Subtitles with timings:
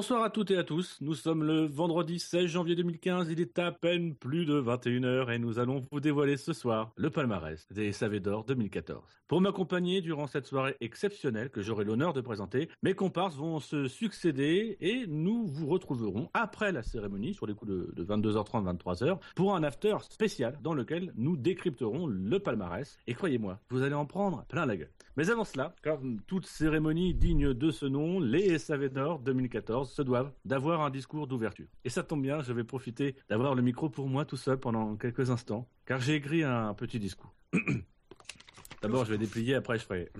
[0.00, 0.96] Bonsoir à toutes et à tous.
[1.02, 3.28] Nous sommes le vendredi 16 janvier 2015.
[3.30, 7.10] Il est à peine plus de 21h et nous allons vous dévoiler ce soir le
[7.10, 9.04] palmarès des Savés d'Or 2014.
[9.28, 13.88] Pour m'accompagner durant cette soirée exceptionnelle que j'aurai l'honneur de présenter, mes comparses vont se
[13.88, 19.18] succéder et nous vous retrouverons après la cérémonie sur les coups de, de 22h30, 23h
[19.36, 22.96] pour un after spécial dans lequel nous décrypterons le palmarès.
[23.06, 24.88] Et croyez-moi, vous allez en prendre plein la gueule.
[25.20, 30.00] Mais avant cela, comme toute cérémonie digne de ce nom, les SAV d'Or 2014 se
[30.00, 31.66] doivent d'avoir un discours d'ouverture.
[31.84, 34.96] Et ça tombe bien, je vais profiter d'avoir le micro pour moi tout seul pendant
[34.96, 37.34] quelques instants, car j'ai écrit un petit discours.
[38.82, 40.10] D'abord, je vais déplier, après je ferai...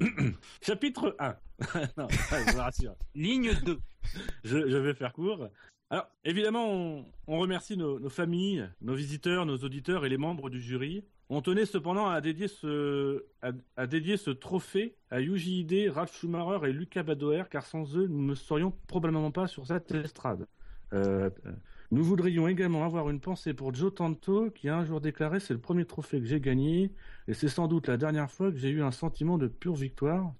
[0.60, 1.36] Chapitre 1.
[1.96, 2.96] non, je vous rassure.
[3.14, 3.78] Ligne 2.
[4.42, 5.48] Je, je vais faire court.
[5.88, 10.50] Alors, évidemment, on, on remercie nos, nos familles, nos visiteurs, nos auditeurs et les membres
[10.50, 11.04] du jury.
[11.36, 13.24] On tenait cependant à dédier ce,
[13.76, 18.06] à, dédier ce trophée à Yuji Ide, Ralph Schumacher et Lucas Badoer, car sans eux,
[18.06, 20.46] nous ne serions probablement pas sur cette estrade.
[20.92, 21.30] Euh,
[21.90, 25.54] nous voudrions également avoir une pensée pour Joe Tanto, qui a un jour déclaré c'est
[25.54, 26.92] le premier trophée que j'ai gagné,
[27.26, 30.32] et c'est sans doute la dernière fois que j'ai eu un sentiment de pure victoire.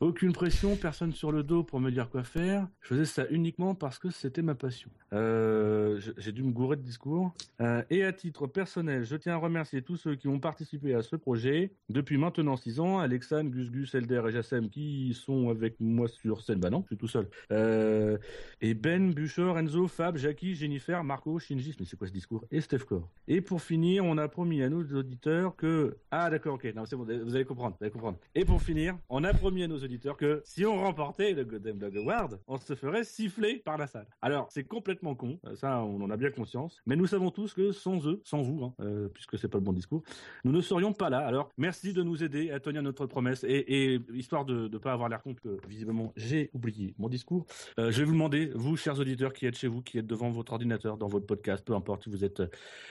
[0.00, 2.68] Aucune pression, personne sur le dos pour me dire quoi faire.
[2.80, 4.90] Je faisais ça uniquement parce que c'était ma passion.
[5.12, 7.32] Euh, j'ai dû me gourer de discours.
[7.60, 11.02] Euh, et à titre personnel, je tiens à remercier tous ceux qui ont participé à
[11.02, 12.98] ce projet depuis maintenant six ans.
[12.98, 16.60] Alexandre, Gus Gus, Elder et Jassem qui sont avec moi sur scène.
[16.60, 17.28] Bah non, je suis tout seul.
[17.50, 18.18] Euh,
[18.60, 22.44] et Ben, Buchor, Enzo, Fab, Jackie, Jennifer, Marco, Shinji, mais c'est quoi ce discours?
[22.50, 23.08] Et Steph Core.
[23.26, 25.77] Et pour finir, on a promis à nos auditeurs que...
[26.10, 28.18] Ah d'accord, ok, non c'est bon, vous allez comprendre, vous allez comprendre.
[28.34, 31.78] Et pour finir, on a promis à nos auditeurs que si on remportait le Golden
[31.78, 34.06] Dog Award, on se ferait siffler par la salle.
[34.22, 37.54] Alors, c'est complètement con, euh, ça on en a bien conscience, mais nous savons tous
[37.54, 40.02] que sans eux, sans vous, hein, euh, puisque c'est pas le bon discours,
[40.44, 41.18] nous ne serions pas là.
[41.18, 45.08] Alors, merci de nous aider à tenir notre promesse et, histoire de ne pas avoir
[45.08, 47.46] l'air compte que visiblement j'ai oublié mon discours,
[47.78, 50.30] euh, je vais vous demander, vous, chers auditeurs, qui êtes chez vous, qui êtes devant
[50.30, 52.42] votre ordinateur, dans votre podcast, peu importe si vous êtes,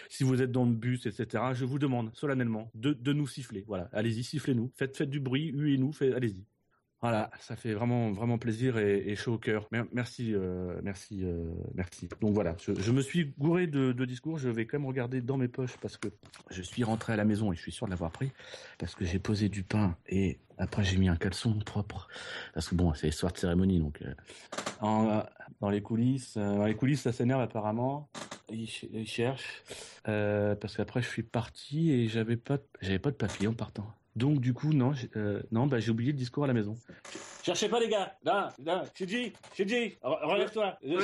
[0.10, 1.44] si vous êtes dans le bus, etc.
[1.54, 3.64] Je vous demande solennellement de, nous siffler.
[3.68, 6.46] Voilà, allez-y, sifflez-nous, faites, faites du bruit, huez-nous, allez-y.
[7.02, 9.68] Voilà, ça fait vraiment vraiment plaisir et, chaud au cœur.
[9.72, 12.10] Mer- Merci, euh, merci, euh, merci.
[12.22, 14.40] Donc voilà, je, me suis gouré de, discours.
[14.40, 16.08] Je vais quand même regarder dans mes poches parce que
[16.50, 18.32] je suis rentré à la maison et je suis sûr de l'avoir pris
[18.80, 22.08] parce que j'ai posé du pain et après j'ai mis un caleçon propre
[22.56, 25.22] parce que bon, c'est soir de cérémonie donc euh,
[25.62, 28.10] dans les coulisses, dans les coulisses ça s'énerve apparemment.
[28.50, 29.64] Ils, ils cherchent
[30.04, 33.86] parce qu'après je suis parti et j'avais pas j'avais pas de papier en partant.
[34.18, 36.76] Donc du coup non, j'ai- euh, non bah j'ai oublié le discours à la maison.
[37.44, 38.14] Cherchez pas les gars.
[38.26, 40.78] Là, là, Shinji, re- relève-toi.
[40.84, 40.96] Oui,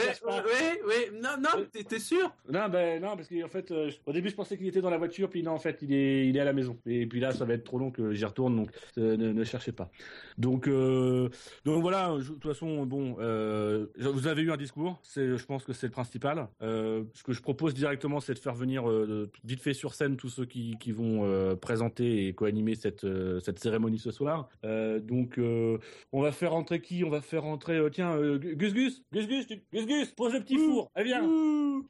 [0.45, 2.29] oui, oui, non, non, t'es sûr?
[2.51, 4.97] Non, ben non, parce qu'en fait, euh, au début, je pensais qu'il était dans la
[4.97, 6.77] voiture, puis non, en fait, il est, il est à la maison.
[6.85, 9.43] Et puis là, ça va être trop long que j'y retourne, donc euh, ne, ne
[9.45, 9.89] cherchez pas.
[10.37, 11.29] Donc, euh,
[11.63, 12.13] donc voilà.
[12.19, 14.99] je- de toute façon, bon, euh, vous avez eu un discours.
[15.03, 16.49] C'est, je pense que c'est le principal.
[16.61, 20.17] Euh, ce que je propose directement, c'est de faire venir euh, vite fait sur scène
[20.17, 24.49] tous ceux qui, qui vont euh, présenter et co-animer cette, euh, cette cérémonie ce soir.
[24.63, 25.77] Euh, donc, euh,
[26.11, 27.03] on va faire rentrer qui?
[27.03, 30.57] On va faire rentrer, euh, tiens, Gus Gus, Gus Gus, Gus Gus, pose le petit
[30.57, 30.91] four.
[30.95, 31.23] Allez viens.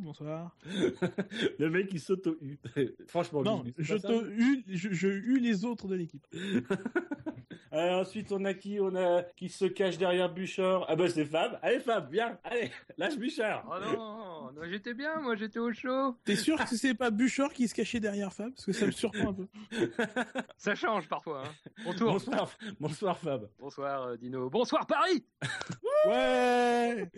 [0.00, 0.56] Bonsoir.
[1.58, 2.58] Le mec il s'auto-hue.
[3.06, 4.30] Franchement, Non, je, te
[4.66, 6.26] je, hue les autres de l'équipe.
[7.72, 8.78] Euh, ensuite, on a qui?
[8.80, 10.86] On a qui se cache derrière Bouchard.
[10.88, 11.58] Ah bah c'est Fab.
[11.62, 12.38] Allez Fab, viens.
[12.44, 13.64] Allez, lâche Bouchard.
[13.70, 16.16] Oh non, non, j'étais bien, moi j'étais au chaud.
[16.24, 18.50] T'es sûr que c'est pas Bouchard qui se cachait derrière Fab?
[18.50, 19.48] Parce que ça me surprend un peu.
[20.56, 21.44] Ça change parfois.
[21.46, 21.84] Hein.
[21.84, 22.48] Bonsoir,
[22.80, 23.48] bonsoir Fab.
[23.58, 24.48] Bonsoir euh, Dino.
[24.50, 25.24] Bonsoir Paris.
[26.06, 27.10] Ouais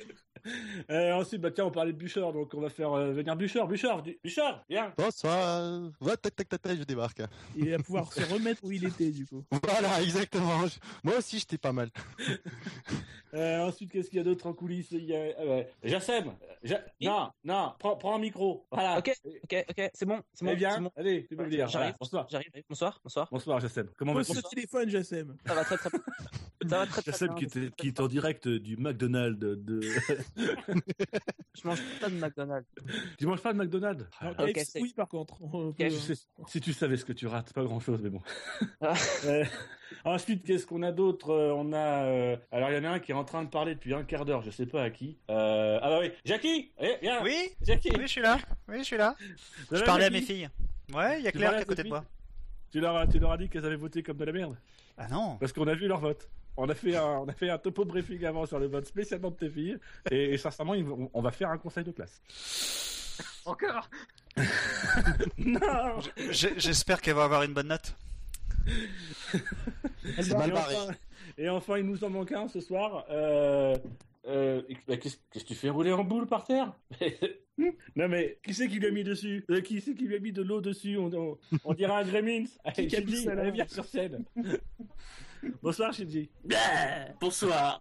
[0.90, 3.68] Euh, ensuite, bah tiens, on parlait de Bouchard, donc on va faire euh, venir Bouchard.
[3.68, 4.92] Bouchard, du- Bouchard, viens.
[4.96, 5.82] Bonsoir.
[6.00, 7.22] Va, tac, tac, tac, tac, je débarque.
[7.56, 9.44] Il va pouvoir se remettre où il était, du coup.
[9.62, 10.66] Voilà, exactement.
[10.66, 11.90] Je- Moi aussi, j'étais pas mal.
[13.34, 14.90] Euh, ensuite, qu'est-ce qu'il y a d'autre en coulisses?
[14.92, 16.28] Il y a euh, Jassem.
[16.28, 16.32] Euh,
[16.62, 18.66] Ja- Non, non, prends, prends un micro.
[18.70, 18.98] Voilà.
[18.98, 19.10] Ok,
[19.44, 20.50] ok, ok, c'est bon, c'est bon.
[20.52, 20.90] Eh bien, bon.
[20.96, 21.68] allez, tu peux le dire.
[21.68, 21.86] J'arrive.
[21.88, 21.96] Voilà.
[22.00, 22.26] Bonsoir.
[22.30, 22.50] J'arrive.
[22.68, 23.28] Bonsoir, bonsoir.
[23.30, 23.88] Bonsoir Jassem.
[23.96, 24.40] Comment Pose vas-tu?
[24.42, 25.36] ce téléphone, Jassem.
[25.46, 26.00] Ça va très très bien.
[26.68, 27.34] Ça va très très bien.
[27.36, 29.80] qui, qui est en direct du McDonald's de...
[30.36, 32.68] Je mange pas de McDonald's.
[33.18, 34.04] tu manges pas de McDonald's?
[34.22, 35.40] Non, ok, Alex, c'est- oui, par contre.
[35.42, 35.76] On peut- Ok.
[35.78, 38.20] Tu sais- si tu savais ce que tu rates, pas grand chose, mais bon.
[38.80, 38.94] Ah.
[39.24, 39.44] Euh,
[40.04, 41.30] ensuite, qu'est-ce qu'on a d'autre?
[41.30, 42.04] Euh, On a.
[42.04, 44.02] euh, alors, il y en a un qui est en train de parler depuis un
[44.02, 45.16] quart d'heure, je sais pas à qui.
[45.30, 48.38] Euh, ah bah oui, Jackie Eh, viens Oui, Jackie oui, je suis là.
[48.68, 49.14] Oui, je suis là.
[49.70, 50.48] Je parlais à mes filles.
[50.92, 52.04] Ouais, il y a Claire qui est à côté de moi.
[52.72, 54.56] tu leur, as, tu leur as dit qu'elles avaient voté comme de la merde
[54.98, 55.36] Ah non.
[55.36, 56.28] Parce qu'on a vu leur vote.
[56.56, 59.30] On a fait un, on a fait un topo briefing avant sur le vote spécialement
[59.30, 59.78] de tes filles.
[60.10, 60.74] Et, et sincèrement,
[61.14, 62.20] on va faire un conseil de classe.
[63.44, 63.88] Encore?
[65.38, 66.00] non
[66.30, 67.94] J'espère qu'elle va avoir une bonne note.
[70.20, 70.74] C'est mal barré.
[71.42, 73.06] Et enfin, il nous en manque un ce soir.
[73.10, 73.74] Euh,
[74.26, 76.72] euh, bah, Qu'est-ce que tu fais rouler en boule par terre
[77.96, 80.18] Non mais qui c'est qui lui a mis dessus Euh, Qui c'est qui lui a
[80.18, 82.44] mis de l'eau dessus on, on, on dirait un Gremlins.
[82.64, 84.24] Allez, Qui allez, viens sur scène.
[85.62, 86.30] Bonsoir Shinji.
[87.20, 87.80] Bonsoir.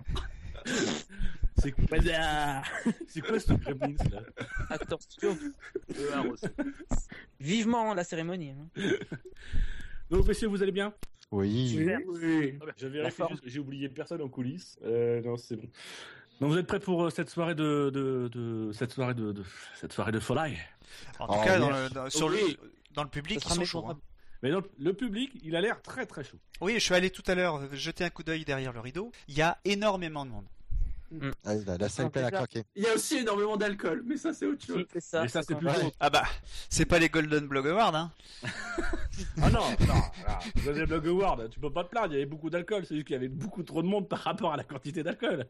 [1.58, 1.98] C'est quoi,
[3.08, 4.22] c'est quoi ce Gremlins là?
[6.22, 6.42] Rose.
[7.40, 8.52] Vivement la cérémonie.
[8.52, 8.70] hein.
[10.10, 10.94] Donc messieurs, vous allez bien?
[11.32, 11.76] Oui.
[12.08, 12.58] Oui.
[12.78, 13.32] Je vérifie forme.
[13.32, 14.78] juste que j'ai oublié personne en coulisses.
[14.84, 15.70] Euh, non, c'est bon.
[16.42, 19.44] Donc vous êtes prêts pour euh, cette soirée de, de, de cette soirée de, de
[19.76, 20.56] cette soirée de folie?
[21.20, 21.74] En Oh, tout cas, dans oui.
[21.84, 22.58] le, dans- sur Oui.
[22.62, 23.78] le, dans le public, Ce ils sera sont chauds.
[23.80, 24.00] mémorable.
[24.02, 24.06] hein.
[24.42, 26.38] Mais donc le public, il a l'air très très chaud.
[26.62, 29.12] Oui, je suis allé tout à l'heure jeter un coup d'œil derrière le rideau.
[29.28, 30.46] Il y a énormément de monde.
[31.46, 32.64] Ah, la, la salle pleine à craquer.
[32.76, 34.86] Il y a aussi énormément d'alcool, mais ça c'est autre chose.
[34.94, 35.22] C'est ça.
[35.24, 35.74] Mais ça c'est plus Ouais.
[35.82, 35.92] chaud.
[36.00, 36.24] Ah bah,
[36.70, 38.12] c'est pas les Golden Blog Awards, hein.
[39.42, 40.02] Ah non, non, non.
[40.56, 42.86] Vous avez le Blog Award, tu peux pas te plaindre, il y avait beaucoup d'alcool,
[42.86, 45.46] c'est juste qu'il y avait beaucoup trop de monde par rapport à la quantité d'alcool.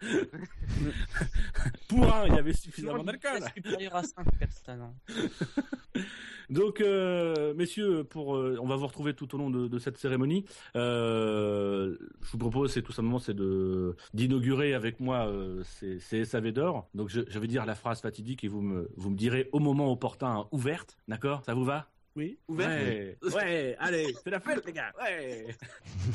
[1.88, 3.40] Pour un, il y avait suffisamment d'alcool.
[3.42, 4.82] C'est supérieur à 5 personnes.
[4.82, 6.02] hein.
[6.50, 10.00] Donc, euh, messieurs, pour, euh, on va vous retrouver tout au long de, de cette
[10.00, 10.46] cérémonie.
[10.76, 16.26] Euh, je vous propose, c'est tout simplement, c'est de d'inaugurer avec moi euh, ces, ces
[16.26, 16.88] SAV d'or.
[16.94, 19.60] Donc, je, je vais dire la phrase fatidique et vous me vous me direz au
[19.60, 21.44] moment opportun hein, ouverte, d'accord?
[21.46, 21.90] Ça vous va?
[22.16, 22.38] Oui.
[22.48, 22.70] Ouvert.
[22.70, 25.48] Ouais, ouais, allez, c'est la fête, les gars, ouais.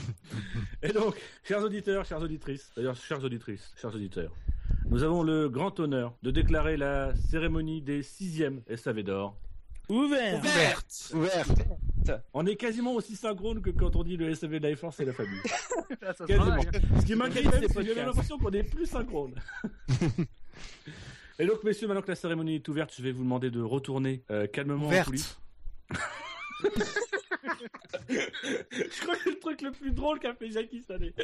[0.82, 4.32] Et donc, chers auditeurs, chères auditrices, d'ailleurs, chères auditrices, chers auditeurs,
[4.86, 9.36] nous avons le grand honneur de déclarer la cérémonie des sixièmes SAV d'or.
[9.88, 10.38] Ouvert.
[10.40, 11.12] Ouverte.
[11.14, 11.46] Ouvert.
[12.32, 15.04] On est quasiment aussi synchrone que quand on dit le SAV de Life Force et
[15.04, 15.40] la famille.
[16.16, 16.62] Ça Quasiment.
[17.00, 19.34] Ce qui m'inquiète, Ces c'est que j'ai l'impression qu'on est plus synchrone.
[21.38, 24.22] Et donc, messieurs, maintenant que la cérémonie est ouverte, je vais vous demander de retourner
[24.30, 25.38] euh, calmement coulisses.
[28.08, 31.14] Je crois que c'est le truc le plus drôle qu'a fait Jackie cette année.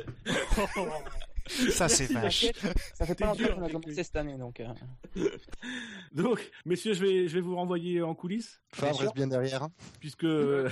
[1.72, 2.46] Ça, c'est vache.
[2.94, 4.60] Ça fait pas longtemps dur, qu'on a commencé cette année, donc.
[4.60, 4.68] euh,
[6.12, 9.62] Donc, messieurs, je vais, je vais vous renvoyer en coulisses, Fab reste bien derrière.
[9.64, 9.72] hein.
[9.98, 10.68] puisque euh,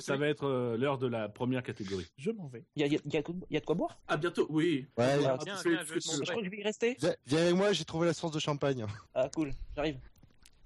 [0.00, 2.06] ça va être euh, l'heure de la première catégorie.
[2.18, 2.64] Je m'en vais.
[2.76, 3.98] Il y a, il y a- y a il y a de quoi boire?
[4.08, 4.46] À bientôt.
[4.50, 4.86] Oui.
[4.98, 6.16] Ouais, Ah, Tu Viens, ce je que vais tu te veux.
[6.24, 6.96] Je crois que je vais y rester.
[7.00, 8.84] Viens, viens avec moi, j'ai trouvé la source de champagne.
[9.14, 9.98] Ah, cool, j'arrive.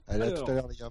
[0.09, 0.45] Allez, à Alors.
[0.45, 0.91] tout à l'heure, les gars.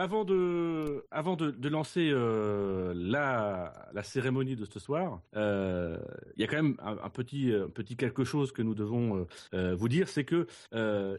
[0.00, 5.98] Avant de, avant de, lancer euh, la, la cérémonie de ce soir, euh,
[6.36, 9.74] il y a quand même un, petit, un petit quelque chose que nous devons euh,
[9.74, 10.46] vous dire, c'est que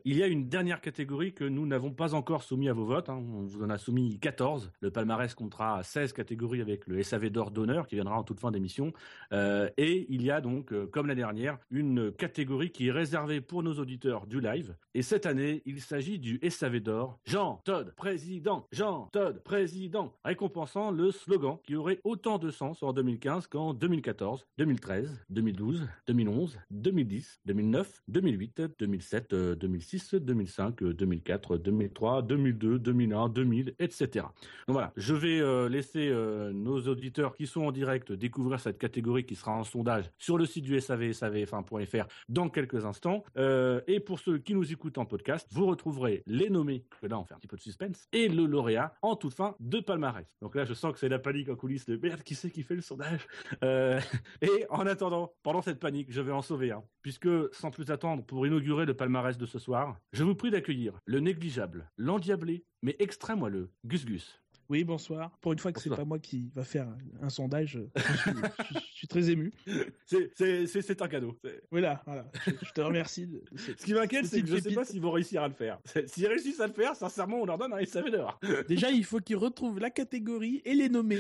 [0.06, 3.10] il y a une dernière catégorie que nous n'avons pas encore soumis à vos votes.
[3.10, 3.18] hein.
[3.18, 4.72] On vous en a soumis 14.
[4.80, 8.50] Le palmarès comptera 16 catégories avec le SAV d'or d'honneur qui viendra en toute fin
[8.50, 8.94] d'émission.
[9.34, 13.74] Et il y a donc, comme la dernière, une catégorie qui est réservée pour nos
[13.74, 14.74] auditeurs du live.
[14.94, 18.69] Et cette année, il s'agit du SAV d'or Jean Todd, président.
[18.72, 20.14] Jean Todd, président.
[20.24, 26.60] Récompensant le slogan qui aurait autant de sens en 2015 qu'en 2014, 2013, 2012, 2011,
[26.70, 34.26] 2010, 2009, 2008, 2007, euh, 2006, 2005, euh, 2004, 2003, 2002, 2001, 2000, etc.
[34.68, 38.78] Donc voilà, je vais euh, laisser euh, nos auditeurs qui sont en direct découvrir cette
[38.78, 43.24] catégorie qui sera en sondage sur le site du SAV, savf1.fr dans quelques instants.
[43.38, 47.18] Euh, et pour ceux qui nous écoutent en podcast, vous retrouverez les nommés, que là
[47.18, 48.46] on fait un petit peu de suspense, et le
[49.02, 50.26] en toute fin de palmarès.
[50.42, 52.64] Donc là je sens que c'est la panique en coulisses de merde, qui c'est qui
[52.64, 53.28] fait le sondage?
[53.64, 54.00] Euh,
[54.42, 56.84] Et en attendant, pendant cette panique, je vais en sauver un.
[57.02, 61.00] Puisque sans plus attendre, pour inaugurer le palmarès de ce soir, je vous prie d'accueillir
[61.06, 64.42] le négligeable, l'endiablé, mais extrême moelleux, Gus Gus.
[64.70, 65.36] Oui, bonsoir.
[65.42, 66.88] Pour une fois que c'est pas moi qui va faire
[67.22, 69.52] un, sondage, je suis, je- je suis très ému.
[70.06, 71.40] C'est- un cadeau.
[71.72, 72.30] Voilà, voilà.
[72.46, 73.26] Je, je te remercie.
[73.26, 75.42] de- de cette- Ce qui m'inquiète, c'est que je sais Petite pas s'ils vont réussir
[75.42, 75.80] à le faire.
[76.06, 78.40] S'ils réussissent à le faire, sincèrement, on leur donne un SAV d'or.
[78.68, 81.20] Déjà, il faut qu'ils retrouvent la catégorie et les nommer.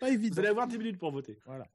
[0.00, 0.38] Pas Vous évident.
[0.38, 1.38] allez avoir 10 minutes pour voter.
[1.46, 1.66] Voilà.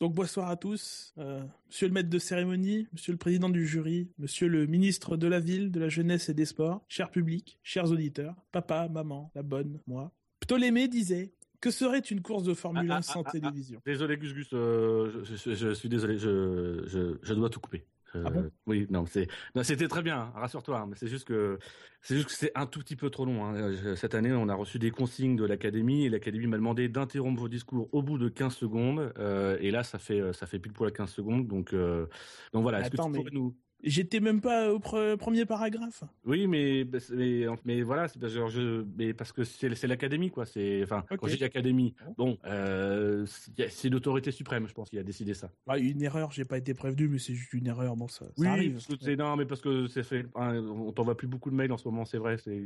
[0.00, 4.08] Donc bonsoir à tous, Euh, Monsieur le maître de cérémonie, Monsieur le président du jury,
[4.18, 7.90] Monsieur le ministre de la ville, de la jeunesse et des sports, cher public, chers
[7.90, 10.10] auditeurs, papa, maman, la bonne, moi.
[10.40, 13.82] Ptolémée disait que serait une course de Formule Ah, 1 ah, sans ah, ah, télévision?
[13.84, 17.84] Désolé, Gus Gus, euh, je, je- je suis désolé, je, je dois tout couper.
[18.16, 18.50] Euh, Ah bon?
[18.66, 19.28] Oui, non, c'est,
[19.62, 21.58] c'était très bien, hein, rassure-toi, hein, mais c'est juste que,
[22.02, 23.44] c'est juste que c'est un tout petit peu trop long.
[23.44, 23.72] hein.
[23.72, 27.40] Je- Cette année, on a reçu des consignes de l'académie et l'académie m'a demandé d'interrompre
[27.40, 29.12] vos discours au bout de 15 secondes.
[29.18, 32.06] euh, et là, ça fait, ça fait pile poil à 15 secondes, donc, euh,
[32.52, 32.80] donc voilà.
[32.80, 36.04] Est-ce que tu mais- pourrais nous, J'étais même pas au pre- premier paragraphe.
[36.24, 40.30] Oui, mais mais, mais, voilà, c'est parce, que je, mais parce que c'est c'est l'académie,
[40.30, 40.44] quoi.
[40.46, 43.24] C'est enfin, quand je dis académie, bon, euh,
[43.70, 45.50] c'est l'autorité suprême, je pense, qui a décidé ça.
[45.66, 47.96] Ah, une erreur, j'ai pas été prévenu, mais c'est juste une erreur.
[47.96, 48.78] Bon, ça, arrive.
[49.00, 50.26] c'est non, mais parce que c'est fait.
[50.34, 52.36] hein, on t'envoie plus beaucoup de mails en ce moment, c'est vrai.
[52.38, 52.60] C'est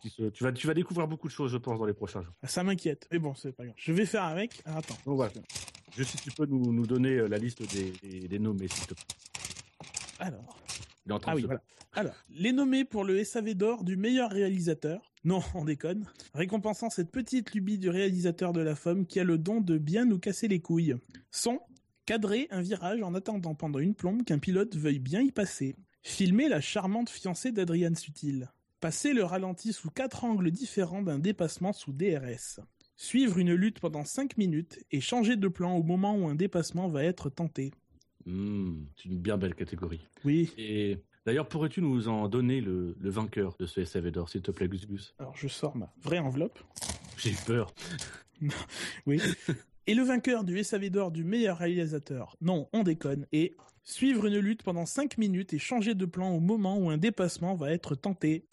[0.00, 2.22] qui se- tu vas tu vas découvrir beaucoup de choses, je pense, dans les prochains
[2.22, 2.32] jours.
[2.42, 3.08] Ah, Ça m'inquiète.
[3.10, 3.74] Mais bon, c'est pas grave.
[3.76, 4.62] Je vais faire avec.
[4.64, 4.96] Ah, attends.
[5.04, 5.32] Donc voilà.
[5.96, 8.86] Juste si tu peux nous, nous donner euh, la liste des, des, des nommés, s'il
[8.86, 9.04] te plaît.
[10.24, 10.58] Alors.
[11.06, 11.62] Il est en train Ah oui, voilà.
[11.92, 15.12] Alors, les nommés pour le SAV d'or du meilleur réalisateur.
[15.24, 16.06] Non, on déconne.
[16.32, 20.04] Récompensant cette petite lubie du réalisateur de la femme qui a le don de bien
[20.04, 20.96] nous casser les couilles.
[21.30, 21.60] Sont
[22.06, 25.76] cadrer un virage en attendant pendant une plombe qu'un pilote veuille bien y passer.
[26.02, 28.50] Filmer la charmante fiancée d'Adriane Sutil.
[28.80, 32.60] Passer le ralenti sous quatre angles différents d'un dépassement sous DRS.
[32.96, 36.88] Suivre une lutte pendant 5 minutes et changer de plan au moment où un dépassement
[36.88, 37.72] va être tenté.
[38.26, 40.00] Hmm, c'est une bien belle catégorie.
[40.24, 44.42] Oui, Et d'ailleurs, pourrais-tu nous en donner le, le vainqueur de ce SAV d'or, s'il
[44.42, 45.14] te plaît, Gus Gus?
[45.18, 46.58] Alors je sors ma vraie enveloppe.
[47.18, 47.72] J'ai eu peur.
[49.06, 49.20] Oui.
[49.86, 54.38] Et le vainqueur du SAV d'or du meilleur réalisateur, non, on déconne, et suivre une
[54.38, 57.94] lutte pendant 5 minutes et changer de plan au moment où un dépassement va être
[57.94, 58.46] tenté.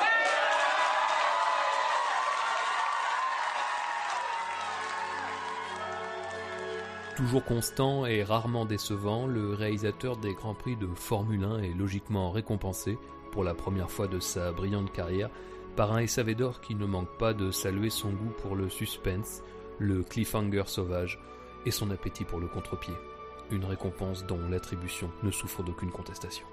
[7.22, 12.32] Toujours constant et rarement décevant, le réalisateur des Grands Prix de Formule 1 est logiquement
[12.32, 12.98] récompensé,
[13.32, 15.30] pour la première fois de sa brillante carrière,
[15.76, 19.44] par un SAV d'or qui ne manque pas de saluer son goût pour le suspense,
[19.78, 21.20] le cliffhanger sauvage
[21.68, 22.96] et son appétit pour le contre-pied.
[23.52, 26.48] Une récompense dont l'attribution ne souffre d'aucune contestation.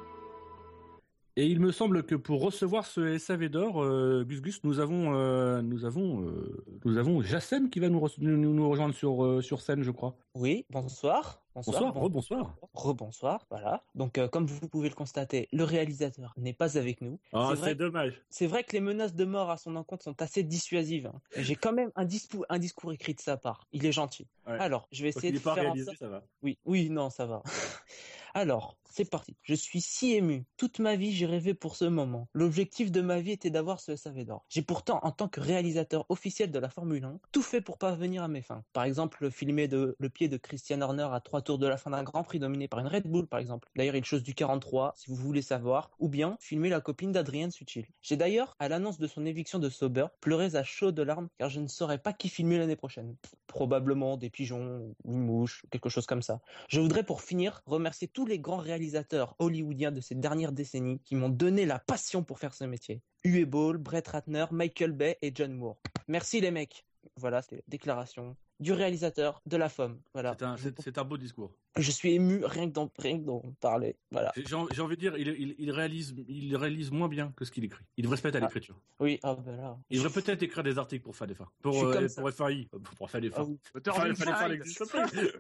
[1.41, 5.15] Et il me semble que pour recevoir ce SAV d'or, euh, Gus Gus, nous avons,
[5.15, 9.25] euh, nous avons, euh, nous avons Jassem qui va nous, re- nous, nous rejoindre sur,
[9.25, 10.17] euh, sur scène, je crois.
[10.35, 11.41] Oui, bonsoir.
[11.55, 12.57] Bonsoir, bon- rebonsoir.
[12.73, 13.85] Rebonsoir, voilà.
[13.95, 17.21] Donc, euh, comme vous pouvez le constater, le réalisateur n'est pas avec nous.
[17.33, 18.21] Ah, C'est dommage.
[18.31, 21.07] C'est vrai que les menaces de mort à son encontre sont assez dissuasives.
[21.07, 21.21] hein.
[21.37, 23.69] J'ai quand même un discours, un discours écrit de sa part.
[23.73, 24.27] Il est gentil.
[24.49, 24.57] Ouais.
[24.59, 26.25] Alors, je vais essayer il de pas faire en réalisé, sorte- ça va.
[26.43, 27.43] Oui, oui, non, ça va.
[28.41, 29.37] Alors, c'est parti.
[29.43, 30.45] Je suis si ému.
[30.57, 32.29] Toute ma vie, j'ai rêvé pour ce moment.
[32.33, 34.45] L'objectif de ma vie était d'avoir ce SAV d'or.
[34.49, 38.23] J'ai pourtant, en tant que réalisateur officiel de la Formule 1, tout fait pour parvenir
[38.23, 38.63] à mes fins.
[38.73, 41.91] Par exemple, filmer de, le pied de Christian Horner à trois tours de la fin
[41.91, 43.69] d'un Grand Prix dominé par une Red Bull, par exemple.
[43.75, 45.91] D'ailleurs, il chose du 43, si vous voulez savoir.
[45.99, 47.87] Ou bien, filmer la copine d'Adrien Sutil.
[48.03, 51.51] J'ai d'ailleurs, à l'annonce de son éviction de Sauber, pleuré à chaudes de larmes, car
[51.51, 53.17] je ne saurais pas qui filmer l'année prochaine.
[53.49, 56.41] Probablement des pigeons, une mouche, quelque chose comme ça.
[56.69, 61.17] Je voudrais pour finir remercier tous les grands réalisateurs hollywoodiens de ces dernières décennies qui
[61.17, 63.03] m'ont donné la passion pour faire ce métier.
[63.25, 65.81] Uwe Ball, Brett Ratner, Michael Bay et John Moore.
[66.07, 66.85] Merci les mecs.
[67.17, 70.01] Voilà, c'est déclaration du réalisateur de la femme.
[70.13, 70.37] Voilà.
[70.79, 71.53] C'est un, beau discours.
[71.77, 73.97] Je suis ému rien que d'en rien que d'en parler.
[74.11, 74.33] Voilà.
[74.37, 77.65] J'ai envie de dire, il, il, il réalise, il réalise moins bien que ce qu'il
[77.65, 77.85] écrit.
[77.97, 78.45] Il devrait se mettre à Ah.
[78.47, 78.81] l'écriture.
[78.99, 79.79] Oui, ah ben là.
[79.91, 81.45] Il devrait peut-être écrire des articles pour FADFA.
[81.59, 82.69] Je Pour, euh, pour FAI.
[82.75, 83.43] euh, Pour FADFA.
[83.43, 84.49] Ah oui.
[84.51, 85.31] N'existe plus.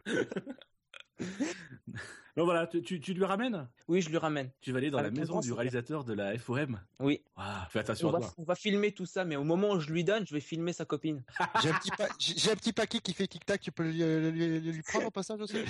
[2.38, 3.66] Donc voilà, tu, tu, tu lui ramènes?
[3.88, 4.48] Oui, je lui ramène.
[4.60, 6.78] Tu vas aller dans Avec la maison du réalisateur de la FOM.
[7.00, 7.20] Oui.
[7.36, 8.34] Waouh, fais attention On à va, toi.
[8.38, 10.72] on va filmer tout ça, mais au moment où je lui donne, je vais filmer
[10.72, 11.24] sa copine.
[11.60, 15.06] J'ai un, petit un paquet qui fait tic-tac, tu peux lui, euh, lui- lui prendre
[15.08, 15.56] au passage aussi?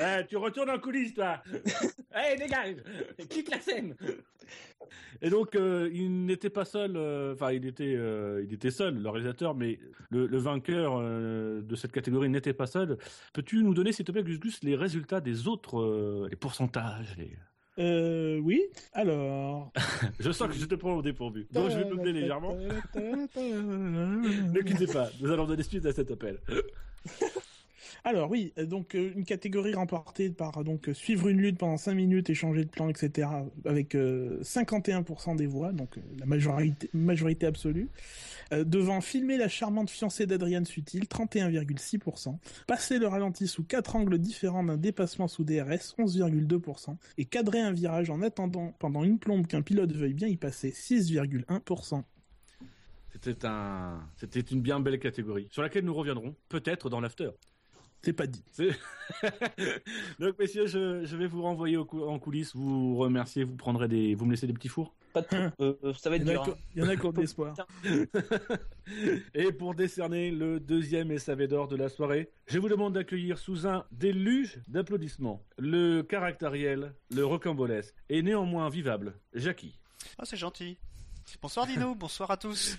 [0.00, 1.42] Eh, tu retournes en coulisses, toi
[2.12, 2.76] Allez, dégage
[3.28, 3.96] Quitte la scène
[5.20, 8.94] Et donc, euh, il n'était pas seul, euh, enfin, il, était, euh, il était seul,
[8.94, 9.78] le réalisateur, mais
[10.10, 12.96] le, le vainqueur euh, de cette catégorie n'était pas seul.
[13.34, 15.87] Peux-tu nous donner, s'il te plaît, Gus Gus, les résultats des autres, euh,
[16.28, 17.30] les pourcentages les...
[17.78, 18.62] Euh, oui.
[18.92, 19.72] Alors.
[20.18, 21.46] Je sens que je te prends au dépourvu.
[21.52, 22.56] Donc, je vais meubler légèrement.
[22.56, 26.38] Ne quittez pas, nous allons donner suite à cet appel.
[28.08, 31.76] Alors oui, euh, donc euh, une catégorie remportée par euh, donc suivre une lutte pendant
[31.76, 33.28] 5 minutes et changer de plan, etc.
[33.66, 37.90] avec euh, 51% des voix, donc la majorité, majorité absolue.
[38.50, 42.38] Devant filmer la charmante fiancée d'Adrienne Sutil, 31,6%.
[42.66, 46.96] Passer le ralenti sous quatre angles différents d'un dépassement sous DRS, 11,2%.
[47.18, 50.70] Et cadrer un virage en attendant pendant une plombe qu'un pilote veuille bien y passer,
[50.70, 52.02] 6,1%.
[53.12, 57.32] C'était un, c'était une bien belle catégorie sur laquelle nous reviendrons peut-être dans l'after.
[58.02, 58.42] C'est pas dit.
[60.20, 63.88] Donc messieurs, je, je vais vous renvoyer au cou- en coulisses, vous remercier, vous prendrez
[63.88, 64.94] des, vous me laissez des petits fours.
[65.12, 65.26] Pas de
[65.60, 66.54] euh, euh, ça va Il être y en a dur.
[66.54, 66.58] hein.
[66.76, 67.54] il y en a qui ont de l'espoir.
[69.34, 73.66] Et pour décerner le deuxième SAV d'or de la soirée, je vous demande d'accueillir sous
[73.66, 79.78] un déluge d'applaudissements le caractériel, le rocambolesque et néanmoins vivable, Jackie.
[80.18, 80.78] Ah, c'est gentil.
[81.42, 82.78] Bonsoir Dino, bonsoir à tous.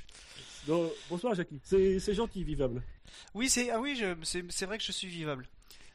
[0.67, 1.59] Donc, bonsoir Jackie.
[1.63, 2.81] C'est gentil, vivable.
[3.33, 5.47] Oui, c'est ah oui, c'est vrai que je suis vivable.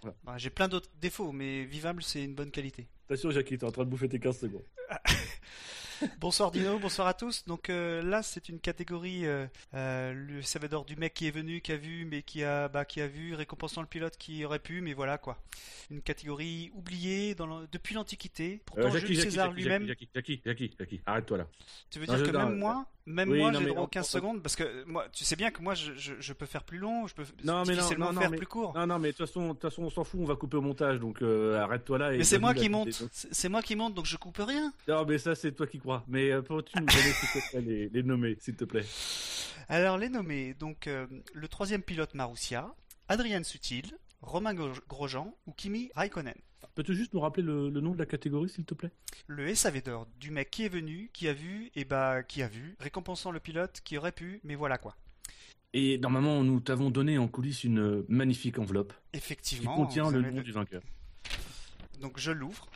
[0.03, 0.17] Voilà.
[0.25, 2.87] Bah, J'ai plein d'autres défauts, mais vivable, c'est une bonne qualité.
[3.09, 4.65] Attention, Jackie, t'es en train de bouffer tes 15 secondes.
[6.21, 7.45] Bonsoir Dino, bonsoir à tous.
[7.47, 11.61] Donc euh, là, c'est une catégorie euh, euh, le Salvador du mec qui est venu,
[11.63, 14.59] qui a vu, mais qui a, bah, qui a vu, récompensant le pilote qui aurait
[14.59, 15.39] pu, mais voilà quoi.
[15.91, 18.61] Une catégorie oubliée dans depuis l'Antiquité.
[18.67, 19.87] Pourtant, Euh, Jules César lui-même.
[19.87, 21.47] Jackie, Jackie, Jackie, Jackie, arrête-toi là.
[21.91, 23.85] Tu veux Non, dire je- que non, même moi, même oui, moi, j'ai droit en-
[23.85, 26.33] aux 15 en- secondes parce que moi, tu sais bien que moi, je, je, je
[26.33, 28.47] peux faire plus long, je peux Non, mais non, difficilement non, non, faire mais- plus
[28.47, 28.73] court.
[28.75, 30.57] Non, non, mais de toute façon, de toute façon, on s'en fout, on va couper
[30.57, 32.15] au montage, donc euh, arrête-toi là.
[32.15, 34.73] et Mais c'est moi qui monte, c'est moi qui monte, donc je coupe rien.
[34.89, 36.03] Non, mais ça, c'est toi qui crois.
[36.09, 38.85] Mais euh, peux-tu nous donner, s'il te plaît, les, les nommer, s'il te plaît?
[39.69, 42.75] Alors les nommés, donc euh, le troisième pilote Marussia,
[43.09, 46.35] Adrien Sutil, Romain Gro- Grosjean ou Kimi Raikkonen.
[46.75, 48.91] Peux-tu juste nous rappeler le, le nom de la catégorie, s'il te plaît?
[49.27, 52.49] Le SAV d'or du mec qui est venu, qui a vu, et bah qui a
[52.49, 54.97] vu, récompensant le pilote qui aurait pu, mais voilà quoi.
[55.73, 59.75] Et normalement, nous t'avons donné en coulisses une magnifique enveloppe qui Effectivement.
[59.77, 60.83] contient vous le nom du vainqueur.
[62.01, 62.67] Donc je l'ouvre,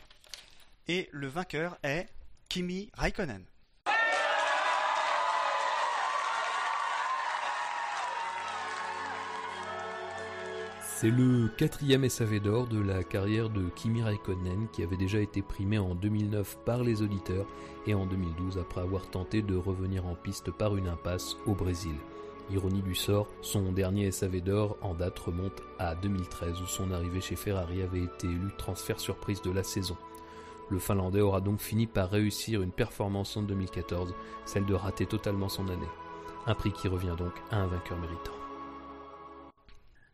[0.87, 2.07] et le vainqueur est
[2.47, 3.43] Kimi Raikkonen.
[11.01, 15.41] C'est le quatrième SAV d'or de la carrière de Kimi Raikkonen qui avait déjà été
[15.41, 17.45] primé en 2009 par les auditeurs
[17.87, 21.95] et en 2012 après avoir tenté de revenir en piste par une impasse au Brésil.
[22.51, 27.21] Ironie du sort, son dernier SAV d'or en date remonte à 2013 où son arrivée
[27.21, 29.95] chez Ferrari avait été élu transfert surprise de la saison.
[30.69, 34.13] Le Finlandais aura donc fini par réussir une performance en 2014,
[34.43, 35.79] celle de rater totalement son année.
[36.45, 38.38] Un prix qui revient donc à un vainqueur méritant.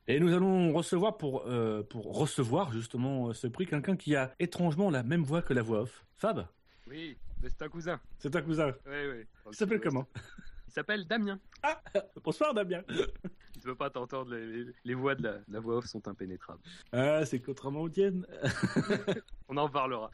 [0.07, 4.33] Et nous allons recevoir pour, euh, pour recevoir justement euh, ce prix quelqu'un qui a
[4.39, 6.05] étrangement la même voix que la voix off.
[6.17, 6.47] Fab,
[6.87, 7.99] Oui, mais c'est un cousin.
[8.19, 8.73] c'est ta cousin.
[8.85, 9.23] Oui, oui.
[9.51, 10.07] Il s'appelle comment
[10.67, 11.39] Il s'appelle Damien.
[12.23, 12.83] Bonsoir Damien.
[13.65, 14.35] Tu peux pas t'entendre,
[14.83, 16.61] les, voix de la, de la voix off sont impénétrables.
[16.91, 18.23] Ah, c'est contrairement aux tiennes.
[19.49, 20.11] On en parlera.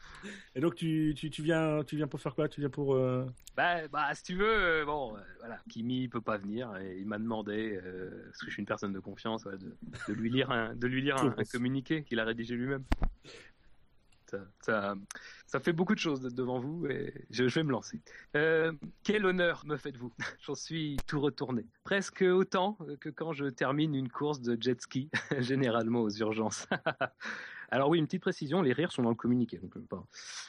[0.54, 2.48] Et donc tu, tu, tu viens tu viens pour faire quoi?
[2.48, 6.22] Tu viens pour euh, Bah, bah, si tu veux, euh, bon, euh, voilà, Kimi peut
[6.22, 9.44] pas venir et il m'a demandé, euh, parce que je suis une personne de confiance,
[9.44, 9.76] ouais, de,
[10.08, 12.84] de lui lire un, de lui lire un, un communiqué qu'il a rédigé lui-même.
[14.32, 14.94] Ça, ça,
[15.44, 18.00] ça fait beaucoup de choses de- devant vous et je, vais me lancer.
[18.34, 20.10] Euh, quel honneur me faites-vous?
[20.40, 21.66] J'en suis tout retourné.
[21.84, 26.66] Presque autant que quand je termine une course de jet ski, généralement aux urgences.
[27.72, 29.56] Alors oui, une petite précision, les rires sont dans le communiqué.
[29.56, 30.06] Donc, euh, pas.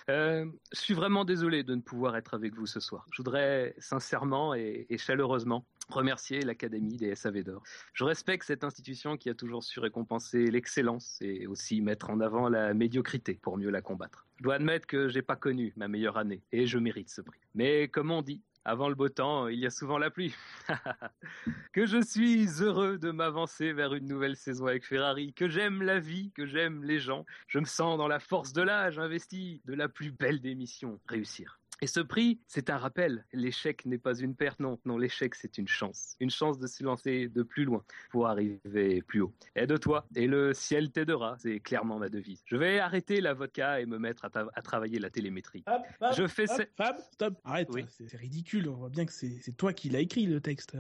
[0.10, 3.08] Euh, je suis vraiment désolé de ne pouvoir être avec vous ce soir.
[3.12, 7.64] Je voudrais sincèrement et, et chaleureusement remercier l'Académie des SAV d'Or.
[7.94, 12.50] Je respecte cette institution qui a toujours su récompenser l'excellence et aussi mettre en avant
[12.50, 14.26] la médiocrité pour mieux la combattre.
[14.36, 17.40] Je dois admettre que j'ai pas connu ma meilleure année et je mérite ce prix.
[17.56, 20.34] Mais comme on dit, avant le beau temps, il y a souvent la pluie.
[21.74, 26.00] que je suis heureux de m'avancer vers une nouvelle saison avec Ferrari, que j'aime la
[26.00, 27.26] vie, que j'aime les gens.
[27.48, 31.00] Je me sens dans la force de l'âge investi de la plus belle des missions,
[31.08, 31.60] réussir.
[31.82, 33.26] Et ce prix, c'est un rappel.
[33.34, 34.80] L'échec n'est pas une perte, non.
[34.86, 36.16] Non, l'échec, c'est une chance.
[36.22, 39.34] Une chance de se lancer de plus loin pour arriver plus haut.
[39.56, 41.36] Aide-toi et le ciel t'aidera.
[41.40, 42.42] C'est clairement ma devise.
[42.46, 45.64] Je vais arrêter la vodka et me mettre à, ta- à travailler la télémétrie.
[45.66, 47.86] Fab, Fab, Je fais Fab, ce- Fab, stop, arrête, Oui.
[47.90, 50.78] c'est ridicule, on voit bien que c'est c'est toi qui l'as écrit le texte.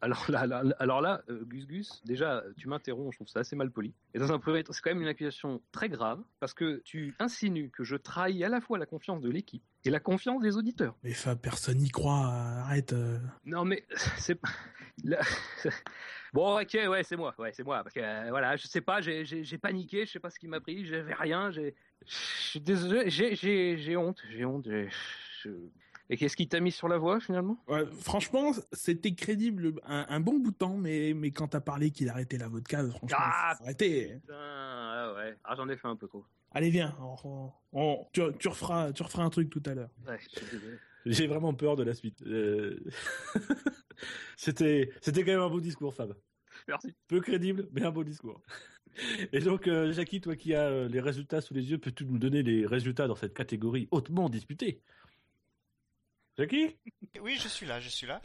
[0.00, 3.56] Alors là, là, alors là euh, Gus Gus, déjà, tu m'interromps, je trouve ça assez
[3.56, 3.92] mal poli.
[4.14, 7.14] Et dans un premier temps, c'est quand même une accusation très grave, parce que tu
[7.18, 10.56] insinues que je trahis à la fois la confiance de l'équipe et la confiance des
[10.56, 10.94] auditeurs.
[11.02, 12.92] Mais personne n'y croit, arrête.
[12.92, 13.18] euh.
[13.44, 13.84] Non mais
[14.18, 14.38] c'est
[16.32, 19.00] Bon ok ouais c'est moi ouais c'est moi parce que euh, voilà je sais pas
[19.00, 19.24] j'ai-
[19.58, 21.74] paniqué je sais pas ce qui m'a pris j'avais rien j'ai
[22.06, 22.14] je
[22.50, 24.66] suis désolé j'ai honte j'ai honte
[25.42, 25.50] je-
[26.10, 27.56] et qu'est-ce qui t'a mis sur la voie finalement?
[27.68, 31.90] Ouais, franchement, c'était crédible un, un bon bout de temps, mais, mais quand t'as parlé
[31.90, 33.54] qu'il arrêtait la vodka, franchement, Ah.
[33.66, 38.06] Putain, ah ouais ah j'en ai fait un peu trop Allez, viens, on- on- on-
[38.12, 39.90] tu, tu, referas, tu referas un truc tout à l'heure.
[40.06, 40.18] ouais
[41.06, 42.20] J'ai vraiment peur de la suite.
[42.26, 42.78] Euh,
[44.36, 46.14] C'était c'était quand même un beau discours, Fab.
[46.68, 48.40] merci Peu crédible, mais un beau discours.
[49.32, 52.18] Et donc, euh, Jackie, toi qui as euh, les résultats sous les yeux, peux-tu nous
[52.18, 54.82] donner les résultats dans cette catégorie hautement disputée?
[56.38, 56.76] Jackie
[57.20, 58.20] Oui, je suis là, je suis là.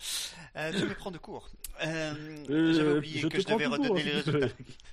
[0.56, 1.50] Euh, tu me prends de court.
[1.84, 2.14] Euh,
[2.50, 4.48] Euh, J'avais oublié je que je devais redonner les résultats.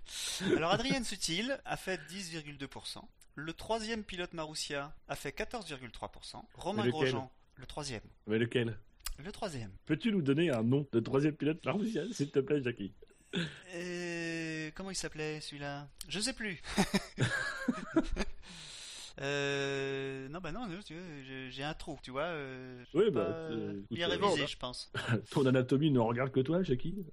[0.56, 2.98] Alors, Adrien Sutil a fait 10,2%.
[3.34, 6.42] Le troisième pilote Marussia a fait 14,3%.
[6.54, 8.02] Romain Grosjean, le troisième.
[8.26, 8.76] Mais lequel
[9.18, 9.70] Le troisième.
[9.86, 12.92] Peux-tu nous donner un nom de troisième pilote Martial, s'il te plaît, Jackie
[14.74, 15.88] comment il s'appelait celui-là?
[16.08, 16.60] Je sais plus.
[19.20, 20.66] Euh, non, bah non,
[21.50, 22.22] j'ai un trou, tu vois.
[22.22, 24.90] euh, Oui, bah, pas, écoute, lire euh, révisé, je pense.
[25.30, 27.04] Ton anatomie ne regarde que toi, Jackie.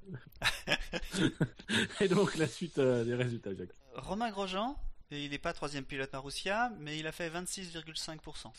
[2.01, 3.73] Et donc, la suite euh, des résultats, Jackie.
[3.95, 4.75] Romain Grosjean
[5.11, 8.51] Et il n'est pas troisième pilote Marussia, mais il a fait 26,5%.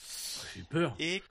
[0.55, 0.95] J'ai peur.
[0.99, 1.23] Et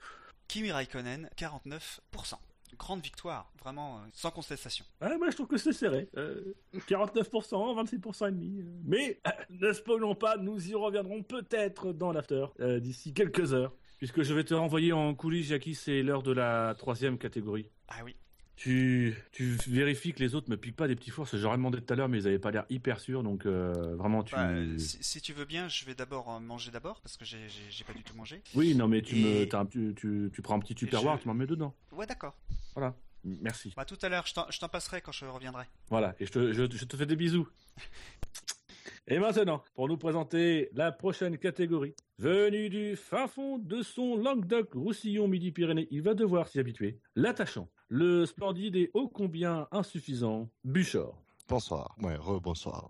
[0.48, 2.34] Kimi Raikkonen, 49%.
[2.78, 4.84] Grande victoire, vraiment euh, sans contestation.
[5.00, 6.08] Ouais, moi je trouve que c'est serré.
[6.16, 6.54] Euh,
[6.88, 8.60] 49%, 26% et demi.
[8.60, 8.64] euh.
[8.84, 13.72] Mais euh, ne spoilons pas, nous y reviendrons peut-être dans l'after euh, d'ici quelques heures.
[13.98, 17.68] Puisque je vais te renvoyer en coulisses, Jackie, c'est l'heure de la troisième catégorie.
[17.88, 18.16] Ah oui.
[18.62, 21.90] Tu, tu vérifies que les autres me piquent pas des petits fours, j'aurais demandé tout
[21.94, 24.34] à l'heure, mais ils avaient pas l'air hyper sûrs, donc euh, vraiment tu.
[24.34, 27.38] Bah, si, si tu veux bien, je vais d'abord manger d'abord, parce que j'ai-
[27.86, 28.42] pas du tout mangé.
[28.54, 31.22] Oui, non, mais tu Et- me, un- tu, tu, tu prends un petit tupperware, je-
[31.22, 31.74] tu m'en mets dedans.
[31.92, 32.36] Ouais, d'accord.
[32.74, 32.94] Voilà.
[33.24, 33.72] Merci.
[33.78, 35.64] Bah, tout à l'heure, je t'en- passerai quand je reviendrai.
[35.88, 37.48] Voilà, et je te, je, je te fais des bisous.
[39.08, 45.26] Et maintenant, pour nous présenter la prochaine catégorie, venu du fin fond de son Languedoc-Roussillon
[45.26, 47.00] Midi-Pyrénées, il va devoir s'y habituer.
[47.16, 51.14] L'attachant, le splendide et ô combien insuffisant Buchor.
[51.48, 51.94] Bonsoir.
[52.00, 52.88] Ouais, re-bonsoir.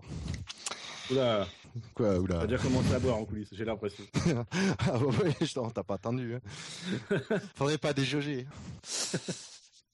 [1.10, 1.48] Oula,
[1.94, 2.38] Quoi, oula.
[2.38, 4.04] va dire commencer à boire en coulisses, j'ai l'impression.
[4.78, 6.34] ah ouais, je t'as pas attendu.
[6.34, 7.18] Hein.
[7.54, 8.46] Faudrait pas déjauger.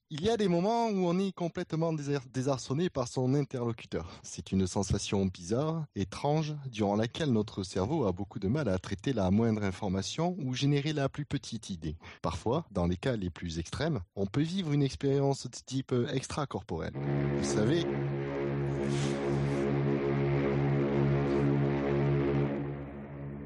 [0.08, 4.08] Il y a des moments où on est complètement désar- désarçonné par son interlocuteur.
[4.22, 9.12] C'est une sensation bizarre, étrange, durant laquelle notre cerveau a beaucoup de mal à traiter
[9.12, 11.96] la moindre information ou générer la plus petite idée.
[12.22, 16.06] Parfois, dans les cas les plus extrêmes, on peut vivre une expérience de type euh,
[16.12, 16.92] extracorporel.
[17.38, 17.84] Vous savez,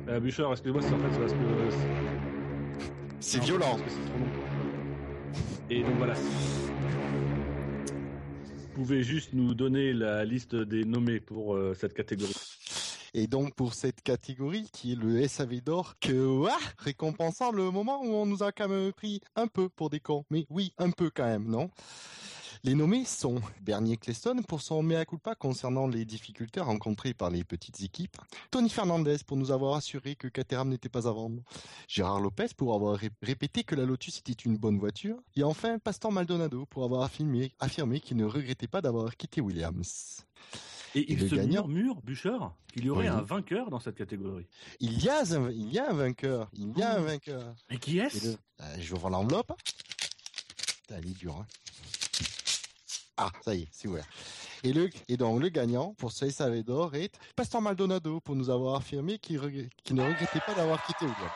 [0.08, 1.38] Euh, Buchor, excuse-moi, c'est en fait parce que...
[3.20, 3.66] c'est Non, violent.
[3.70, 4.69] parce que c'est trop long.
[5.70, 6.14] Et donc voilà.
[8.54, 12.34] Vous pouvez juste nous donner la liste des nommés pour euh, cette catégorie.
[13.14, 16.44] Et donc pour cette catégorie qui est le SAV d'or, que
[16.78, 20.24] récompensant le moment où on nous a quand même pris un peu pour des cons.
[20.30, 21.70] Mais oui, un peu quand même, non?
[22.62, 27.42] Les nommés sont Bernier Cleston pour son mea culpa concernant les difficultés rencontrées par les
[27.42, 28.16] petites équipes,
[28.50, 31.42] Tony Fernandez pour nous avoir assuré que Caterham n'était pas à vendre,
[31.88, 35.78] Gérard Lopez pour avoir ré- répété que la Lotus était une bonne voiture, et enfin
[35.78, 40.24] Pastor Maldonado pour avoir affirmé, affirmé qu'il ne regrettait pas d'avoir quitté Williams.
[40.94, 43.16] Et Et il se gagnant murmure, Bûcheur, qu'il y aurait Oui.
[43.16, 44.46] un vainqueur dans cette catégorie.
[44.80, 46.50] Il y a un, il y a un vainqueur.
[46.54, 47.54] Il y a un vainqueur.
[47.70, 48.26] Et qui est-ce?
[48.32, 49.52] Le- euh, je l'enveloppe.
[50.88, 51.36] Elle est dure.
[51.36, 51.46] Hein.
[53.22, 54.06] Ah, ça y est, c'est ouvert.
[54.64, 54.72] Et,
[55.18, 59.36] donc, le gagnant pour ce SAV d'or est Pastor Maldonado pour nous avoir affirmé qu'il
[59.36, 61.30] ne regrettait pas d'avoir quitté Williams.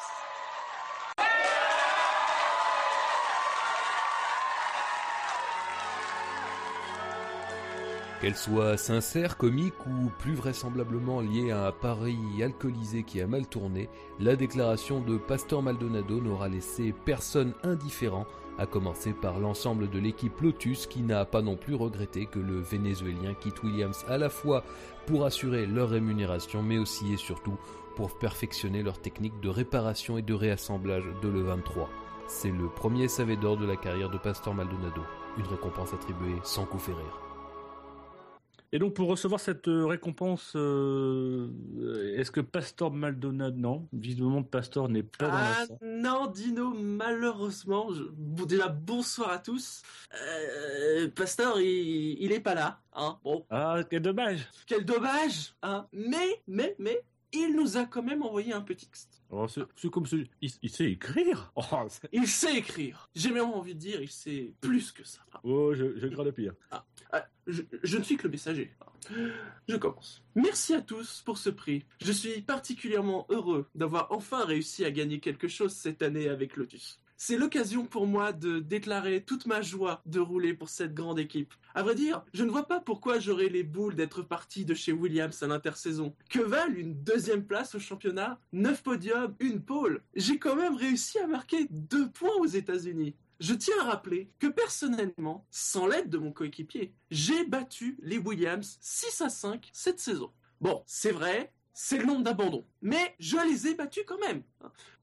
[8.22, 13.46] Qu'elle soit sincère, comique ou plus vraisemblablement liée à un pari alcoolisé qui a mal
[13.46, 18.24] tourné, la déclaration de Pastor Maldonado n'aura laissé personne indifférent,
[18.58, 22.60] à commencer par l'ensemble de l'équipe Lotus qui n'a pas non plus regretté que le
[22.60, 24.64] Vénézuélien quitte Williams à la fois
[25.06, 27.58] pour assurer leur rémunération mais aussi et surtout
[27.96, 31.86] pour perfectionner leur technique de réparation et de réassemblage de l'E23.
[32.26, 35.02] C'est le premier SAV d'or de la carrière de Pastor Maldonado,
[35.38, 37.23] une récompense attribuée sans coup férir.
[38.74, 41.48] Et donc pour recevoir cette euh, récompense, euh,
[42.16, 47.92] est-ce que Pastor Maldonado non Visiblement Pastor n'est pas dans la Ah non, Dino, malheureusement,
[47.92, 48.02] je...
[48.02, 49.82] bon, déjà bonsoir à tous.
[50.20, 52.16] Euh, Pasteur, il...
[52.20, 53.16] il est pas là, hein.
[53.22, 55.86] Bon, Ah, quel dommage quel dommage, hein.
[55.92, 57.00] Mais, mais, mais,
[57.34, 59.22] il nous a quand même envoyé un petit texte.
[59.30, 60.16] Oh, c'est comme ce...
[60.40, 61.62] il, il sait écrire oh,
[62.12, 63.08] Il sait écrire.
[63.14, 65.20] J'ai même envie de dire, il sait plus que ça.
[65.42, 66.54] oh, je, je crains le pire.
[66.70, 66.84] Ah,
[67.46, 68.72] je, je ne suis que le messager.
[69.68, 70.22] Je commence.
[70.34, 71.84] Merci à tous pour ce prix.
[72.00, 77.00] Je suis particulièrement heureux d'avoir enfin réussi à gagner quelque chose cette année avec Lotus.
[77.16, 81.54] C'est l'occasion pour moi de déclarer toute ma joie de rouler pour cette grande équipe.
[81.74, 84.92] À vrai dire, je ne vois pas pourquoi j'aurais les boules d'être parti de chez
[84.92, 86.14] Williams à l'intersaison.
[86.28, 91.18] Que valent une deuxième place au championnat, 9 podiums, une pole J'ai quand même réussi
[91.18, 93.14] à marquer deux points aux États-Unis.
[93.40, 98.78] Je tiens à rappeler que personnellement, sans l'aide de mon coéquipier, j'ai battu les Williams
[98.80, 100.30] 6 à 5 cette saison.
[100.60, 104.42] Bon, c'est vrai, c'est le nombre d'abandons, mais je les ai battus quand même.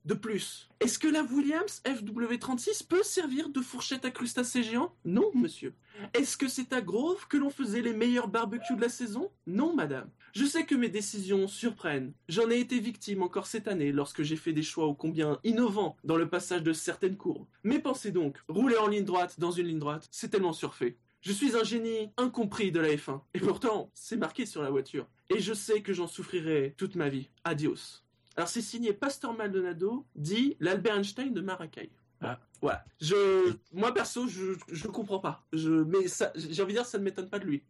[0.05, 4.95] De plus, est-ce que la Williams FW36 peut servir de fourchette à crustacés géants?
[5.05, 5.75] Non, monsieur.
[6.15, 9.29] Est-ce que c'est à Grove que l'on faisait les meilleurs barbecues de la saison?
[9.45, 10.09] Non, madame.
[10.33, 12.13] Je sais que mes décisions surprennent.
[12.29, 15.97] J'en ai été victime encore cette année lorsque j'ai fait des choix ô combien innovants
[16.03, 17.45] dans le passage de certaines courbes.
[17.63, 20.97] Mais pensez donc, rouler en ligne droite dans une ligne droite, c'est tellement surfait.
[21.21, 23.21] Je suis un génie incompris de la F1.
[23.35, 25.05] Et pourtant, c'est marqué sur la voiture.
[25.33, 27.29] Et je sais que j'en souffrirai toute ma vie.
[27.43, 28.01] Adios.
[28.35, 31.89] Alors c'est signé Pastor Maldonado, dit l'Albert Einstein de Maracay.
[32.21, 32.39] Ah.
[32.61, 32.85] Voilà.
[32.99, 35.43] Je, moi perso, je, je comprends pas.
[35.53, 37.63] Je, mais ça, j'ai envie de dire, ça ne m'étonne pas de lui.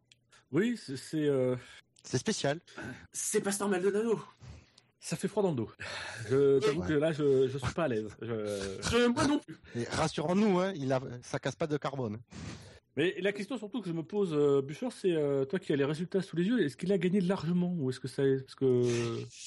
[0.51, 0.97] Oui, c'est...
[0.97, 1.55] c'est, euh,
[2.03, 2.59] C'est spécial.
[3.13, 4.19] C'est Pastor Maldonado.
[4.99, 5.71] Ça fait froid dans le dos.
[6.29, 6.87] Je t'avoue Ouais.
[6.89, 8.09] que là, je, je suis pas à l'aise.
[8.21, 9.57] Je- Je- moi non plus.
[9.75, 12.19] Et rassurons-nous, hein, il a, ça casse pas de carbone.
[12.97, 15.75] Mais la question surtout que je me pose, euh, Bûcher, c'est euh, toi qui as
[15.77, 18.55] les résultats sous les yeux, est-ce qu'il a gagné largement ou est-ce que ça, parce
[18.55, 18.83] que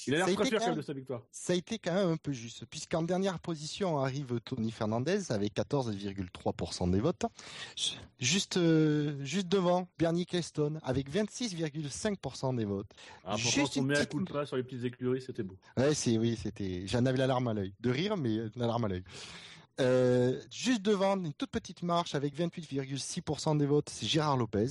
[0.07, 1.21] il a l'air très fier quand même de sa victoire.
[1.31, 5.53] Ça a été quand même un peu juste, puisqu'en dernière position arrive Tony Fernandez avec
[5.55, 7.25] 14,3% des votes.
[8.19, 12.87] Juste, euh, juste devant, Bernie Cleston avec 26,5% des votes.
[13.23, 15.57] Ah, pourtant, Juste son une mea petite- culpa sur les petites écuries, c'était beau.
[15.77, 17.73] Ouais, c'est, oui, c'était, j'en avais la larme à l'œil.
[17.79, 19.03] De rire, mais euh, la larme à l'œil.
[19.81, 24.67] Euh, juste devant, une toute petite marche avec 28,6% des votes, c'est Gérard Lopez.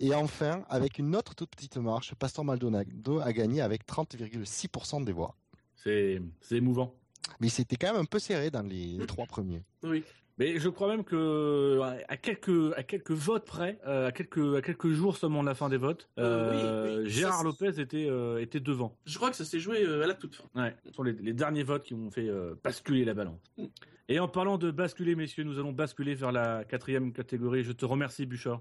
[0.00, 5.12] Et enfin, avec une autre toute petite marche, Pastor Maldonado a gagné avec 30,6% des
[5.12, 5.36] voix.
[5.76, 6.94] C'est, émouvant.
[7.40, 9.62] Mais c'était quand même un peu serré dans les trois premiers.
[9.82, 10.04] Oui.
[10.38, 14.62] Mais je crois même que à quelques à quelques votes près, euh, à quelques à
[14.62, 17.80] quelques jours seulement de la fin des votes, Euh, oui, euh, oui, Gérard ça, Lopez
[17.80, 18.96] était euh, était devant.
[19.04, 20.44] Je crois que ça s'est joué à la toute fin.
[20.54, 23.40] Ouais, ce sont les, les derniers votes qui ont fait euh, basculer la balance.
[24.08, 27.62] Et en parlant de basculer, messieurs, nous allons basculer vers la quatrième catégorie.
[27.62, 28.60] Je te remercie, Bouchard.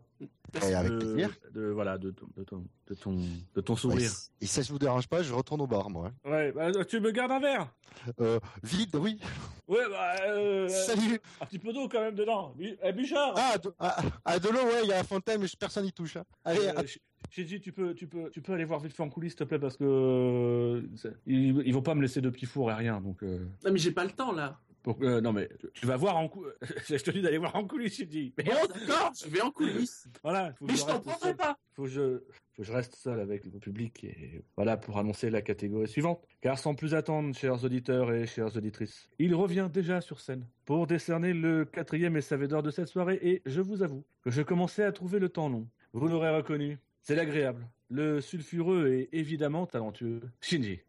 [0.68, 1.30] Et avec de, plaisir.
[1.52, 3.18] de- voilà, de ton, de ton, de ton,
[3.56, 4.12] de ton Ouais, sourire.
[4.40, 6.12] et si ça ne vous dérange pas, je retourne au bar, moi.
[6.26, 7.74] Ouais, bah, tu me gardes un verre?
[8.22, 9.20] Euh, vide, oui.
[9.68, 11.20] Ouais, bah, euh, Salut.
[11.42, 12.54] un petit peu d'eau quand même dedans.
[12.60, 15.48] Eh, Bouchard Ah, de, ah, ah, de l'eau, ouais, il y a la fontaine, mais
[15.60, 16.18] personne n'y touche.
[16.18, 16.24] hein.
[16.46, 17.00] Allez, Euh, Ch-
[17.32, 19.44] Shinji, tu peux, tu peux, tu peux aller voir vite fait en coulisses, s'il te
[19.46, 20.82] plaît, parce que euh,
[21.26, 23.24] ils, ils vont pas me laisser de petits fours et rien, donc.
[23.24, 24.60] euh, Non mais j'ai pas le temps là.
[24.88, 26.46] Euh, non mais tu- vas voir en cou...
[26.88, 28.34] je te dis d'aller voir en coulisses, Shinji.
[28.38, 30.08] Mais Bon d'accord, je vais en coulisses.
[30.24, 31.58] voilà, faut Mais je je t'en prendrai pas.
[31.76, 32.18] Faut que je,
[32.54, 36.22] faut que je reste seul avec le public et voilà pour annoncer la catégorie suivante.
[36.42, 40.88] Car sans plus attendre, chers auditeurs et chères auditrices, il revient déjà sur scène pour
[40.88, 44.84] décerner le quatrième et d'or de cette soirée et je vous avoue que je commençais
[44.84, 45.68] à trouver le temps long.
[45.94, 50.80] Vous l'aurez reconnu, c'est l'agréable, le sulfureux et évidemment talentueux Shinji.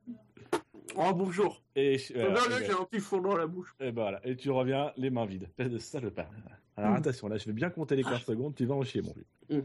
[0.96, 1.62] Oh bonjour.
[1.76, 3.74] Et, voilà, là, j'ai un petit dans la bouche.
[3.80, 5.44] et ben voilà, et tu reviens les mains vides.
[5.44, 6.30] Espèce de salopard.
[6.76, 9.12] Alors attention, là je vais bien compter les 15 secondes, tu vas en chier mon
[9.12, 9.64] vieux.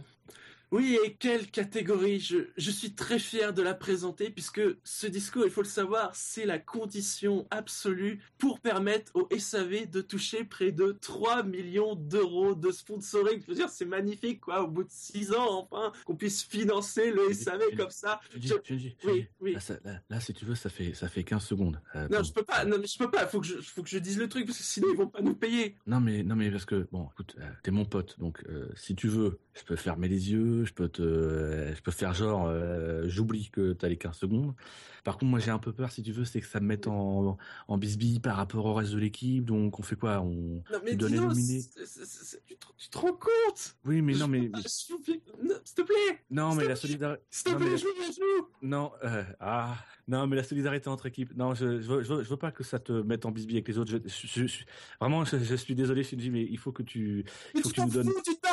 [0.71, 2.19] Oui, et quelle catégorie?
[2.19, 6.11] Je, je suis très fier de la présenter puisque ce disco, il faut le savoir,
[6.13, 12.53] c'est la condition absolue pour permettre au SAV de toucher près de 3 millions d'euros
[12.55, 13.41] de sponsoring.
[13.41, 17.11] Je veux dire, c'est magnifique, quoi, au bout de 6 ans, enfin, qu'on puisse financer
[17.11, 18.19] le SAV comme ça.
[18.33, 19.27] Shinji, Je- Shinji, Oui, Shinji.
[19.39, 19.53] oui.
[19.53, 21.79] Là, ça- là- là, si tu veux, ça fait, ça fait 15 secondes.
[21.95, 23.89] Euh, Non, je peux pas, non, mais je peux pas, faut que je, faut que
[23.89, 25.75] je dise le truc parce que sinon ils vont pas nous payer.
[25.87, 28.95] Non mais non mais parce que bon écoute euh, t'es mon pote donc euh, si
[28.95, 33.03] tu veux je peux fermer les yeux je peux te je peux faire genre euh,
[33.07, 34.53] j'oublie que t'as les 15 secondes.
[35.03, 36.87] Par contre moi j'ai un peu peur si tu veux c'est que ça me mette
[36.87, 39.45] en en bisbille par rapport au reste de l'équipe.
[39.45, 40.19] Donc on fait quoi?
[40.21, 43.75] On Non, mais tu te, tu te rends compte?
[43.85, 44.95] Oui mais non mais s'il
[45.75, 48.47] te plaît, non mais la solidarité s'il te plaît, la- joue, joue.
[48.61, 49.75] non euh, ah.
[50.09, 51.35] Non mais la solidarité entre équipes.
[51.35, 53.57] Non je je veux, je veux, je veux pas que ça te mette en bisbille
[53.57, 53.91] avec les autres.
[53.91, 54.63] Je, je- je-
[55.01, 57.89] vraiment je, suis désolé Shinji mais il faut que tu Mais faut que tu nous
[57.89, 58.47] donnes fous, tu te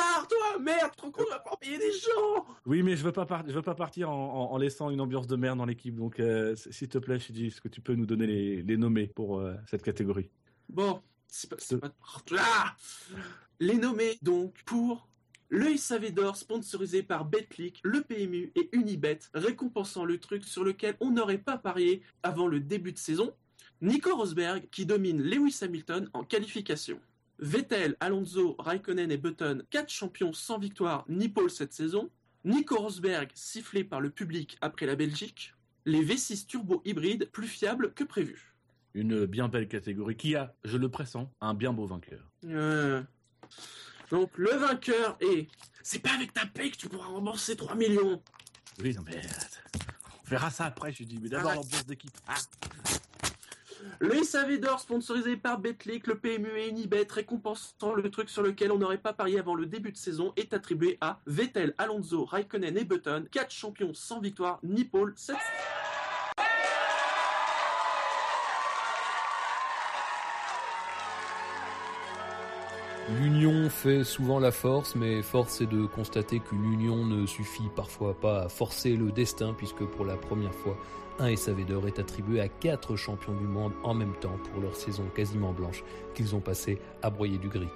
[0.59, 3.51] Merde, rends compte, on va pas payer des gens Oui, mais je veux pas je
[3.53, 5.95] veux pas partir en, en- en laissant une ambiance de merde dans l'équipe.
[5.95, 9.07] Donc, euh, s'il te plaît, Shiji, est-ce que tu peux nous donner les, les nommés
[9.07, 10.29] pour euh, cette catégorie?
[10.69, 11.55] Bon, c'est pas...
[11.59, 11.91] c'est pas...
[12.39, 12.75] Ah
[13.59, 15.07] Les nommés, donc, pour
[15.49, 20.95] le SAV d'or sponsorisé par Betclic, le PMU et Unibet, récompensant le truc sur lequel
[20.99, 23.31] on n'aurait pas parié avant le début de saison,
[23.81, 26.99] Nico Rosberg qui domine Lewis Hamilton en qualification.
[27.39, 32.09] Vettel, Alonso, Raikkonen et Button, 4 champions sans victoire ni pole cette saison.
[32.43, 35.53] Nico Rosberg sifflé par le public après la Belgique.
[35.85, 38.55] Les V6 turbo hybrides plus fiables que prévu.
[38.93, 42.21] Une bien belle catégorie qui a, je le pressens, un bien beau vainqueur.
[42.45, 43.01] Euh,
[44.11, 45.47] Donc le vainqueur est...
[45.83, 48.21] C'est pas avec ta paye que tu pourras rembourser 3 millions.
[48.81, 49.21] Oui, non mais
[50.23, 51.19] on verra ça après, Shiji.
[51.21, 51.55] Mais d'abord Ah.
[51.55, 52.11] l'ambiance d'équipe.
[52.27, 52.35] Ah.
[53.99, 58.77] Le SAV sponsorisé par Betclic, le PMU et Unibet, récompensant le truc sur lequel on
[58.77, 62.83] n'aurait pas parié avant le début de saison, est attribué à Vettel, Alonso, Raikkonen et
[62.83, 65.37] Button, 4 champions sans victoire ni pole cette
[73.21, 78.19] L'union fait souvent la force, mais force est de constater qu'une union ne suffit parfois
[78.19, 80.75] pas à forcer le destin, puisque pour la première fois,
[81.19, 84.75] un SAV d'or est attribué à quatre champions du monde en même temps pour leur
[84.75, 87.69] saison quasiment blanche qu'ils ont passé à broyer du gris.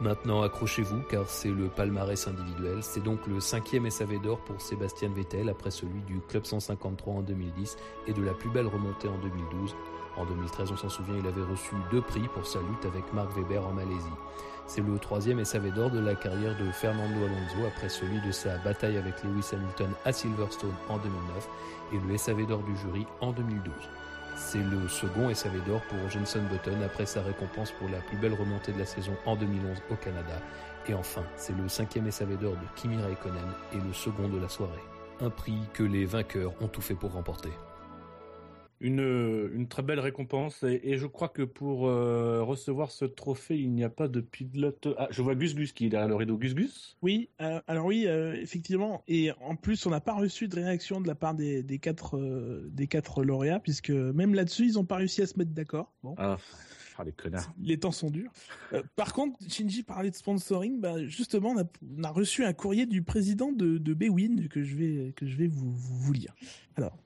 [0.00, 2.82] Maintenant, accrochez-vous, car c'est le palmarès individuel.
[2.82, 7.22] C'est donc le cinquième SAV d'or pour Sébastien Vettel, après celui du Club 153 en
[7.22, 7.76] 2010
[8.08, 9.76] et de la plus belle remontée en 2012.
[10.16, 13.36] En 2013, on s'en souvient, il avait reçu deux prix pour sa lutte avec Mark
[13.36, 14.06] Webber en Malaisie.
[14.66, 18.56] C'est le troisième SAV d'or de la carrière de Fernando Alonso après celui de sa
[18.58, 21.48] bataille avec Lewis Hamilton à Silverstone en 2009
[21.92, 23.74] et le SAV d'or du jury en 2012.
[24.36, 28.34] C'est le second SAV d'or pour Jenson Button après sa récompense pour la plus belle
[28.34, 30.40] remontée de la saison en 2011 au Canada.
[30.88, 34.48] Et enfin, c'est le cinquième SAV d'or de Kimi Raikkonen et le second de la
[34.48, 34.82] soirée.
[35.20, 37.52] Un prix que les vainqueurs ont tout fait pour remporter
[38.84, 40.62] une, une très belle récompense.
[40.62, 44.88] Et, je crois que pour euh, recevoir ce trophée, il n'y a pas de pilote.
[44.98, 46.36] Ah, je vois Gus Gus qui est derrière le rideau.
[46.36, 46.98] Gus Gus?
[47.00, 49.02] Oui, euh, alors oui, euh, effectivement.
[49.08, 52.20] Et en plus, on n'a pas reçu de réaction de la part des, des quatre,
[52.68, 55.90] des quatre lauréats, puisque même là-dessus, ils n'ont pas réussi à se mettre d'accord.
[56.02, 56.14] Bon.
[56.18, 56.36] Ah.
[56.98, 57.54] ah les connards.
[57.62, 58.32] Les temps sont durs.
[58.96, 60.78] par contre, Shinji parlait de sponsoring.
[60.80, 61.64] Bah, justement, on a,
[61.98, 65.36] on a, reçu un courrier du président de, de Bewin que je vais, que je
[65.36, 66.34] vais vous, vous, vous lire.
[66.76, 66.98] Alors,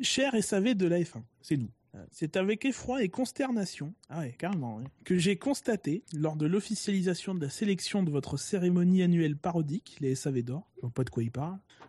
[0.00, 1.70] Cher SAV de la F1, c'est nous.
[2.10, 7.44] C'est avec effroi et consternation, ah ouais, carrément, que j'ai constaté, lors de l'officialisation de
[7.44, 11.22] la sélection de votre cérémonie annuelle parodique, les SAV d'or, pas de quoi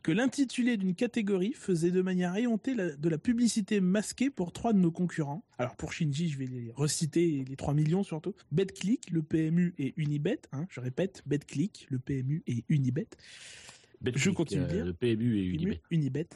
[0.04, 4.78] que l'intitulé d'une catégorie faisait de manière éhontée de la publicité masquée pour trois de
[4.78, 5.46] nos concurrents.
[5.58, 8.36] Alors pour Shinji, je vais les reciter, les 3 millions surtout.
[8.52, 13.08] BetClick, le PMU et Unibet, hein, je répète, BetClick, le PMU et Unibet
[14.16, 14.86] je continue de dire.
[14.86, 15.82] Le PMU et Unibet.
[15.92, 16.28] Unibet.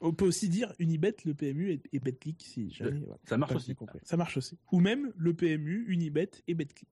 [0.00, 3.02] On peut aussi dire Unibet, le PMU et, BetClick si jamais.
[3.24, 3.76] Ça marche aussi.
[4.02, 4.58] Ça marche aussi.
[4.70, 6.88] Ou même le PMU, Unibet et BetClick.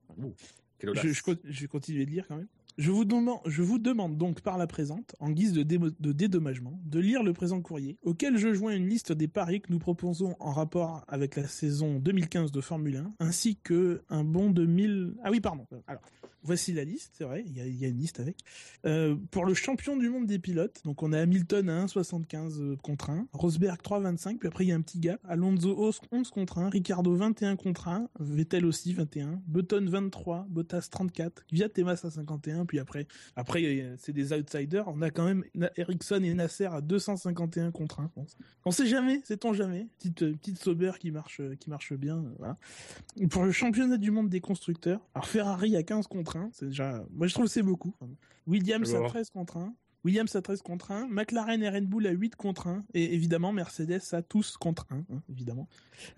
[0.83, 1.13] je, je,
[1.45, 2.49] je, vais continuer de lire quand même.
[2.79, 6.81] Je vous, demande, je vous demande donc par la présente, en guise de, de, dédommagement,
[6.85, 10.35] de lire le présent courrier, auquel je joins une liste des paris que nous proposons
[10.41, 15.15] en rapport avec la saison 2015 de Formule 1, ainsi que un bon de 1000...
[15.25, 15.67] Ah oui, pardon.
[15.87, 16.01] Alors,
[16.43, 18.37] voici la liste, c'est vrai, il y a, une liste avec.
[18.87, 22.77] Euh, pour le champion du monde des pilotes, donc on a Hamilton à 1,75 euh,
[22.77, 25.77] contre 1, Rosberg 3,25, puis après il y a un petit gap, Alonso
[26.11, 31.69] 11 contre 1, Ricardo 21 contre 1, Vettel aussi 21, Button 23, Bottas 34, Viat
[31.77, 34.89] et Massa 51, puis après, après c'est des outsiders.
[34.89, 35.45] On a quand même
[35.77, 38.11] Ericsson et Nasser à 251 contre 1.
[38.65, 39.89] On sait jamais, sait-on jamais.
[39.99, 42.25] Petite petite Sauber qui marche qui marche bien.
[42.39, 42.57] Voilà.
[43.31, 47.05] Pour le championnat du monde des constructeurs, alors Ferrari à 15 contre 1, c'est déjà,
[47.13, 47.95] moi je trouve que c'est beaucoup.
[48.47, 49.75] Williams à 13 contre 1.
[50.05, 53.53] Williams à 13 contre 1, McLaren et Red Bull à 8 contre 1, et évidemment
[53.53, 55.69] Mercedes à tous contre 1, hein, évidemment.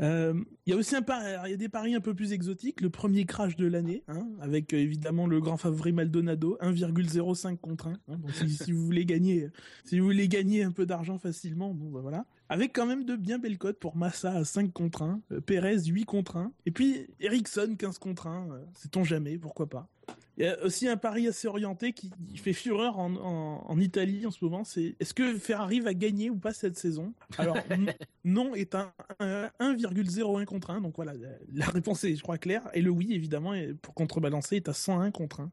[0.01, 0.35] Euh,
[0.66, 1.05] il y a aussi un
[1.46, 4.29] il y a des paris un peu plus exotiques, le premier crash de l'année, hein,
[4.40, 7.92] avec euh, évidemment le grand favori Maldonado, 1,05 contre 1.
[7.92, 9.48] Hein, donc si, vous voulez gagner,
[9.85, 12.25] si vous voulez gagner un peu d'argent facilement, bon bah voilà.
[12.53, 15.85] Avec quand même de bien belles cotes pour Massa à 5 contre 1, euh, Perez
[15.87, 19.88] 8 contre 1, et puis Ericsson 15 contre 1, sait-on jamais, pourquoi pas.
[20.37, 24.45] Il y a aussi un pari assez orienté qui fait fureur en, Italie en ce
[24.45, 24.65] moment.
[24.65, 27.15] C'est est-ce que Ferrari va gagner ou pas cette saison?
[27.38, 27.57] Alors
[28.25, 30.81] non est un, 1,01 contre 1.
[30.83, 31.12] Donc voilà,
[31.55, 32.69] la réponse est je crois claire.
[32.75, 35.51] Et le oui évidemment pour contrebalancer est à 101 contre 1.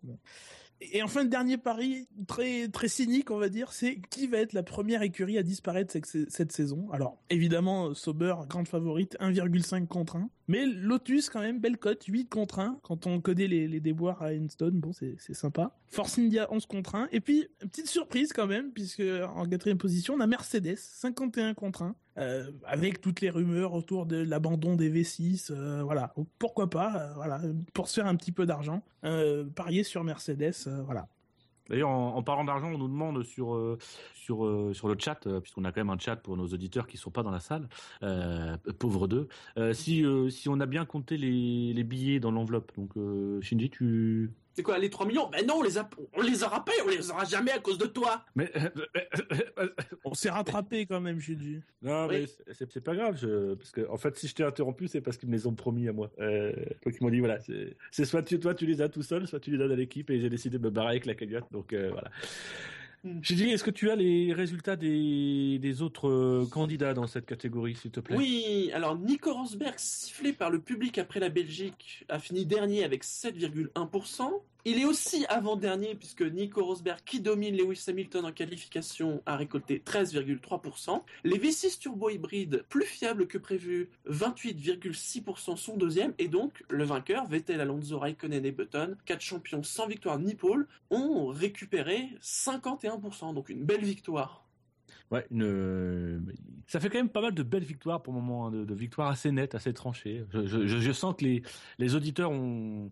[0.82, 4.54] Et enfin, le dernier pari, très, très cynique, on va dire, c'est qui va être
[4.54, 6.90] la première écurie à disparaître cette, cette saison?
[6.92, 10.30] Alors, évidemment, Sauber, grande favorite, 1,5 contre 1.
[10.50, 12.80] Mais Lotus, quand même, belle cote, 8 contre 1.
[12.82, 15.78] Quand on connaît les, déboires à Enstone, bon, c'est sympa.
[15.86, 17.08] Force India, 11 contre 1.
[17.12, 19.04] Et puis, petite surprise quand même, puisque
[19.36, 21.96] en quatrième position, on a Mercedes, 51 contre 1.
[22.18, 26.16] Euh, avec toutes les rumeurs autour de l'abandon des V6, euh, voilà.
[26.40, 27.40] Pourquoi pas, euh, voilà,
[27.76, 28.82] pour se faire un petit peu d'argent,
[29.56, 31.08] parier sur Mercedes, voilà.
[31.70, 33.78] D'ailleurs, en, parlant d'argent, on nous demande sur
[34.14, 37.12] sur sur le chat, puisqu'on a quand même un chat pour nos auditeurs qui sont
[37.12, 37.68] pas dans la salle,
[38.80, 39.28] pauvres d'eux,
[39.74, 42.72] si si on a bien compté les, les billets dans l'enveloppe.
[42.76, 42.94] Donc,
[43.42, 45.30] Shinji, tu c'est quoi, les 3 millions?
[45.30, 47.78] Ben non, on les, a, on les aura pas, on les aura jamais à cause
[47.78, 48.26] de toi.
[48.36, 48.52] Mais
[50.04, 51.62] on s'est rattrapé quand même, j'ai dit.
[51.82, 53.26] Non, mais c'est pas grave,
[53.56, 55.88] parce que en fait, si je t'ai interrompu, c'est parce qu'ils me les ont promis
[55.88, 56.12] à moi.
[56.20, 56.52] Euh,
[56.84, 57.38] donc ils m'ont dit voilà,
[57.90, 60.10] c'est soit tu, toi tu les as tout seul, soit tu les donnes à l'équipe,
[60.10, 61.46] et j'ai décidé de me barrer avec la cagnotte.
[61.54, 62.12] Donc euh, voilà.
[63.04, 63.20] Hmm.
[63.22, 67.26] J'ai dit, est-ce que tu as les résultats des, des autres euh, candidats dans cette
[67.26, 68.18] catégorie, s'il te plaît?
[68.18, 73.06] Oui, alors Nico Rosberg, sifflé par le public après la Belgique, a fini dernier avec
[73.06, 74.42] 7,1%.
[74.66, 79.82] Il est aussi avant-dernier puisque Nico Rosberg, qui domine Lewis Hamilton en qualification, a récolté
[79.86, 81.02] 13,3%.
[81.24, 86.14] Les V6 turbo hybrides, plus fiables que prévu, 28,6% sont deuxième.
[86.18, 90.68] Et donc, le vainqueur, Vettel, Alonso, Raikkonen et Button, quatre champions sans victoire ni pôle,
[90.90, 93.34] ont récupéré 51%.
[93.34, 94.46] Donc une belle victoire.
[95.12, 95.26] Ouais,
[96.68, 99.10] ça fait quand même pas mal de belles victoires pour le moment, hein, de, victoires
[99.10, 100.24] assez nettes, assez tranchées.
[100.34, 101.42] Je sens que les,
[101.80, 102.92] les auditeurs ont,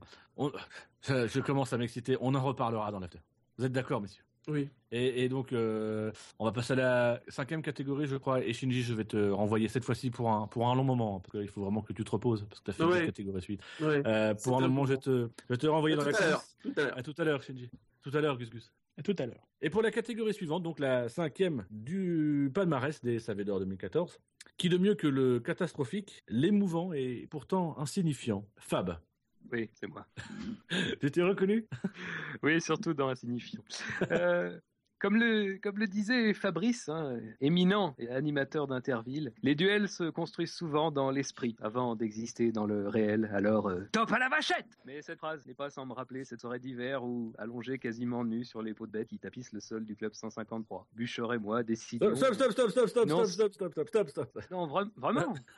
[1.07, 2.17] je commence à m'exciter.
[2.21, 3.19] On en reparlera dans l'after.
[3.57, 4.23] Vous êtes d'accord, messieurs?
[4.47, 4.69] Oui.
[4.93, 8.41] Et, et donc, euh, on va passer à la cinquième catégorie, je crois.
[8.45, 11.31] Et Shinji, je vais te renvoyer cette fois-ci pour un, pour un long moment, parce
[11.33, 12.99] qu'il faut vraiment que tu te reposes, parce que tu as fait Ouais.
[13.01, 13.61] la catégorie suite.
[13.81, 14.01] Ouais.
[14.07, 15.09] Euh, pour un un moment, bon je vais te,
[15.49, 16.39] je vais te renvoyer À dans la tout à l'heure.
[16.39, 16.57] classe.
[16.63, 16.97] Tout à l'heure.
[16.97, 17.69] À tout à l'heure, Shinji.
[18.01, 18.71] Tout à l'heure, Gus Gus.
[18.97, 19.45] À tout à l'heure.
[19.61, 24.17] Et pour la catégorie suivante, donc la cinquième du palmarès des Savedor 2014,
[24.55, 28.97] qui de mieux que le catastrophique, l'émouvant et pourtant insignifiant, Fab.
[29.51, 30.05] Oui, c'est moi.
[31.01, 31.67] Tu t'es reconnu?
[32.43, 33.63] Oui, surtout dans Insignifiant.
[34.11, 34.59] Euh,
[34.99, 40.53] comme, le, comme le disait Fabrice, hein, éminent et animateur d'Interville, les duels se construisent
[40.53, 43.29] souvent dans l'esprit avant d'exister dans le réel.
[43.33, 46.41] Alors, euh, top à la vachette Mais cette phrase n'est pas sans me rappeler cette
[46.41, 49.85] soirée d'hiver où, allongé quasiment nu sur les pots de bête, qui tapissent le sol
[49.85, 50.87] du club 153.
[50.95, 52.15] Bûcher et moi décidions...
[52.15, 54.51] Stop, stop, stop, stop, stop, Non, stop, stop, stop, stop, stop, stop.
[54.51, 55.33] Non, vra- vraiment?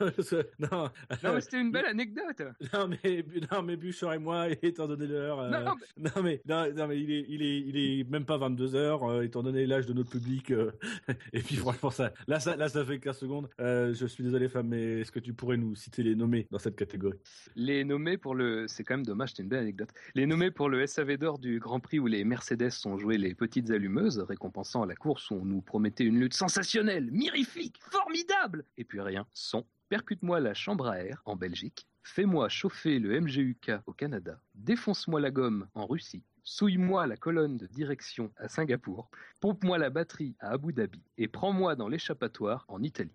[0.58, 0.90] Non,
[1.22, 5.06] Non, mais c'était une belle anecdote non, mais, non, mais Bûcher et moi, étant donné
[5.06, 5.40] l'heure.
[5.40, 8.36] euh, Non, non, mais, non, non, mais il est, il est, il est même pas
[8.36, 10.50] 22 heures, euh, étant donné l'âge de notre public.
[10.50, 10.72] euh,
[11.32, 13.48] et puis, franchement, ça, là, ça, là, ça fait 15 secondes.
[13.60, 16.58] Euh, je suis désolé, femme, mais est-ce que tu pourrais nous citer les nommés dans
[16.58, 17.18] cette catégorie?
[17.54, 19.90] Les nommés pour le, c'est quand même dommage, c'est une belle anecdote.
[20.14, 23.34] Les nommés pour le SAV d'or du Grand Prix où les Mercedes sont jouées les
[23.34, 28.84] petites allumeuses, récompensant la course où on nous promettait une lutte sensationnelle, mirifique, formidable, et
[28.84, 33.92] puis rien, sont Percute-moi la chambre à air en Belgique, Fais-moi chauffer le MGUK au
[33.92, 39.08] Canada, Défonce-moi la gomme en Russie, Souille-moi la colonne de direction à Singapour,
[39.40, 43.14] Pompe-moi la batterie à Abu Dhabi et Prends-moi dans l'échappatoire en Italie.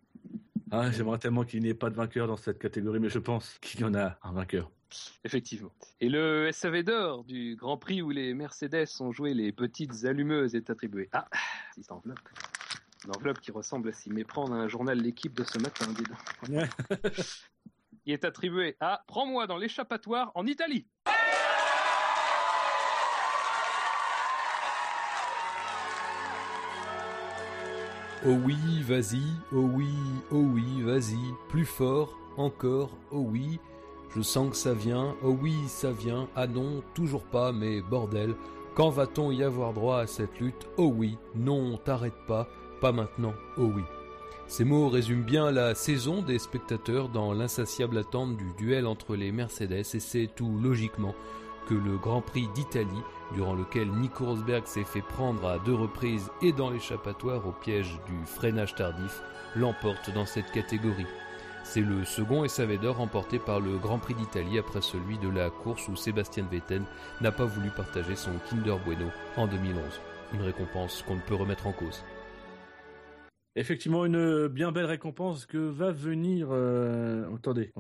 [0.72, 3.58] Ah, j'aimerais tellement qu'il n'y ait pas de vainqueur dans cette catégorie, mais je pense
[3.62, 4.72] qu'il y en a un vainqueur.
[5.24, 5.72] Effectivement.
[6.00, 10.56] Et le SAV d'or du Grand Prix où les Mercedes ont joué les petites allumeuses
[10.56, 11.10] est attribué.
[11.12, 11.28] Ah,
[11.76, 12.20] petite enveloppe.
[13.06, 16.04] Une enveloppe qui ressemble à s'y méprendre à un journal L'équipe de ce matin, dis
[16.04, 16.70] donc.
[18.06, 20.88] Il est attribué à Prends-moi dans l'échappatoire en Italie.
[28.28, 29.22] Oh oui, vas-y,
[29.54, 29.94] oh oui,
[30.32, 33.60] oh oui, vas-y, plus fort, encore, oh oui,
[34.16, 38.34] je sens que ça vient, oh oui, ça vient, ah non, toujours pas, mais bordel,
[38.74, 40.68] quand va-t-on y avoir droit à cette lutte?
[40.78, 42.48] Oh oui, non, t'arrête pas,
[42.82, 43.84] pas maintenant, oh oui.
[44.48, 49.32] Ces mots résument bien la saison des spectateurs dans l'insatiable attente du duel entre les
[49.32, 51.14] Mercedes et c'est tout logiquement
[51.68, 53.02] que le Grand Prix d'Italie,
[53.34, 58.00] durant lequel Nico Rosberg s'est fait prendre à deux reprises et dans l'échappatoire au piège
[58.08, 59.22] du freinage tardif,
[59.56, 61.08] l'emporte dans cette catégorie.
[61.64, 65.50] C'est le second SAV d'or remporté par le Grand Prix d'Italie après celui de la
[65.50, 66.84] course où Sébastien Vettel
[67.22, 69.82] n'a pas voulu partager son Kinder Bueno en 2011.
[70.34, 72.04] Une récompense qu'on ne peut remettre en cause.
[73.56, 76.50] Effectivement, une bien belle récompense que va venir.
[76.52, 77.74] euh, Attendez,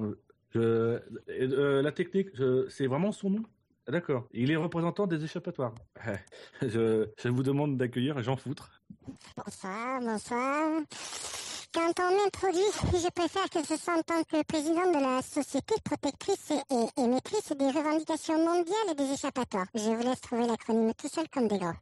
[0.55, 0.99] euh,
[1.39, 2.29] euh, la technique,
[2.69, 3.43] c'est vraiment son nom?
[3.87, 4.27] D'accord.
[4.31, 5.75] Il est représentant des échappatoires.
[6.61, 8.81] Je, je vous demande d'accueillir Jean Foutre.
[9.37, 10.81] Bonsoir, bonsoir.
[11.75, 15.75] Quand on m'introduit, je préfère que ce soit en tant que président de la société
[15.83, 19.65] protectrice et, et émettrice des revendications mondiales et des échappatoires.
[19.75, 21.73] Je vous laisse trouver l'acronyme tout seul comme des gros.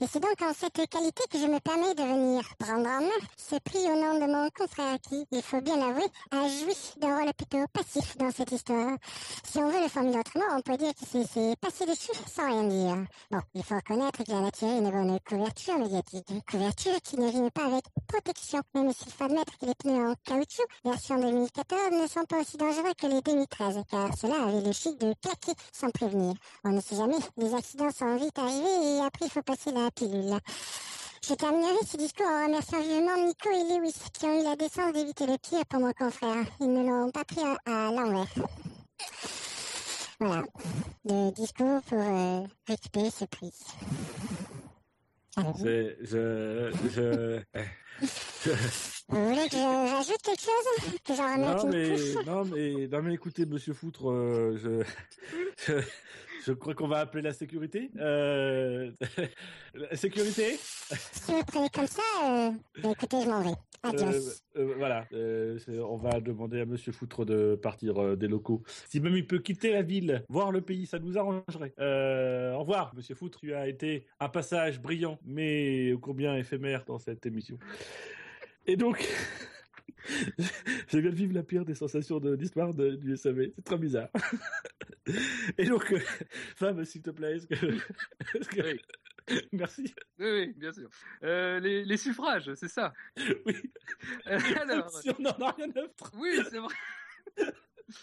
[0.00, 3.20] Et c'est donc en cette qualité que je me permets de venir prendre en main
[3.36, 7.18] ce prix au nom de mon confrère qui, il faut bien l'avouer, a joui d'un
[7.18, 8.96] rôle plutôt passif dans cette histoire.
[9.44, 12.64] Si on veut le formuler autrement, on peut dire que c'est- passé dessus sans rien
[12.64, 12.96] dire.
[13.30, 16.26] Bon, il faut reconnaître qu'il a tiré une bonne couverture médiatique.
[16.30, 20.66] Une couverture qui ne rime pas avec protection, même s'il faut les pneus en caoutchouc
[20.84, 24.98] version 2014 ne sont pas aussi dangereux que les 2013, car cela avait le chic
[25.00, 26.34] de claquer sans prévenir.
[26.64, 29.90] On ne sait jamais, les accidents sont vite arrivés et après il faut passer la
[29.90, 30.38] pilule.
[31.26, 34.92] Je terminerai ce discours en remerciant vivement Nico et Lewis qui ont eu la décence
[34.92, 36.44] d'éviter le pire pour mon confrère.
[36.60, 38.26] Ils ne l'ont pas pris à, à l'envers.
[40.20, 40.44] Voilà,
[41.06, 43.52] le discours pour euh, récupérer ce prix.
[45.56, 47.40] C'est, je, je,
[49.08, 52.86] Vous voulez que je- j'ajoute quelque chose Que j'en remette non une mais, non mais,
[52.88, 54.82] non mais, écoutez, Monsieur Foutre, euh, je,
[55.66, 55.84] je,
[56.46, 57.90] je crois qu'on va appeler la sécurité.
[57.98, 58.90] Euh,
[59.74, 60.56] la sécurité?
[60.58, 62.50] Si vous prenez comme ça, euh,
[62.90, 63.54] écoutez, je m'en vais.
[63.82, 64.40] Adios.
[64.78, 68.62] Voilà, on va demander à Monsieur Foutre de partir des locaux.
[68.88, 71.74] Si même il peut quitter la ville, voir le pays, ça nous arrangerait.
[71.78, 73.40] Au revoir, Monsieur Foutre.
[73.40, 77.58] Tu as été un passage brillant, mais ô combien éphémère dans cette émission.
[78.66, 79.06] Et donc,
[80.88, 83.50] je viens de vivre la pire des sensations de l'histoire du SAV.
[83.54, 84.08] C'est très bizarre.
[85.58, 86.00] Et donc, euh,
[86.56, 88.62] femme, s'il te plaît, est-ce que...
[88.62, 88.80] Oui.
[89.52, 89.94] Merci.
[90.18, 90.88] Oui, oui, bien sûr.
[91.22, 92.92] Euh, les, les suffrages, c'est ça.
[93.46, 93.54] Oui.
[94.26, 96.74] Euh, alors, Si on n'en a rien à oui, c'est vrai.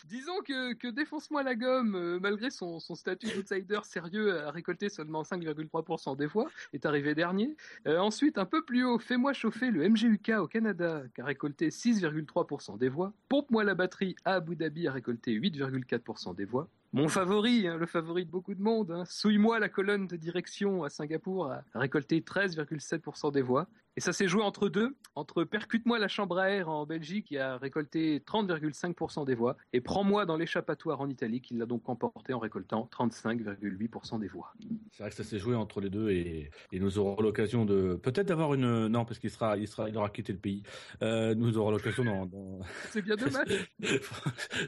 [0.05, 5.23] Disons que, Défonce-moi la gomme, euh, malgré son, son statut d'outsider sérieux, a récolté seulement
[5.23, 7.55] 5,3% des voix, est arrivé dernier.
[7.87, 11.69] Euh, ensuite, un peu plus haut, Fais-moi chauffer le MGUK au Canada, qui a récolté
[11.69, 13.13] 6,3% des voix.
[13.29, 16.67] Pompe-moi la batterie à Abu Dhabi a récolté 8,4% des voix.
[16.93, 20.83] Mon favori, hein, le favori de beaucoup de monde, hein, Souille-moi la colonne de direction
[20.83, 23.67] à Singapour a récolté 13,7% des voix.
[23.97, 27.37] Et ça s'est joué entre deux, entre Percute-moi la chambre à air en Belgique qui
[27.37, 32.33] a récolté 30,5% des voix et Prends-moi dans l'échappatoire en Italie qui l'a donc emporté
[32.33, 34.53] en récoltant 35,8% des voix.
[34.91, 37.95] C'est vrai que ça s'est joué entre les deux et, et nous aurons l'occasion de
[37.95, 40.63] peut-être d'avoir une non parce qu'il sera il sera il aura quitté le pays.
[41.01, 42.59] Euh, nous aurons l'occasion dans, dans...
[42.89, 43.69] C'est bien dommage.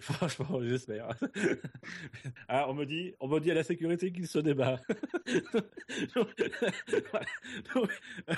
[0.01, 1.09] Franchement, j'espère.
[2.47, 4.80] Ah, on me dit, on me dit à la sécurité qu'il se débat.
[6.15, 6.28] Donc,
[7.11, 7.26] voilà.
[7.74, 7.89] Donc,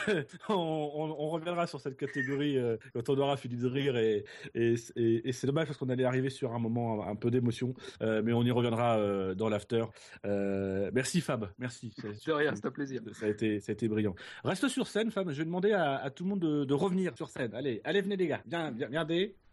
[0.08, 3.98] euh, on, on- on reviendra sur cette catégorie euh, quand on aura fini de rire
[3.98, 4.24] et,
[4.54, 7.32] et, et- et c'est dommage parce qu'on allait arriver sur un moment un, un peu
[7.32, 9.86] d'émotion, euh, mais on y reviendra euh, dans l'after.
[10.94, 11.94] Merci Fab, merci.
[12.26, 13.02] De rien, c'est un plaisir.
[13.14, 14.16] Ça a été, ça a été brillant.
[14.44, 15.30] Reste sur scène, Fab.
[15.32, 17.54] Je vais demander à, à tout le monde de, de revenir sur scène.
[17.54, 18.42] Allez, allez, venez les gars.
[18.46, 19.06] Viens, viens, viens,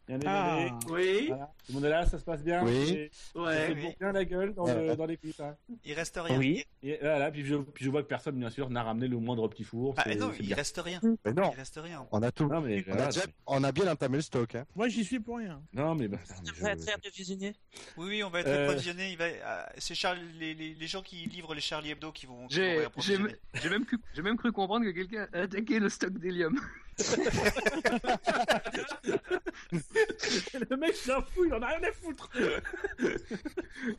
[0.09, 0.69] Viendez, Ah.
[0.89, 1.47] Oui, Voilà.
[1.59, 2.65] Tout le monde est là, ça se passe bien.
[2.65, 2.91] Oui.
[2.91, 3.67] Et- ça ouais.
[3.69, 3.95] fait Oui.
[4.01, 5.41] bien la gueule dans, le, dans les clips.
[5.41, 5.57] hein.
[5.85, 6.37] Il reste rien.
[6.39, 6.65] Oui.
[6.83, 9.47] Et voilà, puis je, puis je vois que personne, bien sûr, n'a ramené le moindre
[9.49, 9.95] petit four.
[10.05, 10.57] C'est- non, il bien.
[10.57, 11.01] reste rien.
[11.25, 12.05] Mais non, Il reste rien.
[12.11, 12.49] on a tout.
[12.49, 14.55] Non, mais, On voilà, a, déjà- c'est- on a bien entamé le stock.
[14.57, 14.67] Hein.
[14.75, 15.63] Moi, j'y suis pour rien.
[15.73, 17.55] non, mais, bah, Ça devrait je- être révisionné.
[17.97, 18.75] Oui, oui, on va être Euh.
[19.17, 19.25] va...
[19.45, 20.19] ah, C'est Charles...
[20.39, 23.85] les, les, les gens qui livrent les Charlie Hebdo qui vont, qui vont J'ai même,
[23.85, 26.59] cru- j'ai même cru comprendre que quelqu'un a attaqué le stock d'hélium.
[30.71, 32.29] le mec s'en fout, il en a rien à foutre.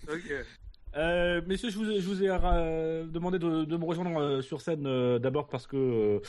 [0.10, 0.34] Ok.
[0.96, 5.48] Euh, messieurs, je vous ai, euh, demandé de, me rejoindre euh, sur scène euh, d'abord
[5.48, 6.22] parce que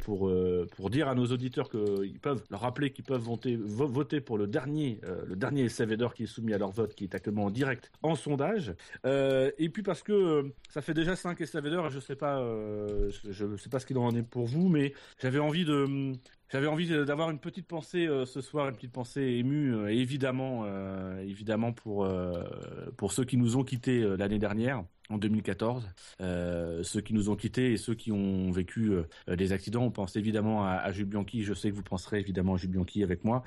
[0.00, 0.30] pour
[0.76, 4.38] pour dire à nos auditeurs qu'ils peuvent leur rappeler qu'ils peuvent voter vo- voter pour
[4.38, 5.68] le dernier le dernier
[6.14, 8.74] qui est soumis à leur vote qui est actuellement en direct en sondage.
[9.04, 12.42] Et puis parce que ça fait déjà 5 SAVEDOR et je sais pas
[13.28, 16.12] je sais pas ce qu'il en est pour vous mais j'avais envie de
[16.50, 20.62] j'avais envie d'avoir une petite pensée euh, ce soir, une petite pensée émue, euh, évidemment,
[20.64, 22.08] euh, évidemment pour
[22.96, 25.88] pour ceux qui nous ont quittés l'année dernière, en 2014,
[26.20, 29.82] euh, ceux qui nous ont quittés et ceux qui ont vécu euh, des accidents.
[29.82, 31.44] On pense évidemment à, à Jules Bianchi.
[31.44, 33.42] Je sais que vous penserez évidemment à Jules Bianchi avec moi.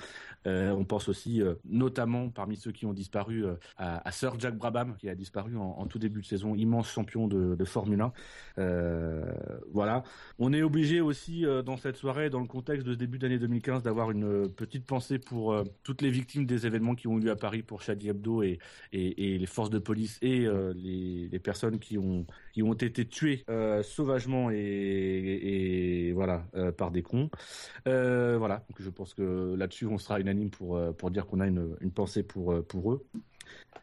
[0.48, 3.46] Euh, on pense aussi, notamment parmi ceux qui ont disparu,
[3.78, 7.64] à, Sir Jack Brabham qui a disparu en, tout début de saison, immense champion de,
[7.66, 8.14] Formule 1.
[8.58, 9.24] Euh,
[9.72, 10.04] voilà.
[10.40, 13.84] On est obligé aussi dans cette soirée, dans le contexte de ce début d'année 2015,
[13.84, 17.36] d'avoir une petite pensée pour toutes les victimes des événements qui ont eu lieu à
[17.36, 18.60] Paris pour Charlie Hebdo et,
[18.92, 23.84] les forces de police et les, les personnes qui ont qui ont été tuées euh,
[23.84, 27.30] sauvagement et, voilà euh, par des cons.
[27.88, 28.66] Euh, voilà.
[28.70, 31.92] Donc je pense que là-dessus on sera unanime pour pour dire qu'on a une, une
[31.92, 33.06] pensée pour pour eux.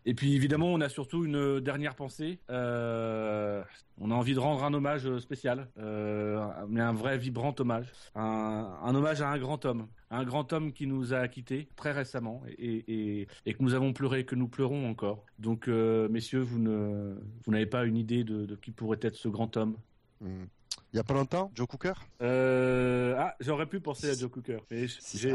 [0.06, 2.38] Et puis évidemment, on a surtout une dernière pensée.
[2.50, 3.62] Euh,
[4.00, 8.78] on a envie de rendre un hommage spécial, euh, mais un vrai vibrant hommage, un,
[8.82, 12.42] un hommage à un grand homme, un grand homme qui nous a quittés très récemment
[12.58, 12.84] et,
[13.20, 15.24] et, et que nous avons pleuré, que nous pleurons encore.
[15.38, 19.16] Donc, euh, messieurs, vous ne vous n'avez pas une idée de, de qui pourrait être
[19.16, 19.76] ce grand homme
[20.20, 20.46] Hmm.
[20.92, 21.92] Il y a pas longtemps, Joe Cooker?
[22.22, 25.34] Euh, Ah, j'aurais pu penser à Joe Cooker, mais j'ai j'ai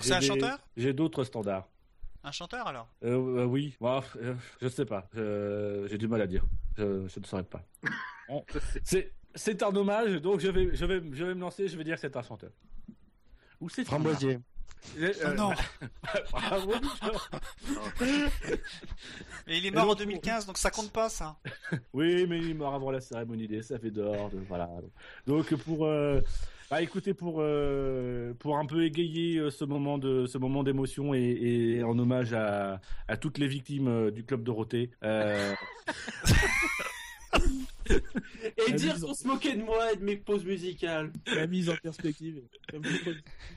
[0.00, 0.58] c'est un des- chanteur?
[0.76, 1.68] J'ai d'autres standards.
[2.24, 2.88] Un chanteur alors?
[3.04, 5.08] Euh, euh, oui, Bon, euh, je sais pas.
[5.14, 6.44] J'ai du mal à dire.
[6.76, 7.62] Je, je ne saurais pas.
[8.28, 8.42] Bon,
[8.84, 11.68] c'est c'est un hommage, donc je vais je vais je vais me lancer.
[11.68, 12.50] Je vais dire que c'est un chanteur.
[13.60, 14.38] Ou c'est un- Framboisier.
[14.98, 15.50] Euh, Oh non
[16.32, 16.72] bravo.
[19.46, 21.36] Mais il est mort en l'autre- 2015, donc ça compte pas ça.
[21.92, 24.30] Oui, mais il est mort avant la cérémonie des SAV d'or.
[24.30, 24.68] de- Voilà.
[25.26, 26.20] Donc pour euh,
[26.70, 31.14] bah, écoutez pour euh, pour un peu égayer euh, ce moment de ce moment d'émotion
[31.14, 34.90] et, et en hommage à, à toutes les victimes euh, du club Dorothée.
[35.02, 35.54] Euh,
[38.66, 41.12] Et La dire en- qu'on se moquait de moi et de mes pauses musicales.
[41.34, 42.42] La mise en perspective.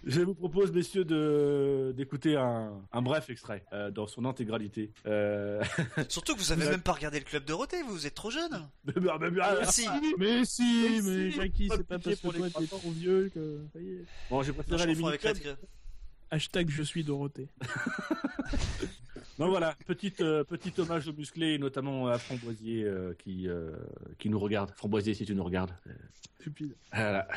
[0.06, 4.92] Je vous propose, messieurs, de d'écouter un, un bref extrait euh, dans son intégralité.
[5.06, 5.64] Euh...
[6.10, 6.72] Surtout que vous avez Ouais.
[6.72, 8.68] même pas regardé le club Dorothée, vous, vous êtes trop jeune.
[8.86, 9.88] mais- mais- mais- ah, Merci.
[10.18, 12.68] Mais si, Mais mais si, Jackie, pas c'est pas parce que pour les toi t'es
[12.68, 13.60] trop vieux que.
[13.74, 14.06] Ça y est.
[14.30, 14.94] bon, j'ai préféré je les.
[15.04, 15.58] Red-
[16.32, 17.50] Hashtag je suis Dorothée.
[19.38, 23.72] Donc voilà, petite, euh, petit hommage aux musclés, notamment à Framboisier euh, qui, euh,
[24.18, 24.72] qui nous regarde.
[24.76, 25.72] Framboisier, si tu nous regardes.
[26.40, 26.76] Stupide.
[26.92, 27.28] Voilà.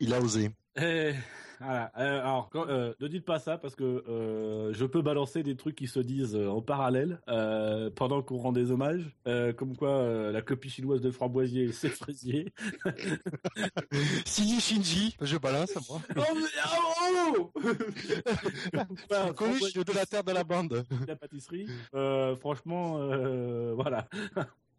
[0.00, 0.50] Il a osé.
[0.78, 1.12] Eh,
[1.58, 1.90] voilà.
[1.96, 5.56] Euh, alors, quand- euh, ne dites pas ça parce que euh, je peux balancer des
[5.56, 9.16] trucs qui se disent en parallèle euh, pendant qu'on rend des hommages,
[9.56, 12.52] comme quoi la copie chinoise de Framboisier, c'est fraisier.
[14.26, 16.00] Shinji Shinji, je balance moi.
[16.16, 16.42] oh, mais-
[17.32, 17.50] oh
[19.08, 20.84] Voilà, de la terre de la bande.
[21.08, 21.66] la pâtisserie.
[22.40, 22.98] Franchement,
[23.74, 24.08] voilà.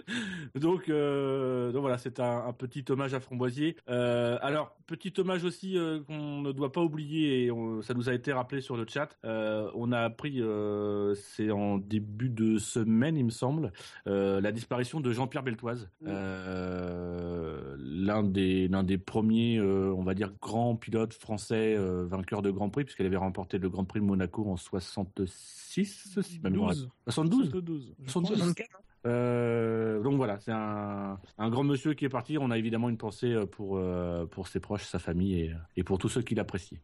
[0.55, 3.75] donc, euh, donc voilà, c'est un, un petit hommage à Framboisier.
[3.89, 8.07] Euh, alors, petit hommage aussi euh, qu'on ne doit pas oublier, et on- ça nous
[8.09, 9.09] a été rappelé sur le chat.
[9.25, 13.71] Euh, on a appris, euh, c'est en début de semaine, il me semble,
[14.07, 20.13] euh, la disparition de Jean-Pierre Beltoise, euh, l'un des l'un des premiers, euh, on va
[20.13, 23.99] dire, grands pilotes français euh, vainqueurs de Grand Prix, puisqu'elle avait remporté le Grand Prix
[23.99, 26.89] de Monaco en 66, si ma mémoire est- 12.
[27.05, 27.95] 72 72.
[28.05, 28.53] je 72.
[28.53, 28.81] crois.
[29.07, 32.37] Euh, donc voilà, c'est un, un grand monsieur qui est parti.
[32.37, 35.83] On a évidemment une pensée euh, pour, euh, pour ses proches, sa famille et, et
[35.83, 36.77] pour tous ceux qui l'apprécient.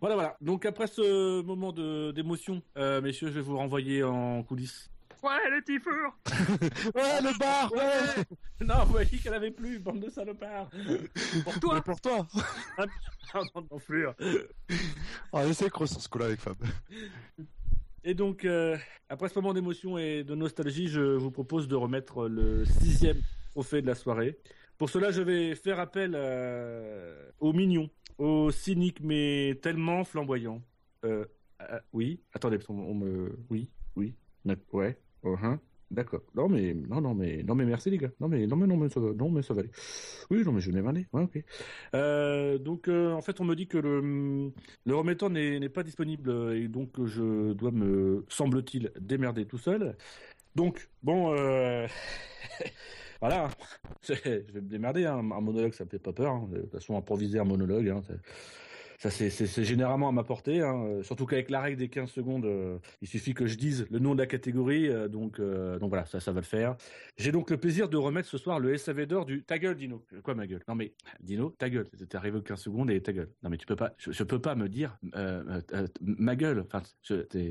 [0.00, 0.36] Voilà, voilà.
[0.40, 4.90] Donc après ce moment d'émotion, euh, messieurs, je vais vous renvoyer en coulisses.
[5.22, 6.16] Ouais, le tifur
[6.94, 8.22] Ouais, le bar, ouais.
[8.60, 10.68] Non, vous m'avez dit qu'elle avait plus, bande de salopards.
[11.42, 12.26] Pour toi Mais pour toi.
[13.70, 14.14] D'enflure.
[15.32, 16.56] Ah, essaie de sur ce coup-là avec Fab.
[18.08, 18.76] Et donc, euh,
[19.08, 23.82] après ce moment d'émotion et de nostalgie, je vous propose de remettre le sixième trophée
[23.82, 24.38] de la soirée.
[24.78, 30.62] Pour cela, je vais faire appel euh, aux mignons, aux cyniques, mais tellement flamboyants.
[31.04, 31.24] Euh,
[31.62, 33.36] euh, oui, attendez, qu'on- on me...
[33.50, 34.14] Oui, oui,
[34.72, 35.58] ouais, uh-huh,
[35.90, 36.22] D'accord.
[36.34, 38.10] Non mais non non mais non mais merci les gars.
[38.18, 39.70] Non mais non mais non mais ça va non mais ça va aller.
[40.30, 41.06] Oui non mais je n'ai vanné.
[41.12, 41.44] Ouais ok.
[41.94, 44.52] Euh, donc euh, en fait on me dit que le
[44.84, 49.96] le remettant n'est pas disponible euh, et donc je dois me semble-t-il démerder tout seul.
[50.56, 51.30] Donc bon
[53.20, 53.48] voilà.
[54.02, 55.04] Je vais me démerder.
[55.06, 55.18] Hein.
[55.18, 56.32] Un monologue ça me fait pas peur.
[56.32, 56.48] hein.
[56.50, 57.88] De toute façon improviser un monologue.
[57.88, 58.02] Hein,
[58.98, 60.84] ça, c'est- généralement à ma portée, hein.
[60.86, 63.98] Euh, surtout qu'avec la règle des 15 secondes, euh, il suffit que je dise le
[63.98, 66.76] nom de la catégorie, euh, donc, donc voilà, ça, ça va le faire.
[67.16, 70.04] J'ai donc le plaisir de remettre ce soir le SAV d'or du ta gueule, Dino.
[70.22, 70.62] Quoi, ma gueule?
[70.68, 71.88] Non mais, Dino, ta gueule.
[71.90, 73.30] T'es arrivé aux 15 secondes et ta gueule.
[73.42, 74.98] Non mais tu peux pas, je, peux pas me dire
[76.00, 76.82] ma gueule, enfin,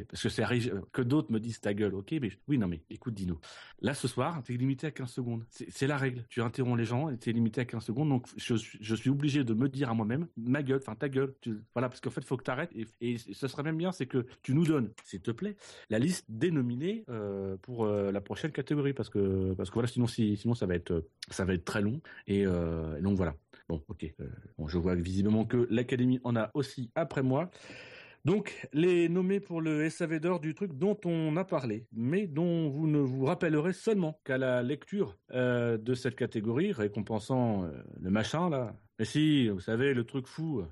[0.10, 0.44] parce que c'est
[0.92, 3.40] que d'autres me disent ta gueule, ok, mais oui, non mais, écoute, Dino.
[3.82, 5.44] Là, ce soir, t'es limité à 15 secondes.
[5.50, 6.26] C'est la règle.
[6.30, 8.10] Tu interromps les gens et t'es limité à 15 secondes.
[8.10, 11.35] Donc, je, je suis obligé de me dire à moi-même, ma gueule, enfin, ta gueule.
[11.42, 12.72] Tu- voilà, parce qu'en fait, faut que t'arrêtes.
[12.76, 15.56] Et, et ce serait même bien, c'est que tu nous donnes, s'il te plaît,
[15.90, 18.94] la liste des nominés euh, pour euh, la prochaine catégorie.
[18.94, 21.82] Parce que, parce que voilà, sinon, si, sinon, ça va être, ça va être très
[21.82, 22.02] long.
[22.28, 23.36] Et, euh, donc, voilà.
[23.68, 24.14] Bon, ok.
[24.58, 27.50] Bon, je vois visiblement que l'Académie en a aussi après moi.
[28.24, 32.70] Donc, les nommés pour le SAV d'or du truc dont on a parlé, mais dont
[32.70, 37.70] vous ne vous rappellerez seulement qu'à la lecture de cette catégorie, récompensant
[38.02, 38.76] le machin là.
[38.98, 40.64] Mais si, vous savez, le truc fou.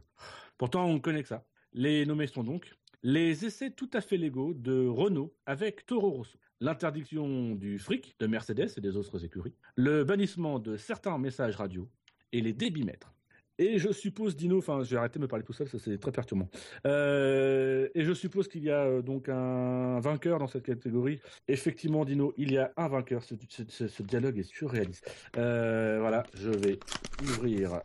[0.58, 1.45] Pourtant, on connaît que ça.
[1.74, 2.74] Les nommés sont donc
[3.06, 8.28] les essais tout à fait légaux de Renault avec Toro Rosso, l'interdiction du fric de
[8.28, 11.89] Mercedes et des autres écuries, le bannissement de certains messages radio
[12.32, 13.14] et les débitmètres.
[13.60, 15.97] Et je suppose, Dino, enfin, je vais arrêter de me parler tout seul, ça c'est
[15.99, 16.49] très perturbant.
[16.88, 21.20] Euh, et je suppose qu'il y a euh, donc un vainqueur dans cette catégorie.
[21.47, 23.22] Effectivement, Dino, il y a un vainqueur.
[23.24, 25.12] Ce dialogue est surréaliste.
[25.38, 26.80] Euh, voilà, je vais
[27.22, 27.82] ouvrir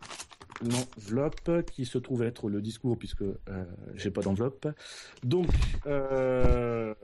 [0.62, 4.68] l'enveloppe qui se trouve être le discours puisque euh, j'ai pas d'enveloppe.
[5.22, 5.46] Donc,
[5.86, 6.94] euh,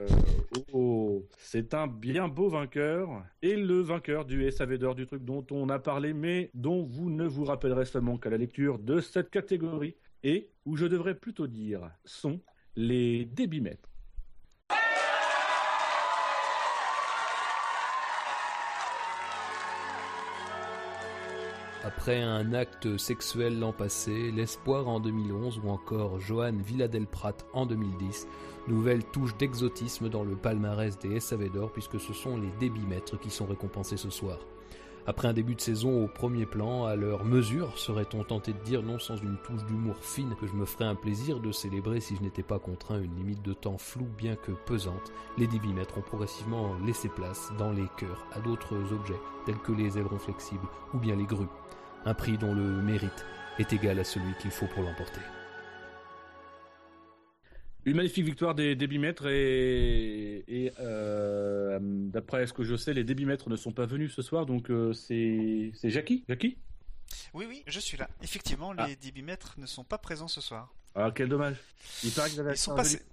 [0.73, 5.47] oh, c'est un bien beau vainqueur et le vainqueur du SAV d'or du truc dont
[5.51, 9.31] on a parlé mais dont vous ne vous rappellerez seulement qu'à la lecture de cette
[9.31, 12.41] catégorie et où je devrais plutôt dire sont
[12.77, 13.94] les débitmètres.
[21.87, 28.27] Après un acte sexuel l'an passé, l'espoir en 2011 ou encore Johan Villadelprat en 2010,
[28.69, 33.29] nouvelle touche d'exotisme dans le palmarès des SAV d'or puisque ce sont les débitmètres qui
[33.29, 34.39] sont récompensés ce soir.
[35.07, 38.83] Après un début de saison au premier plan, à leur mesure, serait-on tenté de dire
[38.83, 42.17] non sans une touche d'humour fine que je me ferais un plaisir de célébrer si
[42.17, 46.03] je n'étais pas contraint une limite de temps floue bien que pesante, les débitmètres ont
[46.03, 50.99] progressivement laissé place dans les cœurs à d'autres objets tels que les ailerons flexibles ou
[50.99, 51.49] bien les grues
[52.07, 53.25] un prix dont le mérite
[53.59, 55.21] est égal à celui qu'il faut pour l'emporter.
[57.87, 63.51] Une magnifique victoire des débitmètres et, et euh, d'après ce que je sais, les débitmètres
[63.51, 66.57] ne sont pas venus ce soir, donc euh, c'est c'est Jackie Jackie?
[67.35, 68.09] Oui, oui, je suis là.
[68.23, 68.87] Effectivement, Ah.
[68.89, 70.73] les débitmètres ne sont pas présents ce soir.
[70.95, 71.57] Ah quel dommage.
[72.03, 72.99] Il paraît qu'ils avaient Ils acheté sont un passés.
[72.99, 73.11] joli...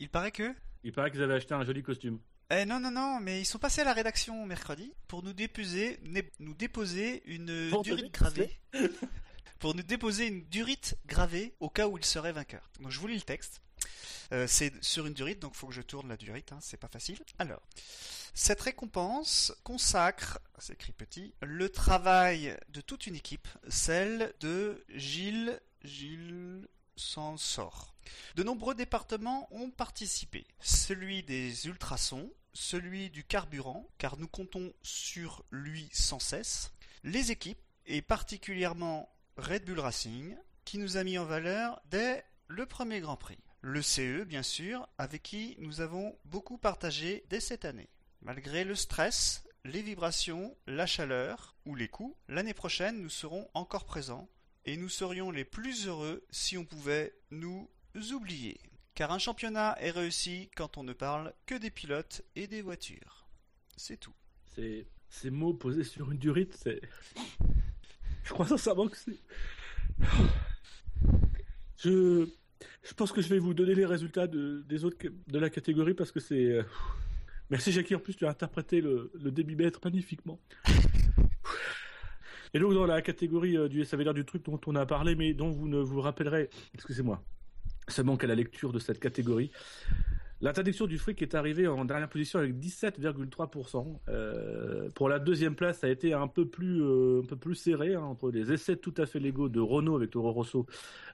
[0.00, 0.54] Il paraît que.
[0.84, 2.18] Il paraît qu'ils avaient acheté un joli costume.
[2.52, 5.98] Eh non, non, non, mais ils sont passés à la rédaction mercredi pour nous déposer,
[6.40, 8.50] nous déposer une durite gravée.
[9.60, 12.68] pour nous déposer une durite gravée au cas où ils seraient vainqueurs.
[12.80, 13.60] Donc je vous lis le texte.
[14.32, 16.76] Euh, c'est sur une durite, donc il faut que je tourne la durite, hein, c'est
[16.76, 17.18] pas facile.
[17.38, 17.62] Alors,
[18.34, 25.60] cette récompense consacre, c'est écrit petit, le travail de toute une équipe, celle de Gilles,
[25.82, 27.94] Gilles Sansor.
[28.36, 30.46] De nombreux départements ont participé.
[30.60, 36.72] Celui des ultrasons, celui du carburant, car nous comptons sur lui sans cesse,
[37.02, 42.66] les équipes, et particulièrement Red Bull Racing, qui nous a mis en valeur dès le
[42.66, 43.38] premier Grand Prix.
[43.62, 47.90] Le CE, bien sûr, avec qui nous avons beaucoup partagé dès cette année.
[48.22, 53.84] Malgré le stress, les vibrations, la chaleur ou les coups, l'année prochaine nous serons encore
[53.84, 54.30] présents
[54.64, 57.68] et nous serions les plus heureux si on pouvait nous
[58.12, 58.58] oublier.
[58.94, 63.28] Car un championnat est réussi quand on ne parle que des pilotes et des voitures.
[63.76, 64.14] C'est tout.
[64.54, 66.80] Ces mots posés sur une durite, c'est.
[68.24, 69.18] Je crois sincèrement que c'est.
[71.78, 72.28] Je.
[72.82, 74.96] Je pense que je vais vous donner les résultats de, des autres
[75.28, 76.52] de la catégorie parce que c'est.
[76.52, 76.62] euh,
[77.50, 80.38] Merci Jackie, en plus tu as interprété le, le débitmètre magnifiquement.
[82.54, 85.34] Et donc dans la catégorie euh, du SAV du truc dont on a parlé mais
[85.34, 87.22] dont vous ne vous rappellerez, excusez-moi,
[87.88, 89.50] seulement qu'à la lecture de cette catégorie,
[90.42, 94.00] L'interdiction du fric est arrivée en dernière position avec 17,3%.
[94.08, 97.22] Euh, pour la deuxième place, ça a été un peu plus, euh,
[97.52, 100.64] serré hein, entre les essais tout à fait légaux de Renault avec Toro Rosso,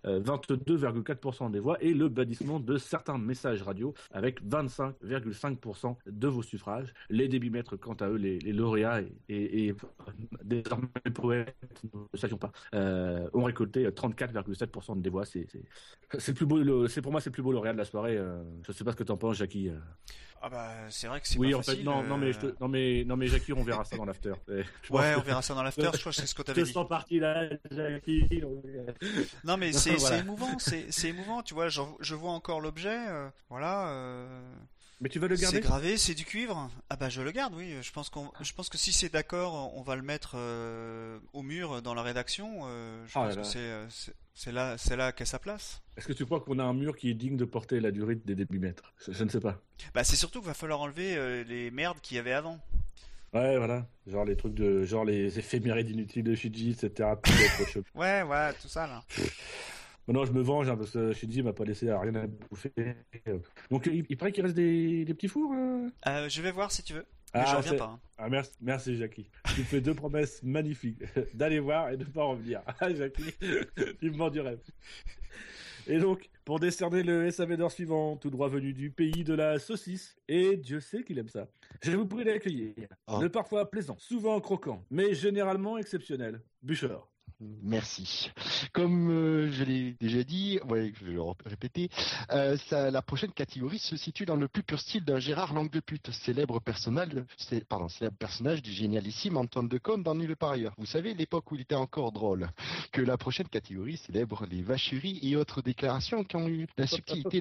[0.04, 6.42] euh, 22,4% des voix, et le bannissement de certains messages radio avec 25,5% de vos
[6.42, 6.94] suffrages.
[7.10, 9.74] Les débitmètres, quant à eux, les, lauréats et, et, et
[10.44, 11.56] désormais poètes,
[11.92, 15.24] nous ne savions pas, euh, ont récolté 34,7% des voix.
[15.24, 15.46] C'est
[17.02, 18.16] pour moi c'est le plus beau lauréat de la soirée.
[18.16, 18.44] euh.
[18.64, 19.68] je sais pas ce que t'en penses, Jackie.
[19.68, 19.78] euh.
[20.42, 22.38] Ah bah c'est vrai que c'est Oui, pas en fait, facile, non, non mais je
[22.38, 24.34] te- euh, non mais non mais Jackie, on verra ça dans l'after.
[24.48, 26.70] Eh, Ouais, on verra ça dans l'after, je crois que c'est ce que t'avais dit.
[26.72, 28.42] sens parti là, Jackie.
[29.44, 30.18] Non mais c'est Voilà.
[30.18, 33.88] émouvant, c'est émouvant, tu vois, je vois encore l'objet, euh, voilà.
[33.88, 34.52] euh,
[35.00, 36.70] Mais tu vas le garder C'est gravé, c'est du cuivre.
[36.88, 37.74] Ah bah je le garde, oui.
[37.82, 41.42] Je pense qu'on, je pense que si c'est d'accord, on va le mettre euh, au
[41.42, 42.60] mur dans la rédaction.
[42.64, 43.86] euh, je Ah pense là que c'est, euh,
[44.34, 45.82] c'est, là, c'est là qu'est sa place.
[45.98, 48.14] Est-ce que tu crois qu'on a un mur qui est digne de porter la durée
[48.14, 48.94] des débitmètres?
[49.06, 49.60] Je, je ne sais pas.
[49.94, 52.58] Bah c'est surtout qu'il va falloir enlever euh, les merdes qu'il y avait avant.
[53.34, 53.86] Ouais, voilà.
[54.06, 57.10] Genre les trucs de, genre les éphémérides inutiles de Shiji, etc.
[57.94, 59.04] Ouais, ouais, tout ça là.
[60.06, 62.72] Maintenant, je me venge hein, parce que Shiji m'a pas laissé à rien à bouffer.
[63.70, 65.52] Donc, il, il paraît qu'il reste des, des petits fours.
[65.52, 67.04] euh Euh, je vais voir si tu veux.
[67.34, 67.84] Mais Ah, je reviens pas.
[67.86, 68.00] hein.
[68.16, 69.28] Ah, merci, merci Jackie.
[69.54, 71.02] Tu me fais deux promesses magnifiques
[71.34, 72.62] d'aller voir et de pas revenir.
[72.80, 73.32] Ah, Jackie,
[74.00, 74.60] tu me vends du rêve.
[75.88, 79.58] Et donc, pour décerner le SAV d'or suivant, tout droit venu du pays de la
[79.58, 81.48] saucisse, et Dieu sait qu'il aime ça,
[81.82, 82.74] je vous prie d'accueillir
[83.06, 83.18] Ah.
[83.20, 87.08] le parfois plaisant, souvent croquant, mais généralement exceptionnel, Bûcheur.
[87.40, 88.30] Merci.
[88.72, 91.90] Comme euh, je l'ai déjà dit, ouais, je vais le répéter,
[92.32, 95.70] euh, ça, la prochaine catégorie se situe dans le plus pur style d'un Gérard Langue
[95.70, 100.34] de pute, célèbre personnage, c'est- pardon, célèbre personnage du génialissime Antoine de Caunes dans Nulle
[100.36, 100.72] part ailleurs.
[100.78, 102.48] Vous savez, l'époque où il était encore drôle.
[102.90, 107.40] Que la prochaine catégorie célèbre les vacheries et autres déclarations qui ont eu la subtilité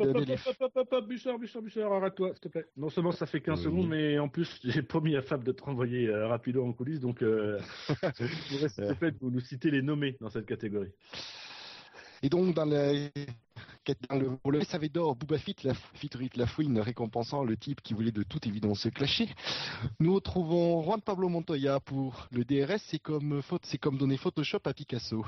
[1.95, 2.65] arrête-toi, s'il te plaît.
[2.75, 3.65] Non seulement ça fait 15 Oui.
[3.65, 6.99] secondes, mais en plus, j'ai promis à Fab de te renvoyer euh, rapido en coulisses,
[6.99, 7.59] donc euh,
[8.17, 10.91] s'il te plaît, de nous citer les nommés dans cette catégorie.
[12.21, 12.91] Et donc, dans, la-
[14.09, 17.93] dans le, pour le d'or, Booba Fit, la, featuring la fouine récompensant le type qui
[17.93, 19.29] voulait de toute évidence se clasher,
[19.99, 24.73] nous retrouvons Juan Pablo Montoya pour le DRS, c'est comme, c'est comme donner Photoshop à
[24.73, 25.25] Picasso.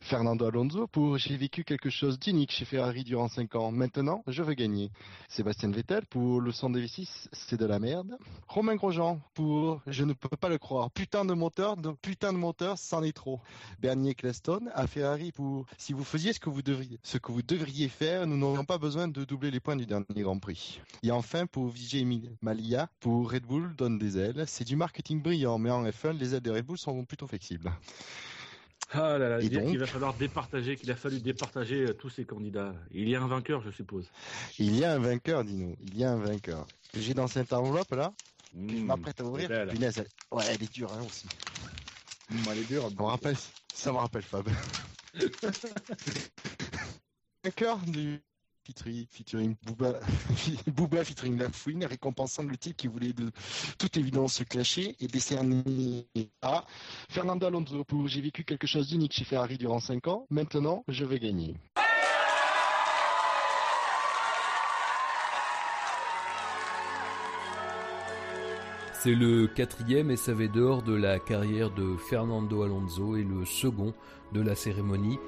[0.00, 4.42] Fernando Alonso pour J'ai vécu quelque chose d'unique chez Ferrari durant 5 ans, maintenant je
[4.42, 4.90] veux gagner.
[5.28, 8.16] Sébastien Vettel pour Le son des V6, c'est de la merde.
[8.46, 12.38] Romain Grosjean pour Je ne peux pas le croire, putain de moteur, de, putain de
[12.38, 13.40] moteur, c'en est trop.
[13.80, 17.42] Bernier Claston à Ferrari pour si vous faisiez ce que vous devriez, ce que vous
[17.42, 20.80] devriez faire, nous n'aurions pas besoin de doubler les points du dernier Grand Prix.
[21.02, 22.04] Et enfin pour Vijay
[22.42, 24.44] Malia pour Red Bull donne des ailes.
[24.46, 27.70] C'est du marketing brillant, mais en F1 les ailes de Red Bull sont plutôt flexibles.
[28.90, 31.92] Ah là là, Et dire donc qu'il va falloir départager, qu'il a fallu départager euh,
[31.92, 32.74] tous ces candidats.
[32.90, 34.06] Il y a un vainqueur, je suppose.
[34.58, 35.76] Il y a un vainqueur, Dino.
[35.92, 36.66] Il y a un vainqueur.
[36.94, 38.12] Que j'ai dans cette enveloppe là,
[38.66, 39.48] que je Mmh, m'apprête à ouvrir.
[39.48, 39.68] belle.
[39.68, 40.08] Punaise, elle-
[40.38, 41.26] ouais, elle est dure hein, aussi.
[42.30, 42.88] Mmh, elle est dure.
[42.88, 43.36] Ça me rappelle,
[43.74, 44.48] ça me rappelle Fab.
[47.48, 48.20] vainqueur du
[48.62, 49.98] featuring, featuring Booba,
[50.66, 53.30] Booba featuring La Fouine, récompensant le type qui voulait de
[53.78, 56.06] toute évidence se clasher et décerné
[56.42, 56.66] à
[57.08, 61.06] Fernando Alonso pour J'ai vécu quelque chose d'unique chez Ferrari durant 5 ans, maintenant je
[61.06, 61.54] vais gagner.
[68.92, 73.94] C'est le quatrième SAV d'or de la carrière de Fernando Alonso et le second
[74.34, 75.18] de la cérémonie.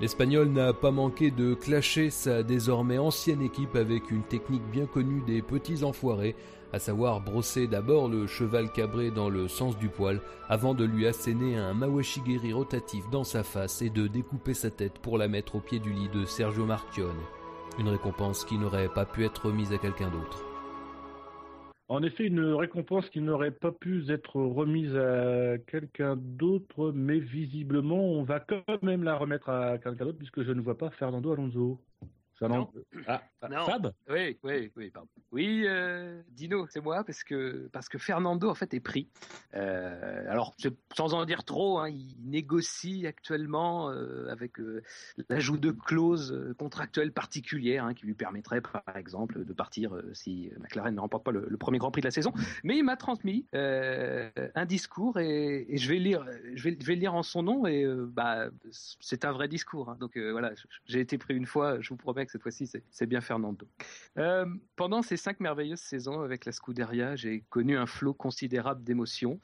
[0.00, 5.22] L'Espagnol n'a pas manqué de clasher sa désormais ancienne équipe avec une technique bien connue
[5.26, 6.36] des petits enfoirés,
[6.72, 11.06] à savoir brosser d'abord le cheval cabré dans le sens du poil avant de lui
[11.08, 15.56] asséner un mawashigiri rotatif dans sa face et de découper sa tête pour la mettre
[15.56, 17.18] au pied du lit de Sergio Marchione.
[17.80, 20.47] Une récompense qui n'aurait pas pu être remise à quelqu'un d'autre.
[21.88, 28.12] En effet, une récompense qui n'aurait pas pu être remise à quelqu'un d'autre, mais visiblement,
[28.12, 31.32] on va quand même la remettre à quelqu'un d'autre puisque je ne vois pas Fernando
[31.32, 31.80] Alonso.
[32.38, 32.70] Ça Non.
[33.06, 33.66] Ah, ah, Non.
[33.66, 35.08] Fab Oui, oui, oui, pardon.
[35.32, 39.08] Oui, euh, Dino, c'est moi parce que parce que Fernando en fait est pris.
[39.54, 40.54] Euh, alors
[40.96, 44.52] sans en dire trop, hein, il négocie actuellement euh, avec
[45.28, 50.94] l'ajout de clauses contractuelles particulières hein, qui lui permettraient, par exemple, de partir si McLaren
[50.94, 52.32] ne remporte pas le, le premier Grand Prix de la saison.
[52.62, 56.24] Mais il m'a transmis un discours et, et je vais lire,
[56.54, 59.90] je vais, je vais lire en son nom et bah c'est un vrai discours.
[59.90, 59.96] hein.
[59.98, 60.52] Donc voilà,
[60.86, 63.66] j'ai été pris une fois, je vous promets cette fois-ci c'est- bien Fernando.
[64.18, 69.40] Euh, pendant ces cinq merveilleuses saisons avec la Scuderia, j'ai connu un flot considérable d'émotions,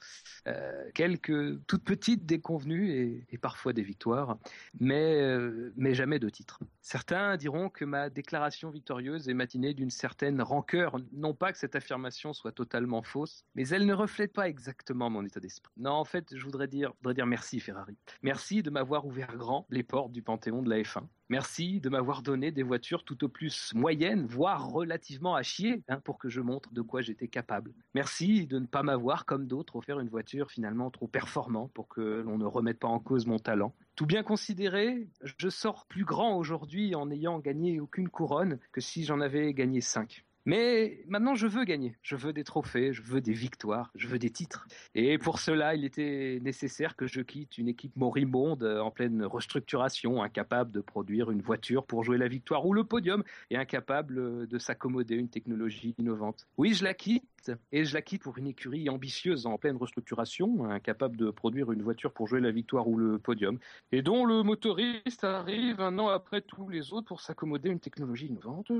[0.47, 4.39] euh, quelques toutes petites déconvenues et, parfois des victoires,
[4.81, 6.61] mais, euh, mais jamais de titres.
[6.87, 10.99] Certains diront que ma déclaration victorieuse est matinée d'une certaine rancœur.
[11.13, 15.25] Non pas que cette affirmation soit totalement fausse, mais elle ne reflète pas exactement mon
[15.25, 15.73] état d'esprit.
[15.79, 16.93] Non, en fait, je voudrais dire,
[17.25, 17.97] merci Ferrari.
[18.23, 21.07] Merci de m'avoir ouvert grand les portes du panthéon de la F1.
[21.31, 26.01] Merci de m'avoir donné des voitures tout au plus moyennes, voire relativement à chier, hein,
[26.01, 27.73] pour que je montre de quoi j'étais capable.
[27.95, 32.03] Merci de ne pas m'avoir, comme d'autres, offert une voiture finalement trop performante pour que
[32.03, 33.75] l'on ne remette pas en cause mon talent.
[33.97, 39.05] Tout bien considéré, je sors plus grand aujourd'hui en n'ayant gagné aucune couronne que si
[39.05, 40.25] j'en avais gagné cinq.
[40.47, 41.97] Mais maintenant, je veux gagner.
[42.03, 44.67] Je veux des trophées, je veux des victoires, je veux des titres.
[44.95, 49.25] Et pour cela, il était nécessaire que je quitte une équipe moribonde euh, en pleine
[49.25, 54.19] restructuration, incapable de produire une voiture pour jouer la victoire ou le podium, et incapable
[54.19, 56.47] euh, de s'accommoder une technologie innovante.
[56.59, 60.65] Oui, je la quitte, et je la quitte pour une écurie ambitieuse en pleine restructuration,
[60.65, 63.59] incapable de produire une voiture pour jouer la victoire ou le podium,
[63.93, 68.27] et dont le motoriste arrive un an après tous les autres pour s'accommoder une technologie
[68.27, 68.71] innovante.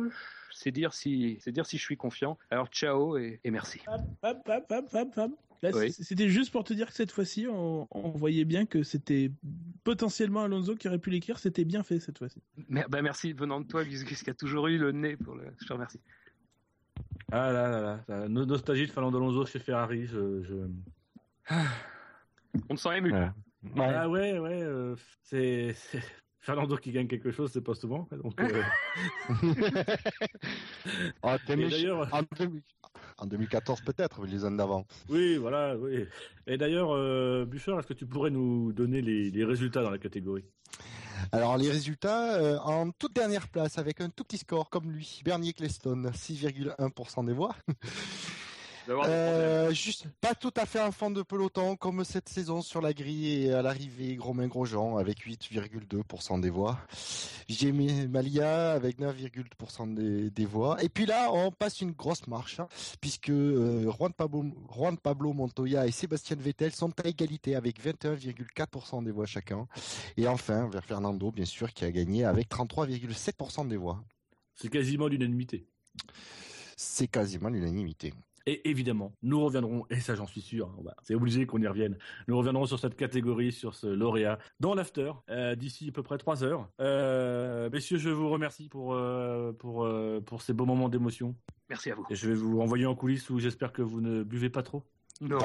[0.51, 2.37] C'est dire si, dire si je suis confiant.
[2.51, 3.81] Alors ciao et, et merci.
[5.73, 5.93] Oui.
[5.93, 9.31] c'était juste pour te dire que cette fois-ci, on, on voyait bien que c'était
[9.83, 11.39] potentiellement Alonso qui aurait pu l'écrire.
[11.39, 12.43] C'était bien fait cette fois-ci.
[12.69, 15.45] Mer- bah, merci venant de toi, Gus qui a toujours eu le nez pour le.
[15.59, 16.01] Je te remercie.
[17.33, 20.43] Ah là là là, nostalgie de Fernando Alonso chez Ferrari, je...
[20.43, 20.55] je...
[22.69, 23.15] On me sent ému.
[23.79, 25.75] Ah ouais, ouais, euh, c'est...
[26.45, 28.07] Fernando qui gagne quelque chose, c'est pas souvent.
[28.23, 28.63] Donc, euh,
[31.23, 32.63] Ah, d'ailleurs- en, 2000
[33.17, 34.85] en 2014 peut-être, les années d'avant.
[35.09, 36.05] Oui, voilà, oui.
[36.47, 39.97] Et d'ailleurs, euh, Buffer, est-ce que tu pourrais nous donner les, les résultats dans la
[39.99, 40.45] catégorie?
[41.33, 45.23] Alors les résultats, euh, en toute dernière place, avec un tout petit score comme lui,
[45.25, 47.57] Bernier Cleston, 6,1% des voix.
[48.89, 52.93] Euh, juste pas tout à fait un fond de peloton comme cette saison sur la
[52.93, 56.79] grille et à l'arrivée gros main gros Jean avec 8,2% des voix.
[57.49, 60.83] J'ai mis Malia avec 9,2% des, des voix.
[60.83, 62.69] Et puis là, on passe une grosse marche hein,
[63.01, 69.05] puisque euh, Juan, Pablo, Juan Pablo Montoya et Sébastien Vettel sont à égalité avec 21,4%
[69.05, 69.67] des voix chacun.
[70.17, 74.03] Et enfin, vers Fernando, bien sûr, qui a gagné avec 33,7% des voix.
[74.55, 75.67] C'est quasiment l'unanimité.
[76.77, 78.13] C'est quasiment l'unanimité.
[78.47, 81.67] Et évidemment, nous reviendrons, et ça j'en suis sûr, hein, va- c'est obligé qu'on y
[81.67, 81.97] revienne,
[82.29, 86.19] nous reviendrons sur cette catégorie, sur ce lauréat, dans l'after, euh, d'ici à peu près
[86.19, 86.69] trois heures.
[86.81, 91.35] Euh, messieurs, je vous remercie pour, euh, pour, euh, pour ces beaux moments d'émotion.
[91.71, 92.05] Merci à vous.
[92.11, 94.83] Et je vais vous envoyer en coulisses où j'espère que vous ne buvez pas trop.
[95.23, 95.39] Non,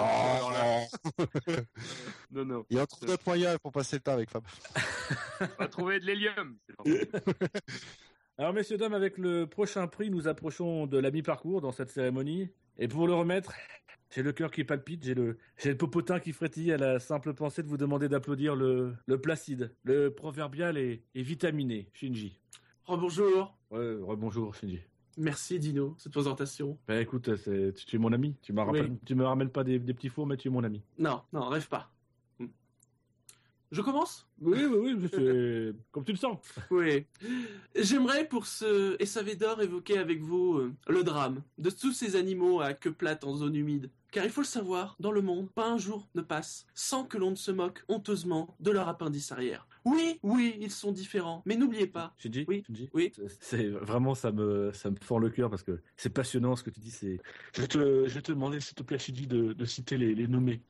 [2.32, 2.66] non, non.
[2.70, 4.44] Et on trouve d'autres moyens pour passer le temps avec Fab.
[5.42, 6.58] On va trouver de l'hélium.
[8.38, 12.50] Alors, messieurs, dames, avec le prochain prix, nous approchons de la mi-parcours dans cette cérémonie.
[12.82, 13.52] Et pour le remettre,
[14.10, 17.34] j'ai le cœur qui palpite, j'ai le, j'ai le popotin qui frétille à la simple
[17.34, 22.40] pensée de vous demander d'applaudir le, le placide, le proverbial et, et vitaminé, Shinji.
[22.86, 23.58] Rebonjour.
[23.70, 24.80] Ouais, bonjour, Shinji.
[25.18, 26.78] Merci Dino, cette présentation.
[26.88, 28.38] Ben écoute, tu, tu es mon ami.
[28.42, 29.24] Tu me Oui.
[29.26, 30.82] ramènes pas des, des petits fours, mais tu es mon ami.
[30.98, 31.92] Non, non, rêve pas.
[33.72, 34.28] Je commence?
[34.42, 36.40] Oui, oui, oui, c'est comme tu le sens.
[36.72, 37.06] Oui.
[37.76, 42.62] J'aimerais pour ce SAV d'or évoquer avec vous euh, le drame de tous ces animaux
[42.62, 43.92] à queue plate en zone humide.
[44.12, 47.20] Car il faut le savoir, dans le monde, pas un jour ne passe sans que
[47.20, 49.68] l'on ne se moque honteusement de leur appendice arrière.
[49.86, 52.14] Oui, oui, ils sont différents, mais n'oubliez pas.
[52.18, 53.12] Shinji, Oui, Shinji, oui.
[53.40, 56.70] c'est- vraiment ça me ça me fend le cœur parce que c'est passionnant ce que
[56.70, 56.92] tu dis.
[56.92, 57.20] C'est
[57.56, 60.14] je vais te je vais te demander s'il te plaît Shinji de, de citer les,
[60.16, 60.62] les nommés.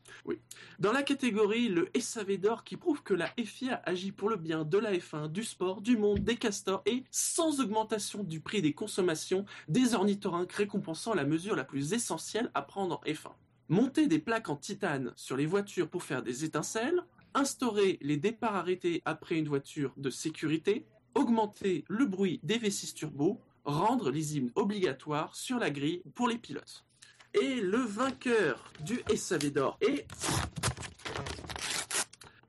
[0.79, 4.63] Dans la catégorie le SAV d'or qui prouve que la FIA agit pour le bien
[4.63, 8.73] de la F1, du sport, du monde, des castors et sans augmentation du prix des
[8.73, 13.31] consommations, des ornithorynques récompensant la mesure la plus essentielle à prendre en F1.
[13.69, 17.01] Monter des plaques en titane sur les voitures pour faire des étincelles,
[17.33, 23.41] instaurer les départs arrêtés après une voiture de sécurité, augmenter le bruit des V6 turbo,
[23.65, 26.85] rendre les hymnes obligatoires sur la grille pour les pilotes.
[27.33, 30.07] Et le vainqueur du SAV d'or est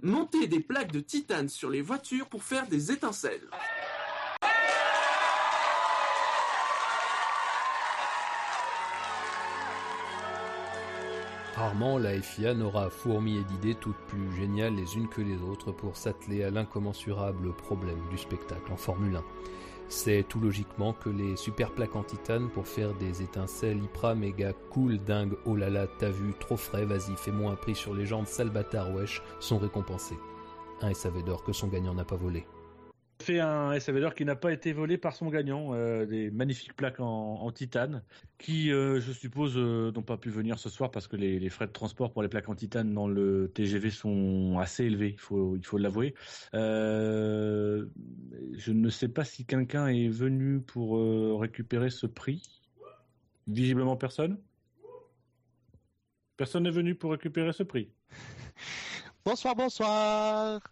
[0.02, 3.48] monter des plaques de titane sur les voitures pour faire des étincelles.
[11.60, 15.94] Rarement la FIA n'aura fourmillé d'idées toutes plus géniales les unes que les autres pour
[15.94, 19.24] s'atteler à l'incommensurable problème du spectacle en Formule 1.
[19.86, 24.54] C'est tout logiquement que les super plaques en titane pour faire des étincelles hyper méga
[24.70, 28.06] cool dingue oh là là t'as vu trop frais vas-y fais-moi un prix sur les
[28.06, 30.18] jambes Salvatore wesh sont récompensées.
[30.80, 32.46] Un SAV d'or que son gagnant n'a pas volé.
[33.22, 36.74] Fait un SAV d'or qui n'a pas été volé par son gagnant, euh, des magnifiques
[36.74, 38.02] plaques en, titane,
[38.38, 41.66] qui, euh, je suppose, euh, n'ont pas pu venir ce soir parce que les, frais
[41.66, 45.56] de transport pour les plaques en titane dans le TGV sont assez élevés, il faut,
[45.56, 46.14] il faut l'avouer.
[46.52, 47.86] Je
[48.68, 52.42] ne sais pas si quelqu'un est venu pour récupérer ce prix.
[53.46, 54.38] Visiblement personne.
[56.36, 57.90] Personne n'est venu pour récupérer ce prix.
[59.22, 60.62] Bonsoir, bonsoir.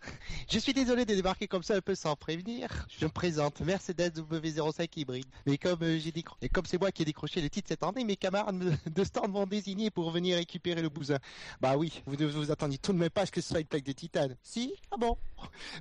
[0.50, 2.86] Je suis désolé de débarquer comme ça un peu sans prévenir.
[2.98, 5.26] Je me présente, Mercedes W05 hybride.
[5.44, 8.04] Mais comme euh, j'ai et comme c'est moi qui ai décroché le titre cette année,
[8.04, 11.18] mes camarades de stand m'ont désigné pour venir récupérer le bousin.
[11.60, 13.60] Bah oui, vous ne vous attendiez tout de même pas à ce que ce soit
[13.60, 14.34] une plaque de titane.
[14.42, 14.72] Si?
[14.90, 15.18] Ah bon?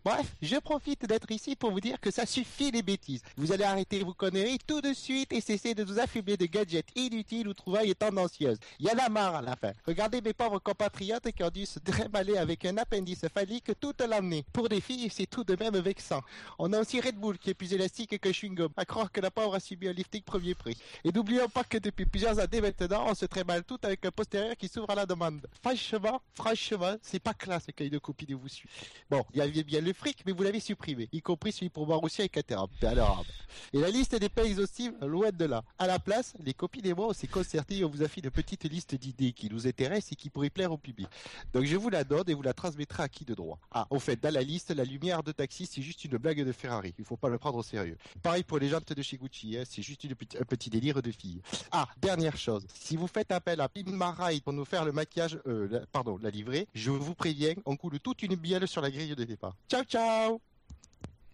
[0.03, 3.21] Bref, je profite d'être ici pour vous dire que ça suffit les bêtises.
[3.37, 6.89] Vous allez arrêter vos conneries tout de suite et cesser de nous affubler de gadgets
[6.97, 8.59] inutiles ou trouvailles tendancieuses.
[8.79, 9.71] Il y en a marre à la fin.
[9.85, 14.45] Regardez mes pauvres compatriotes qui ont dû se trémaler avec un appendice phallique toute l'année.
[14.53, 16.21] Pour des filles, c'est tout de même vexant.
[16.59, 18.69] On a aussi Red Bull qui est plus élastique que chewing-gum.
[18.75, 20.77] À croire que la pauvre a subi un lifting premier prix.
[21.03, 24.55] Et n'oublions pas que depuis plusieurs années maintenant, on se trémale tout avec un postérieur
[24.57, 25.47] qui s'ouvre à la demande.
[25.61, 28.73] Franchement, franchement, c'est pas classe le cahier de copie de vous suivre.
[29.09, 31.87] Bon, il y avait bien le fric, mais vous l'avez supprimé, y compris celui pour
[31.87, 32.67] Marussia et Caterham.
[32.81, 33.25] Ben alors,
[33.73, 35.63] Et la liste n'est pas exhaustive, loin de là.
[35.77, 37.27] À la place, les copies des mois, on s'est
[37.69, 40.49] et on vous a fait une petite liste d'idées qui nous intéressent et qui pourraient
[40.49, 41.07] plaire au public.
[41.53, 43.59] Donc je vous la donne et vous la transmettrez à qui de droit?
[43.71, 46.51] Ah, au fait, dans la liste, la lumière de taxi, c'est juste une blague de
[46.51, 46.93] Ferrari.
[46.97, 47.97] Il faut pas le prendre au sérieux.
[48.21, 51.11] Pareil pour les jantes de chez Gucci, hein, c'est juste une un petit délire de
[51.11, 51.41] fille.
[51.71, 52.65] Ah, dernière chose.
[52.73, 53.83] Si vous faites appel à Pim
[54.17, 57.75] Ride pour nous faire le maquillage, euh, la- pardon, la livrée, je vous préviens, on
[57.75, 59.55] coule toute une bielle sur la grille de départ.
[59.69, 60.41] Ciao, ciao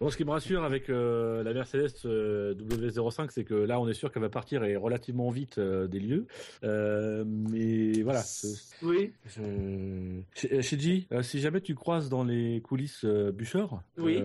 [0.04, 3.88] Bon, ce qui me rassure avec euh, la Mercedes euh, W05, c'est que là, on
[3.88, 6.28] est sûr qu'elle va partir et relativement vite euh, des lieux.
[6.62, 8.22] Mais voilà.
[8.82, 9.14] Oui.
[9.26, 14.22] je- Shiji, si jamais tu croises dans les coulisses Bûcheur, Oui.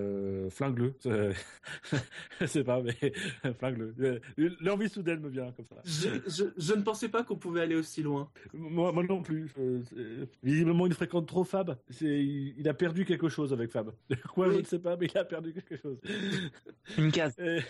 [0.50, 0.94] flingue-le.
[2.40, 2.96] Je sais pas, mais
[3.58, 4.20] flingue-le.
[4.60, 5.76] L'envie soudaine me vient comme ça.
[5.84, 8.28] Je, je, je ne pensais pas qu'on pouvait aller aussi loin.
[8.52, 9.46] Moi, moi non plus.
[10.42, 11.76] Visiblement, il fréquente trop Fab.
[12.00, 13.92] Il, a perdu quelque chose avec Fab.
[14.34, 15.98] Quoi, je ne sais pas, mais il a perdu quelque chose.
[16.98, 17.34] Une case.
[17.38, 17.60] Euh,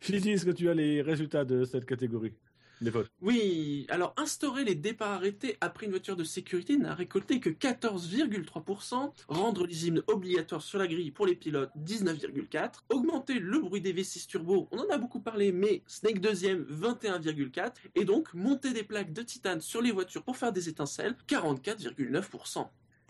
[0.00, 2.32] Shiji, est-ce que tu as les résultats de cette catégorie
[2.80, 3.10] Les votes?
[3.20, 9.12] Oui, alors instaurer les départs arrêtés après une voiture de sécurité n'a récolté que 14,3%,
[9.28, 13.92] rendre les hymnes obligatoires sur la grille pour les pilotes 19,4%, augmenter le bruit des
[13.92, 18.82] V6 turbo, on en a beaucoup parlé, mais Snake deuxième 21,4%, et donc monter des
[18.82, 22.66] plaques de titane sur les voitures pour faire des étincelles 44,9%.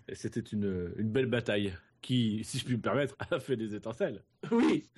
[0.09, 3.75] Et C'était une, une belle bataille qui, si je puis me permettre, a fait des
[3.75, 4.23] étincelles.
[4.51, 4.89] Oui,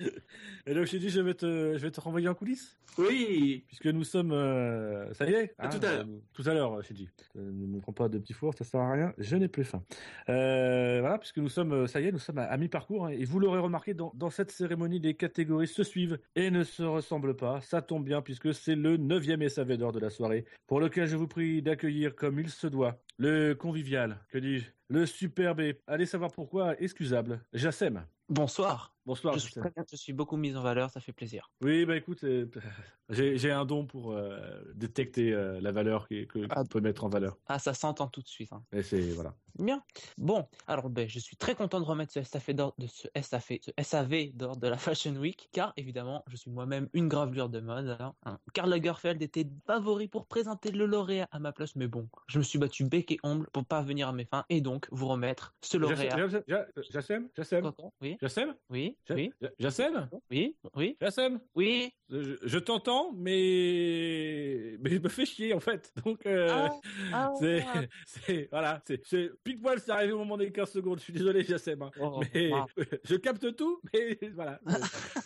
[0.66, 2.78] Et donc, Shiji, je vais te, je vais te renvoyer en coulisses.
[2.96, 6.06] oui, Puisque nous sommes, euh, ça y est, À tout à l'heure.
[6.08, 7.08] euh, tout à l'heure, Shiji.
[7.36, 9.12] Euh, Ne me prends pas de petits fours, ça sert à rien.
[9.18, 9.82] Je n'ai plus faim.
[10.30, 13.24] Euh, voilà, puisque nous sommes, ça y est, nous sommes à, à mi-parcours, hein, et
[13.26, 17.36] vous l'aurez remarqué, dans, dans cette cérémonie, les catégories se suivent et ne se ressemblent
[17.36, 17.60] pas.
[17.60, 21.16] Ça tombe bien, puisque c'est le neuvième SAV d'or de la soirée, pour lequel je
[21.16, 26.06] vous prie d'accueillir comme il se doit le convivial, que dis-je, le superbe, et allez
[26.06, 28.06] savoir pourquoi, excusable, Jassem.
[28.30, 28.93] Bonsoir.
[29.06, 29.34] Bonsoir.
[29.34, 31.50] Je suis très bien, je suis beaucoup mis en valeur, ça fait plaisir.
[31.62, 32.46] Oui, bah écoute, euh,
[33.10, 36.54] j'ai un don pour euh, détecter euh, la valeur que Ah.
[36.54, 37.36] qu'on peut mettre en valeur.
[37.46, 38.52] Ah, ça s'entend tout de suite.
[38.52, 38.64] hein.
[38.72, 39.34] Et c'est voilà.
[39.58, 39.84] Bien.
[40.18, 43.58] Bon, alors ben, je suis très content de remettre ce SAV d'or de ce SAV,
[43.60, 47.60] ce SAV d'or de la Fashion Week, car évidemment, je suis moi-même une gravelure de
[47.60, 47.96] mode.
[48.00, 48.38] hein, hein.
[48.54, 52.42] Karl Lagerfeld était favori pour présenter le lauréat à ma place, mais bon, je me
[52.42, 55.54] suis battu bec et ongle pour pas venir à mes fins et donc vous remettre
[55.62, 56.16] ce lauréat.
[56.16, 61.40] Jassem, Ja- Jassem, Jassem, Oui, Jassem, oui, Oui, Ja- Jassem, oui, oui, Jassem.
[61.54, 61.92] oui.
[62.10, 65.92] Je, je t'entends, mais mais je me fais chier en fait.
[66.04, 66.70] Donc euh, Ah,
[67.12, 67.80] ah, c'est ah.
[68.06, 69.00] c'est voilà, c'est
[69.42, 70.98] pile poil, c'est arrivé au moment des 15 secondes.
[70.98, 71.80] Je suis désolé, Jassem.
[71.82, 71.90] hein.
[72.00, 72.50] Oh, mais
[73.04, 74.60] je capte tout, mais voilà.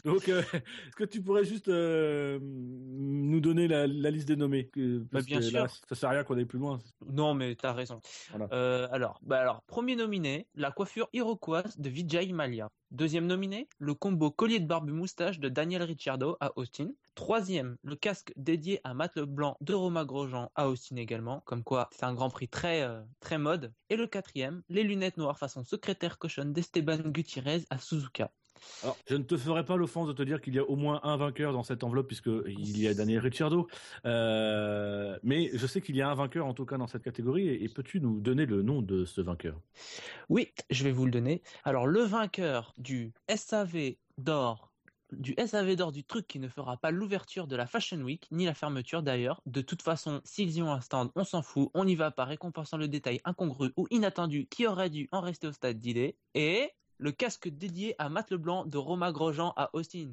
[0.05, 4.69] Donc, euh, est-ce que tu pourrais juste euh, nous donner la, la liste des nommés?
[4.69, 5.81] Que- parce Bah, bien que là, sûr.
[5.89, 6.79] ça sert à rien qu'on aille plus loin.
[7.11, 8.01] Non, mais t'as raison.
[8.31, 8.87] Voilà.
[8.93, 12.71] Alors, bah alors, premier nominé, la coiffure iroquoise de Vijay Malia.
[12.91, 16.89] Deuxième nominé, le combo collier de barbe moustache de Daniel Ricciardo à Austin.
[17.15, 21.43] Troisième, le casque dédié à Matt Leblanc de Romain Grosjean à Austin également.
[21.45, 23.75] Comme quoi, c'est un grand prix très, euh, très mode.
[23.91, 28.33] Et le quatrième, les lunettes noires façon secrétaire cochonne d'Esteban Gutiérrez à Suzuka.
[28.83, 31.01] Alors, je ne te ferai pas l'offense de te dire qu'il y a au moins
[31.03, 33.69] un vainqueur dans cette enveloppe puisque il y a Daniel Ricciardo.
[34.05, 37.49] Euh, mais je sais qu'il y a un vainqueur en tout cas dans cette catégorie.
[37.49, 39.61] Et, et peux-tu nous donner le nom de ce vainqueur?
[40.29, 41.43] Oui, je vais vous le donner.
[41.65, 44.73] Alors, le vainqueur du SAV d'or,
[45.13, 48.45] du SAV d'or du truc qui ne fera pas l'ouverture de la Fashion Week, ni
[48.45, 49.41] la fermeture d'ailleurs.
[49.47, 52.25] De toute façon, s'ils y ont un stand, on s'en fout, on n'y va pas
[52.25, 56.17] récompensant le détail incongru ou inattendu qui aurait dû en rester au stade d'idée.
[56.35, 60.11] Et le casque dédié à Matt Leblanc de Romain Grosjean à Austin.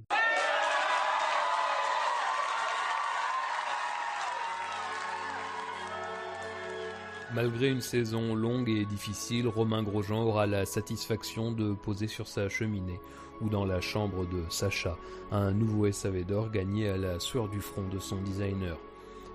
[7.33, 12.49] Malgré une saison longue et difficile, Romain Grosjean aura la satisfaction de poser sur sa
[12.49, 12.99] cheminée
[13.41, 14.95] ou dans la chambre de Sacha
[15.31, 18.77] un nouveau SAV d'or gagné à la sueur du front de son designer.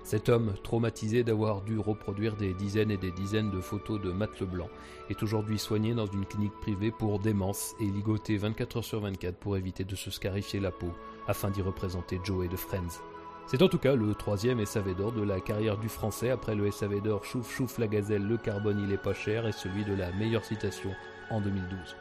[0.03, 4.39] Cet homme, traumatisé d'avoir dû reproduire des dizaines et des dizaines de photos de Matt
[4.39, 4.69] Leblanc,
[5.09, 9.37] est aujourd'hui soigné dans une clinique privée pour démence et ligoté 24 heures sur 24
[9.37, 10.91] pour éviter de se scarifier la peau
[11.27, 13.01] afin d'y représenter Joey de Friends.
[13.45, 16.69] C'est en tout cas le troisième SAV d'or de la carrière du français après le
[16.71, 19.93] SAV d'or Chouf Chouf la gazelle, le carbone il est pas cher et celui de
[19.93, 20.91] la meilleure citation
[21.29, 21.95] en 2012.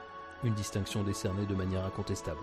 [0.45, 2.41] Une distinction décernée de manière incontestable.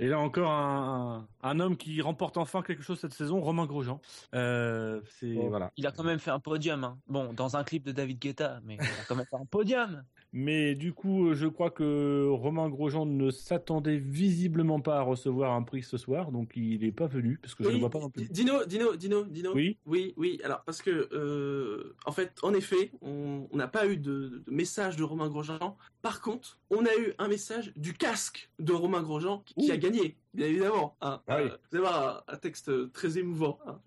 [0.00, 4.00] Et là encore un, un homme qui remporte enfin quelque chose cette saison, Romain Grosjean.
[4.34, 5.72] Euh, c'est voilà.
[5.76, 6.84] Il a quand même fait un podium.
[6.84, 6.98] hein.
[7.08, 10.04] Bon, dans un clip de David Guetta, mais il a quand même fait un podium.
[10.32, 15.62] Mais du coup, je crois que Romain Grosjean ne s'attendait visiblement pas à recevoir un
[15.62, 18.10] prix ce soir, donc il n'est pas venu parce que je ne vois pas non
[18.10, 18.28] plus.
[18.30, 19.52] Dino, Dino, Dino, Dino.
[19.54, 19.78] Oui.
[19.86, 20.38] Oui, oui.
[20.44, 24.50] Alors, parce que, euh, en fait, en effet, on on n'a pas eu de, de
[24.50, 25.76] message de Romain Grosjean.
[26.02, 29.76] Par contre, on a eu un message du casque de Romain Grosjean qui, qui a
[29.76, 30.96] gagné, bien évidemment.
[31.00, 31.20] hein.
[31.26, 31.48] Ah oui.
[31.50, 33.58] Euh, vous allez voir un, un texte très émouvant.
[33.66, 33.80] hein.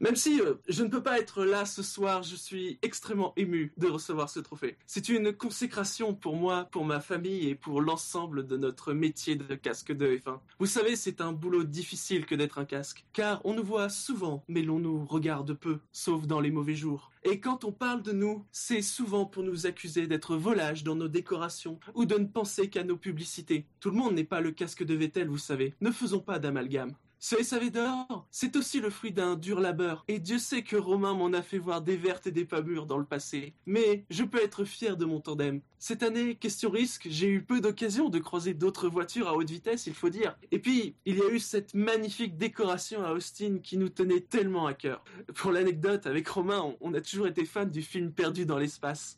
[0.00, 3.72] Même si euh, je ne peux pas être là ce soir, je suis extrêmement ému
[3.76, 4.76] de recevoir ce trophée.
[4.86, 9.54] C'est une consécration pour moi, pour ma famille et pour l'ensemble de notre métier de
[9.54, 10.38] casque de F1.
[10.58, 14.44] Vous savez, c'est un boulot difficile que d'être un casque, car on nous voit souvent,
[14.48, 17.10] mais l'on nous regarde peu, sauf dans les mauvais jours.
[17.22, 21.08] Et quand on parle de nous, c'est souvent pour nous accuser d'être volages dans nos
[21.08, 23.66] décorations ou de ne penser qu'à nos publicités.
[23.78, 25.74] Tout le monde n'est pas le casque de Vettel, vous savez.
[25.82, 26.94] Ne faisons pas d'amalgame.
[27.22, 31.12] Ce SAV d'or, c'est aussi le fruit d'un dur labeur, et Dieu sait que Romain
[31.12, 33.52] m'en a fait voir des vertes et des pas mûres dans le passé.
[33.66, 35.60] Mais je peux être fier de mon tandem.
[35.78, 39.86] Cette année, question risque, j'ai eu peu d'occasions de croiser d'autres voitures à haute vitesse,
[39.86, 40.34] il faut dire.
[40.50, 44.66] Et puis, il y a eu cette magnifique décoration à Austin qui nous tenait tellement
[44.66, 45.04] à cœur.
[45.34, 49.16] Pour l'anecdote, avec Romain, on- a toujours été fan du film Perdu dans l'espace.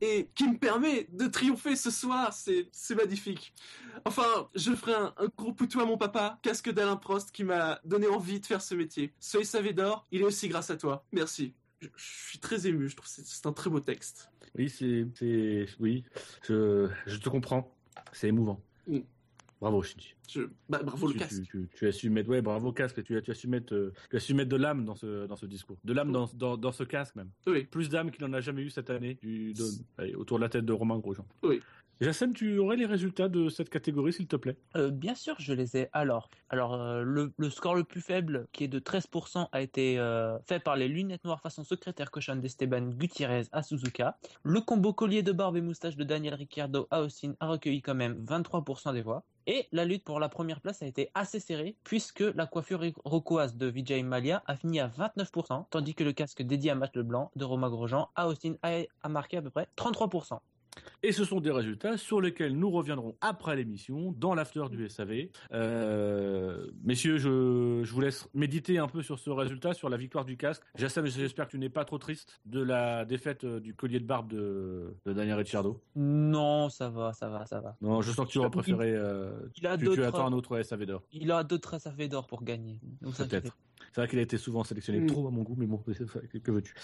[0.00, 3.52] Et qui me permet de triompher ce soir, c'est magnifique.
[4.04, 7.80] Enfin, je ferai un, un gros poutou à mon papa, casque d'Alain Prost, qui m'a
[7.84, 9.12] donné envie de faire ce métier.
[9.20, 11.04] Ce SAV d'or, il est aussi grâce à toi.
[11.12, 11.54] Merci.
[11.80, 14.28] Je, je suis très ému, je trouve que c'est- un très beau texte.
[14.56, 15.06] Oui, c'est,
[15.78, 16.02] oui,
[16.48, 17.72] je, je te comprends.
[18.10, 18.60] C'est émouvant.
[18.88, 18.98] Mm.
[19.60, 20.14] Bravo, Shinji.
[20.28, 21.42] Je, bah, bravo le casque.
[21.44, 23.02] tu, tu, tu as su mettre, ouais, bravo casque.
[23.04, 25.26] Tu as, tu as su mettre, euh, tu as su mettre de l'âme dans ce,
[25.26, 27.30] dans ce discours, de l'âme dans, dans, dans ce casque même.
[27.46, 27.64] Oui.
[27.66, 29.64] Plus d'âme qu'il n'en a jamais eu cette année du, de-
[29.96, 31.26] allez, autour de la tête de Romain Grosjean.
[31.44, 31.60] Oui.
[32.00, 34.56] Jassem, tu aurais les résultats de cette catégorie, s'il te plaît?
[34.76, 35.88] Euh, bien sûr, je les ai.
[35.92, 40.38] Alors, alors euh, le, score le plus faible, qui est de 13%, a été euh,
[40.46, 44.16] fait par les lunettes noires façon secrétaire cochon d'Esteban Gutiérrez à Suzuka.
[44.44, 47.96] Le combo collier de barbe et moustache de Daniel Ricciardo à Austin a recueilli quand
[47.96, 49.24] même 23% des voix.
[49.48, 53.56] Et la lutte pour la première place a été assez serrée, puisque la coiffure rocoise
[53.56, 57.32] de Vijay Malia a fini à 29%, tandis que le casque dédié à Matt Leblanc
[57.34, 60.38] de Romain Grosjean à Austin a, a marqué à peu près 33%.
[61.02, 65.28] Et ce sont des résultats sur lesquels nous reviendrons après l'émission, dans l'after du SAV.
[65.52, 70.24] Euh, messieurs, je, je vous laisse méditer un peu sur ce résultat, sur la victoire
[70.24, 70.62] du casque.
[70.76, 74.06] Jassem, j'espère que tu n'es pas trop triste de la défaite euh, du collier de
[74.06, 75.80] barbe de, de Daniel Ricciardo.
[75.96, 77.76] Non, ça va, ça va, ça va.
[77.80, 78.92] Non, je sens que tu aurais préféré.
[78.94, 81.02] euh, Il a tu, tu d'autres- attends un autre SAV d'or.
[81.12, 82.80] Il a d'autres SAV d'or pour gagner.
[83.16, 83.56] Peut-être.
[83.92, 85.06] C'est vrai qu'il a été souvent sélectionné Mm.
[85.06, 86.74] trop à mon goût, mais bon, que, veux-tu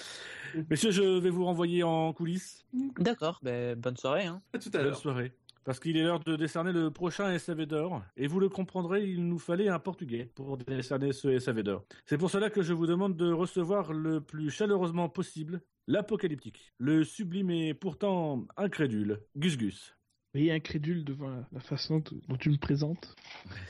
[0.71, 2.65] Messieurs, je vais vous renvoyer en coulisses.
[2.99, 4.27] D'accord, ben, bonne soirée.
[4.27, 4.43] Hein.
[4.53, 4.97] À tout à Bonne l'heure.
[4.97, 5.33] soirée.
[5.65, 8.03] Parce qu'il est l'heure de décerner le prochain SAV d'or.
[8.19, 11.87] Et vous le comprendrez, il nous fallait un Portugais pour décerner ce SAV d'or.
[12.05, 17.03] C'est pour cela que je vous demande de recevoir le plus chaleureusement possible l'apocalyptique, le
[17.05, 19.95] sublime et pourtant incrédule, Gus Gus.
[20.35, 23.15] Oui, incrédule devant la, la façon dont tu me présentes.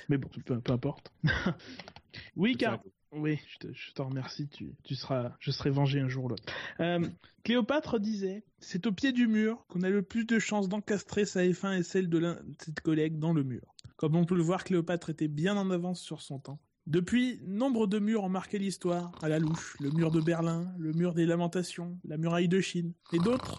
[0.08, 1.12] Mais bon, peu, peu importe.
[2.36, 2.78] oui, car.
[3.16, 4.48] Oui, je te, t'en remercie.
[4.48, 6.44] Tu, tu seras, je serai vengé un jour ou l'autre.
[6.80, 7.06] Euh,
[7.44, 11.44] Cléopâtre disait C'est au pied du mur qu'on a le plus de chances d'encastrer sa
[11.44, 13.74] F1 et celle de l'un de ses collègues dans le mur.
[13.96, 16.58] Comme on peut le voir, Cléopâtre était bien en avance sur son temps.
[16.86, 20.92] Depuis, nombre de murs ont marqué l'histoire, à la louche, le mur de Berlin, le
[20.92, 23.58] mur des lamentations, la muraille de Chine, et d'autres,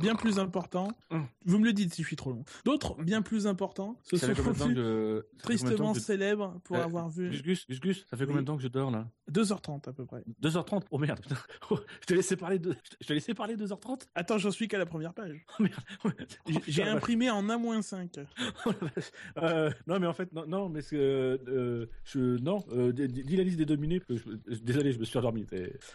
[0.00, 1.26] bien plus importants, Hum.
[1.44, 4.32] vous me le dites si je suis trop long, d'autres, bien plus importants, se sont
[4.34, 8.26] combien de de tristement que- célèbres pour Euh, avoir vu Gus Gus, Gus ça fait
[8.26, 9.08] combien de temps que je dors là?
[9.30, 10.22] 2h30 à peu près.
[10.40, 11.36] 2h30 Oh merde, putain.
[11.70, 12.74] Oh, je t'ai laissé parler de...
[13.00, 15.44] je parler 2h30 Attends, j'en suis qu'à la première page.
[15.58, 15.74] Oh merde.
[16.46, 18.24] J'ai- J'ai putain, imprimé en 1-5.
[18.66, 19.10] Oh la vache.
[19.38, 23.36] Euh, non mais en fait non, non mais c'est euh, euh, je non euh, dis
[23.36, 25.44] la liste des dominés parce que je- désolé je me suis endormi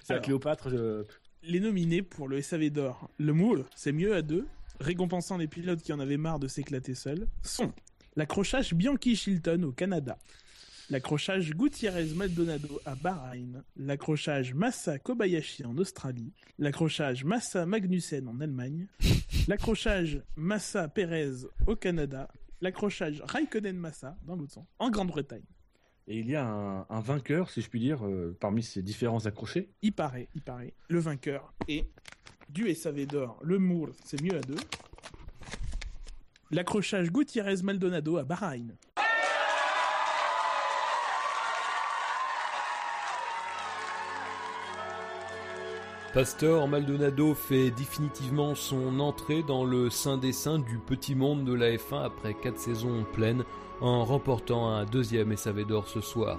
[0.04, 0.20] c'est à.
[0.20, 1.04] Cléopâtre je-
[1.44, 3.10] Les nominés pour le SAV d'or.
[3.18, 4.46] Le moule, c'est mieux à deux.
[4.80, 7.72] récompensant les pilotes qui en avaient marre de s'éclater seuls, sont
[8.16, 10.18] l'accrochage Bianchi Shilton au Canada,
[10.90, 18.88] l'accrochage Gutiérrez Maldonado à Bahreïn, l'accrochage Massa Kobayashi en Australie, l'accrochage Massa Magnussen en Allemagne,
[19.48, 22.28] l'accrochage Massa Perez au Canada,
[22.60, 25.46] l'accrochage Raikkonen Massa dans l'autre sens en Grande-Bretagne.
[26.12, 29.26] Et il y a un, un vainqueur, si je puis dire, euh, parmi ces différents
[29.28, 29.70] accrochés.
[29.82, 31.86] Il paraît, il paraît, le vainqueur est
[32.50, 34.58] du SAV d'or, le Moore, c'est mieux à deux.
[36.52, 38.76] L'accrochage Gutiérrez Maldonado à Bahreïn.
[46.14, 51.54] Pastor Maldonado fait définitivement son entrée dans le sein des saints du petit monde de
[51.54, 53.46] la F1 après 4 saisons pleines
[53.82, 56.38] en remportant un deuxième SAV d'or ce soir.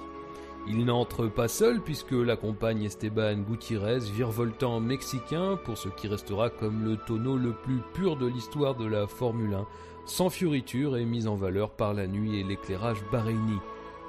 [0.65, 6.85] Il n'entre pas seul puisque l'accompagne Esteban Gutiérrez, virevoltant mexicain pour ce qui restera comme
[6.85, 9.67] le tonneau le plus pur de l'histoire de la Formule 1,
[10.05, 13.57] sans fioriture et mis en valeur par la nuit et l'éclairage bahreïni.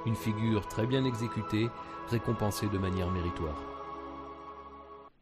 [0.05, 1.67] Une figure très bien exécutée,
[2.09, 3.74] récompensée de manière méritoire.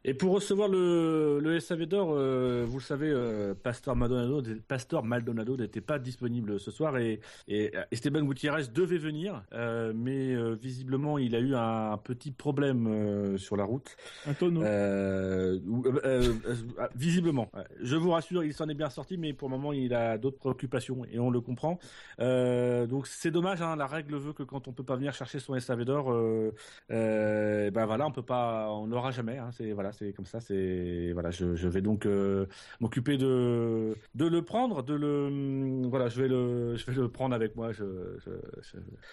[0.06, 5.02] Et pour recevoir le, le SAV d'or, euh, vous le savez, euh, Pastor Maldonado, Pastor
[5.06, 10.56] Maldonado n'était pas disponible ce soir et, et Esteban Gutiérrez devait venir, euh, mais euh,
[10.56, 13.96] visiblement il a eu un petit problème euh, sur la route.
[14.28, 14.62] Un tonneau.
[14.64, 16.34] Euh, euh, euh,
[16.80, 17.50] euh, visiblement,
[17.82, 20.38] je vous rassure, il s'en est bien sorti, mais pour le moment il a d'autres
[20.38, 21.80] préoccupations et on le comprend.
[22.20, 25.40] Euh, donc c'est dommage, hein, la règle veut que quand on peut pas venir chercher
[25.40, 26.54] son SAV d'or, euh,
[26.92, 29.38] euh, ben voilà, on peut pas, on l'aura jamais.
[29.38, 30.40] Hein, c'est voilà, c'est comme ça.
[30.42, 32.46] C'est voilà, je, je vais donc euh,
[32.82, 37.10] m'occuper de de le prendre, de le hum, voilà, je vais le je vais le
[37.10, 37.72] prendre avec moi.
[37.72, 38.32] Je je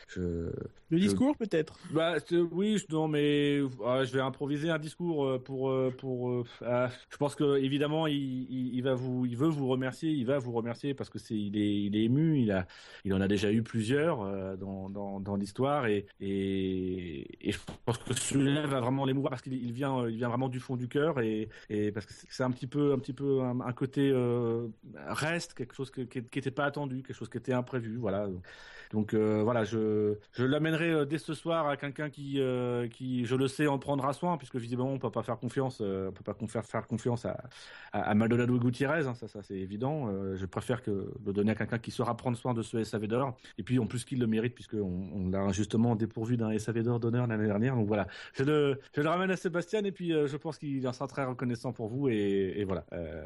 [0.09, 0.21] je,
[0.91, 1.79] Le discours peut-être?
[1.93, 2.17] Bah
[2.53, 6.31] oui, non mais ah, je vais improviser un discours euh, pour euh, pour.
[6.31, 8.17] euh, ah, je pense que évidemment il,
[8.51, 11.37] il, il va vous il veut vous remercier, il va vous remercier parce que c'est
[11.37, 12.67] il est il est ému, il a
[13.05, 17.99] il en a déjà eu plusieurs dans dans, dans l'histoire et, et et je pense
[17.99, 20.89] que celui-là va vraiment l'émouvoir parce qu'il il vient il vient vraiment du fond du
[20.89, 24.69] cœur et et parce que c'est un petit peu un petit peu un, côté euh,
[25.09, 28.29] reste quelque chose qui qui était pas attendu, quelque chose qui était imprévu, voilà.
[28.91, 33.25] Donc euh, voilà, je, je l'amènerai euh, dès ce soir à quelqu'un qui, euh, qui,
[33.25, 36.25] je le sais, en prendra soin, puisque visiblement on peut pas faire confiance, on peut
[36.25, 37.45] pas faire, faire confiance à,
[37.93, 40.09] à, à Maldonado Gutiérrez, hein, ça, ça c'est évident.
[40.35, 43.37] Je préfère que le donner à quelqu'un qui saura prendre soin de ce SAV d'or,
[43.59, 46.99] et puis en plus qu'il le mérite, puisque on, l'a justement dépourvu d'un SAV d'or
[47.01, 47.77] d'honneur l'année dernière.
[47.77, 50.87] Donc voilà, je le, je le ramène à Sébastien, et puis euh, je pense qu'il
[50.89, 52.85] en sera très reconnaissant pour vous, et, et voilà.
[52.93, 53.25] Euh,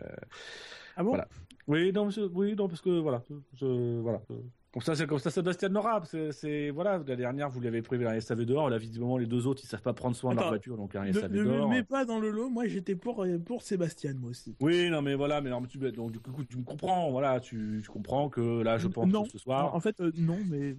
[0.96, 1.10] Ah bon?
[1.10, 1.28] voilà.
[1.66, 3.22] Oui, non, oui, non, parce que voilà,
[3.54, 4.20] je, voilà.
[4.74, 6.02] Comme ça, c'est comme ça, Sébastien l'aura.
[6.32, 8.68] C'est, voilà, la dernière, vous lui avez prévu un SAV d'or.
[8.70, 11.04] Là, visiblement, les deux autres, ils savent pas prendre soin de leur voiture, donc un
[11.04, 14.30] Ne, SAV ne me mets pas dans le lot, moi j'étais pour, pour Sébastien moi
[14.30, 14.56] aussi.
[14.58, 17.38] Oui, non, mais voilà, mais non, mais tu, donc, du coup, tu me comprends, voilà,
[17.38, 19.72] tu, tu comprends que là, je pense non, que ce soir.
[19.72, 20.74] en fait euh, non, mais...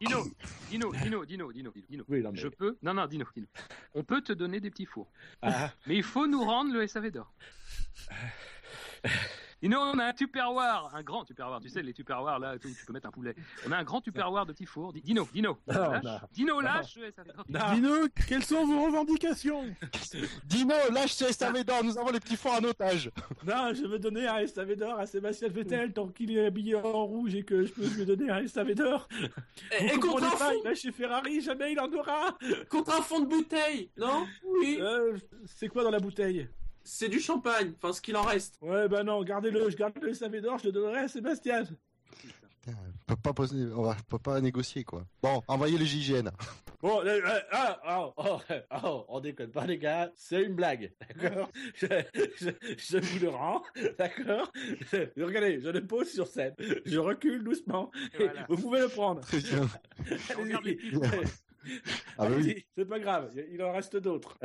[0.00, 0.22] Dino,
[0.70, 2.04] Dino, Dino, Dino, Dino, Dino.
[2.08, 3.48] Oui, non, mais- Je peux Non, non, Dino, Dino.
[3.96, 5.10] On peut te donner des petits fours.
[5.42, 5.72] Ah.
[5.88, 7.10] Mais il faut nous rendre le SAV
[9.62, 9.68] d'or.
[9.70, 11.60] Dino, on a un tupperware, un grand tupperware.
[11.60, 13.34] Tu sais, les tupperwares là, où tu peux mettre un poulet.
[13.66, 14.92] On a un grand tupperware de petits fours.
[14.92, 16.18] Di- Dino, Dino, Non, lâche, non.
[16.32, 16.60] Dino, Non.
[16.60, 16.98] lâche.
[17.48, 17.60] Non.
[17.74, 17.90] Dino,
[18.28, 19.64] quelles sont vos revendications?
[20.44, 23.10] Dino, lâche ce SAV d'or, nous avons les petits fours en otage.
[23.46, 27.04] Non, je veux donner un SAV d'or à Sébastien Vettel tant qu'il est habillé en
[27.06, 29.08] rouge et que je peux lui donner un SAV d'or.
[29.78, 32.36] Et, et Vous contre un fond, il va chez Ferrari, jamais il en aura.
[32.68, 34.26] contre un fond de bouteille, non?
[34.44, 34.78] Oui.
[34.80, 35.16] Euh,
[35.46, 36.48] c'est quoi dans la bouteille?
[36.84, 38.56] C'est du champagne, enfin ce qu'il en reste.
[38.60, 41.62] Ouais, bah non, gardez-le, je garde le SAV d'or, je le donnerai à Sébastien.
[42.64, 45.04] Putain, on peut pas poser, on va, on peut pas négocier quoi.
[45.22, 46.30] Bon, envoyez le JGN.
[46.80, 48.40] Bon, euh, euh, ah, oh, oh,
[48.84, 51.48] oh, on déconne pas les gars, c'est une blague, d'accord?
[51.76, 51.86] Je,
[52.40, 53.62] je, je vous le rends,
[53.98, 54.50] d'accord?
[55.16, 56.54] Regardez, je le pose sur scène,
[56.84, 58.46] je recule doucement, et Voilà.
[58.48, 59.20] vous pouvez le prendre.
[59.22, 59.68] Très bien.
[60.36, 60.98] Regarde les Allez-y.
[61.00, 61.32] petits
[62.18, 62.64] Ah bah oui.
[62.76, 64.36] C'est pas grave, il en reste d'autres.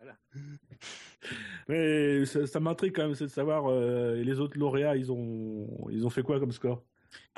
[1.68, 6.06] Mais ça, m'intrigue quand même, c'est de savoir euh, les autres lauréats, ils ont, ils
[6.06, 6.84] ont fait quoi comme score?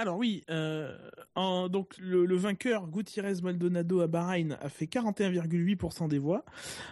[0.01, 0.97] Alors oui, euh,
[1.69, 6.45] donc le, vainqueur Gutiérrez Maldonado à Bahreïn a fait 41,8% des voix.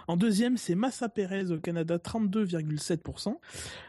[0.08, 3.36] En deuxième, c'est Massa Perez au Canada, 32,7%.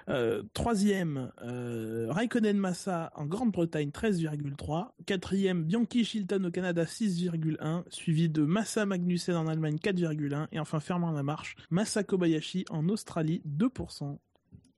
[0.10, 4.90] Euh, troisième, euh, Raikkonen Massa en Grande-Bretagne, 13,3%.
[5.08, 7.86] Quatrième, Bianchi Shilton au Canada, 6,1%.
[7.90, 10.48] Suivi de Massa Magnussen en Allemagne, 4,1%.
[10.52, 14.20] Et enfin, fermant la marche, Massa Kobayashi en Australie, 2%.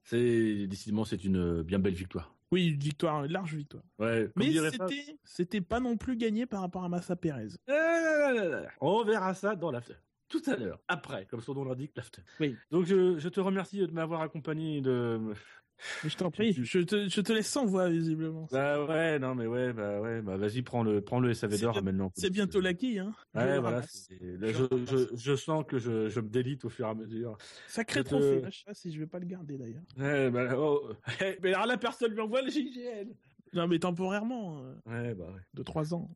[0.03, 2.38] C'est décidément c'est une bien belle victoire.
[2.51, 3.83] Oui, une victoire, une large victoire.
[3.99, 7.49] Ouais, Mais c'était, c'était pas non plus gagné par rapport à Massa Perez.
[7.69, 9.95] Euh, On verra ça dans l'after.
[10.29, 12.21] Tout à l'heure, après, comme son nom l'indique, l'after.
[12.39, 12.55] Oui.
[12.69, 15.19] Donc je, je te remercie de m'avoir accompagné de,
[16.03, 18.47] Mais je t'en prie, je te, je te laisse sans voix, visiblement.
[18.51, 21.61] Bah ouais, non mais ouais, bah ouais, bah vas-y, prends le, prends le SAV C'est
[21.61, 22.11] d'or maintenant.
[22.15, 23.13] C'est bientôt l'acquis, hein.
[23.33, 23.79] Je Ouais, le voilà.
[23.81, 27.37] là, je, je, je sens que je, je me délite au fur et à mesure.
[27.67, 28.41] Sacré Je te- trophée.
[28.51, 29.83] Je sais pas si je vais pas le garder d'ailleurs.
[29.97, 30.89] Ouais, bah, oh,
[31.43, 33.13] mais alors la personne lui envoie le JGN.
[33.53, 35.41] Non, mais temporairement, euh, Ouais, bah ouais.
[35.53, 36.09] de 3 ans.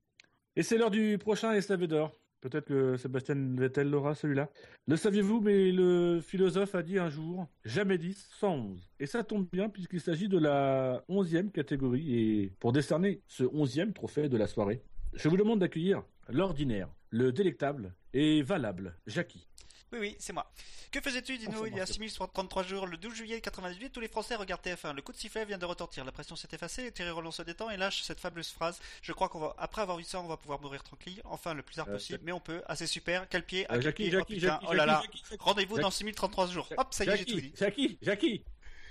[0.55, 2.11] Et c'est l'heure du prochain SAV d'or.
[2.43, 4.49] Peut-être que Sébastien Vettel l'aura celui-là.
[4.85, 8.91] Le saviez-vous, mais le philosophe a dit un jour jamais 10, 111.
[8.99, 12.19] Et ça tombe bien puisqu'il s'agit de la 11e catégorie.
[12.19, 14.83] Et pour décerner ce 11e trophée de la soirée,
[15.13, 19.47] je vous demande d'accueillir l'ordinaire, le délectable et valable Jackie.
[19.93, 20.51] Oui, oui, c'est moi.
[20.91, 24.35] Que faisais-tu, Dino, il y a 6033 jours, le 12 juillet 98, tous les Français
[24.35, 24.95] regardent TF1.
[24.95, 27.69] Le coup de sifflet vient de retentir, la pression s'est effacée, Thierry Roland se détend
[27.69, 28.79] et lâche cette fabuleuse phrase.
[29.03, 31.61] Je crois qu'on va, après avoir vu ça, on va pouvoir mourir tranquille, enfin le
[31.61, 32.63] plus tard Euh, possible, mais on peut.
[32.65, 35.03] Ah, c'est super, quel pied, Euh, quel Jackie, pied, oh putain, oh là là.
[35.39, 35.97] Rendez-vous dans Jackie.
[35.97, 36.69] 6033 jours.
[36.75, 37.53] Hop, ça y est, j'ai tout Jackie, dit.
[37.55, 38.43] Jackie, Jackie,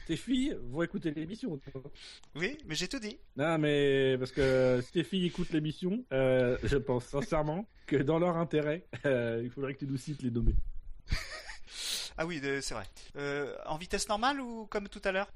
[0.06, 1.58] tes filles vont écouter l'émission.
[2.36, 3.18] Oui, mais j'ai tout dit.
[3.36, 8.18] Non, mais parce que si tes filles écoutent l'émission, euh, je pense sincèrement que dans
[8.20, 10.54] leur intérêt, euh, il faudrait que tu nous cites les nommés.
[12.18, 12.86] Ah oui, de- c'est vrai.
[13.16, 15.30] Euh, en vitesse normale ou comme tout à l'heure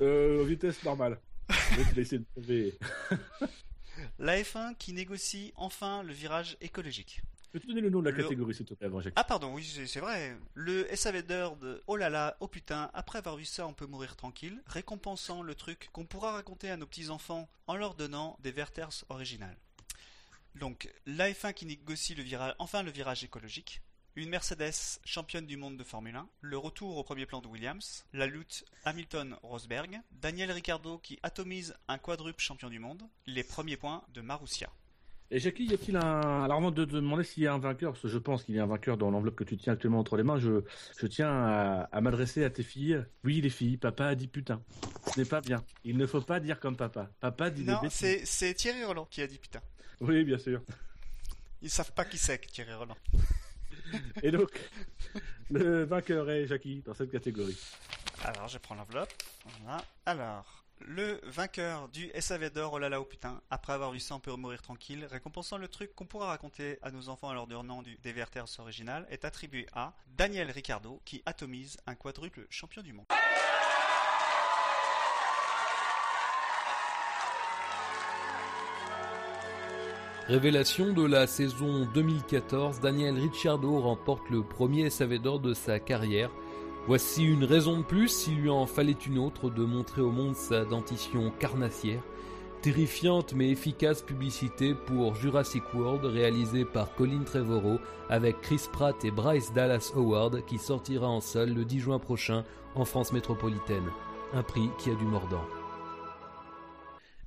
[0.00, 1.18] Euh, vitesse normale.
[1.50, 2.78] Je vais te laisser de trouver.
[4.18, 7.20] La F1 qui négocie enfin le virage écologique.
[7.52, 9.52] Peux-tu donner le nom de la Le- catégorie, s'il te plaît, avant Jackie Ah pardon,
[9.52, 10.34] oui, c'est vrai.
[10.54, 13.84] Le SAV d'heure de oh là là, oh putain, après avoir vu ça, on peut
[13.86, 18.52] mourir tranquille, récompensant le truc qu'on pourra raconter à nos petits-enfants en leur donnant des
[18.52, 19.58] Werthers originales.
[20.54, 23.82] Donc, l'AF1 qui négocie le virage, enfin le virage écologique,
[24.16, 28.04] une Mercedes championne du monde de Formule 1, le retour au premier plan de Williams,
[28.12, 34.02] la lutte Hamilton-Rosberg, Daniel Ricciardo qui atomise un quadruple champion du monde, les premiers points
[34.12, 34.68] de Marussia.
[35.30, 36.42] Et Jackie, y a-t-il un.
[36.44, 38.54] Alors, avant de te demander s'il y a un vainqueur, parce que je pense qu'il
[38.54, 40.62] y a un vainqueur dans l'enveloppe que tu tiens actuellement entre les mains, je,
[40.98, 43.02] je tiens à, à m'adresser à tes filles.
[43.24, 44.62] Oui, les filles, papa a dit putain.
[45.10, 45.64] Ce n'est pas bien.
[45.84, 47.10] Il ne faut pas dire comme papa.
[47.18, 47.98] Papa dit des Non, bêtises.
[47.98, 49.62] c'est c'est Thierry Roland qui a dit putain.
[50.02, 50.60] Oui, bien sûr.
[51.62, 52.96] Ils savent pas qui c'est que Thierry Roland.
[54.22, 54.50] Et donc,
[55.50, 57.58] le vainqueur est Jackie dans cette catégorie.
[58.24, 59.12] Alors, je prends l'enveloppe.
[60.06, 64.14] Alors, le vainqueur du SAV d'or, oh là là, oh putain, après avoir vu ça,
[64.14, 67.46] on peut mourir tranquille, récompensant le truc qu'on pourra raconter à nos enfants à leur
[67.46, 72.82] donnant du des Werthers original, est attribué à Daniel Ricciardo, qui atomise un quadruple champion
[72.82, 73.06] du monde.
[80.28, 86.30] Révélation de la saison 2014, Daniel Ricciardo remporte le premier SAV d'or de sa carrière.
[86.86, 90.36] Voici une raison de plus, s'il lui en fallait une autre, de montrer au monde
[90.36, 92.00] sa dentition carnassière.
[92.60, 99.10] Terrifiante mais efficace publicité pour Jurassic World réalisée par Colin Trevorrow avec Chris Pratt et
[99.10, 102.44] Bryce Dallas Howard qui sortira en salle le 10 juin prochain
[102.76, 103.90] en France métropolitaine.
[104.32, 105.42] Un prix qui a du mordant.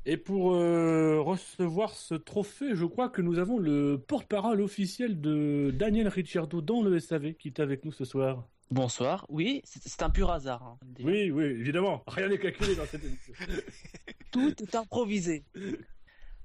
[0.07, 5.71] Et pour euh, recevoir ce trophée, je crois que nous avons le porte-parole officiel de
[5.73, 8.47] Daniel Ricciardo dans le SAV qui est avec nous ce soir.
[8.71, 9.25] Bonsoir.
[9.29, 10.63] Oui, c'est un pur hasard.
[10.63, 10.77] hein.
[10.99, 12.03] Oui, oui, évidemment.
[12.07, 13.33] Rien n'est calculé dans cette émission.
[14.31, 15.43] Tout est improvisé.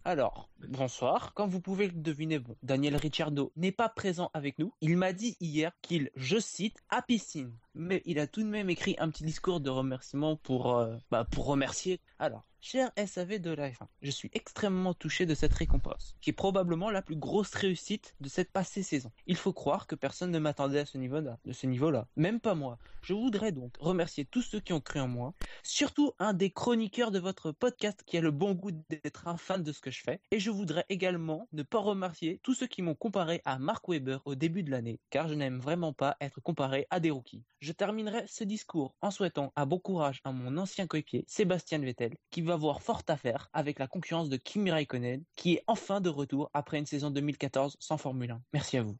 [0.04, 1.34] Alors, bonsoir.
[1.34, 4.72] Comme vous pouvez le deviner, Daniel Ricciardo n'est pas présent avec nous.
[4.80, 7.52] Il m'a dit hier qu'il, je cite, à piscine.
[7.74, 11.24] Mais il a tout de même écrit un petit discours de remerciement pour, euh, bah,
[11.24, 12.00] pour remercier.
[12.18, 16.34] Alors, cher SAV de la F1, je suis extrêmement touché de cette récompense, qui est
[16.34, 19.10] probablement la plus grosse réussite de cette passée saison.
[19.26, 22.06] Il faut croire que personne ne m'attendait à ce niveau-là, de ce niveau-là.
[22.16, 22.78] Même pas moi.
[23.02, 25.32] Je voudrais donc remercier tous ceux qui ont cru en moi,
[25.62, 29.62] surtout un des chroniqueurs de votre podcast qui a le bon goût d'être un fan
[29.62, 30.20] de ce que je fais.
[30.30, 34.18] Et je voudrais également ne pas remercier tous ceux qui m'ont comparé à Mark Webber
[34.24, 37.44] au début de l'année, car je n'aime vraiment pas être comparé à des rookies.
[37.60, 42.16] Je terminerai ce discours en souhaitant un bon courage à mon ancien coéquipier Sébastien Vettel,
[42.30, 46.00] qui va avoir fort à faire avec la concurrence de Kimi Raikkonen, qui est enfin
[46.00, 48.42] de retour après une saison 2014 sans Formule 1.
[48.52, 48.96] Merci à vous.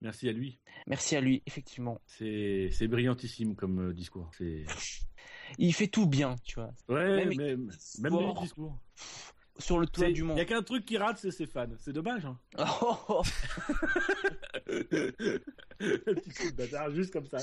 [0.00, 0.60] Merci à lui.
[0.86, 2.00] Merci à lui, effectivement.
[2.06, 4.30] C'est c'est brillantissime comme euh, discours.
[4.38, 4.64] C'est
[5.58, 6.72] Il fait tout bien, tu vois.
[6.88, 7.56] ouais, Même- mais
[8.10, 8.78] même discours.
[9.58, 10.38] Sur le toit du Il monde.
[10.38, 11.66] y a qu'un truc qui rate, c'est ses fans.
[11.80, 12.24] C'est dommage.
[12.26, 12.38] Hein.
[12.80, 13.22] Oh.
[14.68, 17.38] Un petit coup de bâtard, juste comme ça.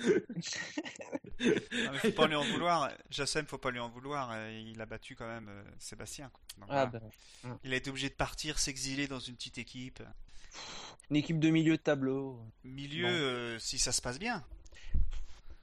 [0.00, 2.90] Non, mais faut pas lui en vouloir.
[3.10, 4.30] Jassem, faut pas lui en vouloir.
[4.32, 6.30] euh, Il a battu quand même euh, Sébastien.
[6.32, 6.42] quoi.
[6.60, 7.06] Donc, Ah, voilà.
[7.44, 10.02] bah, Il a été obligé de partir, s'exiler dans une petite équipe.
[11.10, 12.40] une équipe de milieu de tableau.
[12.64, 13.12] Milieu, Bon.
[13.12, 14.44] euh, si ça se passe bien.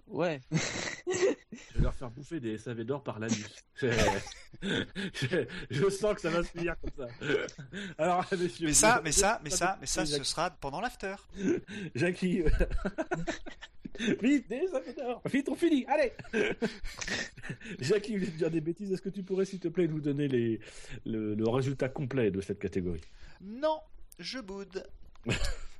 [0.07, 0.39] Ouais.
[0.51, 3.47] Je vais leur faire bouffer des SAV d'or par l'anus.
[3.81, 7.07] je, je- sens que ça va se finir comme ça.
[7.97, 8.67] Alors, messieurs.
[8.67, 11.15] Mais ça, vous- mais ça, mais ça, mais ça, ce sera pendant l'after.
[11.95, 12.43] Jackie,
[14.21, 16.11] Vite, des Savédor Vite, on finit Allez
[17.79, 18.91] Jackie, je vais te dire des bêtises?
[18.91, 20.59] Est-ce que tu pourrais, s'il te plaît, nous donner les,
[21.05, 23.01] le, le résultat complet de cette catégorie?
[23.41, 23.79] Non,
[24.19, 24.85] je boude.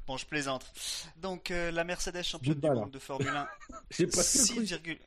[0.08, 0.72] Bon, je plaisante.
[1.18, 3.48] Donc, euh, la Mercedes championne du monde de Formule 1,
[3.90, 4.54] J'ai pas cru.
[4.54, 5.00] 6,1%.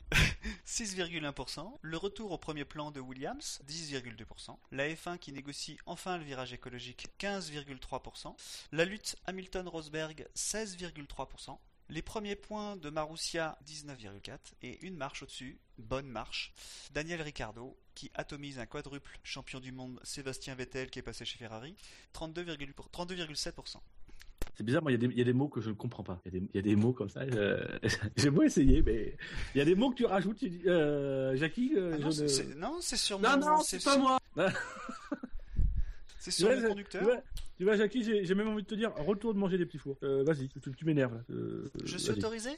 [0.66, 1.78] 6,1%.
[1.82, 4.56] Le retour au premier plan de Williams, 10,2%.
[4.72, 8.34] La F1 qui négocie enfin le virage écologique, 15,3%.
[8.72, 11.58] La lutte Hamilton-Rosberg, 16,3%.
[11.90, 14.38] Les premiers points de Marussia, 19,4%.
[14.62, 16.52] Et une marche au-dessus, bonne marche.
[16.90, 21.38] Daniel Ricciardo, qui atomise un quadruple champion du monde Sébastien Vettel qui est passé chez
[21.38, 21.76] Ferrari,
[22.14, 22.90] 32,7%.
[22.90, 23.76] 32,7%.
[24.54, 25.74] C'est bizarre, moi, il y, a des- il y a des mots que je ne
[25.74, 26.20] comprends pas.
[26.26, 27.20] Il y, a des- il y a des mots comme ça.
[27.20, 27.64] euh,
[28.16, 29.16] J'ai beau essayer, mais
[29.54, 30.36] il y a des mots que tu rajoutes.
[30.38, 33.60] Tu dis, euh, Jackie, euh, Ah je non, c'est- ne- c'est- non, c'est sur Non,
[33.62, 34.18] c'est pas moi.
[36.20, 37.00] C'est Tu sur je- conducteur.
[37.00, 37.22] Tu vois,
[37.58, 39.96] tu vois, Jackie, j'ai même envie de te dire, retourne manger des petits fours.
[40.02, 41.14] Euh, vas-y, tu, tu m'énerves.
[41.14, 41.20] là.
[41.30, 42.50] Euh, Je suis autorisé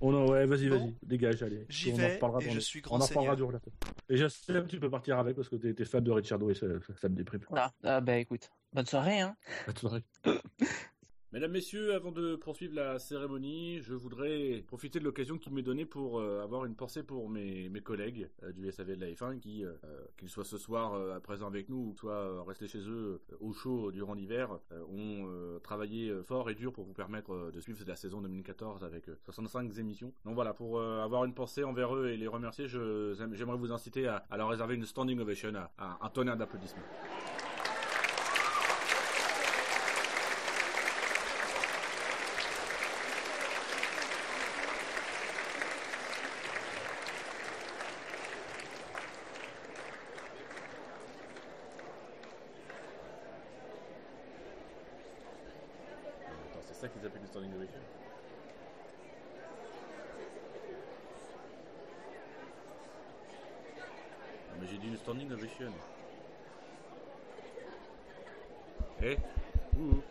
[0.00, 0.78] Oh non, ouais, vas-y, Bon.
[0.78, 1.66] vas-y, dégage, allez.
[1.68, 3.36] J'y On en vais, reparlera et je le- suis On grand en reparlera seigneur.
[3.36, 3.72] du relateur.
[4.08, 6.54] Et je sais que tu peux partir avec parce que t'es fan de Ricciardo et
[6.54, 7.40] ça, ça, ça me déprime.
[7.56, 9.36] Ah, ah, bah écoute, bonne soirée, hein.
[9.66, 10.04] Bonne soirée.
[11.30, 15.84] Mesdames, Messieurs, avant de poursuivre la cérémonie, je voudrais profiter de l'occasion qui m'est donnée
[15.84, 19.62] pour euh, avoir une pensée pour mes, collègues euh, du SAV de la F1 qui,
[19.62, 19.74] euh,
[20.16, 23.92] qu'ils soient ce soir euh, présents avec nous ou soit restés chez eux au chaud
[23.92, 24.58] durant l'hiver,
[24.90, 25.28] ont
[25.62, 29.76] travaillé fort et dur pour vous permettre de suivre la saison 2014 avec euh, 65
[29.78, 30.14] émissions.
[30.24, 34.24] Donc voilà, pour avoir une pensée envers eux et les remercier, j'aimerais vous inciter à,
[34.30, 36.82] à leur réserver une standing ovation, à, à un tonnerre d'applaudissements.
[56.50, 57.80] Attends, c'est ça qu'ils appellent une standing ovation
[64.50, 65.72] Non, mais j'ai dit une standing ovation.
[69.02, 69.16] Eh
[69.78, 70.02] Ouh.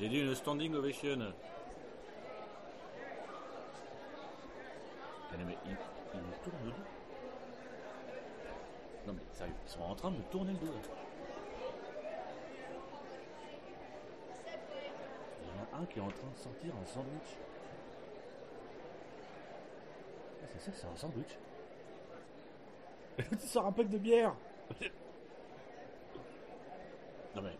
[0.00, 0.34] J'ai dit une
[1.02, 1.06] Ah
[5.38, 5.76] non, mais ils,
[6.12, 6.76] ils me tournent le dos.
[9.06, 10.66] Non mais sérieux, ils sont en train de me tourner le dos.
[15.40, 17.38] Il y en a un qui est en train de sortir un sandwich.
[20.42, 21.38] Ah, c'est ça, c'est un sandwich.
[23.40, 24.34] tu sors un pack de bière.
[27.34, 27.59] non mais.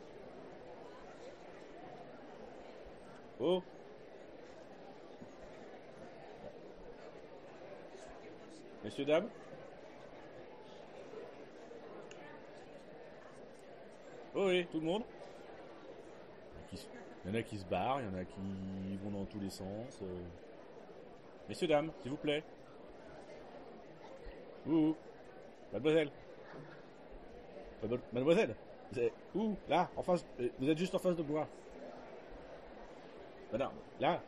[3.40, 3.62] Oh.
[8.84, 9.28] Messieurs, dames.
[14.34, 15.02] Oh oui, tout le monde.
[16.72, 16.78] Il
[17.30, 19.50] y en a qui se- barrent, il y en a qui vont dans tous les
[19.50, 19.98] sens.
[20.02, 20.06] euh.
[21.48, 22.42] Messieurs, dames, s'il vous plaît.
[24.66, 24.94] Ouh,
[25.72, 26.10] mademoiselle.
[28.12, 28.54] Mademoiselle,
[28.92, 30.24] vous êtes où Là, en face.
[30.40, 31.46] euh, Vous êtes juste en face de moi.
[33.52, 34.20] Madame, là.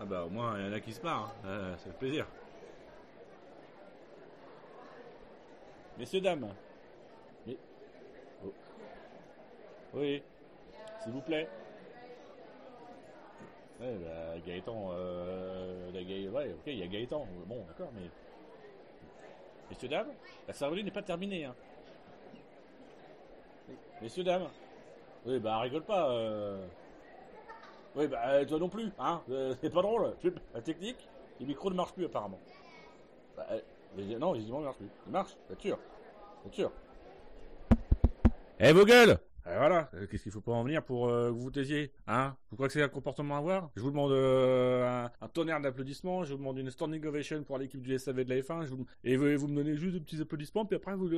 [0.00, 1.48] Ah bah au moins il y en a qui se barrent, hein.
[1.48, 2.26] Euh, ça fait plaisir.
[5.98, 6.48] Messieurs, dames.
[7.46, 7.56] Mais...
[8.44, 8.52] Oh.
[9.94, 10.22] Oui,
[11.02, 11.48] s'il vous plaît.
[13.80, 18.08] Ouais, bah, Gaëtan, euh, la Gaë- ouais, ok, il y a Gaëtan, bon, d'accord, mais...
[19.70, 20.12] Messieurs, dames,
[20.46, 21.54] la cérémonie n'est pas terminée, hein.
[24.02, 24.48] Messieurs, dames.
[25.26, 26.66] Oui, bah, rigole pas, euh...
[27.94, 30.14] Oui, bah, toi non plus, hein, euh, c'est pas drôle.
[30.54, 31.08] La technique,
[31.40, 32.40] les micros ne marchent plus, apparemment.
[33.36, 34.90] Bah, euh, non, visiblement, ils marchent plus.
[35.06, 35.78] Ils marchent, bien sûr.
[36.44, 36.72] Bien sûr.
[38.60, 41.32] Eh, vos gueules Eh, voilà, Euh, qu'est-ce qu'il faut pas en venir pour euh, que
[41.34, 42.36] vous vous taisiez Hein?
[42.50, 43.70] Vous croyez que c'est un comportement à avoir?
[43.74, 47.58] Je vous demande euh, un, un tonnerre d'applaudissements, je vous demande une standing ovation pour
[47.58, 50.00] l'équipe du SAV de la F1, je vous, et vous, vous me donnez juste des
[50.00, 51.10] petits applaudissements, puis après, vous,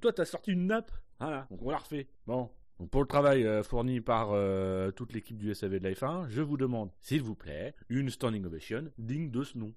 [0.00, 0.92] toi, t'as sorti une nappe.
[1.18, 2.06] Voilà, donc on la refait.
[2.26, 2.48] Bon.
[2.90, 6.42] Pour le travail euh, fourni par euh, toute l'équipe du SAV de la F1, je
[6.42, 9.72] vous demande, s'il vous plaît, une standing ovation digne de ce nom.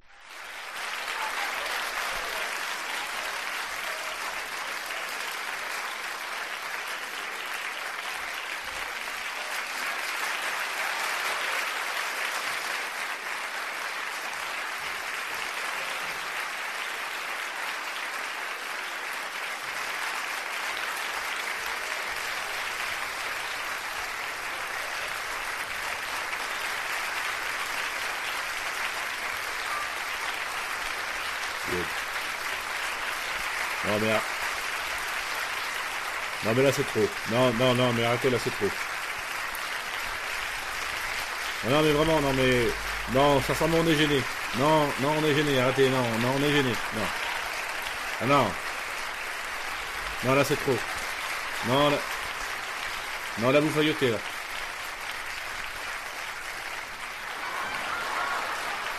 [36.45, 36.72] Non mais là...
[36.72, 37.07] C'est trop.
[37.31, 38.69] Non, non, non, mais arrêtez là c'est trop.
[41.69, 42.67] Non, mais vraiment, non, mais.
[43.11, 44.22] Non, sincèrement, on est gêné.
[44.57, 45.59] Non, non, on est gêné.
[45.59, 46.69] Arrêtez, non, non, on est gêné.
[46.69, 47.07] Non.
[48.22, 48.51] Ah non.
[50.26, 50.77] Non, là, c'est trop.
[51.67, 51.97] Non, là.
[53.39, 54.17] Non, là, vous faillotez, là.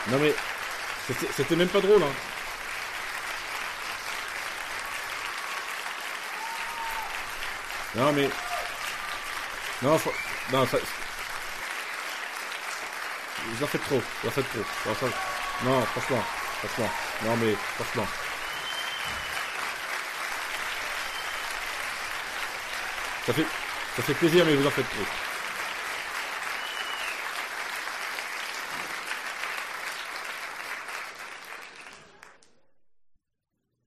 [0.09, 0.35] Non, mais.
[1.37, 2.13] C'était même pas drôle, hein.
[7.97, 8.29] Non, mais.
[9.83, 9.99] Non,
[10.53, 10.77] non, ça.
[13.47, 15.09] Vous en faites trop, vous en faites trop.
[15.65, 16.23] Non, franchement,
[16.59, 16.91] franchement.
[17.25, 18.07] Non, mais franchement.
[23.27, 23.47] Ça fait,
[23.97, 25.05] ça fait plaisir, mais vous en faites trop.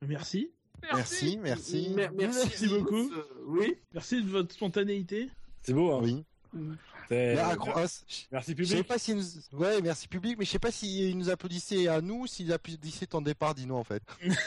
[0.02, 0.52] Merci.
[0.94, 1.90] Merci, merci.
[1.90, 2.95] Mer- merci, Merci beaucoup.
[3.11, 3.76] Euh, oui.
[3.94, 5.30] Merci de votre spontanéité.
[5.61, 6.26] C'est beau, hein Oui.
[7.11, 8.88] Mais à gros- ah, je- Merci Je sais public.
[8.88, 9.60] pas nous...
[9.60, 13.07] Ouais, merci public, mais je sais pas s'il nous applaudissait à nous ou s'il applaudissait
[13.07, 14.03] ton départ, dis-nous en fait.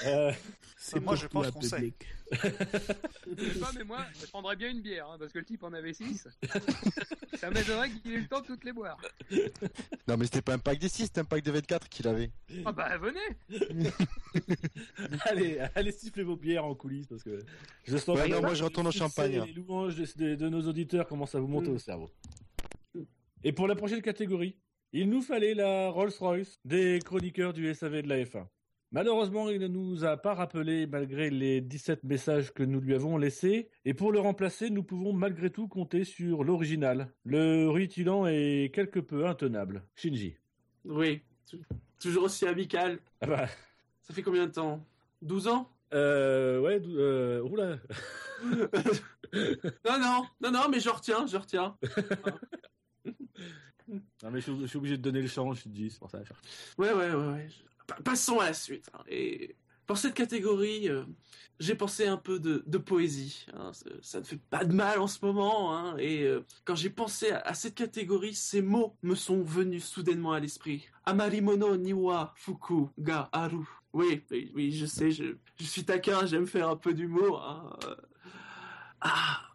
[0.06, 0.32] Euh,
[0.76, 1.92] C'est moi, je pense qu'on sait.
[2.32, 5.62] Je sais pas, mais moi, je prendrais bien une bière, hein, parce que le type
[5.64, 6.28] en avait 6.
[7.38, 9.00] Ça m'étonnerait qu'il ait le temps de toutes les boire.
[10.08, 12.30] Non, mais c'était pas un pack des 6, c'était un pack de 24 qu'il avait.
[12.64, 13.20] Ah bah, venez
[15.26, 17.38] allez, allez siffler vos bières en coulisses parce que
[17.84, 20.34] je sens Ouais, que non, moi, je retourne au les champagne, Les louanges de, de-
[20.34, 21.74] de nos auditeurs commencent à vous monter Mm.
[21.74, 22.10] au cerveau.
[23.44, 24.56] Et pour la prochaine catégorie,
[24.92, 28.46] il nous fallait la Rolls-Royce des chroniqueurs du SAV de la F1.
[28.92, 33.16] Malheureusement, il ne nous a pas rappelé malgré les 17 messages que nous lui avons
[33.16, 33.70] laissés.
[33.86, 39.00] Et pour le remplacer, nous pouvons malgré tout compter sur l'original, le rutilant et quelque
[39.00, 39.82] peu intenable.
[39.96, 40.36] Shinji.
[40.84, 41.22] Oui.
[41.50, 41.58] Tou-
[41.98, 42.98] Toujours aussi amical.
[43.22, 43.46] Ah bah,
[44.02, 44.84] Ça fait combien de temps?
[45.22, 45.70] 12 ans?
[45.94, 47.78] Euh, ouais, euh, oula.
[49.34, 51.76] Non, non, non, non, mais je retiens, je retiens.
[54.22, 56.20] Non mais je suis, je suis obligé de donner le change, Shinji, c'est pour ça.
[56.78, 57.14] Ouais, ouais, ouais.
[57.14, 57.48] ouais.
[58.04, 58.90] Passons à la suite.
[58.94, 59.02] hein.
[59.08, 59.56] Et
[59.86, 61.04] pour cette catégorie, euh,
[61.60, 63.46] j'ai pensé un peu de, poésie.
[63.54, 63.72] hein.
[64.00, 65.76] Ça, ne fait pas de mal en ce moment.
[65.76, 65.96] hein.
[65.98, 70.40] Et euh, quand j'ai pensé à, cette catégorie, ces mots me sont venus soudainement à
[70.40, 70.88] l'esprit.
[71.04, 73.66] Amarimono niwa fuku ga aru.
[73.92, 74.22] Oui,
[74.54, 77.78] oui, je sais, je, suis taquin, j'aime faire un peu d'humour.
[79.02, 79.51] Ah,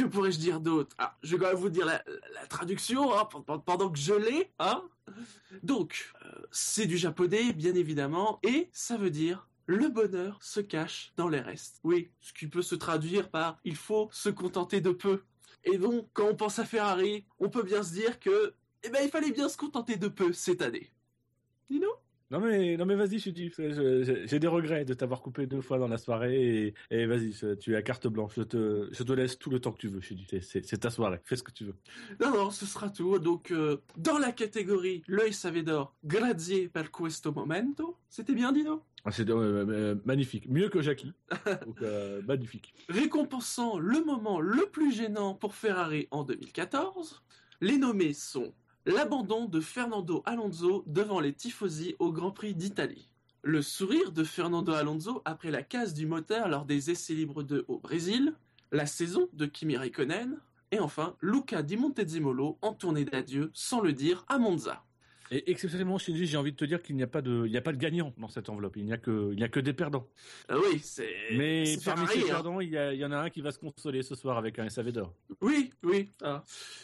[0.00, 0.94] que pourrais-je dire d'autre?
[0.98, 2.02] Ah, Je vais quand même vous dire la,
[2.48, 3.28] traduction hein,
[3.64, 4.50] pendant, que je l'ai.
[4.58, 4.82] Hein
[5.62, 11.12] donc, euh, c'est du japonais, bien évidemment, et ça veut dire le bonheur se cache
[11.16, 11.80] dans les restes.
[11.84, 15.22] Oui, ce qui peut se traduire par il faut se contenter de peu.
[15.64, 19.04] Et donc, quand on pense à Ferrari, on peut bien se dire que, eh ben,
[19.04, 20.90] il fallait bien se contenter de peu cette année.
[21.68, 21.88] Dino
[22.30, 25.78] Non mais, non mais vas-y, je- je- j'ai des regrets de t'avoir coupé deux fois
[25.78, 29.12] dans la soirée et, et vas-y, je- tu as carte blanche, je te, je te
[29.12, 31.42] laisse tout le temps que tu veux, Shinji, C'est- c'est c'est ta soirée, fais ce
[31.42, 31.74] que tu veux.
[32.20, 33.18] Non, non, ce sera tout.
[33.18, 37.96] Donc, euh, dans la catégorie L'œil savait d'or, grazie per questo momento.
[38.08, 38.84] C'était bien, Dino?
[39.04, 41.12] Ah, C'est euh, euh, magnifique, mieux que Jackie,
[41.66, 42.74] donc euh, magnifique.
[42.88, 47.22] récompensant le moment le plus gênant pour Ferrari en 2014.
[47.60, 48.52] Les nommés sont
[48.86, 53.08] l'abandon de Fernando Alonso devant les tifosi au Grand Prix d'Italie,
[53.42, 57.64] le sourire de Fernando Alonso après la casse du moteur lors des essais libres 2
[57.68, 58.34] au Brésil,
[58.72, 60.38] la saison de Kimi Raikkonen,
[60.72, 64.84] et enfin Luca Di Montezemolo en tournée d'adieu sans le dire à Monza.
[65.32, 67.56] Et exceptionnellement, Shinji, j'ai envie de te dire qu'il n'y a pas de, il n'y
[67.56, 69.60] a pas de gagnant dans cette enveloppe, il n'y a que, il n'y a que
[69.60, 70.08] des perdants.
[70.48, 71.08] Ah oui, c'est.
[71.36, 72.26] Mais parmi ces hein.
[72.26, 74.38] perdants, il y, a- il y en a un qui va se consoler ce soir
[74.38, 75.14] avec un SAV d'or.
[75.40, 76.10] Oui, oui.
[76.22, 76.42] ah.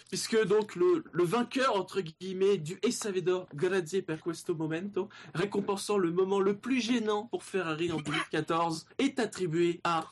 [0.09, 5.99] Puisque donc le, le vainqueur, entre guillemets, du SAV d'or, Grazie per questo momento, récompensant
[5.99, 10.05] le moment le plus gênant pour Ferrari en 2014, est attribué à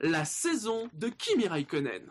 [0.00, 2.02] la saison de Kimi Raikkonen.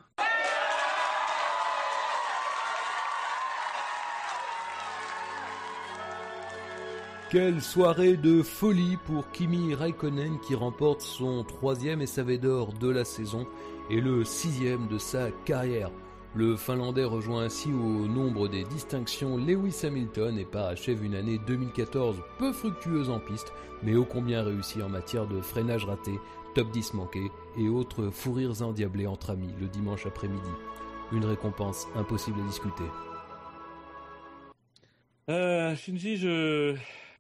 [7.30, 13.06] Quelle soirée de folie pour Kimi Raikkonen qui remporte son troisième SAV d'or de la
[13.06, 13.46] saison
[13.92, 15.92] et le sixième de sa carrière.
[16.34, 22.18] Le Finlandais rejoint ainsi au nombre des distinctions Lewis Hamilton et parachève une année 2014
[22.40, 23.54] peu fructueuse en piste,
[23.84, 26.20] mais ô combien réussie en matière de freinage raté,
[26.56, 27.30] top 10 manqué
[27.60, 30.50] et autres fous rires endiablés entre amis le dimanche après-midi.
[31.12, 32.86] Une récompense impossible à discuter.
[35.30, 36.76] Euh, Shinji, je,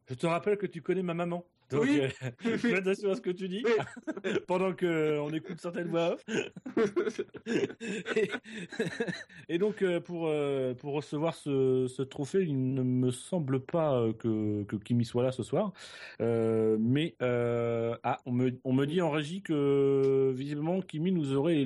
[0.10, 1.45] je te rappelle que tu connais ma maman.
[1.69, 2.02] Donc, Oui.
[2.02, 2.10] euh,
[2.57, 3.64] fais attention à ce que tu dis
[4.48, 6.26] pendant que euh, on écoute certaines voix off.
[8.15, 8.31] et,
[9.49, 13.99] et donc, euh, pour, euh, pour recevoir ce, ce trophée, il ne me semble pas
[13.99, 15.73] euh, que, que Kimi soit là ce soir.
[16.22, 21.34] Euh, mais euh, ah, on, me, on me dit en régie que visiblement Kimi nous
[21.36, 21.65] aurait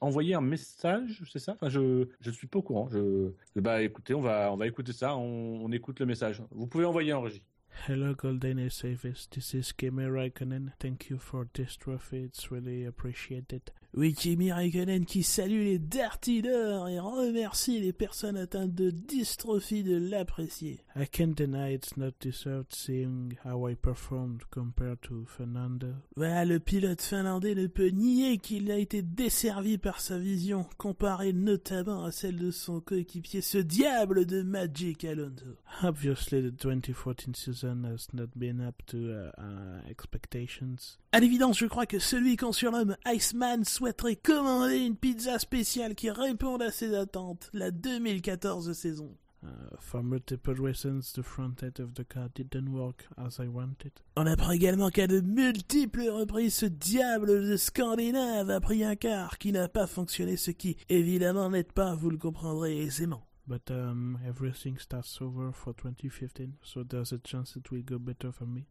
[0.00, 1.54] envoyé un message, c'est ça?
[1.54, 2.88] Enfin, Je je suis pas au courant.
[2.92, 6.42] Je, bah écoutez, on va, on va écouter ça, on, on écoute le message.
[6.50, 7.42] Vous pouvez envoyer en régie.
[7.80, 10.72] Hello, Golden Ace This is Kimi Raikkonen.
[10.78, 12.22] Thank you for this trophy.
[12.22, 13.72] It's really appreciated.
[13.94, 19.82] Oui, Kimi Raikkonen qui salue les Dirty d'or et remercie les personnes atteintes de dystrophie
[19.82, 20.80] de l'apprécier.
[20.96, 25.88] I can't deny it's not deserved seeing how I performed compared to Fernando.
[26.16, 31.34] Voilà, le pilote finlandais ne peut nier qu'il a été desservi par sa vision, comparée
[31.34, 35.58] notamment à celle de son coéquipier, ce diable de Magic Alonso.
[35.82, 40.98] Obviously, the 2014 season has not been up to uh, uh, expectations.
[41.12, 46.08] À l'évidence, je crois que celui qu'on surnomme Iceman souhaiterait commander une pizza spéciale qui
[46.08, 49.10] réponde à ses attentes, la 2014 saison.
[49.42, 49.48] Uh,
[49.80, 53.90] for multiple reasons, the front end of the car didn't work as I wanted.
[54.14, 59.36] On apprend également qu'à de multiples reprises, ce diable de Scandinave a pris un car
[59.38, 63.26] qui n'a pas fonctionné, ce qui, évidemment, n'aide pas, vous le comprendrez aisément.
[63.46, 68.30] But um, everything starts over for 2015, so there's a chance it will go better
[68.30, 68.66] for me.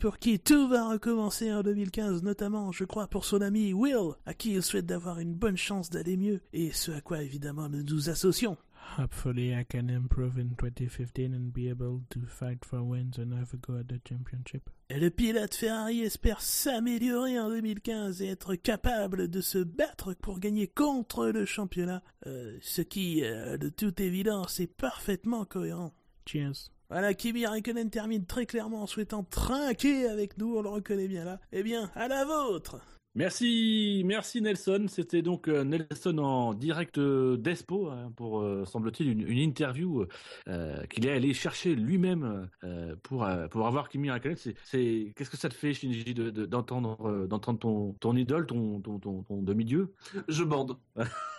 [0.00, 4.34] Pour qui tout va recommencer en 2015, notamment, je crois, pour son ami Will, à
[4.34, 7.84] qui il souhaite d'avoir une bonne chance d'aller mieux, et ce à quoi, évidemment, nous
[7.84, 8.56] nous associons.
[8.98, 13.52] Hopefully I can improve in 2015 and be able to fight for wins and have
[13.52, 14.70] a go at the championship.
[14.90, 20.38] Et le pilote Ferrari espère s'améliorer en 2015 et être capable de se battre pour
[20.38, 25.92] gagner contre le championnat, euh, ce qui, euh, de toute évidence, est parfaitement cohérent.
[26.26, 26.70] Cheers.
[26.90, 31.24] Voilà, Kimi Raikkonen termine très clairement en souhaitant trinquer avec nous, on le reconnaît bien
[31.24, 31.40] là.
[31.50, 32.80] Eh bien, à la vôtre
[33.16, 34.86] Merci, merci Nelson.
[34.88, 40.04] C'était donc euh, Nelson en direct euh, d'Espo hein, pour, euh, semble-t-il, une, une interview
[40.48, 44.36] euh, qu'il est allé chercher lui-même euh, pour pour avoir Kimi Raikkonen.
[44.36, 48.46] C'est, c'est, qu'est-ce que ça te fait, Shinji, de, de- d'entendre d'entendre ton ton idole,
[48.46, 49.94] ton ton ton, ton demi-dieu?
[50.28, 50.76] Je bande.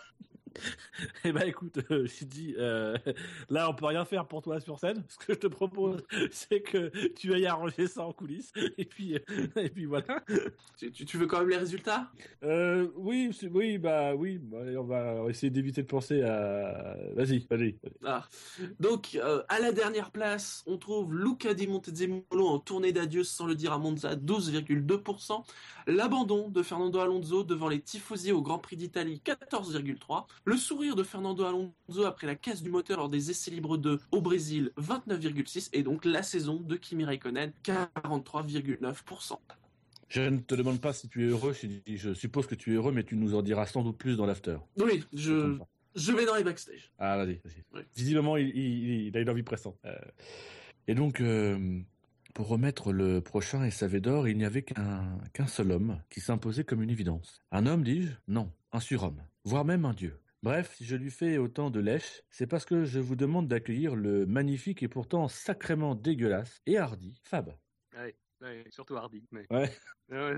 [1.24, 2.98] Eh ben écoute, euh, Shinji, euh,
[3.50, 5.04] là on peut rien faire pour toi sur scène.
[5.08, 8.52] Ce que je te propose, c'est que tu ailles arranger ça en coulisses.
[8.78, 10.24] Et puis euh, et puis voilà.
[10.78, 12.12] Tu, veux quand même les résultats?
[12.44, 14.38] Euh, oui, oui, bah oui.
[14.38, 16.98] Bah, allez, on va essayer d'éviter de penser à.
[17.16, 17.78] Vas-y, vas-y.
[18.04, 18.28] Ah.
[18.80, 19.18] Donc,
[19.48, 23.72] à la dernière place, on trouve Luca Di Montezemolo en tournée d'adieu sans le dire
[23.72, 25.44] à Monza, 12,2%.
[25.88, 30.26] L'abandon de Fernando Alonso devant les tifosi au Grand Prix d'Italie, 14,3%.
[30.48, 34.00] Le sourire de Fernando Alonso après la casse du moteur lors des essais libres 2
[34.12, 35.70] au Brésil, 29,6%.
[35.74, 39.38] Et donc, la saison de Kimi Raikkonen, 43,9%.
[40.08, 41.56] Je ne te demande pas si tu es heureux.
[41.88, 44.28] Je suppose que tu es heureux, mais tu nous en diras sans doute plus dans
[44.28, 44.58] l'after.
[44.78, 45.58] Oui, je,
[45.96, 46.92] je vais dans les backstage.
[47.00, 47.64] Ah, vas-y, vas-y.
[47.74, 47.82] Oui.
[47.96, 49.78] Visiblement, il, il- il a une envie pressante.
[49.86, 49.96] Euh,
[50.88, 51.80] et donc, euh,
[52.36, 56.64] pour remettre le prochain SAV d'or, il n'y avait qu'un qu'un seul homme qui s'imposait
[56.66, 57.42] comme une évidence.
[57.52, 58.12] Un homme, dis-je?
[58.28, 60.20] Non, un surhomme, voire même un dieu.
[60.46, 63.96] Bref, si je lui fais autant de lèche, c'est parce que je vous demande d'accueillir
[63.96, 67.56] le magnifique et pourtant sacrément dégueulasse et hardi Fab.
[67.98, 69.24] Ouais, ouais, surtout Hardy.
[69.32, 69.48] Mais...
[69.50, 69.72] Ouais.
[70.12, 70.38] Ouais,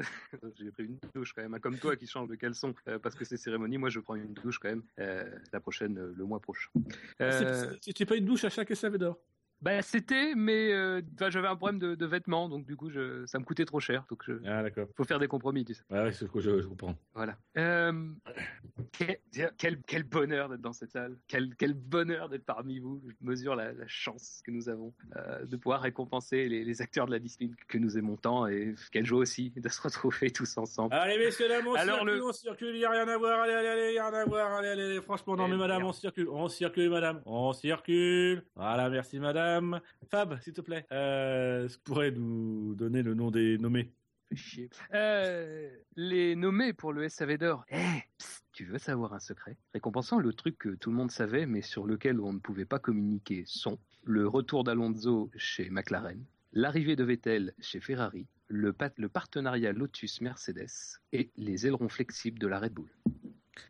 [0.57, 3.15] J'ai pris une douche quand même, hein, comme toi qui change de caleçon euh, parce
[3.15, 3.77] que c'est cérémonie.
[3.77, 6.69] Moi, je prends une douche quand même euh, la prochaine, euh, le mois prochain.
[7.21, 9.17] Euh, C'est- Tu n'es pas une douche à chaque SAV d'or
[9.61, 13.39] bah, c'était, mais euh, j'avais un problème de, de vêtements, donc du coup, je, ça
[13.39, 14.05] me coûtait trop cher.
[14.09, 14.87] Donc, je, Ah, d'accord.
[14.95, 15.83] faut faire des compromis, tu sais.
[15.89, 16.95] Ouais, ouais, c'est ce que je, je comprends.
[17.13, 17.37] Voilà.
[17.57, 18.11] Euh,
[18.91, 19.17] quel,
[19.57, 21.17] quel, quel bonheur d'être dans cette salle.
[21.27, 23.01] Quel, quel bonheur d'être parmi vous.
[23.07, 27.05] Je mesure la, la chance que nous avons euh, de pouvoir récompenser les, les acteurs
[27.07, 30.57] de la discipline que nous aimons tant et quelle joie aussi de se retrouver tous
[30.57, 30.93] ensemble.
[30.93, 33.41] Allez, messieurs, dames, on Alors, circule, le- on circule, il n'y a rien à voir,
[33.41, 35.51] allez, allez, allez, il n'y a rien à voir, allez, allez, allez, franchement, non, Eh,
[35.51, 35.89] mais madame, merde.
[35.89, 38.43] on circule, on circule, madame, on circule.
[38.55, 39.46] Voilà, merci, madame.
[40.09, 43.91] Fab, s'il te plaît, euh, que tu pourrais nous donner le nom des nommés.
[44.93, 47.65] Euh, les nommés pour le SAV d'or.
[47.69, 48.01] Eh,
[48.51, 49.57] tu veux savoir un secret?
[49.73, 52.79] Récompensant le truc que tout le monde savait, mais sur lequel on ne pouvait pas
[52.79, 60.99] communiquer sont le retour d'Alonso chez McLaren, l'arrivée de Vettel chez Ferrari, le partenariat Lotus-Mercedes
[61.11, 62.89] et les ailerons flexibles de la Red Bull.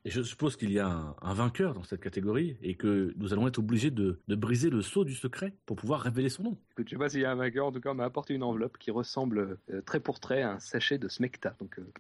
[0.06, 3.34] Et je suppose qu'il y a un, un vainqueur dans cette catégorie et que nous
[3.34, 6.58] allons être obligés de, de briser le sceau du secret pour pouvoir révéler son nom.
[6.72, 8.34] Écoute, je sais pas s'il y a un vainqueur, en tout cas, on m'a apporté
[8.34, 11.56] une enveloppe qui ressemble euh, trait pour trait à un sachet de Smecta.
[11.60, 11.92] Donc, euh,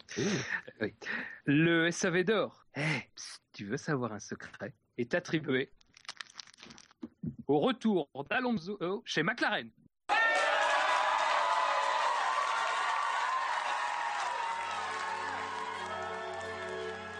[0.81, 0.93] oui.
[1.45, 2.81] Le SAV d'or, eh,
[3.53, 5.71] tu veux savoir un secret, est attribué
[7.47, 9.69] au retour d'Alonso chez McLaren.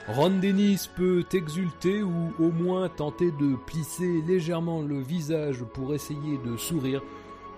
[0.07, 6.37] Ron Dennis peut exulter ou au moins tenter de plisser légèrement le visage pour essayer
[6.45, 7.01] de sourire,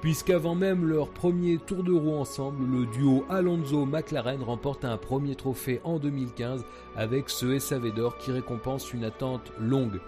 [0.02, 5.80] puisqu'avant même leur premier tour de roue ensemble, le duo Alonso-McLaren remporte un premier trophée
[5.84, 6.66] en 2015
[6.96, 10.02] avec ce SAV d'or qui récompense une attente longue,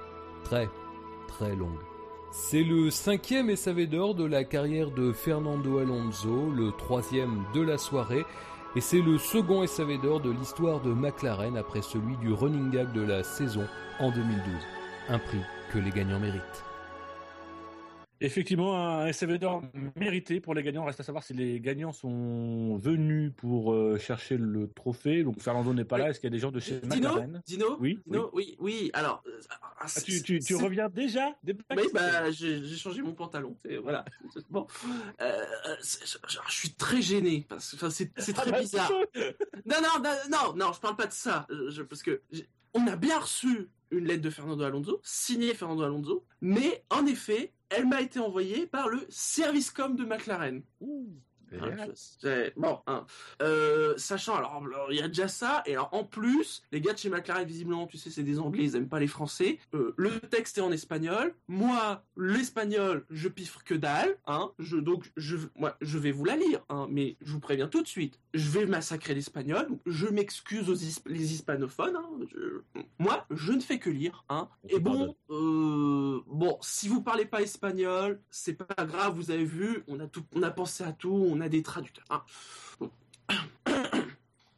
[0.43, 0.68] très
[1.27, 1.77] très longue.
[2.31, 7.77] C'est le cinquième SAV d'or de la carrière de Fernando Alonso, le troisième de la
[7.77, 8.26] soirée,
[8.76, 12.91] et c'est le second SAV d'or de l'histoire de McLaren après celui du running gag
[12.93, 13.68] de la saison
[13.99, 14.41] en 2012.
[15.10, 15.41] Un prix
[15.72, 16.64] que les gagnants méritent.
[18.23, 19.64] Effectivement, un SAV d'or
[19.95, 20.85] mérité pour les gagnants.
[20.85, 25.23] Reste à savoir si les gagnants sont venus pour euh, chercher le trophée.
[25.23, 26.10] Donc Fernando n'est pas là.
[26.10, 28.56] Est-ce qu'il y a des gens de chez Dino McLaren Dino Oui, Dino oui.
[28.60, 32.64] oui, Alors, euh, ah, Ah, tu, tu, tu c'est- reviens déjà des Oui, bah, j'ai
[32.77, 33.57] changé mon pantalon.
[33.81, 34.06] Voilà.
[34.49, 34.68] Bon,
[35.22, 35.43] euh,
[35.81, 38.91] je, suis très gêné parce que c'est c'est Ah, très bah, bizarre.
[39.65, 41.48] Non, non, non, non, je parle pas de ça.
[41.69, 42.22] Je- parce que
[42.73, 47.52] on a bien reçu une lettre de Fernando Alonso, signée Fernando Alonso, mais en effet,
[47.72, 50.61] elle m'a été envoyée par le service com de McLaren.
[51.60, 52.53] Hein, c'est-
[52.88, 53.06] hein.
[53.41, 56.98] Euh, sachant, alors, il y a déjà ça, et alors, en plus, les gars de
[56.98, 59.60] chez McLaren, visiblement, tu sais, c'est des Anglais, ils aiment pas les Français.
[59.73, 61.34] Euh, le texte est en espagnol.
[61.48, 64.52] Moi, l'espagnol, je piffre que dalle, hein.
[64.60, 67.82] Je, donc, je, moi, je vais vous la lire, hein, mais je vous préviens tout
[67.82, 68.19] de suite.
[68.34, 70.76] Je vais massacrer l'espagnol, je m'excuse aux
[71.06, 72.10] les hispanophones, hein.
[72.34, 72.61] Je-
[72.99, 74.48] moi, je ne fais que lire, hein.
[74.69, 79.84] Et bon, euh, bon, si vous parlez pas espagnol, c'est pas grave, vous avez vu,
[79.88, 82.26] on a tout, on a pensé à tout, on des traducteurs.
[82.80, 82.91] Bon.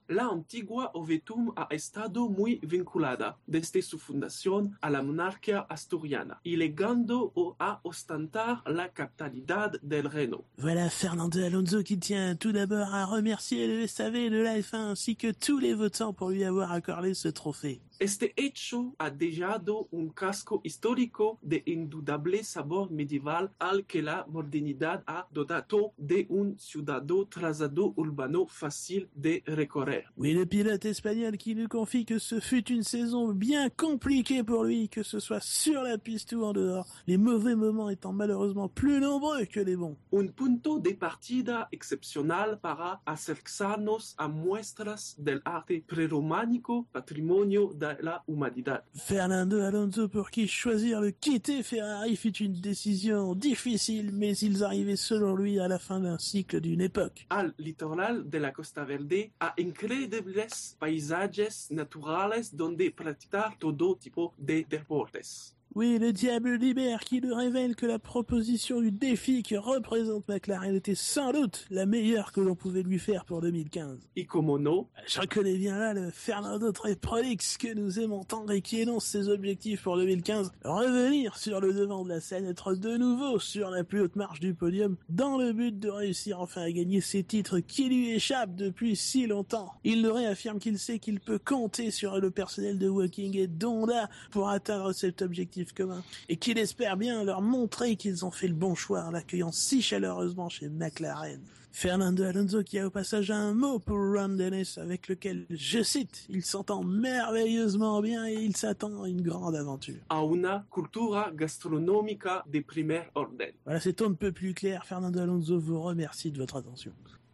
[0.08, 6.58] La antigua Ovetum ha estado muy vinculada desde su fundación a la monarquía asturiana y
[6.58, 10.44] legando o a ostentar la capitalidad del reino.
[10.58, 15.16] Voilà Fernando Alonso qui tient tout d'abord à remercier le SAV de la F1 ainsi
[15.16, 17.82] que tous les votants pour lui avoir accordé ce trophée.
[18.00, 25.04] Este hecho ha dejado un casco histórico de indudable sabor medieval al que la modernidad
[25.08, 29.93] ha dotado de un ciudadano trazado urbano fácil de recorrer.
[30.18, 34.64] Oui, le pilote espagnol qui nous confie que ce fut une saison bien compliquée pour
[34.64, 38.70] lui, que ce soit sur la piste ou en dehors, les mauvais moments étant malheureusement
[38.70, 39.98] plus nombreux que les bons.
[40.14, 48.24] Un punto de partida excepcional para acercarnos a muestras del arte prerománico, patrimonio de la
[48.28, 48.84] humanidad.
[48.96, 54.96] Fernando Alonso pour qui choisir le quitter Ferrari fut une décision difficile, mais ils arrivaient
[54.96, 57.26] selon lui à la fin d'un cycle d'une époque.
[57.30, 59.54] Al litoral de la Costa Verde a
[59.84, 65.54] increíbles paisajes naturales donde practicar todo tipo de deportes.
[65.76, 70.76] Oui, le diable libère qui nous révèle que la proposition du défi que représente McLaren
[70.76, 73.98] était sans doute la meilleure que l'on pouvait lui faire pour 2015.
[74.16, 78.48] Y como no, Je reconnais bien là le Fernando très prolixe que nous aimons tant
[78.50, 80.52] et qui énonce ses objectifs pour 2015.
[80.64, 84.42] Revenir sur le devant de la scène, être de nouveau sur la plus haute marche
[84.42, 88.56] du podium, dans le but de réussir enfin à gagner ces titres qui lui échappent
[88.56, 89.72] depuis si longtemps.
[89.84, 94.08] Il nous réaffirme qu'il sait qu'il peut compter sur le personnel de Woking et d'Honda
[94.30, 98.54] pour atteindre cet objectif commun, et qu'il espère bien leur montrer qu'ils ont fait le
[98.54, 101.40] bon choix en l'accueillant si chaleureusement chez McLaren.
[101.76, 106.24] Fernando Alonso qui a au passage un mot pour Ron Dennis avec lequel, je cite,
[106.30, 109.96] il s'entend merveilleusement bien et il s'attend à une grande aventure.
[110.10, 113.54] a una cultura gastronómica de primer orden.
[113.66, 114.86] Voilà, c'est on ne peut plus clair.
[114.86, 116.92] Fernando Alonso vous remercie de votre attention.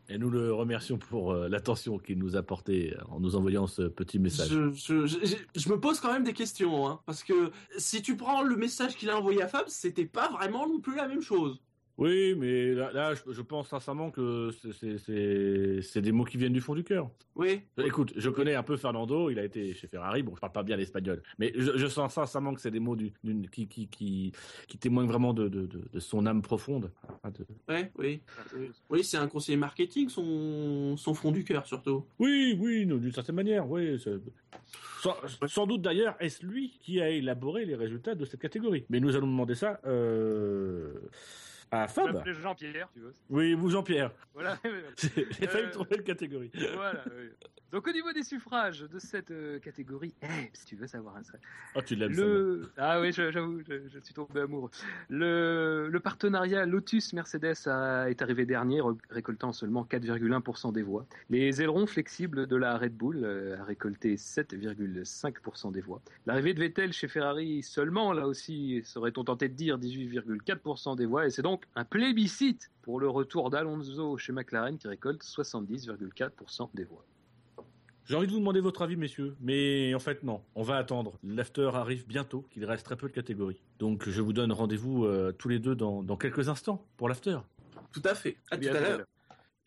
[0.10, 3.84] Et nous le remercions pour euh, l'attention qu'il nous a portée en nous envoyant ce
[3.84, 4.50] petit message.
[4.50, 8.96] Je, me pose quand même des questions, hein, parce que si tu prends le message
[8.96, 11.62] qu'il a envoyé à Fab, c'était pas vraiment non plus la même chose.
[12.00, 14.52] Oui, mais là, là, je, je pense sincèrement que
[15.82, 17.10] c'est- des mots qui viennent du fond du cœur.
[17.36, 17.62] Oui.
[17.78, 20.64] Écoute, je connais un peu Fernando, il a été chez Ferrari, bon, je parle pas
[20.64, 23.12] bien l'espagnol, mais je, je sens sincèrement que c'est des mots du-
[23.52, 24.32] qui, qui, qui,
[24.70, 26.90] qui témoignent vraiment de, de, de, de son âme profonde.
[27.26, 27.32] hein,
[27.68, 28.22] Ouais, oui.
[28.56, 32.06] Oui, Oui, c'est un conseiller marketing, son, son fond du cœur surtout.
[32.18, 34.02] Oui, oui, d'une certaine manière, oui.
[35.48, 38.86] sans doute d'ailleurs, est-ce lui qui a élaboré les résultats de cette catégorie?
[38.90, 40.94] Mais nous allons demander ça euh,
[41.72, 42.28] Je Fab.
[42.42, 43.12] Jean-Pierre, tu vois.
[43.30, 44.12] Oui, vous Jean-Pierre.
[44.34, 44.58] Voilà.
[44.98, 46.52] J'ai failli Euh, trouver une catégorie.
[46.76, 47.04] voilà.
[47.08, 47.30] oui.
[47.72, 51.24] Donc au niveau des suffrages de cette euh, catégorie, eh, si tu veux savoir un
[51.24, 51.40] secret.
[51.76, 52.14] Oh, tu l'aimes.
[52.14, 52.72] Le...
[52.78, 54.72] Ah oui, j'avoue, je, je suis tombé amoureux.
[55.08, 58.82] Le, le partenariat Lotus-Mercedes a- est arrivé dernier,
[59.12, 61.06] récoltant seulement 4,1% des voix.
[61.30, 66.02] Les ailerons flexibles de la Red Bull euh, a récolté 7,5% des voix.
[66.26, 71.28] L'arrivée de Vettel chez Ferrari seulement, là aussi, serait-on tenté de dire 18,4% des voix,
[71.28, 76.84] et c'est donc un plébiscite pour le retour d'Alonso chez McLaren qui récolte 70,4% des
[76.84, 77.06] voix.
[78.06, 81.20] J'ai envie de vous demander votre avis, messieurs, mais en fait non, on va attendre.
[81.24, 83.62] L'after arrive bientôt, qu'il reste très peu de catégories.
[83.78, 87.38] Donc je vous donne rendez-vous euh, tous les deux dans, dans quelques instants pour l'after.
[87.92, 88.38] Tout à fait.
[88.50, 89.06] À tout Bien à l'heure.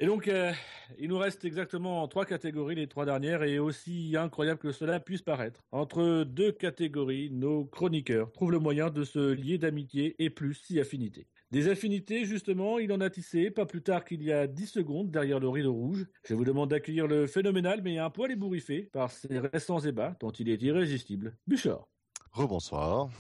[0.03, 0.53] Et donc, euh,
[0.99, 5.23] il nous reste exactement trois catégories, les trois dernières, et aussi incroyable que cela puisse
[5.23, 5.61] paraître.
[5.71, 10.81] Entre deux catégories, nos chroniqueurs trouvent le moyen de se lier d'amitié et plus si
[10.81, 11.29] affinité.
[11.53, 15.11] Des affinités, justement, il en a tissé, pas plus tard qu'il y a 10 secondes,
[15.11, 16.07] derrière le rideau rouge.
[16.25, 20.31] Je vous demande d'accueillir le phénoménal, mais un poil ébouriffé, par ses récents ébats, dont
[20.31, 21.37] il est irrésistible.
[21.47, 21.87] Bouchard.
[22.31, 23.11] Rebonsoir.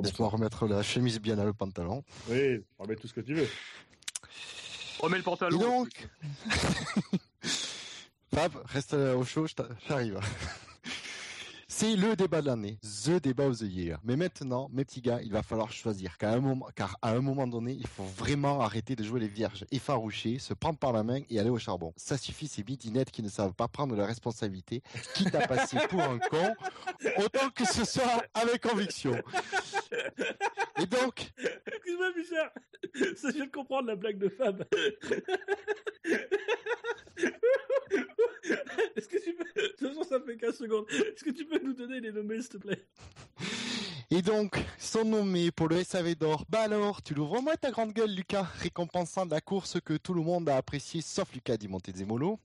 [0.00, 2.04] Laisse-moi remettre la chemise bien à le pantalon.
[2.30, 3.48] Oui, remets tout ce que tu veux.
[5.00, 5.58] Remets le pantalon.
[5.58, 6.08] Et donc
[8.32, 9.46] Fab, reste au chaud,
[9.88, 10.20] j'arrive.
[11.82, 13.98] C'est le débat de l'année, the débat of the year.
[14.04, 16.16] Mais maintenant, mes petits gars, il va falloir choisir.
[16.16, 16.32] Car
[17.02, 20.78] à un moment, donné, il faut vraiment arrêter de jouer les vierges, effaroucher, se prendre
[20.78, 21.92] par la main et aller au charbon.
[21.96, 24.80] Ça suffit, ces midinettes qui ne savent pas prendre la responsabilité,
[25.14, 26.54] quitte à passer pour un con,
[27.18, 29.20] autant que ce soit avec conviction.
[30.80, 31.32] Et donc,
[31.66, 32.50] Excuse-moi, Bouchard.
[33.16, 34.64] Ça, je viens de comprendre la blague de Fab.
[38.96, 39.44] Est-ce que tu peux.
[39.54, 40.86] De toute façon, ça fait 15 secondes.
[40.90, 42.86] Est-ce que tu peux nous donner les nommés, s'il te plaît?
[44.14, 46.44] Et donc, sont nommés pour le SAV d'or.
[46.50, 50.20] Bah alors, tu l'ouvres moins ta grande gueule, Lucas, récompensant la course que tout le
[50.20, 52.38] monde a appréciée, sauf Lucas Di Montezemolo.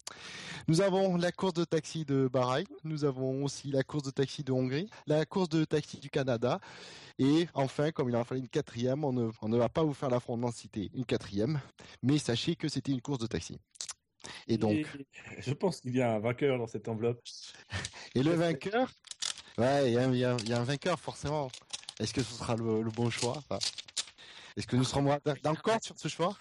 [0.70, 4.46] Nous avons la course de taxi de Bahreïn, nous avons aussi la course de taxi
[4.46, 6.62] de Hongrie, la course de taxi du Canada,
[7.20, 9.94] et enfin, comme il en fallait une quatrième, on ne, on ne va pas vous
[9.94, 11.60] faire l'affront d'en citer une quatrième,
[12.02, 13.58] mais sachez que c'était une course de taxi.
[14.48, 14.86] Et donc, Et
[15.42, 17.22] Je pense qu'il y a un vainqueur dans cette enveloppe.
[18.16, 18.90] et le vainqueur,
[19.58, 21.50] ouais, il y, a un- y y a vainqueur forcément.
[22.00, 23.34] Est-ce que ce sera le, le bon choix?
[23.38, 23.58] Enfin,
[24.56, 26.36] Est-ce que nous serons d'accord sur ce choix?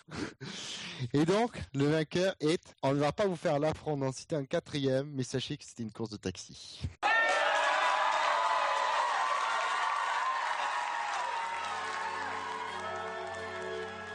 [1.12, 4.44] Et donc, le vainqueur est, on ne va pas vous faire l'affront d'en citer un
[4.46, 6.80] quatrième, mais sachez que c'était une course de taxi.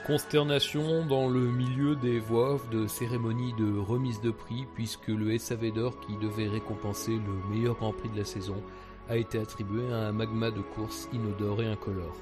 [0.06, 5.72] Consternation dans le milieu des voix de cérémonie de remise de prix puisque le SAV
[5.72, 8.64] d'or qui devait récompenser le meilleur Grand Prix de la saison
[9.10, 12.18] a été attribué à un magma de course inodore et incolore.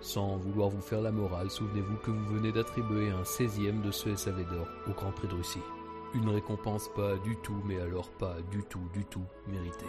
[0.00, 4.16] Sans vouloir vous faire la morale, souvenez-vous que vous venez d'attribuer un 16e de ce
[4.16, 5.58] SAV d'or au Grand Prix de Russie.
[6.14, 9.84] Une récompense pas du tout, mais alors pas du tout, du tout méritée.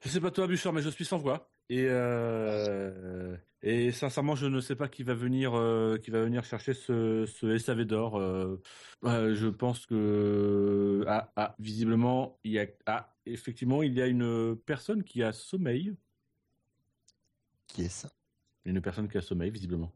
[0.00, 1.48] Je sais pas toi, Bouchard, mais je suis sans voix.
[1.70, 6.44] Et, euh, et sincèrement, je ne sais pas qui va venir, euh, qui va venir
[6.44, 8.16] chercher ce, ce SAV d'or.
[8.16, 8.60] euh,
[9.04, 14.06] euh, je pense que ah, ah, visiblement, il y a ah, effectivement, il y a
[14.06, 15.96] une personne qui a sommeil.
[17.66, 18.10] Qui est ça?
[18.64, 19.92] Une personne qui a sommeil, visiblement.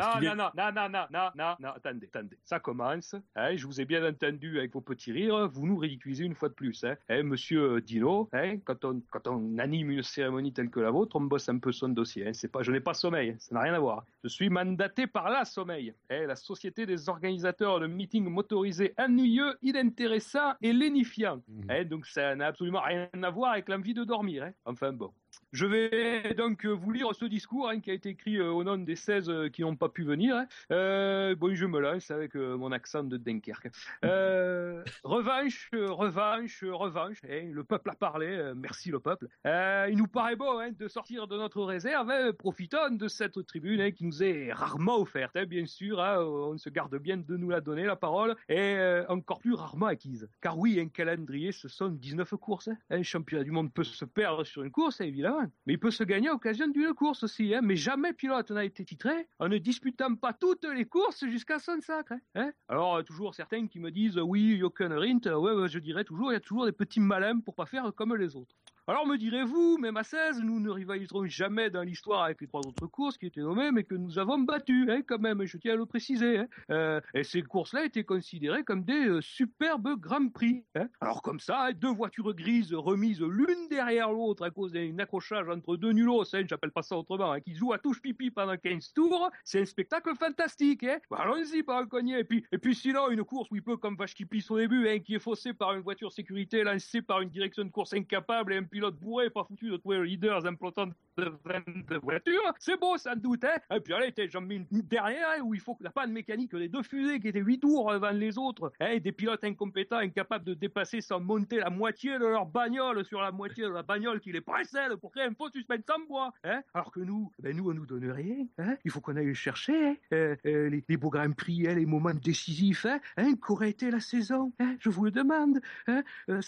[0.00, 2.38] Non, non, non, non, non, non, non, non, non, attendez, attendez.
[2.44, 3.14] Ça commence.
[3.36, 5.48] hein, je vous ai bien entendu avec vos petits rires.
[5.48, 6.84] Vous nous ridiculisez une fois de plus.
[6.84, 10.90] Hein, Hein, monsieur Dino, hein, quand, on, quand on anime une cérémonie telle que la
[10.90, 12.26] vôtre, on bosse un peu son dossier.
[12.28, 14.04] Hein, c'est pas, je n'ai pas sommeil, ça n'a rien à voir.
[14.22, 19.56] Je suis mandaté par la sommeil, hein, la société des organisateurs de meetings motorisés ennuyeux,
[19.62, 21.40] inintéressants et lénifiants.
[21.68, 24.44] Hein, donc ça n'a absolument rien à voir avec l'envie de dormir.
[24.44, 24.52] Hein.
[24.64, 25.10] Enfin bon.
[25.52, 28.62] Je vais donc euh, vous lire ce discours hein, qui a été écrit euh, au
[28.62, 30.36] nom des 16 euh, qui n'ont pas pu venir.
[30.36, 30.46] hein.
[30.70, 33.68] Euh, bon, je me lance avec mon accent de Dunkerque.
[34.04, 37.18] Euh, revanche, revanche, revanche.
[37.28, 39.26] hein, le peuple a parlé, merci le peuple.
[39.44, 42.32] Euh, il nous paraît beau de sortir de notre réserve.
[42.34, 45.98] profitons de cette tribune qui nous est rarement offerte, bien sûr.
[45.98, 48.78] on se garde bien de nous la donner, la parole, et
[49.08, 50.28] encore plus rarement acquise.
[50.40, 52.68] Car oui, un calendrier, ce sont 19 courses.
[52.88, 56.04] Un championnat du monde peut se perdre sur une course, évidemment, mais il peut se
[56.04, 57.54] gagner à l'occasion d'une course aussi.
[57.54, 57.60] hein.
[57.62, 61.80] Mais jamais pilote n'a été titré en ne disputant pas toutes les courses jusqu'à son
[61.80, 62.12] sacre.
[62.12, 62.20] hein.
[62.34, 62.52] Hein?
[62.68, 66.30] Alors, euh, toujours certains qui me disent, oui, Jochen Rindt, euh, ouais, je dirais toujours,
[66.32, 68.56] il y a toujours des petits malins pour pas faire comme les autres.
[68.90, 72.66] Alors me direz-vous, même à 16, nous ne rivaliserons jamais dans l'histoire avec les trois
[72.66, 75.74] autres courses qui étaient nommées, mais que nous avons battues, hein, quand même, je tiens
[75.74, 76.38] à le préciser.
[76.38, 76.48] hein.
[76.72, 80.64] Euh, et ces courses-là étaient considérées comme des euh, superbes grands prix.
[80.74, 80.88] hein.
[81.00, 85.48] Alors comme ça, hein, deux voitures grises remises l'une derrière l'autre à cause d'un accrochage
[85.48, 89.30] entre deux nulos, j'appelle pas ça autrement, qui jouent à touche pipi pendant 15 tours,
[89.44, 90.84] c'est un spectacle fantastique.
[91.08, 92.18] Bah, Allons-y par un cognet.
[92.18, 94.58] Et puis, et puis sinon, une course où il peut comme vache qui pisse au
[94.58, 98.52] début, qui est faussée par une voiture sécurité lancée par une direction de course incapable
[98.52, 100.86] et un pilote bourrés, pas foutus de trouver le leader implantant
[101.18, 102.54] de voiture.
[102.58, 103.76] C'est beau, sans doute, hein.
[103.76, 106.56] Et puis, allez, j'en mets une dernière, hein, où il faut que la panne mécanique
[106.56, 110.46] des deux fusées qui étaient huit tours devant les autres, hein, des pilotes incompétents, incapables
[110.46, 114.18] de dépasser sans monter la moitié de leur bagnole sur la moitié de la bagnole
[114.20, 116.62] qui les précède pour créer un faux suspense en bois, hein.
[116.72, 118.78] Alors que nous, ben nous, on nous donne rien, hein.
[118.86, 119.96] Il faut qu'on aille le chercher, hein.
[120.14, 123.34] Euh, euh, les, les beaux grands prix, hein, les moments décisifs, hein.
[123.42, 125.60] Qu'aurait été la saison, Je vous le demande.
[125.90, 126.02] Euh,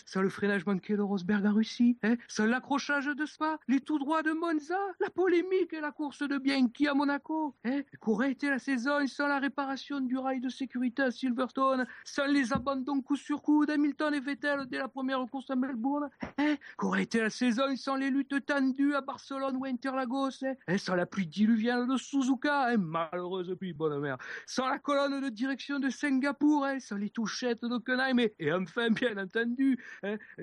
[0.06, 3.98] sans le freinage manqué de Rosberg en Russie, hein, sans l'accrochage de Spa, les tout
[3.98, 8.50] droits de Monza, la polémique et la course de Bianchi à Monaco, hein, qu'aurait été
[8.50, 13.16] la saison sans la réparation du rail de sécurité à Silverstone, sans les abandons coup
[13.16, 16.08] sur coup d'Hamilton et Vettel dès la première course à Melbourne,
[16.38, 20.78] hein, qu'aurait été la saison sans les luttes tendues à Barcelone ou Interlagos, hein, hein,
[20.78, 25.28] sans la pluie diluvienne de Suzuka, hein, malheureuse pluie, bonne mère, sans la colonne de
[25.28, 29.78] direction de Singapour, sans les touchettes d'Ockenheim, et, et enfin, bien entendu,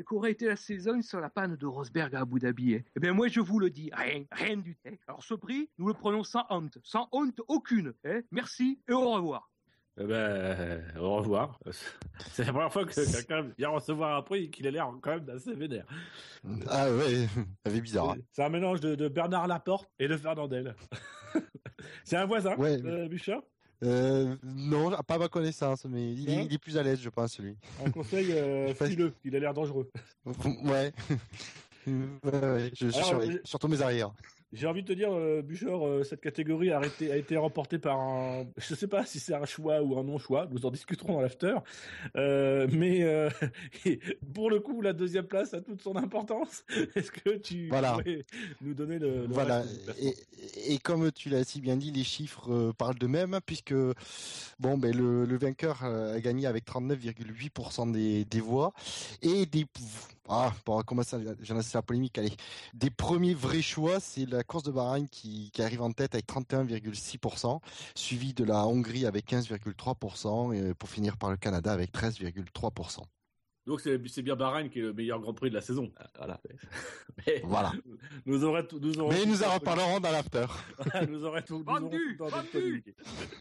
[0.05, 2.75] qu'aurait été la saison sans la panne de Rosberg à Abu Dhabi.
[2.75, 2.81] hein.
[2.95, 4.89] Eh bien, moi, je vous le dis, rien, rien du tout.
[5.07, 7.93] Alors, ce prix, nous le prenons sans honte, sans honte aucune.
[8.05, 8.21] hein.
[8.31, 9.51] Merci et au revoir.
[10.01, 11.59] Eh ben, au revoir.
[12.31, 15.11] C'est la première fois que quelqu'un vient recevoir un prix et qu'il a l'air quand
[15.11, 15.85] même assez vénère.
[16.69, 17.27] Ah ouais,
[17.65, 18.11] ça fait bizarre.
[18.11, 18.17] hein.
[18.31, 20.73] C'est un mélange de, de Bernard Laporte et de Fernandel.
[22.03, 22.77] C'est un voisin, Ouais.
[22.85, 23.41] euh, Bûcheur
[23.83, 27.09] Euh, non, pas à ma connaissance, mais il, est, il est plus à l'aise, je
[27.09, 27.55] pense, lui.
[27.85, 28.95] Un conseil euh, Facile.
[28.95, 29.89] fileux, il a l'air dangereux.
[30.25, 30.91] Ouais.
[31.87, 31.93] ouais,
[32.23, 34.11] ouais, je, je Alors, euh, surtout mes arrières.
[34.51, 37.99] J'ai envie de te dire, euh, euh, cette catégorie a été, a été remportée par
[37.99, 38.45] un.
[38.57, 41.55] Je sais pas si c'est un choix ou un non-choix, nous en discuterons dans l'after.
[42.15, 43.29] Euh, mais euh,
[44.33, 46.63] pour le coup, la deuxième place a toute son importance.
[46.95, 47.91] Est-ce que tu Voilà.
[47.91, 48.25] pourrais
[48.61, 49.27] nous donner le.
[49.27, 49.63] le Voilà.
[50.01, 50.15] Et,
[50.73, 53.75] et comme tu l'as si bien dit, les chiffres parlent d'eux-mêmes, puisque
[54.59, 58.73] bon, ben le, le vainqueur a gagné avec 39,8% des, des voix
[59.21, 59.65] et des
[60.31, 62.31] ah, bon, comment ça, j'en ai la polémique, allez.
[62.75, 66.27] Des premiers vrais choix, c'est la course de Bahreïn qui, qui arrive en tête avec
[66.27, 67.59] 31,6%,
[67.95, 73.01] suivi de la Hongrie avec 15,3% et pour finir par le Canada avec 13,3%.
[73.67, 75.91] Donc c'est bien Bahreïn qui est le meilleur Grand Prix de la saison.
[75.97, 76.39] Ah, Voilà.
[77.27, 77.71] Mais Voilà.
[78.25, 80.45] nous aurons tout- nous aurons Mais nous en reparlerons dans l'after.
[81.09, 82.83] nous aurons tout, nous aurons Vendu, tout vendu.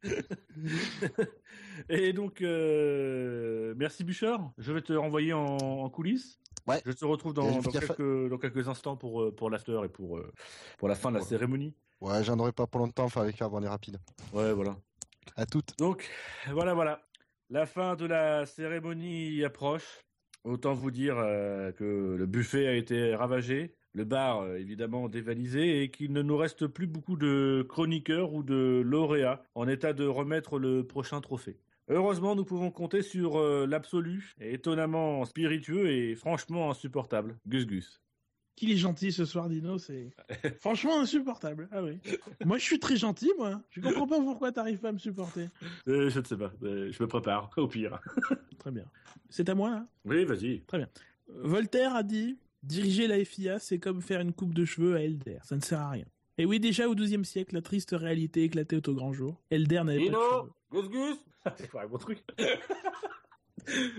[1.88, 4.50] Et donc, euh, merci Bûcheur.
[4.58, 6.38] Je vais te renvoyer en, en coulisses.
[6.66, 6.82] Ouais.
[6.84, 10.30] Je te retrouve dans, quelques, dans quelques instants pour, euh, pour l'after et pour, euh,
[10.76, 11.26] pour la fin de la Ouais.
[11.28, 11.74] cérémonie.
[12.00, 13.98] Ouais, j'en aurai pas pour longtemps, enfin avec avant les rapides.
[14.32, 14.76] Ouais, voilà.
[15.36, 15.76] À toutes.
[15.78, 16.08] Donc,
[16.50, 17.00] voilà, voilà.
[17.50, 20.04] La fin de la cérémonie approche.
[20.48, 25.82] Autant vous dire euh, que le buffet a été ravagé, le bar euh, évidemment dévalisé
[25.82, 30.06] et qu'il ne nous reste plus beaucoup de chroniqueurs ou de lauréats en état de
[30.06, 31.58] remettre le prochain trophée.
[31.88, 38.00] Heureusement, nous pouvons compter sur euh, l'absolu, étonnamment spiritueux et franchement insupportable, Gus Gus.
[38.58, 40.10] Qu'il est gentil ce soir, Dino, c'est
[40.58, 41.68] franchement insupportable.
[41.70, 42.00] Ah oui.
[42.44, 43.62] Moi, je suis très gentil, moi.
[43.70, 45.48] Je comprends pas pourquoi t'arrives pas à me supporter.
[45.86, 48.00] Euh, je ne sais pas, euh, je me prépare, au pire.
[48.58, 48.84] Très bien.
[49.30, 49.86] C'est à moi, là?
[50.04, 50.62] Oui, vas-y.
[50.62, 50.88] Très bien.
[51.28, 55.38] Voltaire a dit Diriger la FIA, c'est comme faire une coupe de cheveux à Elder.
[55.44, 56.06] Ça ne sert à rien.
[56.36, 59.40] Et oui, déjà au XIIe siècle, la triste réalité éclatait au grand jour.
[59.50, 60.50] Elder n'avait pas de cheveux.
[60.72, 61.16] Gus Gus
[61.58, 62.24] C'est pas mon truc.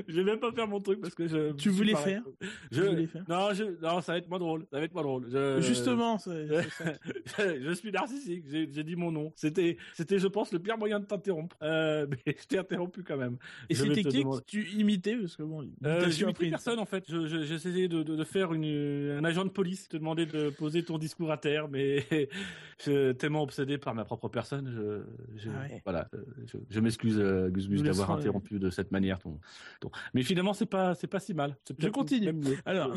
[0.08, 1.52] Je vais même pas faire mon truc parce que je.
[1.54, 2.24] Tu voulais faire
[2.72, 2.82] je...
[2.82, 3.64] Tu voulais faire Non, je...
[3.82, 4.66] non, ça va être moins drôle.
[4.72, 5.28] Ça va être moins drôle.
[5.32, 5.62] Je...
[5.62, 6.48] Justement, c'est
[7.38, 8.46] je, suis narcissique.
[8.50, 9.32] J'ai dit mon nom.
[9.36, 11.56] C'était, c'était, je pense, le pire moyen de t'interrompre.
[11.62, 13.38] Euh, mais je t'ai interrompu quand même.
[13.70, 15.16] Et c'était qui que tu imitais?
[15.16, 17.06] Parce que bon, Euh, une- personne en fait.
[17.10, 20.50] Je- je- J'essayais de, de, de faire une, un agent de police, te demander de
[20.50, 22.06] poser ton discours à terre, mais
[22.86, 25.82] je tellement obsédé par ma propre personne, je, je- Ah ouais.
[25.84, 29.40] voilà, euh, je, je m'excuse euh, Gus d'avoir laisserons, interrompu de cette manière ton,
[30.14, 31.58] Mais finalement c'est pas c'est pas si mal.
[31.78, 32.32] Je continue.
[32.66, 32.94] Alors,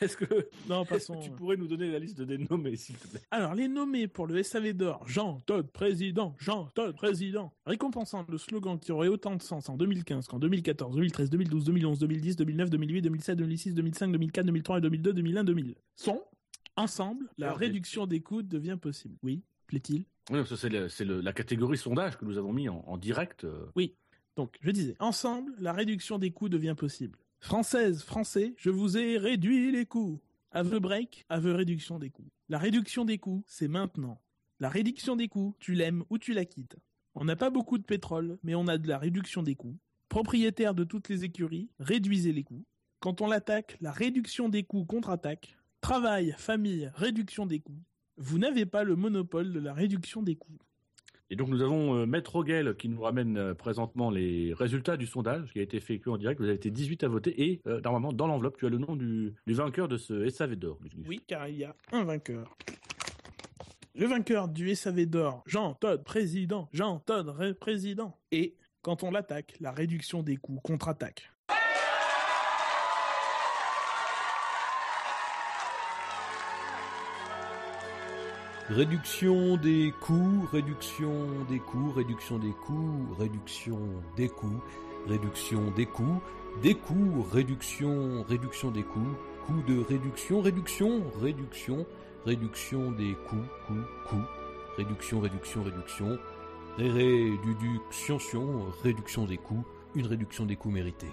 [0.00, 0.24] est-ce que
[0.68, 1.18] non, passons.
[1.18, 4.08] que tu pourrais nous donner la liste de dénommés s'il te plaît Alors, les nommés
[4.08, 9.08] pour le SAV d'or, Jean Todt président, Jean Todt président, récompensant le slogan qui aurait
[9.08, 13.74] autant de sens en 2015 qu'en 2014, 2013, 2012, 2011, 2010, 2009, 2008, 2007, 2006,
[13.74, 16.22] 2005, 2004, 2003 et 2002, 2001, 2000 sont,
[16.76, 19.16] ensemble, la réduction des coûts devient possible.
[19.22, 23.44] Oui, plaît-il Oui, c'est la catégorie sondage que nous avons mis en, en direct.
[23.44, 23.66] euh.
[24.36, 27.18] Donc, je disais, ensemble, la réduction des coûts devient possible.
[27.38, 30.20] Française, français, je vous ai réduit les coûts.
[30.50, 32.30] Aveu break, aveu réduction des coûts.
[32.48, 34.20] La réduction des coûts, c'est maintenant.
[34.60, 36.76] La réduction des coûts, tu l'aimes ou tu la quittes.
[37.14, 39.78] On n'a pas beaucoup de pétrole, mais on a de la réduction des coûts.
[40.08, 42.64] Propriétaire de toutes les écuries, réduisez les coûts.
[43.00, 45.56] Quand on l'attaque, la réduction des coûts contre-attaque.
[45.80, 47.82] Travail, famille, réduction des coûts.
[48.16, 50.58] Vous n'avez pas le monopole de la réduction des coûts.
[51.34, 55.04] Et donc nous avons euh, Maître Rogel qui nous ramène euh, présentement les résultats du
[55.04, 56.38] sondage qui a été effectué en direct.
[56.38, 58.94] Vous avez été 18 à voter et euh, normalement dans l'enveloppe tu as le nom
[58.94, 60.78] du, vainqueur de ce SAV d'or.
[61.08, 62.56] Oui, car il y a un vainqueur.
[63.96, 66.68] Le vainqueur du SAV d'or, Jean Todd, président.
[66.72, 68.16] Jean Todd, ré- président.
[68.30, 71.32] Et quand on l'attaque, la réduction des coûts contre-attaque.
[78.70, 83.78] Réduction des coûts, réduction des coûts, réduction des coûts, réduction
[84.16, 84.62] des coûts,
[85.06, 86.22] réduction des coûts,
[86.62, 89.16] des coûts, réduction, réduction des coûts,
[89.46, 91.86] coûts de réduction, réduction, réduction,
[92.24, 94.24] réduction des coûts, coûts, coûts,
[94.78, 96.18] réduction, réduction, réduction,
[96.78, 98.18] ré, réduction,
[98.82, 99.64] réduction des coûts,
[99.94, 101.12] une réduction des coûts méritée.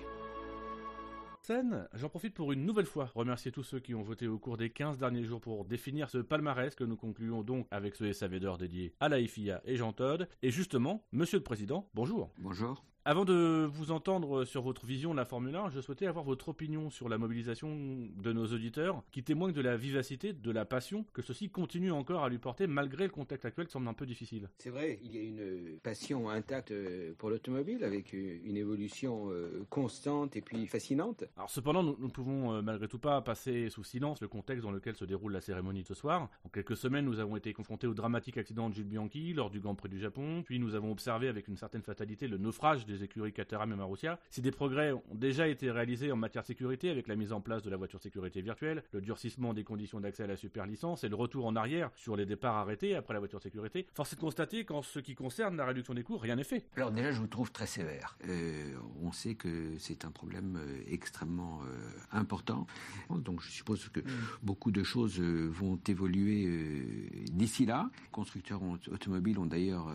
[1.93, 4.69] J'en profite pour une nouvelle fois remercier tous ceux qui ont voté au cours des
[4.69, 8.57] 15 derniers jours pour définir ce palmarès que nous concluons donc avec ce SAV d'or
[8.57, 10.27] dédié à la FIA et Jean Todd.
[10.41, 12.31] Et justement, Monsieur le Président, bonjour.
[12.37, 12.83] Bonjour.
[13.03, 16.49] Avant de vous entendre sur votre vision de la Formule 1, je souhaitais avoir votre
[16.49, 21.03] opinion sur la mobilisation de nos auditeurs qui témoignent de la vivacité, de la passion
[21.11, 24.05] que ceux-ci continuent encore à lui porter malgré le contexte actuel qui semble un peu
[24.05, 24.49] difficile.
[24.59, 29.31] C'est vrai, il y a une passion intacte euh, pour l'automobile avec euh, une évolution
[29.31, 31.23] euh, constante et puis fascinante.
[31.37, 34.95] Alors cependant, nous ne pouvons malgré tout pas passer sous silence le contexte dans lequel
[34.95, 36.29] se déroule la cérémonie de ce soir.
[36.45, 39.59] En quelques semaines, nous avons été confrontés au dramatique accident de Jules Bianchi lors du
[39.59, 43.03] Grand Prix du Japon, puis nous avons observé avec une certaine fatalité le naufrage des
[43.03, 44.19] écuries Caterham et Marussia.
[44.29, 47.41] Si des progrès ont déjà été réalisés en matière de sécurité avec la mise en
[47.41, 51.03] place de la voiture sécurité virtuelle, le durcissement des conditions d'accès à la super licence
[51.03, 54.15] et le retour en arrière sur les départs arrêtés après la voiture sécurité, force est
[54.15, 56.65] de constater qu'en ce qui concerne la réduction des coûts, rien n'est fait.
[56.75, 58.17] Alors déjà, je vous trouve très sévère.
[58.27, 62.67] Euh, on sait que c'est un problème euh, extrêmement euh, important.
[63.09, 64.01] Donc je suppose que
[64.43, 66.83] beaucoup de choses vont évoluer euh,
[67.31, 67.89] d'ici là.
[68.03, 68.61] Les constructeurs
[68.91, 69.91] automobiles ont d'ailleurs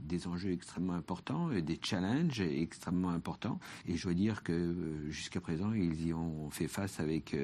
[0.00, 3.58] des enjeux extrêmement importants, euh, des challenges extrêmement importants.
[3.86, 7.34] Et je dois dire que euh, jusqu'à présent, ils y ont fait face avec...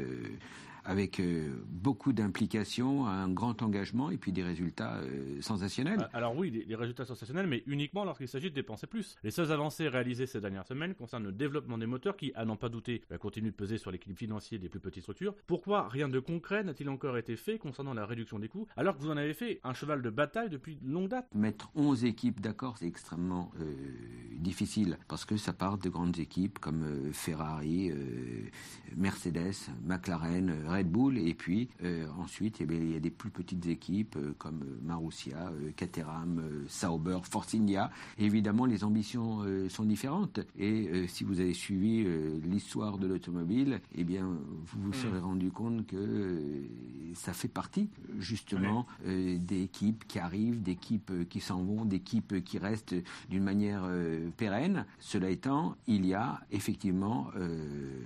[0.87, 6.09] avec euh, beaucoup d'implication, un grand engagement et puis des résultats euh, sensationnels.
[6.13, 9.17] Ah, Alors oui, les résultats sensationnels, mais uniquement lorsqu'il s'agit de dépenser plus.
[9.23, 12.57] Les seules avancées réalisées ces dernières semaines concernent le développement des moteurs qui, à n'en
[12.57, 15.35] pas douter, va continuer de peser sur l'équilibre financier des plus petites structures.
[15.47, 19.03] Pourquoi rien de concret n'a-t-il encore été fait concernant la réduction des coûts, alors que
[19.03, 22.79] vous en avez fait un cheval de bataille depuis longue date Mettre 11 équipes d'accord,
[22.79, 23.75] c'est extrêmement euh,
[24.39, 28.49] difficile parce que ça part de grandes équipes comme euh, Ferrari, euh,
[28.97, 29.55] Mercedes,
[29.85, 33.67] McLaren, Red Bull et puis euh, ensuite eh bien, il y a des plus petites
[33.67, 37.91] équipes euh, comme euh, Marussia, Caterham, Sauber, Force India.
[38.19, 42.05] Évidemment, les ambitions sont différentes et si vous avez suivi
[42.43, 44.27] l'histoire de l'automobile, eh bien
[44.67, 46.67] vous vous serez rendu compte que
[47.15, 47.89] ça fait partie
[48.19, 52.95] justement euh, d'équipes qui arrivent, d'équipes qui s'en vont, d'équipes qui restent
[53.31, 54.85] d'une manière euh, pérenne.
[54.99, 58.03] Cela étant, il y a effectivement euh,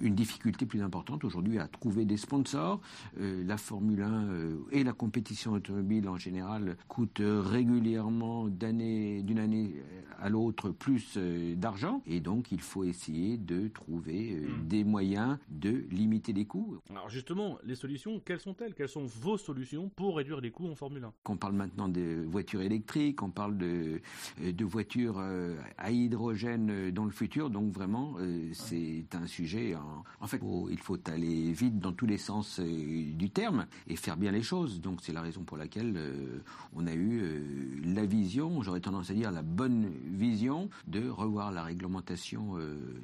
[0.00, 2.80] une difficulté plus importante aujourd'hui à trouver des sponsors.
[3.20, 9.38] Euh, la Formule 1 euh, et la compétition automobile en général coûtent régulièrement d'année d'une
[9.38, 9.74] année
[10.20, 15.38] à l'autre plus euh, d'argent et donc il faut essayer de trouver euh, des moyens
[15.48, 16.78] de limiter les coûts.
[16.90, 18.74] Alors justement, les solutions, quelles sont-elles?
[18.74, 22.24] Quelles sont vos solutions pour réduire les coûts en Formule 1 qu'on parle maintenant de
[22.26, 24.00] voitures électriques, on parle de,
[24.42, 27.50] euh, de voitures euh, à hydrogène euh, dans le futur.
[27.50, 29.74] Donc vraiment, euh, c'est un sujet.
[29.74, 30.40] En, en fait,
[30.70, 34.42] il faut aller vite dans tous les sens euh, du terme et faire bien les
[34.42, 34.80] choses.
[34.80, 36.38] Donc c'est la raison pour laquelle euh,
[36.74, 41.52] on a eu euh, la vision, j'aurais tendance à dire la bonne vision, de revoir
[41.52, 42.56] la réglementation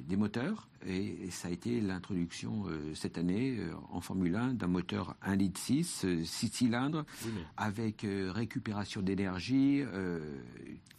[0.07, 0.67] des moteurs.
[0.87, 5.15] Et, et ça a été l'introduction euh, cette année euh, en Formule 1 d'un moteur
[5.21, 10.19] 1 litre 6, 6 cylindres, Oui, mais avec euh, récupération d'énergie, euh,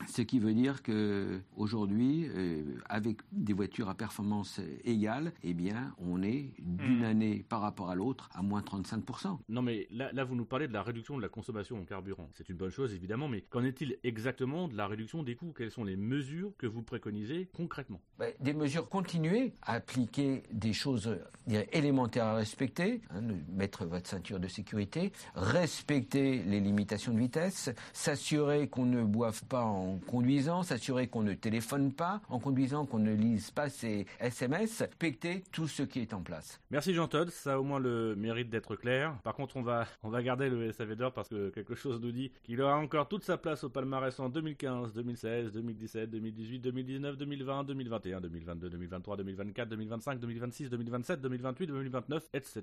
[0.08, 5.94] ce qui veut dire que aujourd'hui, euh, avec des voitures à performance égale, eh bien,
[5.98, 7.04] on est d'une Hmm.
[7.04, 9.38] année par rapport à l'autre à moins 35%.
[9.48, 12.28] Non mais là, là vous nous parlez de la réduction de la consommation en carburant.
[12.34, 15.52] C'est une bonne chose évidemment, mais qu'en est-il exactement de la réduction des coûts?
[15.56, 18.00] Quelles sont les mesures que vous préconisez concrètement?
[18.18, 23.20] Ben, des mesures continuer à appliquer des choses euh, élémentaires à respecter, hein,
[23.52, 29.62] mettre votre ceinture de sécurité, respecter les limitations de vitesse, s'assurer qu'on ne boive pas
[29.62, 34.82] en conduisant, s'assurer qu'on ne téléphone pas en conduisant, qu'on ne lise pas ses SMS,
[34.96, 36.60] respecter tout ce qui est en place.
[36.70, 39.14] Merci Jean Todd, ça a au moins le mérite d'être clair.
[39.22, 42.12] Par contre, on va, on va garder le SAV d'or parce que quelque chose nous
[42.12, 47.16] dit qu'il aura encore toute sa place au palmarès en 2015, 2016, 2017, 2018, 2019,
[47.16, 52.62] 2020, 2021, 2022, 2023, 2024, 2025, 2026, 2027, 2028, 2029, etc.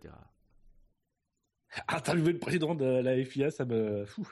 [1.88, 4.06] Interviewer le président de la FIA, ça me...
[4.06, 4.28] Fou.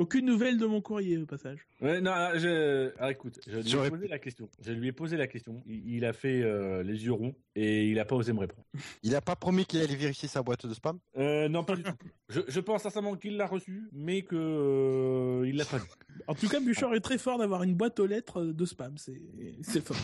[0.00, 1.58] Aucune nouvelle de mon courrier au passage.
[1.82, 2.90] Ouais, non, ah, je...
[2.98, 4.48] ah, écoute, je lui ai posé la question.
[4.62, 5.62] Je lui ai posé la question.
[5.66, 8.64] Il, il a fait euh, les yeux ronds et il a pas osé me répondre.
[9.02, 10.98] Il a pas promis qu'il allait vérifier sa boîte de spam?
[11.18, 11.92] Euh, non, pas du tout.
[12.30, 15.84] Je, je pense sincèrement qu'il l'a reçu, mais que euh, il l'a pas dit.
[16.26, 18.96] En tout cas, Bouchard est très fort d'avoir une boîte aux lettres de spam.
[18.96, 19.20] C'est
[19.60, 19.98] c'est fort.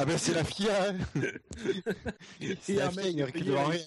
[0.00, 0.96] Ah ben c'est la FIA hein.
[2.60, 3.26] C'est la FIA, il à
[3.66, 3.80] rien.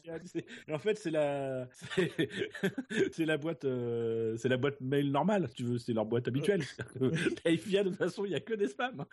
[0.70, 2.12] En fait, c'est la, c'est
[3.14, 6.28] c'est la boîte, euh, c'est la boîte mail normale, si tu veux, c'est leur boîte
[6.28, 6.62] habituelle.
[7.46, 9.06] La FIA, de toute façon, il y a que des spams.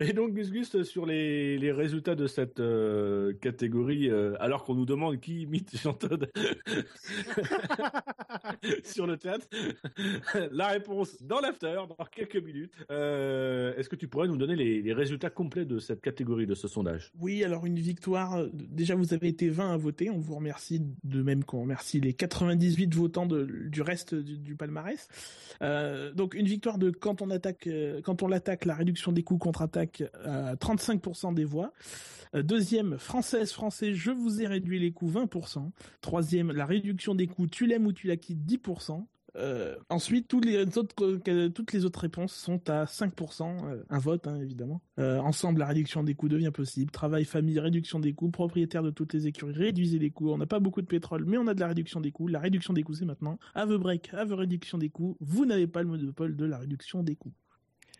[0.00, 4.74] Et donc, Gus Gus, sur les, les résultats de cette euh, catégorie, euh, alors qu'on
[4.74, 6.24] nous demande qui imite Jean Todt
[8.84, 9.46] sur le théâtre,
[10.50, 12.72] la réponse dans l'after, dans quelques minutes.
[12.90, 16.54] Euh, Est-ce que tu pourrais nous donner les, les résultats complets de cette catégorie, de
[16.54, 17.12] ce sondage?
[17.20, 18.44] Oui, alors une victoire.
[18.52, 20.10] Déjà, vous avez été 20 à voter.
[20.10, 25.08] On vous remercie de même qu'on remercie les 98 votants de- du reste du, palmarès.
[25.62, 29.22] Euh, donc une victoire de quand on attaque, euh, quand on l'attaque, la réduction des
[29.22, 31.72] coûts contre-attaque à 35% des voix.
[32.34, 35.70] Euh, deuxième, française, français, je vous ai réduit les coûts 20%.
[36.00, 39.04] Troisième, la réduction des coûts, tu l'aimes ou tu la quittes 10%.
[39.36, 43.98] Euh, ensuite, toutes les autres que- toutes les autres réponses sont à 5%, euh, un
[43.98, 44.82] vote hein, évidemment.
[44.98, 46.90] Euh, ensemble, la réduction des coûts devient possible.
[46.90, 48.30] Travail, famille, réduction des coûts.
[48.30, 50.30] Propriétaire de toutes les écuries, réduisez les coûts.
[50.32, 52.28] On n'a pas beaucoup de pétrole, mais on a de la réduction des coûts.
[52.28, 53.38] La réduction des coûts, c'est maintenant.
[53.54, 55.16] Have break, have réduction des coûts.
[55.20, 57.32] Vous n'avez pas le monopole de la réduction des coûts.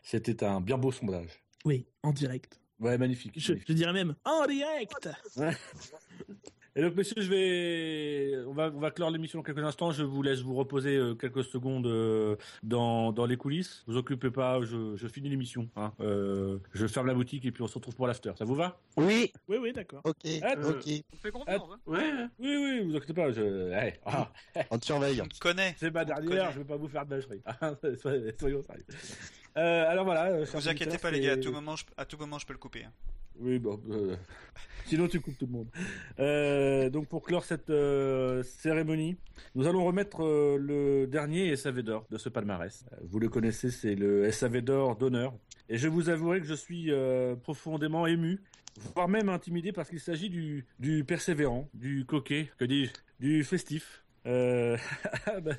[0.03, 1.43] C'était un bien beau sondage.
[1.65, 2.61] Oui, en direct.
[2.79, 3.33] Ouais, magnifique.
[3.37, 5.09] Je, je dirais même en direct.
[6.75, 9.91] Et donc, messieurs, je vais, on va, on va clore l'émission dans quelques instants.
[9.91, 13.85] Je vous laisse vous reposer euh, quelques secondes euh, dans, dans les coulisses.
[13.87, 15.69] Vous occupez pas, je, je finis l'émission.
[15.77, 15.93] Hein.
[16.01, 18.33] Euh, je ferme la boutique et puis on se retrouve pour l'after.
[18.39, 18.81] Ça vous va?
[18.97, 19.31] Oui.
[19.49, 20.01] Oui, oui, d'accord.
[20.05, 20.85] Ok, Ah, ok.
[21.13, 21.63] On fait confiance.
[21.71, 21.79] hein.
[21.85, 22.11] Ouais.
[22.39, 23.31] Oui, oui, vous inquiétez pas.
[23.33, 23.71] Je...
[23.73, 24.33] allez, ah,
[24.71, 25.21] On te surveille.
[25.21, 25.75] On te connaît.
[25.79, 27.43] c'est ma dernière, je vais pas vous faire de bâcherie.
[27.61, 28.85] Ah, soyez- Soyons sérieux.
[29.57, 30.27] Euh, alors voilà.
[30.31, 32.53] euh, Vous inquiétez pas les gars, à tout moment je, à tout moment je peux
[32.55, 32.85] le couper.
[32.85, 32.93] hein.
[33.39, 33.81] Oui, bon.
[33.91, 34.15] euh,
[34.87, 35.69] Sinon, tu coupes tout le monde.
[36.21, 39.17] Euh, donc, pour clore cette euh, cérémonie,
[39.55, 42.85] nous allons remettre euh, le dernier SAV d'or de ce palmarès.
[42.93, 45.33] Euh, Vous le connaissez, c'est le SAV d'or d'honneur.
[45.69, 48.41] Et je vous avouerai que je suis euh, profondément ému,
[48.95, 54.02] voire même intimidé, parce qu'il s'agit du, du persévérant, du coquet, que dis-je, du festif.
[54.27, 54.77] Euh,
[55.27, 55.53] ah bah,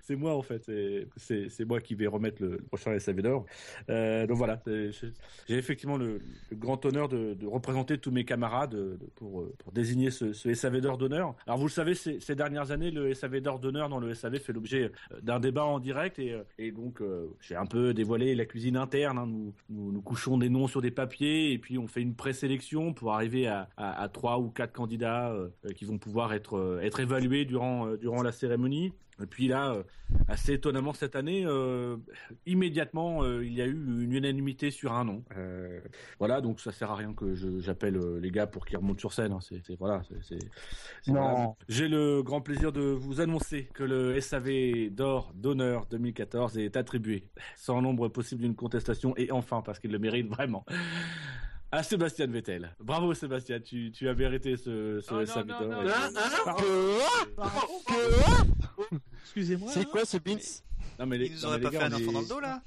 [0.00, 0.70] c'est moi en fait,
[1.16, 3.44] c'est- moi qui vais remettre le, prochain SAV d'or.
[3.90, 6.20] Euh, donc voilà, j'ai effectivement le,
[6.52, 11.34] grand honneur de, représenter tous mes camarades euh, pour, désigner ce, SAV d'or d'honneur.
[11.46, 14.52] Alors vous le savez, ces, dernières années, le SAV d'or d'honneur dans le SAV fait
[14.52, 14.90] l'objet
[15.22, 17.02] d'un débat en direct et, donc
[17.40, 19.18] j'ai un peu dévoilé la cuisine interne.
[19.18, 19.28] hein.
[19.68, 23.46] Nous, couchons des noms sur des papiers et puis on fait une présélection pour arriver
[23.46, 25.34] à, trois ou quatre candidats
[25.76, 28.92] qui vont pouvoir être évalués durant, euh, durant la cérémonie.
[29.22, 29.82] Et puis là, euh,
[30.28, 31.98] assez étonnamment cette année, euh,
[32.46, 35.22] immédiatement, euh, il y a eu une unanimité sur un nom.
[35.36, 35.78] Euh,
[36.18, 39.12] voilà, donc ça sert à rien que j'appelle euh, les gars pour qu'ils remontent sur
[39.12, 39.32] scène.
[39.32, 39.38] hein.
[39.42, 40.00] C'est voilà,
[41.06, 41.54] voilà.
[41.68, 47.24] J'ai le grand plaisir de vous annoncer que le SAV d'or d'honneur 2014 est attribué
[47.56, 50.64] sans nombre possible d'une contestation et enfin parce qu'il le mérite vraiment.
[51.72, 52.74] À Sébastien Vettel.
[52.80, 55.14] Bravo Sébastien, tu, tu as mérité ce, ce.
[59.22, 59.70] Excusez-moi.
[59.72, 60.36] C'est quoi ce beans
[60.98, 62.26] Non mais les, Ils nous non, auraient pas fait gars, un on enfant dans le
[62.26, 62.62] dos là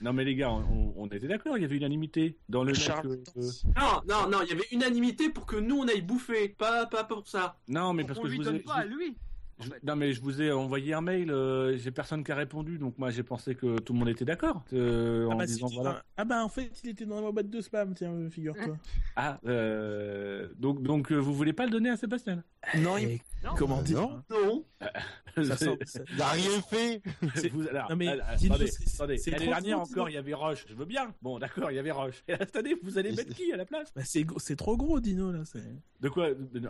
[0.00, 3.06] Non mais les gars, on, on était d'accord, il y avait unanimité dans le Charles.
[3.08, 6.48] euh, euh, Non, non, non, il y avait unanimité pour que nous on aille bouffer,
[6.50, 7.56] pas, pas pour ça.
[7.68, 9.16] Non mais parce on que je lui vous donne ai, pas à je- lui.
[9.58, 9.82] En je- fait.
[9.84, 12.98] non mais je vous ai envoyé un mail, euh, j'ai personne qui a répondu, donc
[12.98, 15.74] moi j'ai pensé que tout le monde était d'accord euh, Ah en bah, disant si,
[15.76, 16.02] voilà.
[16.16, 18.76] ah bah en fait il était dans ma boîte de spam, tiens, euh, figure-toi.
[19.16, 22.42] Ah euh, donc donc vous voulez pas le donner à Sébastien?
[22.78, 23.18] Non, il...
[23.44, 23.54] Non.
[23.56, 24.00] comment dire?
[24.00, 24.22] Non.
[24.30, 24.64] Non.
[25.44, 27.00] ça sent, ça- Il a rien fait
[27.36, 29.16] C'est- vous- alors, Non, mais alors, attendez, c'est- attendez.
[29.30, 30.64] L'année dernière encore, il y avait Roche.
[30.68, 31.14] Je veux bien.
[31.22, 32.24] Bon, d'accord, il y avait Roche.
[32.28, 33.92] Et là, cette année, vous allez mettre qui à la place?
[33.94, 35.42] Bah, c'est trop gros, Dino là.
[36.00, 36.30] De quoi?
[36.30, 36.60] Non, mais,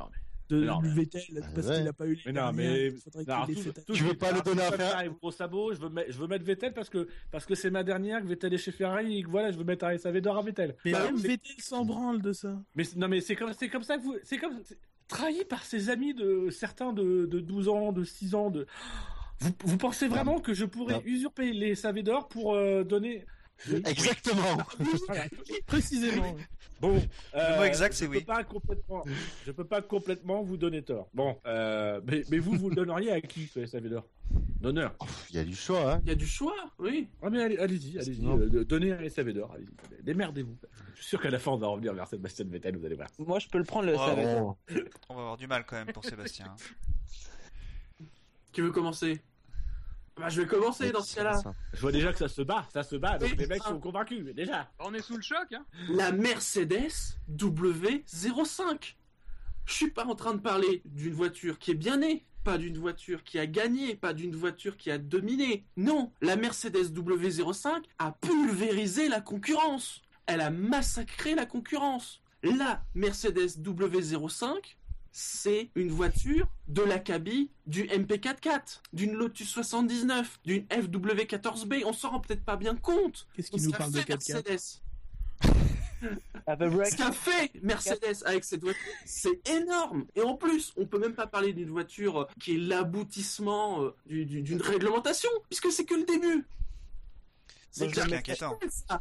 [0.49, 1.79] de Non, mais- Vettel Ah, parce ouais.
[1.79, 2.91] qu'il a pas eu les mais non, mais
[3.27, 3.55] non, tout-
[3.87, 5.75] tout- Tu veux pas le donner à faire- Ferrari au sabot.
[5.75, 8.27] Je veux, mettre, je veux mettre Vettel parce que parce que c'est ma dernière que
[8.27, 10.77] Vettel est chez Ferrari et que voilà, je veux mettre un SAV d'or à Vettel.
[10.85, 12.57] Mais Bah, même Vettel s'en branle de ça.
[12.75, 14.61] Mais non, mais c'est comme c'est comme ça que vous c'est comme
[15.09, 18.67] trahi par ses amis de certains de, de 12 ans, de 6 ans, de
[19.41, 21.03] vous, vous pensez vraiment que je pourrais Non.
[21.05, 23.25] usurper les SAV d'or pour euh, donner
[23.87, 24.59] Exactement
[25.67, 26.35] Précisément.
[26.37, 26.43] oui.
[26.79, 27.03] Bon,
[27.33, 28.25] Le mot exact, je c'est peux oui.
[28.25, 29.03] Pas complètement,
[29.47, 31.09] je peux pas complètement vous donner tort.
[31.15, 34.05] Bon, euh, mais, mais vous, vous le donneriez à qui ce SAV d'or
[34.61, 34.95] D'honneur.
[35.31, 37.09] Il y a du choix, hein Il y a du choix, oui.
[37.23, 38.39] Ah mais allez- allez-y, allez-y, Non.
[38.39, 40.03] euh, donnez un SAV d'or, allez-y.
[40.03, 40.57] Démerdez-vous.
[40.95, 43.09] Je suis sûr qu'à la fin, on va revenir vers Sébastien Vettel, vous allez voir.
[43.19, 44.55] Moi, je peux le prendre le Oh.
[44.71, 44.75] Oh.
[45.09, 46.55] On va avoir du mal quand même pour Sébastien.
[48.53, 49.21] Qui veut commencer?
[50.19, 51.43] Bah, je vais commencer dans ce cas-là.
[51.75, 54.23] Je vois déjà que ça se bat, ça se bat, donc les mecs sont convaincus,
[54.25, 54.71] mais déjà.
[54.79, 58.95] On est sous le choc, hein La Mercedes W05.
[59.67, 62.79] Je suis pas en train de parler d'une voiture qui est bien née, pas d'une
[62.79, 65.67] voiture qui a gagné, pas d'une voiture qui a dominé.
[65.77, 70.03] Non, la Mercedes W05 a pulvérisé la concurrence.
[70.27, 72.23] Elle a massacré la concurrence.
[72.43, 74.77] La Mercedes W05,
[75.19, 81.85] c'est une voiture de l'acabit du MP44, d'une Lotus 79, d'une FW14B.
[81.87, 83.27] On s'en rend peut-être pas bien compte.
[83.35, 84.83] Qu'est-ce qui Ce nous parle de fait 4x4 Mercedes.
[86.47, 86.91] Have a break.
[86.93, 90.05] Ce qu'a fait Mercedes avec cette voiture, c'est énorme.
[90.17, 94.27] Et en plus, on peut même pas parler d'une voiture qui est l'aboutissement euh, du-
[94.27, 96.47] du- d'une réglementation, puisque c'est que le début.
[97.71, 98.59] C'est la inquiétant.
[98.69, 99.01] ça.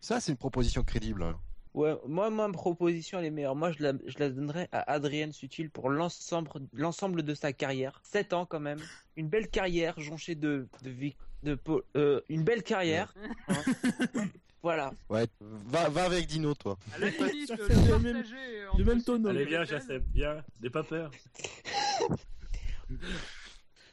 [0.00, 1.36] Ça, c'est une proposition crédible.
[1.74, 3.56] Ouais, moi, ma proposition, elle est meilleure.
[3.56, 8.00] Moi, je la, je la donnerais à Adrien Sutil pour l'ensemble, l'ensemble de sa carrière.
[8.04, 8.80] 7 ans, quand même.
[9.16, 13.14] Une belle carrière, jonchée de, de, vic- de, po- euh, une belle carrière.
[13.48, 13.54] hein.
[14.62, 14.92] voilà.
[15.08, 16.76] Ouais, va, va avec Dino, toi.
[16.94, 19.28] À la limite, Ça le fait le même- partager tonneau.
[19.30, 21.10] Allez, viens, j'accepte, viens, n'aie pas peur.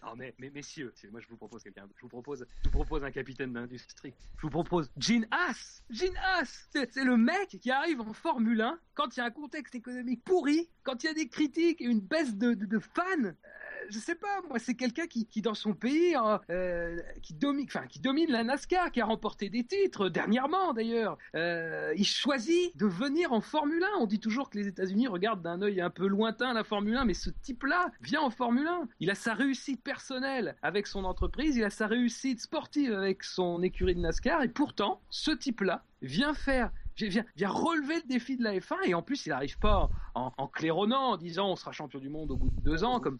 [0.01, 3.03] Non mais, mais messieurs, moi je vous propose quelqu'un, je vous propose, je vous propose
[3.03, 4.13] un capitaine d'industrie.
[4.37, 5.83] Je vous propose Gene Haas.
[5.89, 9.31] Gene Haas, c'est le mec qui arrive en Formule 1 quand il y a un
[9.31, 12.79] contexte économique pourri, quand il y a des critiques et une baisse de, de, de
[12.79, 13.33] fans.
[13.79, 17.65] Euh, je sais pas, moi c'est quelqu'un qui, dans son pays, euh, euh, qui domine,
[17.67, 21.17] enfin qui domine la NASCAR, qui a remporté des titres dernièrement d'ailleurs.
[21.35, 23.99] Euh, il choisit de venir en Formule 1.
[23.99, 27.05] On dit toujours que les États-Unis regardent d'un œil un peu lointain la Formule 1,
[27.05, 28.87] mais ce type-là vient en Formule 1.
[28.99, 33.61] Il a sa réussite personnelle avec son entreprise, il a sa réussite sportive avec son
[33.63, 36.71] écurie de NASCAR, et pourtant, ce type-là vient faire
[37.07, 40.47] vient, vient relever le défi de la F1 et en plus il n'arrive pas en,
[40.47, 43.17] claironnant en disant on sera champion du monde au bout de deux ans comme,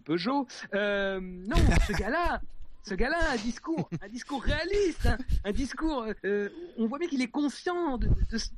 [0.00, 0.46] Peugeot.
[0.74, 1.56] Euh, non,
[1.86, 2.40] ce gars-là,
[2.84, 6.06] ce gars-là a un discours, un discours réaliste, hein, un discours.
[6.24, 6.48] euh,
[6.78, 7.98] on voit bien qu'il est conscient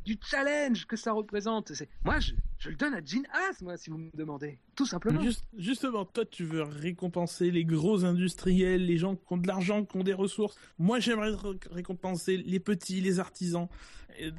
[0.04, 1.72] du challenge que ça représente.
[2.04, 2.32] Moi, je,
[2.70, 5.20] le donne à Gene Haas, moi, si vous me demandez, tout simplement.
[5.22, 9.84] Juste- justement, toi, tu veux récompenser les gros industriels, les gens qui ont de l'argent,
[9.84, 10.56] qui ont des ressources.
[10.78, 13.68] Moi, j'aimerais ré- récompenser les petits, les artisans.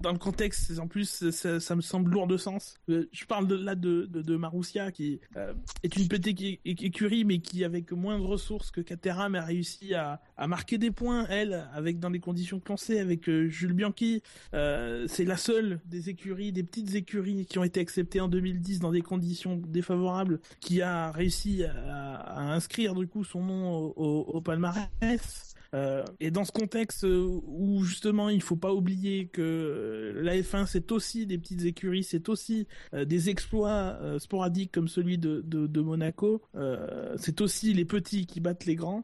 [0.02, 2.76] Dans le contexte, en plus, ça, me semble lourd de sens.
[2.90, 5.54] Euh, Je parle là de, de, Marussia, qui euh,
[5.84, 10.22] est une petite écurie, mais qui, avec moins de ressources que Caterham, a réussi à,
[10.38, 14.22] à marquer des points, elle, avec dans les conditions que l'on avec euh, Jules Bianchi.
[14.52, 18.92] C'est la seule des écuries, des petites écuries qui ont été acceptées en 2010 dans
[18.92, 25.55] des conditions défavorables, qui a réussi à, inscrire du coup son nom au palmarès.
[25.74, 30.36] Euh, et dans ce contexte euh, où justement il faut pas oublier que euh, la
[30.38, 36.42] F1 c'est aussi des petites écuries, c'est aussi des exploits sporadiques comme celui de, Monaco,
[37.18, 39.04] c'est aussi les petits qui battent les grands,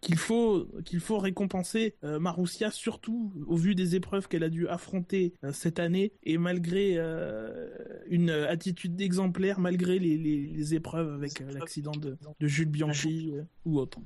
[0.00, 5.34] qu'il faut qu'il faut récompenser Marussia surtout au vu des épreuves qu'elle a dû affronter
[5.52, 6.98] cette année et malgré
[8.08, 13.32] une attitude d'exemplaire malgré les, épreuves avec l'accident de, Jules Bianchi
[13.64, 13.98] ou autre.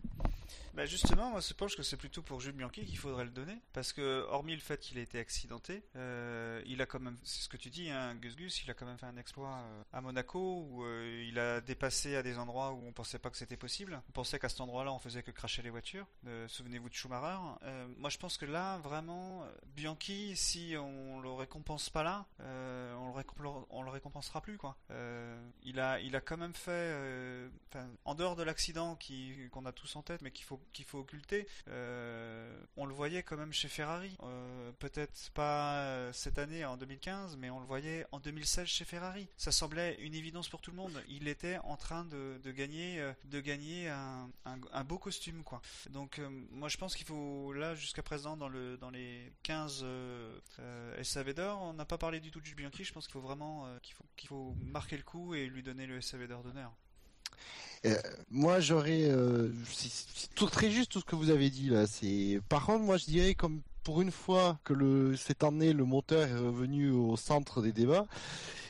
[0.77, 3.59] Bah justement, moi je pense que c'est plutôt pour Jules Bianchi qu'il faudrait le donner,
[3.73, 7.45] parce que hormis le fait qu'il a été accidenté, euh, il a quand même, c'est
[7.45, 9.83] ce que tu dis, hein, Gus Gus, il a quand même fait un exploit euh,
[9.95, 13.39] à Monaco où euh, il a dépassé à des endroits où on pensait pas que
[13.39, 14.03] c'était possible.
[14.11, 16.07] On pensait qu'à cet endroit-là on faisait que cracher les voitures.
[16.47, 17.39] Souvenez-vous de Schumacher.
[17.97, 23.49] Moi je pense que là vraiment, Bianchi, si on le récompense pas là, on, le
[23.71, 24.77] on le récompensera plus quoi.
[25.63, 27.49] Il a, il a quand même fait,
[28.05, 28.99] en dehors de l'accident
[29.51, 33.23] qu'on a tous en tête, mais qu'il faut qu'il faut occulter, euh, on le voyait
[33.23, 34.17] quand même chez Ferrari.
[34.23, 38.85] Euh, Peut-être pas euh, cette année en 2015, mais on le voyait en 2016 chez
[38.85, 39.29] Ferrari.
[39.37, 41.03] Ça semblait une évidence pour tout le monde.
[41.09, 45.61] Il était en train de, gagner, de gagner un, beau costume quoi.
[45.91, 46.21] Donc
[46.51, 51.03] moi je pense qu'il faut là jusqu'à présent dans le dans les 15 euh, euh,
[51.03, 52.85] SAV d'or, on n'a pas parlé du tout de Jules Bianchi.
[52.85, 56.27] Je pense qu'il faut vraiment qu'il faut marquer le coup et lui donner le SAV
[56.27, 56.73] d'or d'honneur.
[57.85, 57.95] Euh,
[58.31, 61.87] moi, j'aurais, euh, c'est tout très juste tout ce que vous avez dit là.
[61.87, 65.85] C'est, par contre, moi, je dirais comme pour une fois que le cette année le
[65.85, 68.07] moteur est revenu au centre des débats.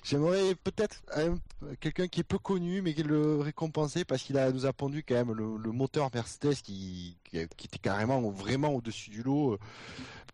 [0.04, 1.38] J'aimerais peut-être un-
[1.80, 5.14] quelqu'un qui est peu connu mais qui le récompenser parce qu'il nous a pondu quand
[5.14, 9.58] même le, moteur Mercedes qui, qui qui était carrément vraiment au-dessus du lot.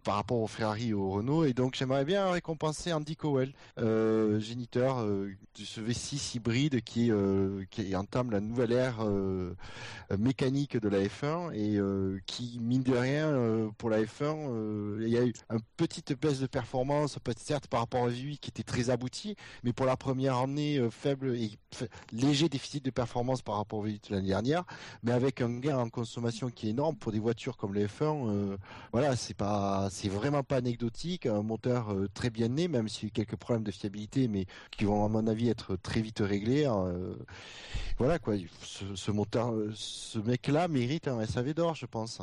[0.02, 1.44] Par rapport au Ferrari et au Renault.
[1.44, 7.10] Et donc j'aimerais bien récompenser Andy Cowell, euh, géniteur euh, de ce V6 hybride qui,
[7.10, 9.04] euh, qui entame la nouvelle ère
[10.18, 11.78] mécanique de la F1 et
[12.26, 16.40] qui, mine de rien, pour la F1, euh, il y a eu une petite baisse
[16.40, 20.36] de performance, certes par rapport à V8 qui était très abouti, mais pour la première
[20.36, 21.50] année faible et
[22.12, 24.64] léger déficit de performance par rapport au V8 de l'année dernière,
[25.02, 28.28] mais avec un gain en consommation qui est énorme pour des voitures comme les F1.
[28.28, 28.56] euh,
[28.92, 31.26] voilà, c'est pas, c'est vraiment pas anecdotique.
[31.26, 34.26] Un moteur euh, très bien né, même s'il y a eu quelques problèmes de fiabilité,
[34.26, 36.64] mais qui vont à mon avis être très vite réglés.
[36.66, 37.14] euh,
[37.98, 42.20] voilà quoi, ce, ce moteur, euh, ce mec-là mérite un SAV d'or, je pense.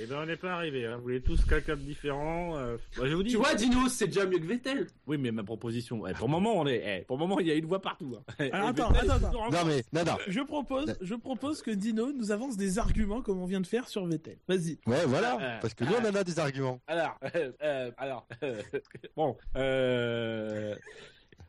[0.00, 0.86] Eh ben, on n'est pas arrivé.
[0.86, 0.96] Hein.
[0.96, 2.56] Vous voulez tous quelqu'un de différent.
[2.56, 3.30] euh, moi, je vous dis.
[3.30, 4.86] Tu vois, Dino, c'est déjà mieux que Vettel.
[5.06, 6.06] Oui, mais ma proposition.
[6.06, 7.00] eh, pour le moment, on est.
[7.00, 8.16] eh, pour le moment, il y a une voix partout.
[8.38, 8.48] hein.
[8.52, 9.08] Alors, attends, Vettel,
[9.52, 10.18] Non mais, non non.
[10.28, 13.88] Je propose, je propose que Dino nous avance des arguments comme on vient de faire
[13.88, 14.38] sur Vettel.
[14.46, 14.78] Vas-y.
[14.86, 16.80] Ouais, voilà, Euh, parce que nous on en a des arguments.
[16.86, 18.62] Alors, euh, euh, alors, euh,
[19.16, 20.74] bon, euh,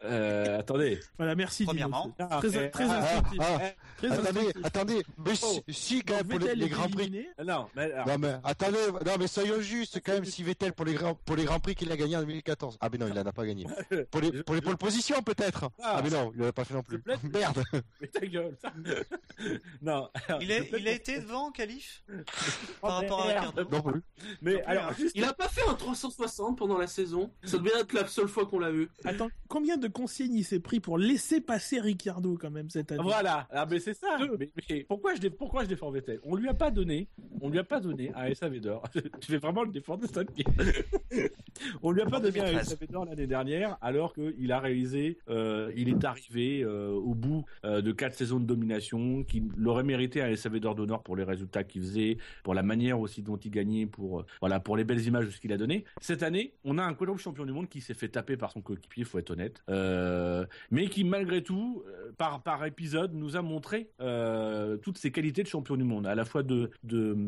[0.03, 0.99] euh, attendez.
[1.17, 2.13] Voilà, merci Premièrement.
[2.17, 2.29] Dino.
[2.31, 3.39] Ah, Très, très ah, instructif.
[3.41, 3.59] ah,
[3.97, 4.65] Très attendez, instructif.
[4.65, 5.59] attendez, mais si, Oh.
[5.69, 7.27] si, quand même pour les, Vettel les est grands prix.
[7.45, 10.85] non, mais alors, Non mais attendez, non mais soyons justes quand même si Vettel pour
[10.85, 12.77] les grands pour les grands prix qu'il a gagné en 2014.
[12.81, 13.65] Ah mais non, il en a pas gagné.
[14.11, 15.69] Pour les pour les pole positions peut-être.
[15.81, 15.95] Ah.
[15.97, 17.01] Ah mais non, il en a pas fait non plus.
[17.33, 17.61] Merde.
[17.99, 18.55] mais ta gueule.
[19.81, 20.09] non.
[20.27, 23.27] alors, Il, est, a été devant en qualif Oh, par rapport à.
[23.27, 23.67] Ricardo.
[23.71, 24.01] Non plus.
[24.41, 24.95] Mais alors, hein.
[24.97, 25.11] juste.
[25.15, 27.31] Il a pas fait un 360 pendant la saison.
[27.43, 28.89] Ça devait être la seule fois qu'on l'a vu.
[29.03, 33.01] Attends, combien de consignes il s'est pris pour laisser passer Ricardo quand même cette année
[33.03, 34.17] Voilà, ah, mais c'est ça.
[34.19, 34.37] Deux.
[34.37, 37.07] Mais, mais pourquoi je dé- pourquoi je défends Vettel On lui a pas donné,
[37.41, 38.83] on lui a pas donné un SAV d'or.
[38.95, 40.21] je vais vraiment le défendre de ça.
[41.83, 42.69] on lui a pas donné un 2013.
[42.69, 47.45] SAV d'or l'année dernière, alors qu'il a réalisé, euh, il est arrivé euh, au bout
[47.65, 51.23] euh, de quatre saisons de domination, qu'il aurait mérité un SAV d'or d'honneur pour les
[51.23, 54.83] résultats qu'il faisait, pour la manière aussi dont il gagnait, pour euh, voilà, pour les
[54.83, 55.85] belles images de ce qu'il a donné.
[56.01, 58.61] Cette année, on a un quadruple champion du monde qui s'est fait taper par son
[58.61, 63.89] coéquipier, faut être honnête, euh, mais qui malgré tout, euh, par épisode, nous a montré
[64.01, 67.27] euh, toutes ses qualités de champion du monde, à la fois d'abord,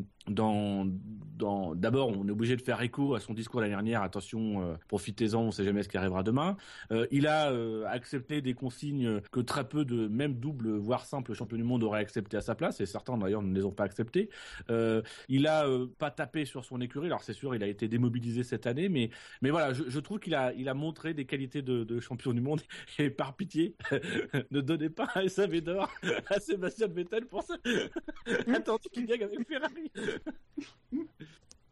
[2.10, 4.04] on est obligé de faire écho à son discours l'année dernière.
[4.04, 6.58] Attention, profitez-en, on sait jamais ce qui arrivera demain.
[7.12, 7.52] Il a
[7.88, 12.02] accepté des consignes que très peu de même double voire simple champion du monde auraient
[12.02, 14.30] accepté à sa place, et certains d'ailleurs ne les ont pas acceptés.
[15.30, 15.66] Il a
[15.98, 17.08] pas tapé sur son écurie.
[17.08, 19.10] Alors c'est sûr, il a été démobilisé cette année, mais
[19.50, 22.62] voilà, je, trouve qu'il a montré des qualités de, champion du monde.
[23.00, 23.76] Et par pitié,
[24.52, 25.90] ne donnez pas un SAV d'or
[26.28, 27.56] à Sébastien Vettel pour ça.
[28.54, 29.92] Attendez qu'il gagne avec Ferrari.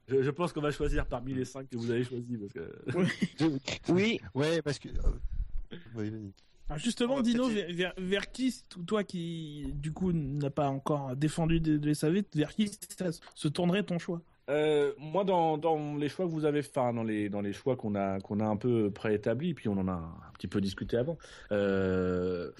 [0.07, 3.91] Je, je pense qu'on va choisir parmi les cinq que vous avez choisis parce que.
[3.91, 4.89] Oui, Ouais, parce que.
[4.89, 6.31] euh, oui, vas-y.
[6.67, 11.77] Alors justement, Dino, vers, vers qui, toi qui du coup n'a pas encore défendu de,
[11.77, 14.21] de SAV, vers qui ça se tournerait ton choix?
[14.49, 15.57] Euh, moi, dans,
[15.97, 16.61] les choix que vous avez,
[17.29, 20.59] dans les choix qu'on a un peu préétablis, puis on en a un petit peu
[20.59, 21.17] discuté avant.
[21.51, 22.51] Euh,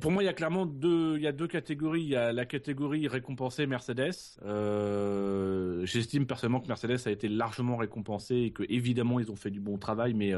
[0.00, 2.02] pour moi, il y a clairement deux catégories.
[2.02, 4.14] Il y a la catégorie récompensée Mercedes.
[4.44, 9.50] Euh, J'estime personnellement que Mercedes a été largement récompensé et que évidemment ils ont fait
[9.50, 10.32] du bon travail, mais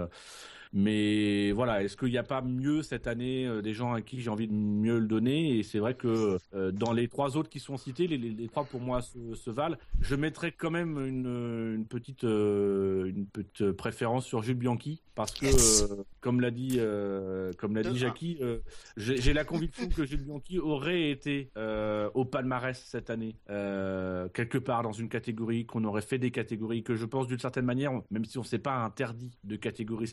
[0.72, 4.20] mais voilà, est-ce qu'il n'y a pas mieux cette année euh, des gens à qui
[4.20, 5.58] j'ai envie de mieux le donner?
[5.58, 8.48] Et c'est vrai que euh, dans les trois autres qui sont cités, les, les- les
[8.48, 9.76] trois pour moi se, se valent.
[10.00, 15.32] Je mettrais quand même une, une petite euh, une petite préférence sur Jules Bianchi parce
[15.32, 15.88] que, Yes.
[15.90, 17.98] euh, comme l'a dit euh, comme l'a dit.
[17.98, 18.58] Jackie, euh,
[18.96, 24.58] j'ai la conviction que Jules Bianchi aurait été euh, au palmarès cette année euh, quelque
[24.58, 27.92] part dans une catégorie, qu'on aurait fait des catégories que je pense d'une certaine manière,
[28.10, 30.06] même si on s'est pas interdit de catégories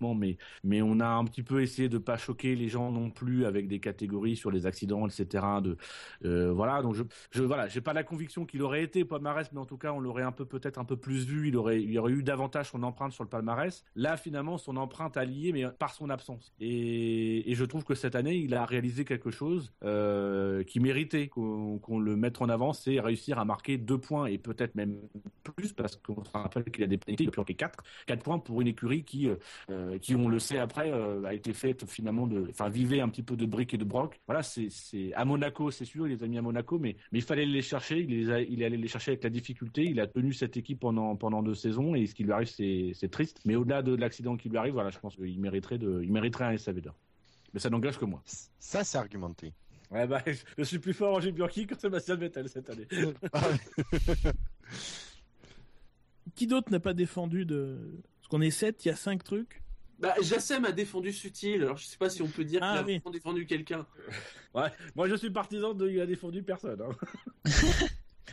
[0.00, 3.44] mais mais on a un petit peu essayé de pas choquer les gens non plus
[3.46, 5.44] avec des catégories sur les accidents, etc.
[5.62, 5.76] De
[6.24, 9.60] euh, voilà, donc je je voilà, j'ai pas la conviction qu'il aurait été palmarès, mais
[9.60, 11.98] en tout cas on l'aurait un peu peut-être un peu plus vu, il aurait il
[11.98, 13.84] aurait eu davantage son empreinte sur le palmarès.
[13.94, 16.52] Là finalement son empreinte a lié, mais par son absence.
[16.60, 21.28] Et, et je trouve que cette année il a réalisé quelque chose euh, qui méritait
[21.28, 24.96] qu'on le mette en avant, c'est réussir à marquer deux points et peut-être même
[25.42, 28.38] plus parce qu'on se rappelle qu'il a des pénalités, il a planqué quatre quatre points
[28.38, 29.28] pour une écurie qui
[29.70, 33.08] euh, qui on le sait après euh, a été faite finalement de enfin vivait un
[33.08, 34.20] petit peu de briques et de broc.
[34.26, 37.18] Voilà, c'est c'est à Monaco, c'est sûr, il les a mis à Monaco, mais mais
[37.18, 39.84] il fallait les chercher, il les a, il est allé les chercher avec la difficulté,
[39.84, 42.92] il a tenu cette équipe pendant pendant deux saisons et ce qui lui arrive c'est
[42.94, 46.00] c'est triste, mais au-delà de l'accident qui lui arrive, voilà, je pense qu'il mériterait de
[46.02, 46.96] il mériterait un SAV d'or.
[47.52, 48.22] Mais ça n'engage que moi.
[48.58, 49.52] Ça, c'est argumenté.
[49.90, 50.22] Ouais bah
[50.56, 52.86] je suis plus fort en Gilles Bianchi que Sébastien Vettel cette année.
[56.36, 58.00] Qui d'autre n'a pas défendu de...
[58.20, 59.62] Parce qu'on est 7, il y a 5 trucs.
[60.00, 62.94] Bah, Jassem a défendu Sutil, alors je sais pas si on peut dire Ah, qu'il
[62.94, 63.12] a oui.
[63.12, 63.86] défendu quelqu'un.
[64.54, 66.80] Ouais, moi je suis partisan de il a défendu personne.
[66.82, 66.96] hein.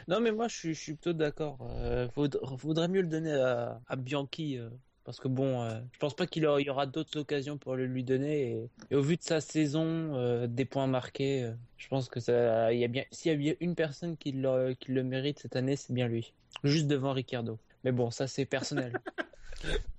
[0.08, 1.58] Non, mais moi, je suis, je suis plutôt d'accord.
[1.62, 4.58] Euh, faudrait, faudrait mieux le donner à, à Bianchi.
[4.58, 4.70] euh,
[5.04, 8.04] parce que bon, euh, je pense pas qu'il y aura d'autres occasions pour le lui
[8.04, 8.52] donner.
[8.52, 12.20] Et, et au vu de sa saison, euh, des points marqués, euh, je pense que
[12.20, 15.04] ça, il y a bien, s'il y a bien une personne qui le, qui le
[15.04, 16.34] mérite cette année, c'est bien lui.
[16.64, 17.60] Juste devant Ricardo.
[17.84, 19.02] Mais bon, ça c'est personnel.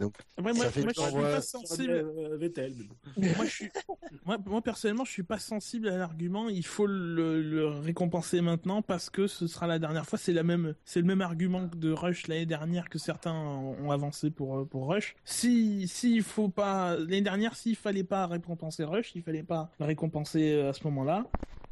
[0.01, 1.91] Donc, moi, moi, je suis euh, pas sensible.
[1.91, 2.75] Euh, Vettel.
[3.17, 3.37] mais bon.
[3.37, 3.71] moi, je suis...
[4.25, 6.49] moi, moi, personnellement, je suis pas sensible à l'argument.
[6.49, 10.19] Il faut le, le récompenser maintenant parce que ce sera la dernière fois.
[10.19, 14.31] C'est la même, c'est le même argument de Rush l'année dernière que certains ont avancé
[14.31, 15.17] pour pour Rush.
[15.25, 19.87] Si s'il faut pas l'année dernière, s'il fallait pas récompenser Rush, il fallait pas le
[19.87, 21.25] récompenser euh, à ce moment-là.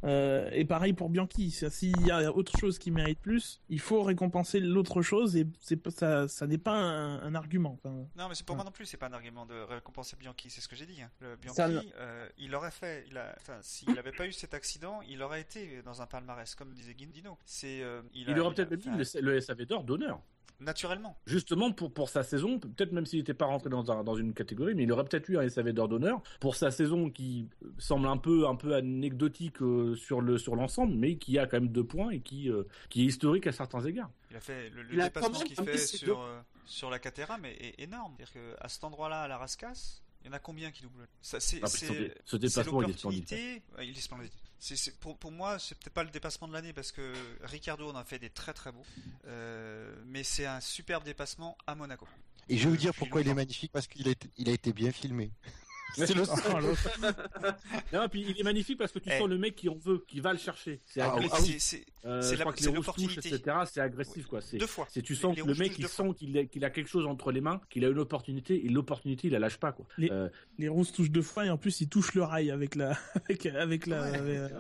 [0.05, 1.51] Euh, et pareil pour Bianchi.
[1.51, 5.77] S'il y a autre chose qui mérite plus, il faut récompenser l'autre chose et c'est
[5.77, 6.29] pas ça.
[6.29, 7.79] Ça n'est pas un, un argument.
[7.83, 10.51] Enfin, Non, mais c'est pour moi non plus, c'est pas un argument de récompenser Bianchi,
[10.51, 11.01] c'est ce que j'ai dit.
[11.03, 11.11] hein.
[11.21, 11.69] Le Bianchi, Ça,
[11.99, 15.41] euh, il aurait fait, il a, enfin, s'il n'avait pas eu cet accident, il aurait
[15.41, 17.39] été dans un palmarès, comme disait Guindino.
[17.45, 20.21] C'est, euh, il, Il a- aurait peut-être enfin, mis le, le SAV d'or d'honneur.
[20.61, 21.19] Naturellement.
[21.27, 24.33] Justement pour, pour sa saison, peut-être même s'il n'était pas rentré dans, un- dans une
[24.35, 28.07] catégorie, mais il aurait peut-être eu un SAV d'or d'honneur pour sa saison qui semble
[28.09, 31.69] un peu, un peu anecdotique euh, sur le sur l'ensemble, mais qui a quand même
[31.69, 34.11] deux points et qui, euh, qui est historique à certains égards.
[34.31, 37.81] Il a fait le, le dépassement qu'il fait sur, euh, sur la Caterham est, est
[37.83, 38.15] énorme.
[38.19, 41.07] C'est-à-dire qu'à cet endroit-là, à la Rascasse, il y en a combien qui doublent?
[41.23, 43.25] Ça, c'est, Ah, c'est- ce dé- ce c'est dépassement, il est splendide.
[43.31, 44.31] il est splendide.
[44.59, 47.13] C'est, c'est- pour, pour moi, c'est peut-être pas le dépassement de l'année parce que
[47.43, 48.85] Ricardo en a fait des très très beaux.
[49.27, 52.07] Euh, mais c'est un superbe dépassement à Monaco.
[52.49, 54.53] Et je vais vous dire pourquoi il est magnifique, parce qu'il a, été- il a
[54.53, 55.31] été bien filmé.
[55.95, 56.37] C'est le seul.
[56.55, 56.89] oh, l'autre.
[57.93, 59.19] Non, puis il est magnifique parce que tu Eh.
[59.19, 60.81] sens le mec qui en veut, qui va le chercher.
[60.85, 61.33] C'est Ah, agressif.
[61.35, 61.57] ah oui.
[61.59, 63.29] C'est- c'est- Euh, l'opportunité.
[63.35, 63.57] etc.
[63.71, 64.41] C'est agressif, quoi.
[64.41, 64.87] C'est, Deux fois.
[64.91, 67.07] c'est tu sens Les que le mec il sent qu'il a, qu'il a quelque chose
[67.07, 69.87] entre les mains, qu'il a une opportunité et l'opportunité il la lâche pas, quoi.
[69.99, 72.75] Les- Euh, Les Rousses touchent deux fois et en plus ils touchent le rail avec
[72.75, 72.91] la
[73.29, 74.17] avec avec la Ouais.
[74.19, 74.53] avec-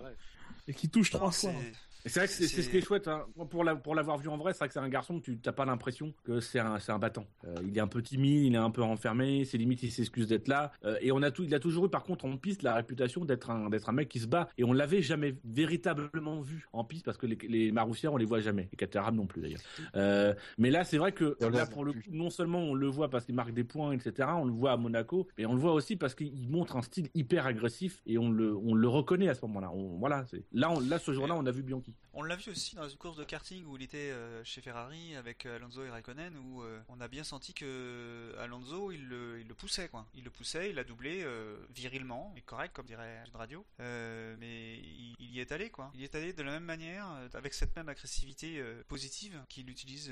[0.69, 1.61] et qui touchent Non, trois c'est- fois.
[2.07, 3.09] C'est vrai que c'est, ce qui est chouette.
[3.09, 3.27] Hein.
[3.51, 5.53] Pour, la- pour l'avoir vu en vrai, c'est vrai que c'est un garçon, tu n'as
[5.53, 7.27] pas l'impression que c'est un, battant.
[7.45, 10.27] Euh, il est un peu timide, il est un peu enfermé, c'est limite il s'excuse
[10.29, 10.73] d'être là.
[10.85, 13.25] Euh, et on a tout, il a toujours eu par contre en piste la réputation
[13.25, 14.49] d'être un, d'être un mec qui se bat.
[14.59, 18.25] Et on l'avait jamais véritablement vu en piste parce que les, les Maroussières on les
[18.25, 18.69] voit jamais.
[18.73, 19.61] Et Caterham non plus d'ailleurs.
[19.97, 22.87] Euh, mais là c'est vrai que là les pour le coup, non seulement on le
[22.87, 24.29] voit parce qu'il marque des points, etc.
[24.37, 27.09] On le voit à Monaco, mais on le voit aussi parce qu'il montre un style
[27.15, 29.71] hyper agressif et on le, on le reconnaît à ce moment-là.
[29.73, 31.95] On, voilà, c'est, là, on- là ce jour-là on a vu Bianchi.
[32.19, 35.15] On l'a vu aussi dans une course de karting où il était euh, chez Ferrari
[35.17, 39.45] avec euh, Alonso et Raikkonen où euh, on a bien senti que Alonso il le,
[39.55, 40.07] poussait quoi.
[40.15, 41.27] Il le poussait, il a doublé
[41.75, 43.67] virilement, et correct comme dirait une radio.
[43.79, 44.79] Mais
[45.19, 45.91] il, y est allé quoi.
[45.95, 50.11] Il y est allé de la même manière avec cette même agressivité positive qu'il utilise,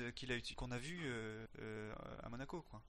[0.55, 1.11] qu'on a vu
[2.21, 2.83] à Monaco quoi.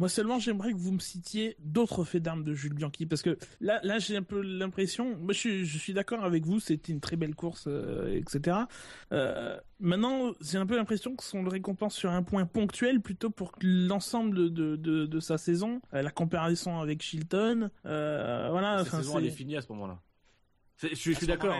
[0.00, 3.36] Moi seulement j'aimerais que vous me citiez d'autres faits d'armes de Jules Bianchi parce que
[3.60, 6.90] là là j'ai un peu l'impression, moi je suis, je suis d'accord avec vous, c'était
[6.90, 8.56] une très belle course euh, etc.
[9.12, 13.52] Euh, maintenant j'ai un peu l'impression que son récompense sur un point ponctuel plutôt pour
[13.60, 18.84] l'ensemble de, de, de, sa saison, euh, la comparaison avec Chilton, voilà.
[18.86, 20.00] Sa saison c'est- elle est finie à ce moment-là.
[20.82, 21.54] Je suis, d'accord.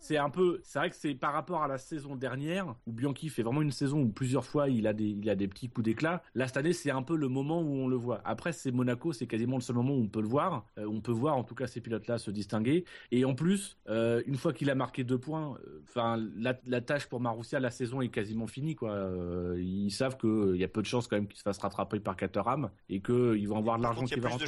[0.00, 2.92] C'est que un peu, c'est vrai que c'est par rapport à la saison dernière où
[2.92, 5.68] Bianchi fait vraiment une saison où plusieurs fois il a des, il a des petits
[5.68, 6.22] coups d'éclat.
[6.34, 8.20] Là cette année c'est un peu le moment où on le voit.
[8.24, 10.66] Après c'est Monaco, c'est quasiment le seul moment où on peut le voir.
[10.78, 12.84] Euh, on peut voir en tout cas ces pilotes-là se distinguer.
[13.10, 16.80] Et en plus, euh, une fois qu'il a marqué deux points, euh, enfin la, la
[16.80, 19.10] tâche pour Marussia, la saison est quasiment finie quoi.
[19.58, 22.00] Ils savent que il y a peu de chances quand même qu'il se fasse rattraper
[22.00, 24.46] par Caterham et que ils vont avoir de l'argent qui va rentrer.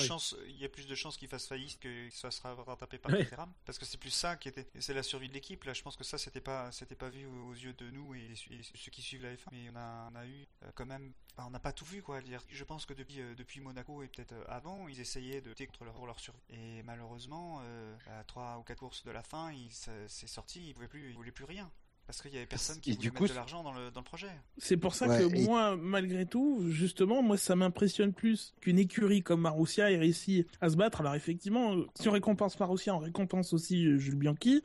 [0.49, 3.25] il y a plus de chances qu'il fasse faillite qu'il se fasse rattraper par Ouais.
[3.25, 5.65] Caterham, parce que c'est plus ça qui était, c'est la survie de l'équipe.
[5.65, 8.35] Là, je pense que ça, c'était pas, c'était pas vu aux, yeux de nous et,
[8.37, 9.51] ceux qui suivent la F1.
[9.51, 9.77] Mais on
[10.17, 12.21] a, eu euh, quand même, enfin, on n'a pas tout vu quoi.
[12.21, 15.49] Dire, je pense que depuis, euh, depuis Monaco et peut-être euh, avant, ils essayaient de
[15.49, 16.41] lutter contre leur, survie.
[16.51, 17.63] Et malheureusement,
[18.07, 21.15] à trois ou quatre courses de la fin, il s- c'est sorti, ils pouvaient plus,
[21.33, 21.71] plus rien.
[22.11, 23.93] Parce qu'il y avait personne qui Et voulait du mettre coup, de l'argent dans le,
[23.93, 24.27] dans le projet.
[24.59, 28.81] C'est pour ça Ouais, que et- moi, malgré tout, justement, moi, ça m'impressionne plus qu'une
[28.81, 31.03] écurie comme Marussia ait réussi à se battre.
[31.03, 34.61] Alors effectivement, si on récompense Marussia, on récompense aussi euh, Jules Bianchi.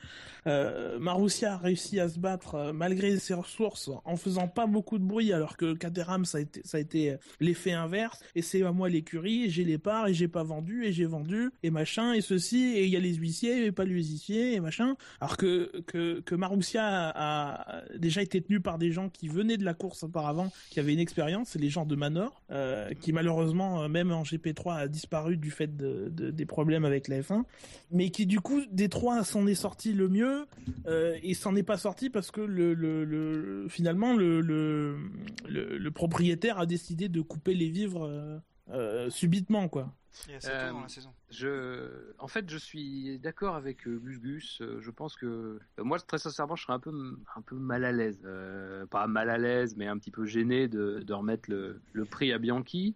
[0.48, 4.98] Euh, Marussia a réussi à se battre euh, malgré ses ressources en faisant pas beaucoup
[4.98, 8.20] de bruit, alors que Caterham, ça a été, ça a été euh, l'effet inverse.
[8.34, 11.04] Et c'est à moi l'écurie, et j'ai les parts, et j'ai pas vendu, et j'ai
[11.06, 14.54] vendu, et machin, et ceci, et il y a les huissiers, et pas les huissiers,
[14.54, 14.96] et machin.
[15.20, 19.56] Alors que, que, que Marussia a, a déjà été tenu par des gens qui venaient
[19.56, 23.12] de la course auparavant, qui avaient une expérience, c'est les gens de Manor, euh, qui
[23.12, 27.20] malheureusement, euh, même en GP3, a disparu du fait de, de- des problèmes avec la
[27.20, 27.44] F1,
[27.90, 30.46] mais qui du coup, des trois, s'en est sorti le mieux,
[30.86, 34.96] euh, et s'en est pas sorti parce que le, le, le- finalement, le, le,
[35.48, 38.38] le, le propriétaire a décidé de couper les vivres euh,
[38.70, 39.92] euh, subitement, quoi.
[40.30, 41.10] Et assez Euh, tôt dans la saison.
[41.30, 41.88] Je,
[42.20, 44.60] en fait, je suis d'accord avec euh, Gus Gus.
[44.60, 46.92] Euh, Je pense que euh, moi, très sincèrement, je serais un peu,
[47.34, 48.20] un peu mal à l'aise,
[48.90, 52.32] pas mal à l'aise, mais un petit peu gêné de, de remettre le, le prix
[52.32, 52.94] à Bianchi,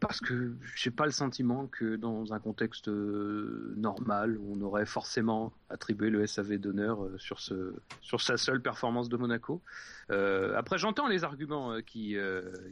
[0.00, 6.10] parce que j'ai pas le sentiment que dans un contexte normal, on aurait forcément attribué
[6.10, 9.60] le SAV d'honneur sur ce, sur sa seule performance de Monaco.
[10.08, 12.16] Après, j'entends les arguments qui,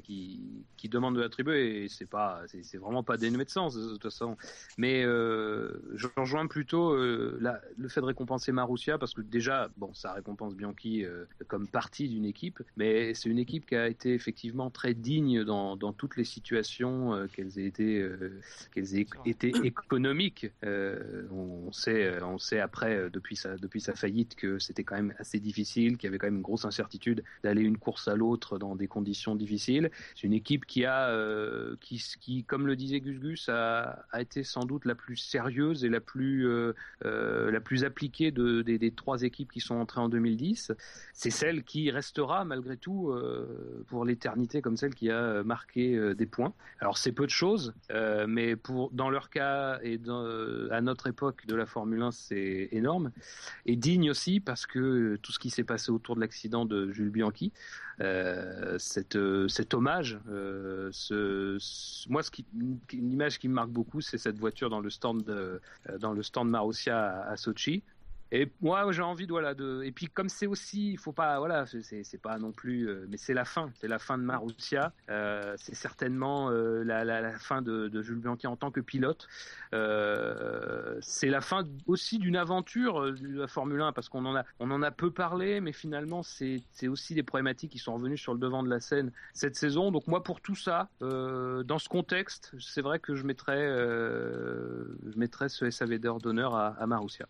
[0.03, 3.93] qui, qui demandent de l'attribuer, et c'est pas, c'est vraiment pas dénué de sens de
[3.93, 4.37] toute façon.
[4.79, 7.39] Mais euh, je rejoins plutôt euh,
[7.77, 12.09] le fait de récompenser Marussia parce que déjà, bon, ça récompense Bianchi euh, comme partie
[12.09, 16.25] d'une équipe, mais c'est une équipe qui a été effectivement très digne dans, toutes les
[16.25, 18.09] situations, euh, qu'elles aient été,
[18.73, 19.07] qu'elles aient
[19.63, 20.51] économiques.
[20.63, 25.39] On sait, on sait après depuis sa depuis sa faillite que c'était quand même assez
[25.41, 28.77] difficile, qu'il y avait quand même une grosse incertitude d'aller une course à l'autre dans
[28.77, 29.91] des conditions difficiles.
[30.15, 31.15] C'est une équipe qui a,
[31.81, 35.89] qui, qui, comme le disait Gus Gus, a été sans doute la plus sérieuse et
[35.89, 36.73] la plus, euh,
[37.05, 40.73] euh, la plus appliquée de, des, trois équipes qui sont entrées en 2010.
[41.13, 46.27] C'est celle qui restera malgré tout euh, pour l'éternité comme celle qui a marqué des
[46.27, 46.53] points.
[46.81, 47.75] Alors c'est peu de choses,
[48.29, 50.01] mais pour dans leur cas et
[50.71, 53.11] à notre époque de la Formule 1, c'est énorme
[53.67, 57.11] et digne aussi parce que tout ce qui s'est passé autour de l'accident de Jules
[57.11, 57.53] Bianchi,
[58.79, 60.19] cette, cet hommage,
[62.09, 62.45] moi, ce qui,
[62.93, 66.13] une image qui me marque beaucoup, c'est cette voiture dans le stand, de, euh, dans
[66.13, 67.85] le stand Marussia à, à Sochi.
[68.35, 69.83] Et moi, j'ai envie de.
[69.85, 73.17] Et puis comme c'est aussi, il faut pas voilà, c'est- pas non plus, euh, mais
[73.17, 74.93] c'est la fin, c'est la fin de Marussia.
[75.09, 79.29] Euh, c'est certainement euh, la, fin de, Jules Bianchi en tant que pilote.
[81.01, 84.83] C'est la fin aussi d'une aventure de la Formule 1 parce qu'on en a en
[84.83, 88.65] a peu parlé, mais finalement c'est aussi des problématiques qui sont revenues sur le devant
[88.65, 89.93] de la scène cette saison.
[89.93, 95.49] Donc moi pour tout ça, dans ce contexte, c'est vrai que je mettrais je mettrais
[95.49, 97.27] ce SAV d'honneur à, à Marussia.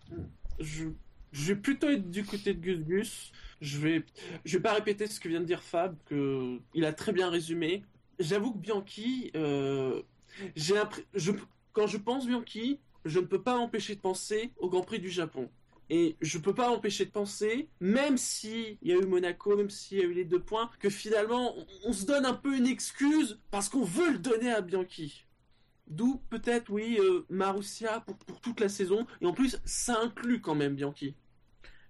[0.59, 0.89] Je,
[1.33, 3.33] vais plutôt être du côté de Gus Gus.
[3.61, 4.05] Je vais,
[4.45, 7.31] je vais pas répéter ce que vient de dire Fab, que il a très bien
[7.31, 7.83] résumé.
[8.19, 10.03] J'avoue que Bianchi, euh,
[11.73, 15.11] quand je pense Bianchi, je ne peux pas m'empêcher de penser au Grand Prix du
[15.11, 15.51] Japon.
[15.91, 19.69] Et je peux pas m'empêcher de penser, même si il y a eu Monaco, même
[19.69, 22.57] s'il y a eu les deux points, que finalement on, on se donne un peu
[22.57, 25.27] une excuse parce qu'on veut le donner à Bianchi.
[25.87, 29.07] D'où peut-être, oui, euh, Marussia pour, pour toute la saison.
[29.21, 31.15] Et en plus, ça inclut quand même Bianchi.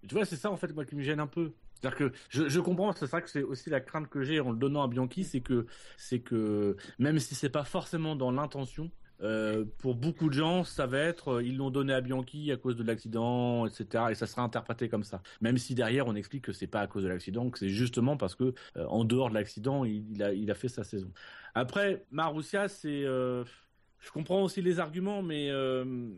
[0.08, 1.52] Tu vois, c'est ça en fait moi qui me gêne un peu.
[1.80, 4.52] C'est-à-dire que je, je comprends, c'est ça que c'est aussi la crainte que j'ai en
[4.52, 5.66] le donnant à Bianchi, c'est que
[5.96, 8.90] c'est que même si c'est pas forcément dans l'intention,
[9.22, 12.56] euh, pour beaucoup de gens, ça va être euh, ils l'ont donné à Bianchi à
[12.56, 14.06] cause de l'accident, etc.
[14.10, 15.22] Et ça sera interprété comme ça.
[15.40, 18.16] Même si derrière on explique que c'est pas à cause de l'accident, que c'est justement
[18.16, 21.12] parce que euh, en dehors de l'accident, il, il a il a fait sa saison.
[21.54, 23.04] Après, Marussia, c'est
[24.04, 26.10] je comprends aussi les arguments, mais euh,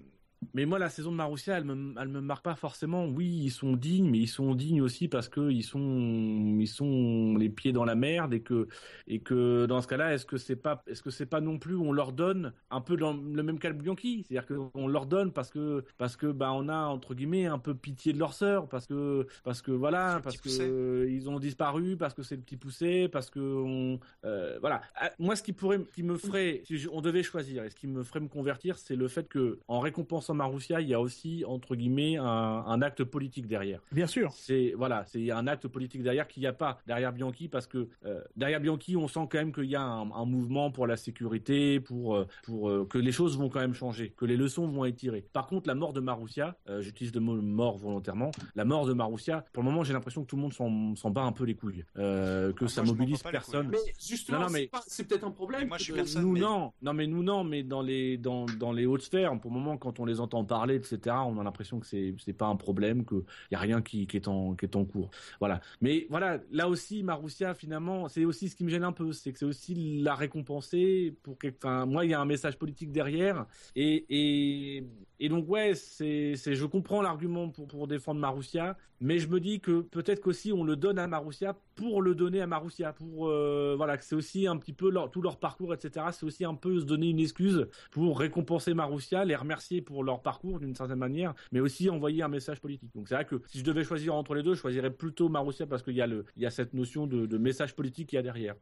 [0.55, 3.07] mais moi, la saison de Marussia, elle me, elle me marque pas forcément.
[3.07, 7.37] Oui, ils sont dignes, mais ils sont dignes aussi parce que ils sont, ils sont
[7.39, 8.69] les pieds dans la merde et que,
[9.07, 11.77] et que dans ce cas-là, est-ce que c'est pas, est-ce que c'est pas non plus,
[11.77, 15.33] on leur donne un peu dans le même cas que Bianchi, c'est-à-dire qu'on leur donne
[15.33, 18.69] parce que, parce que, bah, on a entre guillemets un peu pitié de leur sœur,
[18.69, 22.43] parce que, parce que voilà, parce que euh, ils ont disparu, parce que c'est le
[22.43, 24.83] petit poussé, parce que on, euh, voilà.
[24.97, 27.87] Ah, Moi, ce qui pourrait, qui me ferait, si on devait choisir, et ce qui
[27.87, 31.45] me ferait me convertir, c'est le fait que, en récompensant Marussia, il y a aussi
[31.47, 33.81] entre guillemets un, un acte politique derrière.
[33.93, 34.31] Bien sûr.
[34.35, 37.89] C'est voilà, c'est un acte politique derrière qu'il n'y a pas derrière Bianchi parce que
[38.05, 40.97] euh, derrière Bianchi, on sent quand même qu'il y a un, un mouvement pour la
[40.97, 44.67] sécurité, pour euh, pour euh, que les choses vont quand même changer, que les leçons
[44.69, 45.25] vont être tirées.
[45.33, 48.93] Par contre, la mort de Marussia, euh, j'utilise le mot mort volontairement, la mort de
[48.93, 51.45] Marussia, pour le moment, j'ai l'impression que tout le monde s'en s'en bat un peu
[51.45, 53.69] les couilles, euh, que ça mobilise personne.
[53.71, 55.69] Mais justement, Non, non, mais- c'est pas- c'est peut-être un problème.
[55.69, 56.23] moi, je suis personne.
[56.23, 59.39] nous mais- non, non mais nous non, mais dans les dans dans les hautes sphères,
[59.41, 62.33] pour le moment, quand on les entend parler, etc., on a l'impression que c'est c'est
[62.33, 64.55] pas un problème, que y a rien qui, est en
[64.85, 65.11] cours.
[65.41, 65.61] Voilà.
[65.81, 69.33] Mais voilà, là aussi, Marussia, finalement, c'est aussi ce qui me gêne un peu, c'est
[69.33, 72.93] que c'est aussi la récompenser pour que, enfin, moi, il y a un message politique
[72.93, 74.85] derrière, et
[75.19, 79.61] et donc ouais, c'est je comprends l'argument pour pour défendre Marussia, mais je me dis
[79.61, 83.75] que peut-être qu'aussi on le donne à Marussia pour le donner à Marussia, pour euh,
[83.77, 86.07] voilà, que c'est aussi un petit peu leur, tout leur parcours, etc.
[86.12, 90.20] C'est aussi un peu se donner une excuse pour récompenser Marussia, les remercier pour leur
[90.23, 92.91] parcours d'une certaine manière, mais aussi envoyer un message politique.
[92.95, 95.67] Donc c'est vrai que si je devais choisir entre les deux, je choisirais plutôt Marussia
[95.67, 98.17] parce qu'il y a le, il y a cette notion de, de message politique qu'il
[98.17, 98.55] y a derrière.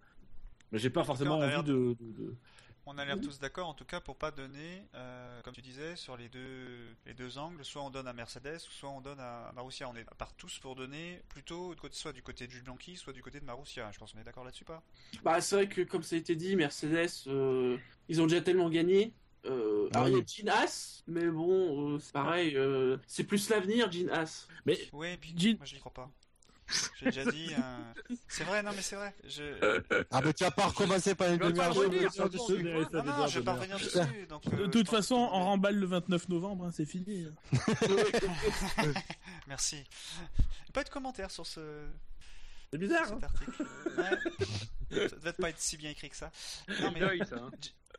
[0.73, 2.35] Mais j'ai pas forcément envie l'air de, de- de-
[2.87, 5.97] On a l'air tous d'accord, en tout cas, pour pas donner, euh, comme tu disais,
[5.97, 9.53] sur les deux, les deux angles, soit on donne à Mercedes, soit on donne à
[9.55, 9.89] Marussia.
[9.89, 13.13] On est à part tous pour donner plutôt soit du côté de Jules Bianchi, soit
[13.15, 13.91] du côté de Marussia.
[13.93, 14.83] Je pense qu'on est d'accord là-dessus, pas?
[15.23, 18.69] Bah, c'est vrai que, comme ça a été dit, Mercedes, euh, ils ont déjà tellement
[18.71, 19.15] gagné
[19.47, 20.25] Euh, alors, il y a.
[20.27, 24.49] Gene Haas, mais bon, euh, c'est pareil, euh, c'est plus l'avenir, Gene Haas.
[24.65, 26.11] Mais Ouais, puis Jean- moi je n'y crois pas.
[27.01, 27.51] J'ai déjà dit.
[27.53, 29.15] euh, C'est vrai, non mais c'est vrai.
[29.27, 29.83] Je...
[30.11, 31.75] Ah, mais tu vas pas recommencer par une Je vais pas demi-heure.
[31.75, 32.97] le redire, je- je-.
[32.97, 34.27] Non, non, vais pas revenir dessus.
[34.29, 37.27] Donc, De euh, toute façon, on remballe le 29 novembre, hein, c'est fini.
[39.47, 39.85] Merci.
[40.73, 41.61] Pas de commentaires sur ce
[42.73, 43.07] C'est bizarre.
[43.09, 43.27] cet hein.
[43.27, 43.67] article.
[43.99, 45.09] Ouais.
[45.09, 46.31] Ça devait pas être si bien écrit que ça.
[46.81, 47.37] Non, mais ça.
[47.37, 47.51] hein.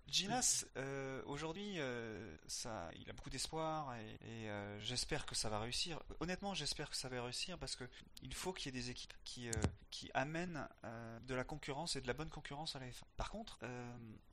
[0.07, 5.49] Ginas, euh, aujourd'hui, euh, ça, il a beaucoup d'espoir et, et, euh, j'espère que ça
[5.49, 5.99] va réussir.
[6.19, 7.83] Honnêtement, j'espère que ça va réussir parce que
[8.21, 9.49] il faut qu'il y ait des équipes qui,
[9.89, 10.67] qui amènent
[11.27, 13.01] de la concurrence et de la bonne concurrence à la F1.
[13.17, 13.59] Par contre,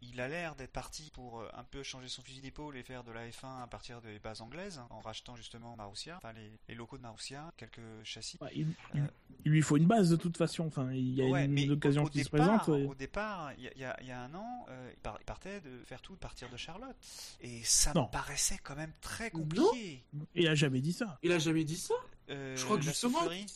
[0.03, 3.11] il a l'air d'être parti pour un peu changer son fusil d'épaule et faire de
[3.11, 6.99] la F1 à partir des bases anglaises en rachetant justement Marussia, enfin les, les locaux
[6.99, 8.39] de Marussia, quelques châssis.
[8.41, 10.67] Ouais, il, lui faut une base de toute façon.
[10.67, 12.69] Enfin, il y a Ouais, une occasion au, au qui se présente.
[12.69, 12.85] ouais.
[12.85, 16.17] Au départ, il y, a- il y a- un an, il partait de faire tout
[16.17, 16.97] partir de Charlotte.
[17.41, 18.03] Et ça Non.
[18.07, 20.05] me paraissait quand même très compliqué.
[20.35, 21.19] Il a jamais dit ça.
[21.23, 21.95] Il a jamais dit ça
[22.31, 23.47] Euh, Je crois que la justement, soufflerie,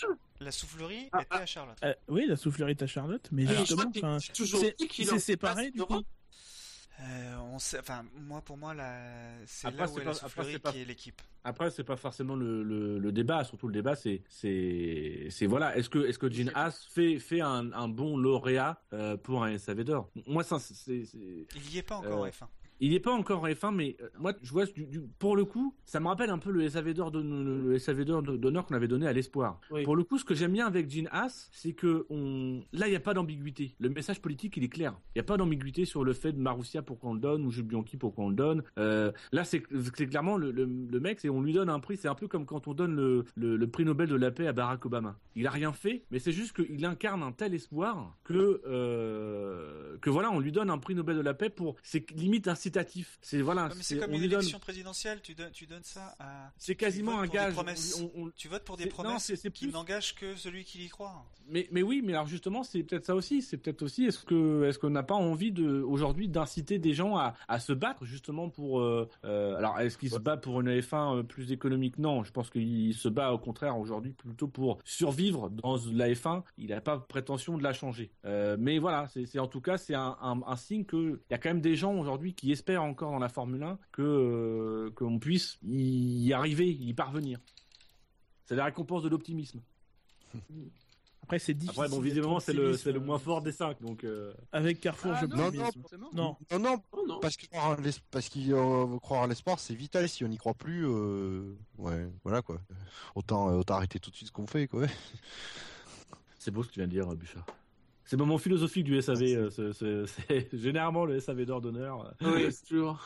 [0.41, 1.78] la soufflerie Ah, était à Charlotte.
[1.85, 3.93] Euh, oui, la soufflerie est à Charlotte, mais je justement,
[4.75, 6.02] c'est séparé du coup.
[6.99, 8.99] Euh, on sait, enfin, moi pour moi, la...
[9.47, 11.20] c'est là où est pas- la soufflerie qui est l'équipe.
[11.44, 13.44] Après, c'est pas forcément le, le, le débat.
[13.44, 15.76] Surtout le débat, c'est c'est c'est voilà.
[15.76, 19.57] Est-ce que est-ce que Gene Haas fait fait un, un bon lauréat euh, pour un
[19.58, 20.10] SAV d'or?
[20.26, 21.02] Moi, ça, c'est
[21.55, 22.47] Il y est pas encore Euh, en F1.
[22.81, 25.45] Il n'est pas encore en F1, mais euh, moi, je vois, du- du- pour le
[25.45, 29.61] coup, ça me rappelle un peu le SAV d'or d'honneur qu'on avait donné à l'espoir.
[29.71, 29.83] Oui.
[29.85, 32.61] Pour le coup, ce que j'aime bien avec Gene Haas, c'est que on...
[32.73, 33.75] là, il n'y a pas d'ambiguïté.
[33.81, 34.95] Le message politique, il est clair.
[35.15, 37.51] Il n'y a pas d'ambiguïté sur le fait de Marussia pourquoi on le donne ou
[37.51, 38.63] Jules Bianchi pourquoi on le donne.
[38.79, 41.97] Euh, là, c'est clairement le, le, le mec, c'est on lui donne un prix.
[41.97, 44.85] C'est un peu comme quand on donne le, prix Nobel de la paix à Barack
[44.87, 45.19] Obama.
[45.35, 50.11] Il a rien fait, mais c'est juste qu'il incarne un tel espoir que euh, que
[50.11, 53.19] voilà, on lui donne un prix Nobel de la paix pour c'est limite incitatif.
[53.23, 56.51] C'est voilà, c'est comme on une donne- élection présidentielle, tu donnes, tu donnes ça à.
[56.59, 57.53] C'est quasiment un gage.
[57.55, 58.01] promesses.
[58.01, 60.65] On- on- Tu votes pour des c'est- non, promesses c'est- qui plus- n'engagent que celui
[60.65, 61.25] qui y croit.
[61.49, 63.41] Mais, mais oui, mais alors justement, c'est peut-être ça aussi.
[63.41, 67.17] C'est peut-être aussi, est-ce que, est-ce qu'on n'a pas envie de, aujourd'hui, d'inciter des gens
[67.17, 70.81] à, à se battre justement pour, euh, euh, alors, est-ce qu'ils se battent pour une
[70.81, 71.99] F1 plus économique?
[71.99, 76.43] Non, je pense qu'il se bat au contraire aujourd'hui plutôt pour survivre dans la F1.
[76.59, 78.11] Il n'a pas prétention de la changer.
[78.25, 81.33] Euh, mais voilà, c'est, c'est- en tout cas, c'est un, un, un signe que il
[81.33, 84.02] y a quand même des gens aujourd'hui qui espèrent encore dans la Formule 1 que,
[84.02, 87.39] euh, qu'on puisse y arriver, y parvenir.
[88.47, 89.60] C'est la récompense de l'optimisme.
[91.23, 91.83] Après, c'est difficile.
[91.83, 94.05] Après, bon, visiblement, c'est le, le euh, moins fort des cinq, donc.
[94.05, 96.10] euh, Avec Carrefour, Ah, je non, non, peux non.
[96.12, 96.36] Non.
[96.52, 97.18] Non, non, Oh non.
[97.18, 97.47] parce que
[98.12, 100.09] parce qu'il euh, croire à l'espoir, c'est vital.
[100.09, 102.60] Si on n'y croit plus, euh, ouais, voilà quoi.
[103.17, 104.86] Autant, autant arrêter tout de suite ce qu'on fait, quoi.
[106.39, 107.44] C'est beau ce que tu viens de dire, Bouchard.
[108.07, 109.23] C'est le moment philosophique du SAV.
[109.23, 112.15] euh, ce- ce- c'est généralement le SAV d'or d'honneur.
[112.23, 112.99] Oui, c'est toujours.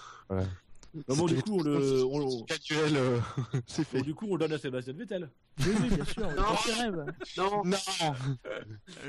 [1.08, 3.18] Bon, du coup, on le, on, on- Casuel, euh,
[3.66, 4.02] c'est bon, fait.
[4.02, 5.30] du coup, on le donne à Sébastien Vettel.
[5.60, 6.22] Oui, oui, bien sûr.
[6.28, 6.34] Non.
[6.42, 7.04] dans ses rêves.
[7.38, 7.76] Non, Non.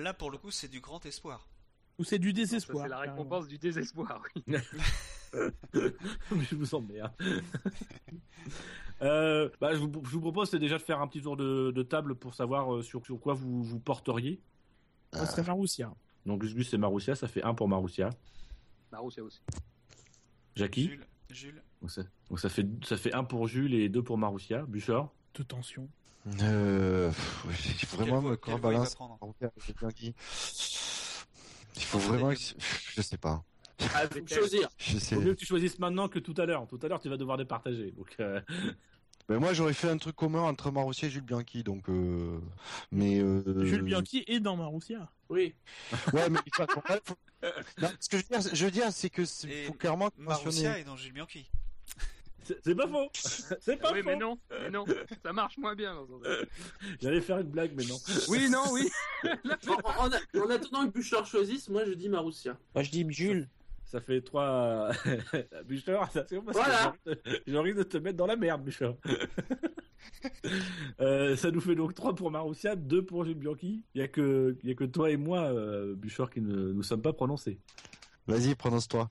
[0.03, 1.47] Là, pour le coup, c'est du grand espoir.
[1.97, 2.83] Ou c'est du désespoir.
[2.83, 4.21] C'est la récompense du désespoir.
[4.35, 4.43] oui.
[5.33, 7.11] Mais je vous emmerde.
[9.01, 11.83] euh, bah, je, vous, je vous propose déjà de faire un petit tour de, de
[11.83, 14.39] table pour savoir euh, sur, sur quoi vous vous porteriez.
[15.13, 15.93] Ça serait Marussia.
[16.25, 18.09] Donc Gus Gus et Marussia, ça fait un pour Marussia.
[18.91, 19.41] Marussia aussi.
[20.55, 24.03] Jackie Jules, Jules, donc ça, donc ça fait ça fait un pour Jules et deux
[24.03, 24.63] pour Marussia.
[24.63, 25.87] Bouchard De tension.
[26.41, 28.71] Euh, pff, ouais, il faut vraiment quelle me voie
[31.75, 32.29] il faut vraiment.
[32.29, 32.37] que-
[32.95, 33.43] Je sais pas.
[33.95, 34.69] ah, faut choisir.
[34.77, 35.15] Je sais.
[35.15, 36.67] Vaut mieux que tu choisisses maintenant que tout à l'heure.
[36.67, 37.91] Tout à l'heure, tu vas devoir départager.
[37.91, 38.39] Donc, euh,
[39.31, 41.87] Mais moi, j'aurais fait un truc commun entre Marussia et Jules Bianchi, donc.
[41.87, 42.37] Euh...
[42.91, 43.19] Mais.
[43.21, 43.63] Euh...
[43.63, 45.09] Jules Bianchi est dans Marussia.
[45.29, 45.55] Oui.
[46.13, 47.15] Ouais, mais faut-
[47.81, 50.79] Non, ce que je veux dire, je veux dire, c'est que faut clairement Marussia mentionner.
[50.81, 51.49] est dans Gilles Bianchi.
[52.43, 53.09] c'est pas faux.
[53.13, 54.05] C'est pas oui, faux.
[54.07, 54.83] mais non, mais non,
[55.23, 55.95] ça marche moins bien.
[55.95, 56.47] dans ce sens.
[57.01, 57.99] J'allais faire une blague, mais non.
[58.27, 58.89] Oui, non, oui.
[59.95, 62.57] En, attendant que Bouchard choisisse, moi je dis Marussia.
[62.75, 63.47] Moi, je dis Jules.
[63.91, 64.89] Ça fait trois.
[65.67, 66.93] Bouchard, attention parce Voilà.
[67.05, 67.11] que
[67.47, 68.95] j'ai envie de- te mettre dans la merde, Bouchard.
[70.99, 73.83] Euh, ça nous fait donc 3 pour Marussia, 2 pour Jules Bianchi.
[73.93, 76.71] Il y a que, il y a que toi et moi, euh, Bouchard, qui ne
[76.73, 77.59] nous sommes pas prononcés.
[78.27, 79.09] Vas-y, prononce-toi.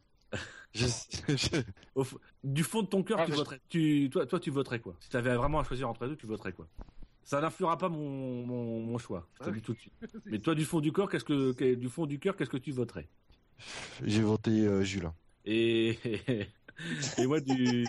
[0.73, 0.87] Je-
[1.29, 1.63] je-
[1.95, 3.61] Au f- Du fond de ton cœur, Ah, tu je- voterais.
[3.69, 4.97] Tu, toi, toi, tu voterais quoi?
[5.01, 6.69] Si tu avais vraiment à choisir entre les deux, tu voterais quoi?
[7.23, 9.29] Ça n'influera pas mon, mon, mon choix.
[9.41, 9.95] Je te dis tout de suite.
[10.27, 12.57] Mais toi, du fond du corps, qu'est-ce que, que- du fond du cœur, qu'est-ce que
[12.57, 13.09] tu voterais?
[14.05, 15.11] J'ai voté euh, Jules.
[15.45, 15.99] Et
[17.19, 17.87] Et moi, du.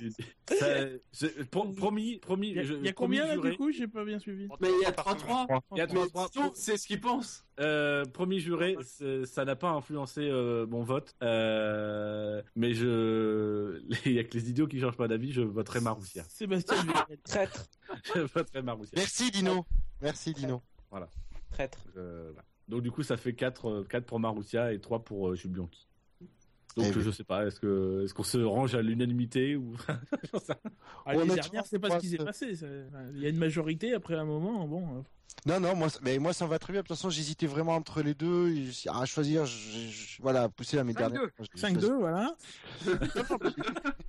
[0.49, 2.49] ça- je- pro- promis, promis.
[2.49, 3.51] Il y a, je- il y a promis, combien là juré.
[3.51, 3.71] du coup?
[3.71, 4.49] J'ai pas bien suivi.
[4.59, 5.47] Mais il y a 3-3.
[5.71, 6.29] Il y a Mais 3-3.
[6.33, 7.45] sinon, c'est ce qu'ils pensent.
[7.61, 8.75] Euh, promis juré,
[9.23, 11.15] ça n'a pas influencé euh, mon vote.
[11.23, 15.31] Euh, mais je, il y a que les idiots qui changent pas d'avis.
[15.31, 16.25] Je voterai Maroussia.
[16.27, 16.75] Sébastien.
[17.23, 17.67] Traître.
[18.13, 18.91] Je voterai Maroussia.
[18.97, 19.65] Merci Dino.
[20.01, 20.61] Merci Dino.
[21.51, 21.79] Traître.
[21.95, 22.45] Euh, voilà.
[22.71, 25.87] Donc du coup, ça fait 4, 4 pour Maroussia et 3 pour euh, Jules Bianchi.
[26.77, 27.03] Donc Eh oui.
[27.03, 29.75] je sais pas, est-ce que est-ce qu'on se range à l'unanimité ou
[31.05, 32.55] Honnêtement, dernières, c'est pas ce qui s'est passé.
[32.55, 32.65] ça-
[33.13, 34.65] Il y a une majorité après un moment.
[34.67, 35.01] Bon, euh,
[35.45, 36.81] Non, non, moi, ça- mais moi ça me va très bien.
[36.81, 38.53] De toute façon, j'hésitais vraiment entre les deux.
[38.53, 40.97] Je- À choisir, je, je- voilà, pousser à mes 5-2.
[41.13, 41.29] dernières.
[41.39, 42.35] Je- je- 5-2, voilà.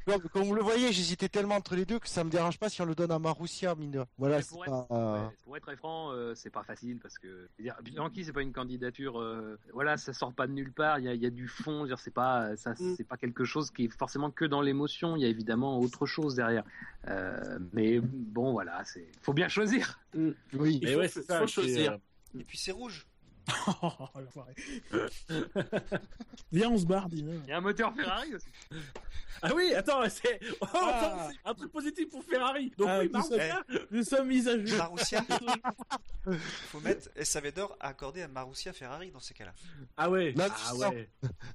[0.05, 2.69] Comme, comme vous le voyez, j'hésitais tellement entre les deux que ça me dérange pas
[2.69, 4.05] si on le donne à Maroussia, mine.
[4.19, 4.71] Voilà, Mais c'est pour, pas.
[4.71, 8.25] être, euh, ouais, pour être très franc, euh, c'est pas facile parce que dire, Bianchi
[8.25, 10.99] c'est pas une candidature, euh, voilà, ça sort pas de nulle part.
[10.99, 12.95] Il y a, il y a du fond, c'est pas ça, Mm.
[12.97, 15.15] c'est pas quelque chose qui est forcément que dans l'émotion.
[15.17, 16.65] Il y a évidemment autre chose derrière.
[17.07, 20.01] Euh, mais bon, voilà, c'est faut bien choisir.
[20.15, 20.79] Oui.
[20.83, 21.41] Il faut- ouais, c'est ça.
[21.41, 21.93] faut choisir.
[21.93, 23.07] euh, Et puis c'est rouge.
[23.83, 24.55] Oh, l'enfoiré.
[26.51, 27.33] Viens, on se barre, Dino.
[27.45, 28.47] Il y a un moteur Ferrari aussi.
[29.45, 30.89] Ah oui, attends, c'est oh, Ah.
[30.89, 32.73] attends, c'est un truc positif pour Ferrari.
[32.79, 33.63] Donc Ah, oui, nous sommes- Maroussia.
[33.91, 34.79] Nous sommes mis à jour.
[34.79, 35.25] Marussia.
[36.71, 39.53] Faut mettre SAV d'or accordé à Marussia Ferrari dans ces cas-là.
[39.97, 40.33] Ah ouais.
[40.37, 40.89] Non, ah non.
[40.91, 41.09] ouais.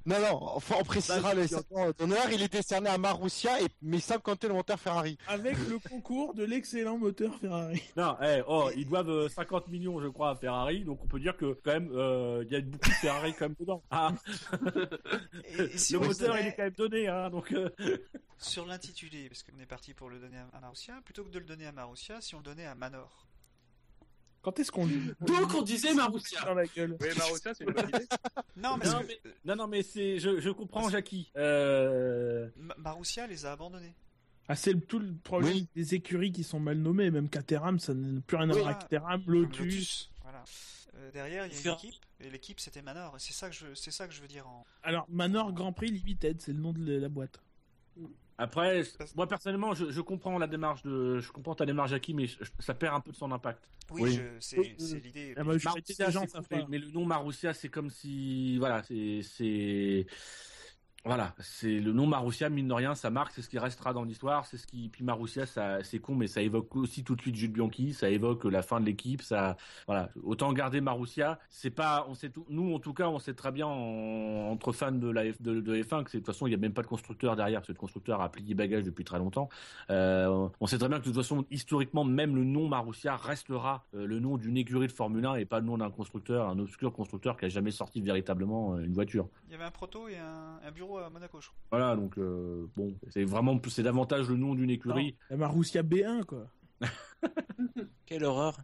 [0.06, 1.46] Non, non, enfin, on précisera le
[1.94, 2.30] d'honneur.
[2.32, 5.18] Il est décerné à Maroussia, et, mais sans compter le moteur Ferrari.
[5.28, 7.82] Avec le concours de l'excellent moteur Ferrari.
[7.96, 11.20] Non, eh, oh, ils doivent euh, 50 millions, je crois, à Ferrari, donc on peut
[11.20, 13.84] dire que quand même, euh, il y a beaucoup de Ferrari quand même dedans.
[13.92, 14.14] Ah,
[15.46, 17.52] Et, et si le moteur, il est quand même donné, hein, donc.
[17.52, 17.70] euh,
[18.38, 21.46] sur l'intitulé, parce qu'on est parti pour le donner à Marussia, plutôt que de le
[21.46, 23.26] donner à Marussia, si on le donnait à Manor.
[24.44, 26.42] Quand est-ce qu'on lit Donc on disait Maroussia.
[26.46, 28.06] dans la gueule Oui, Marussia, c'est une bonne idée.
[28.56, 31.32] Non, mais, Non, parce que, mais- Non, non, mais c'est, je, je comprends Jackie.
[31.38, 32.48] Euh...
[32.58, 33.94] Ma- Marussia les a abandonnés.
[34.48, 35.68] Ah, c'est le- tout le problème Oui.
[35.76, 37.12] des écuries qui sont mal nommées.
[37.12, 40.10] Même Caterham, ça n'a plus rien à voir avec Caterham, Comme Lotus.
[40.24, 40.44] Voilà.
[40.98, 43.16] Euh, derrière, il y a une équipe, et l'équipe c'était Manor.
[43.20, 44.66] C'est ça que je, c'est ça que je veux dire en.
[44.84, 47.40] Alors, Manor Grand Prix Limited, c'est le nom de la boîte.
[48.40, 48.84] Après,
[49.16, 52.38] moi personnellement, je, je comprends la démarche de, je comprends ta démarche Jackie, mais je-
[52.60, 53.68] ça perd un peu de son impact.
[53.90, 54.58] Oui, c'est,
[55.00, 55.34] l'idée.
[55.36, 56.66] La majorité Marussia, des gens c'est savent cool, pas.
[56.70, 60.06] mais le nom Marussia, c'est comme si, voilà, c'est, c'est,
[61.06, 64.04] voilà, c'est le nom Marussia, mine de rien, ça marque, c'est ce qui restera dans
[64.04, 67.22] l'histoire, c'est ce qui, puis Marussia, ça, c'est con, mais ça évoque aussi tout de
[67.22, 71.70] suite Jules Bianchi, ça évoque la fin de l'équipe, ça, voilà, autant garder Marussia, c'est
[71.70, 74.92] pas, on sait tout, nous en tout cas, on sait très bien en- entre fans
[74.92, 76.82] de la F, de, de F1 que de toute façon il y a même pas
[76.82, 79.48] de constructeur derrière, parce que le constructeur a plié bagage depuis très longtemps.
[79.90, 83.86] Euh, on sait très bien que de toute façon, historiquement, même le nom Marussia restera
[83.96, 86.60] euh, le nom d'une écurie de Formule 1 et pas le nom d'un constructeur, un
[86.60, 89.30] obscur constructeur qui a jamais sorti véritablement euh, une voiture.
[89.48, 91.60] Il y avait un proto et un bureau à Monaco, je crois.
[91.72, 95.18] Voilà, donc euh, bon, c'est vraiment c'est davantage le nom d'une écurie.
[95.30, 96.48] La Marussia B1, quoi.
[98.06, 98.58] Quelle horreur.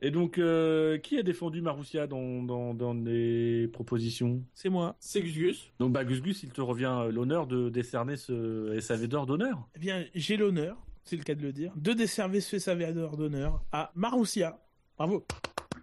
[0.00, 4.44] Et donc, euh, qui a défendu Marussia dans, dans, dans les propositions?
[4.54, 4.94] C'est moi.
[5.00, 5.72] C'est Gus Gus.
[5.78, 9.66] Donc, bah, Gus Gus, il te revient euh, l'honneur de décerner ce SAV d'or d'honneur.
[9.74, 13.62] Eh bien, j'ai l'honneur, c'est le cas de le dire, de desserver ce saveur d'honneur
[13.72, 14.60] à Marussia.
[14.98, 15.26] Bravo.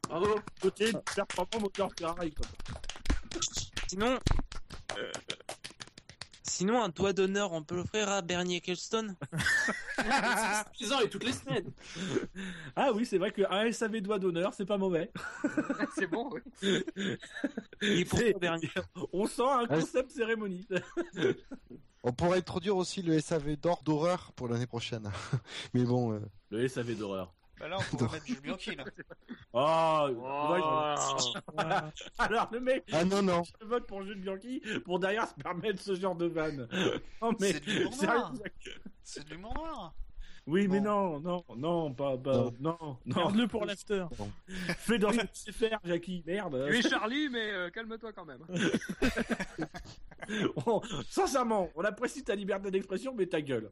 [0.08, 0.28] Bravo.
[0.62, 2.46] Côté, performant moteur Ferrari, quoi.
[3.88, 4.18] Sinon.
[6.44, 9.16] Sinon, un doigt d'honneur, on peut l'offrir à Bernie Ecclestone?
[9.98, 11.72] Tous les ans et toutes les semaines.
[12.76, 15.10] Ah oui, c'est vrai qu'un SAV doigt d'honneur, c'est pas mauvais.
[15.96, 16.30] c'est bon,
[16.62, 16.84] oui.
[17.82, 18.70] Et Bernie
[19.14, 20.68] On sent un concept cérémonie.
[22.04, 25.10] On pourrait introduire aussi le SAV d'or d'horreur pour l'année prochaine.
[25.74, 27.34] mais bon, euh, Le SAV d'horreur.
[27.64, 28.84] Bah là, on pourrait mettre Jules Bianchi, là.
[29.54, 31.34] Oh, Oh.
[32.18, 33.44] Alors le mec, ah non non.
[33.62, 36.68] je vote pour Jules Bianchi pour derrière se permettre ce genre de vanne.
[37.22, 38.34] Oh mais C'est de l'humour noir.
[39.04, 39.94] C'est de l'humour noir.
[40.46, 42.98] Oui, mais non, non, non, pas, pas, non, non.
[43.16, 44.06] Garde-le pour l'after.
[44.78, 46.22] Fais dans la sais faire, Jackie.
[46.28, 46.66] Merde.
[46.70, 48.42] Tu es Charlie, mais euh, calme-toi quand même.
[50.66, 53.72] On- sincèrement, on apprécie ta liberté d'expression, mais ta gueule.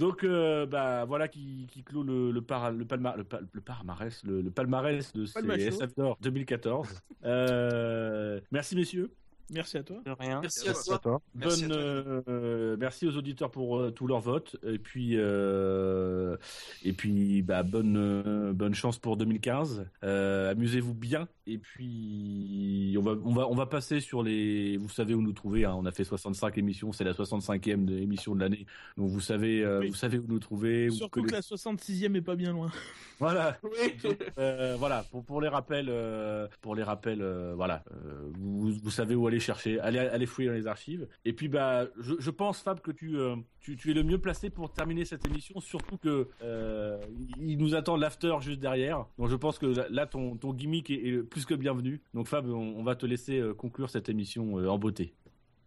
[0.00, 3.60] Donc, euh, bah, voilà qui, qui clôt le, le, para- le, palma- le, pa- le
[3.60, 5.34] palmarès, le, palmarès de ces.
[5.68, 6.88] SF d'or 2014.
[7.24, 9.12] Euh, merci, messieurs.
[9.52, 9.96] Merci à toi.
[10.04, 10.40] De rien.
[10.40, 11.20] Merci à Merci à toi.
[11.34, 12.22] Merci Bonne, à toi.
[12.28, 16.36] euh, merci aux auditeurs pour euh, tous leurs votes et puis euh,
[16.84, 19.86] et puis bah bonne euh, bonne chance pour 2015.
[20.04, 24.88] Euh, Amusez-vous bien et puis on va on va on va passer sur les vous
[24.88, 25.64] savez où nous trouver.
[25.64, 25.74] hein.
[25.76, 28.66] on a fait 65 émissions, c'est la 65e de- émission de l'année.
[28.96, 29.88] Donc vous savez euh, Oui.
[29.88, 30.90] vous savez où nous trouver.
[30.90, 32.70] Surtout que la 66e est pas bien loin.
[33.20, 33.58] Voilà.
[33.62, 33.92] Oui.
[34.38, 38.90] Euh, voilà pour pour les rappels euh, pour les rappels euh, voilà euh, vous vous
[38.90, 41.08] savez où aller aller chercher, aller, aller fouiller dans les archives.
[41.24, 44.18] Et puis bah, je, je pense Fab que tu, euh, tu, tu es le mieux
[44.18, 46.98] placé pour terminer cette émission, surtout que euh,
[47.38, 49.06] il nous attend l'after juste derrière.
[49.18, 52.00] Donc je pense que là ton, ton gimmick est, est plus que bienvenu.
[52.14, 55.14] Donc Fab, on, on va te laisser euh, conclure cette émission euh, en beauté.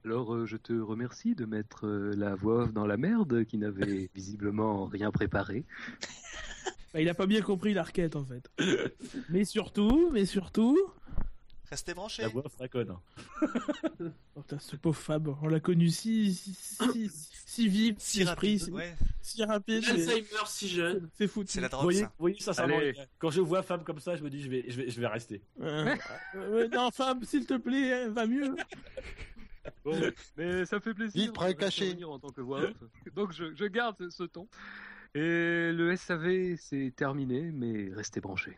[0.05, 3.57] Alors, euh, je te remercie de mettre euh, la voix off dans la merde, qui
[3.57, 5.65] n'avait visiblement rien préparé.
[6.93, 8.51] Bah, il a pas bien compris l'arquette en fait.
[9.29, 10.77] mais surtout, mais surtout.
[11.73, 12.21] Restez branchés.
[12.21, 12.95] La voix fraconne.
[14.35, 17.09] Oh, putain, ce pauvre Fab, on l'a connu si, si, si,
[17.45, 18.95] si vif, Si esprit, rapide, si, ouais.
[19.21, 19.83] si rapide.
[20.47, 21.09] si jeune.
[21.13, 21.43] C'est fou.
[21.47, 22.05] C'est la Vous drogue, voyez, ça.
[22.07, 22.85] vous voyez sincèrement, Allez.
[22.87, 24.89] les gars, quand je vois Fab comme ça, je me dis je vais, je vais,
[24.89, 25.41] je vais rester.
[25.61, 25.95] Euh,
[26.35, 28.55] euh, non, Fab, s'il te plaît, hein, va mieux.
[29.85, 29.99] Bon,
[30.37, 31.31] mais ça fait plaisir.
[31.31, 31.85] Vite, cachet.
[31.89, 32.73] revenir en tant que voix off.
[33.15, 34.47] Donc, je, je garde ce, ce ton.
[35.15, 38.55] Et le SAV, c'est terminé, mais restez branchés.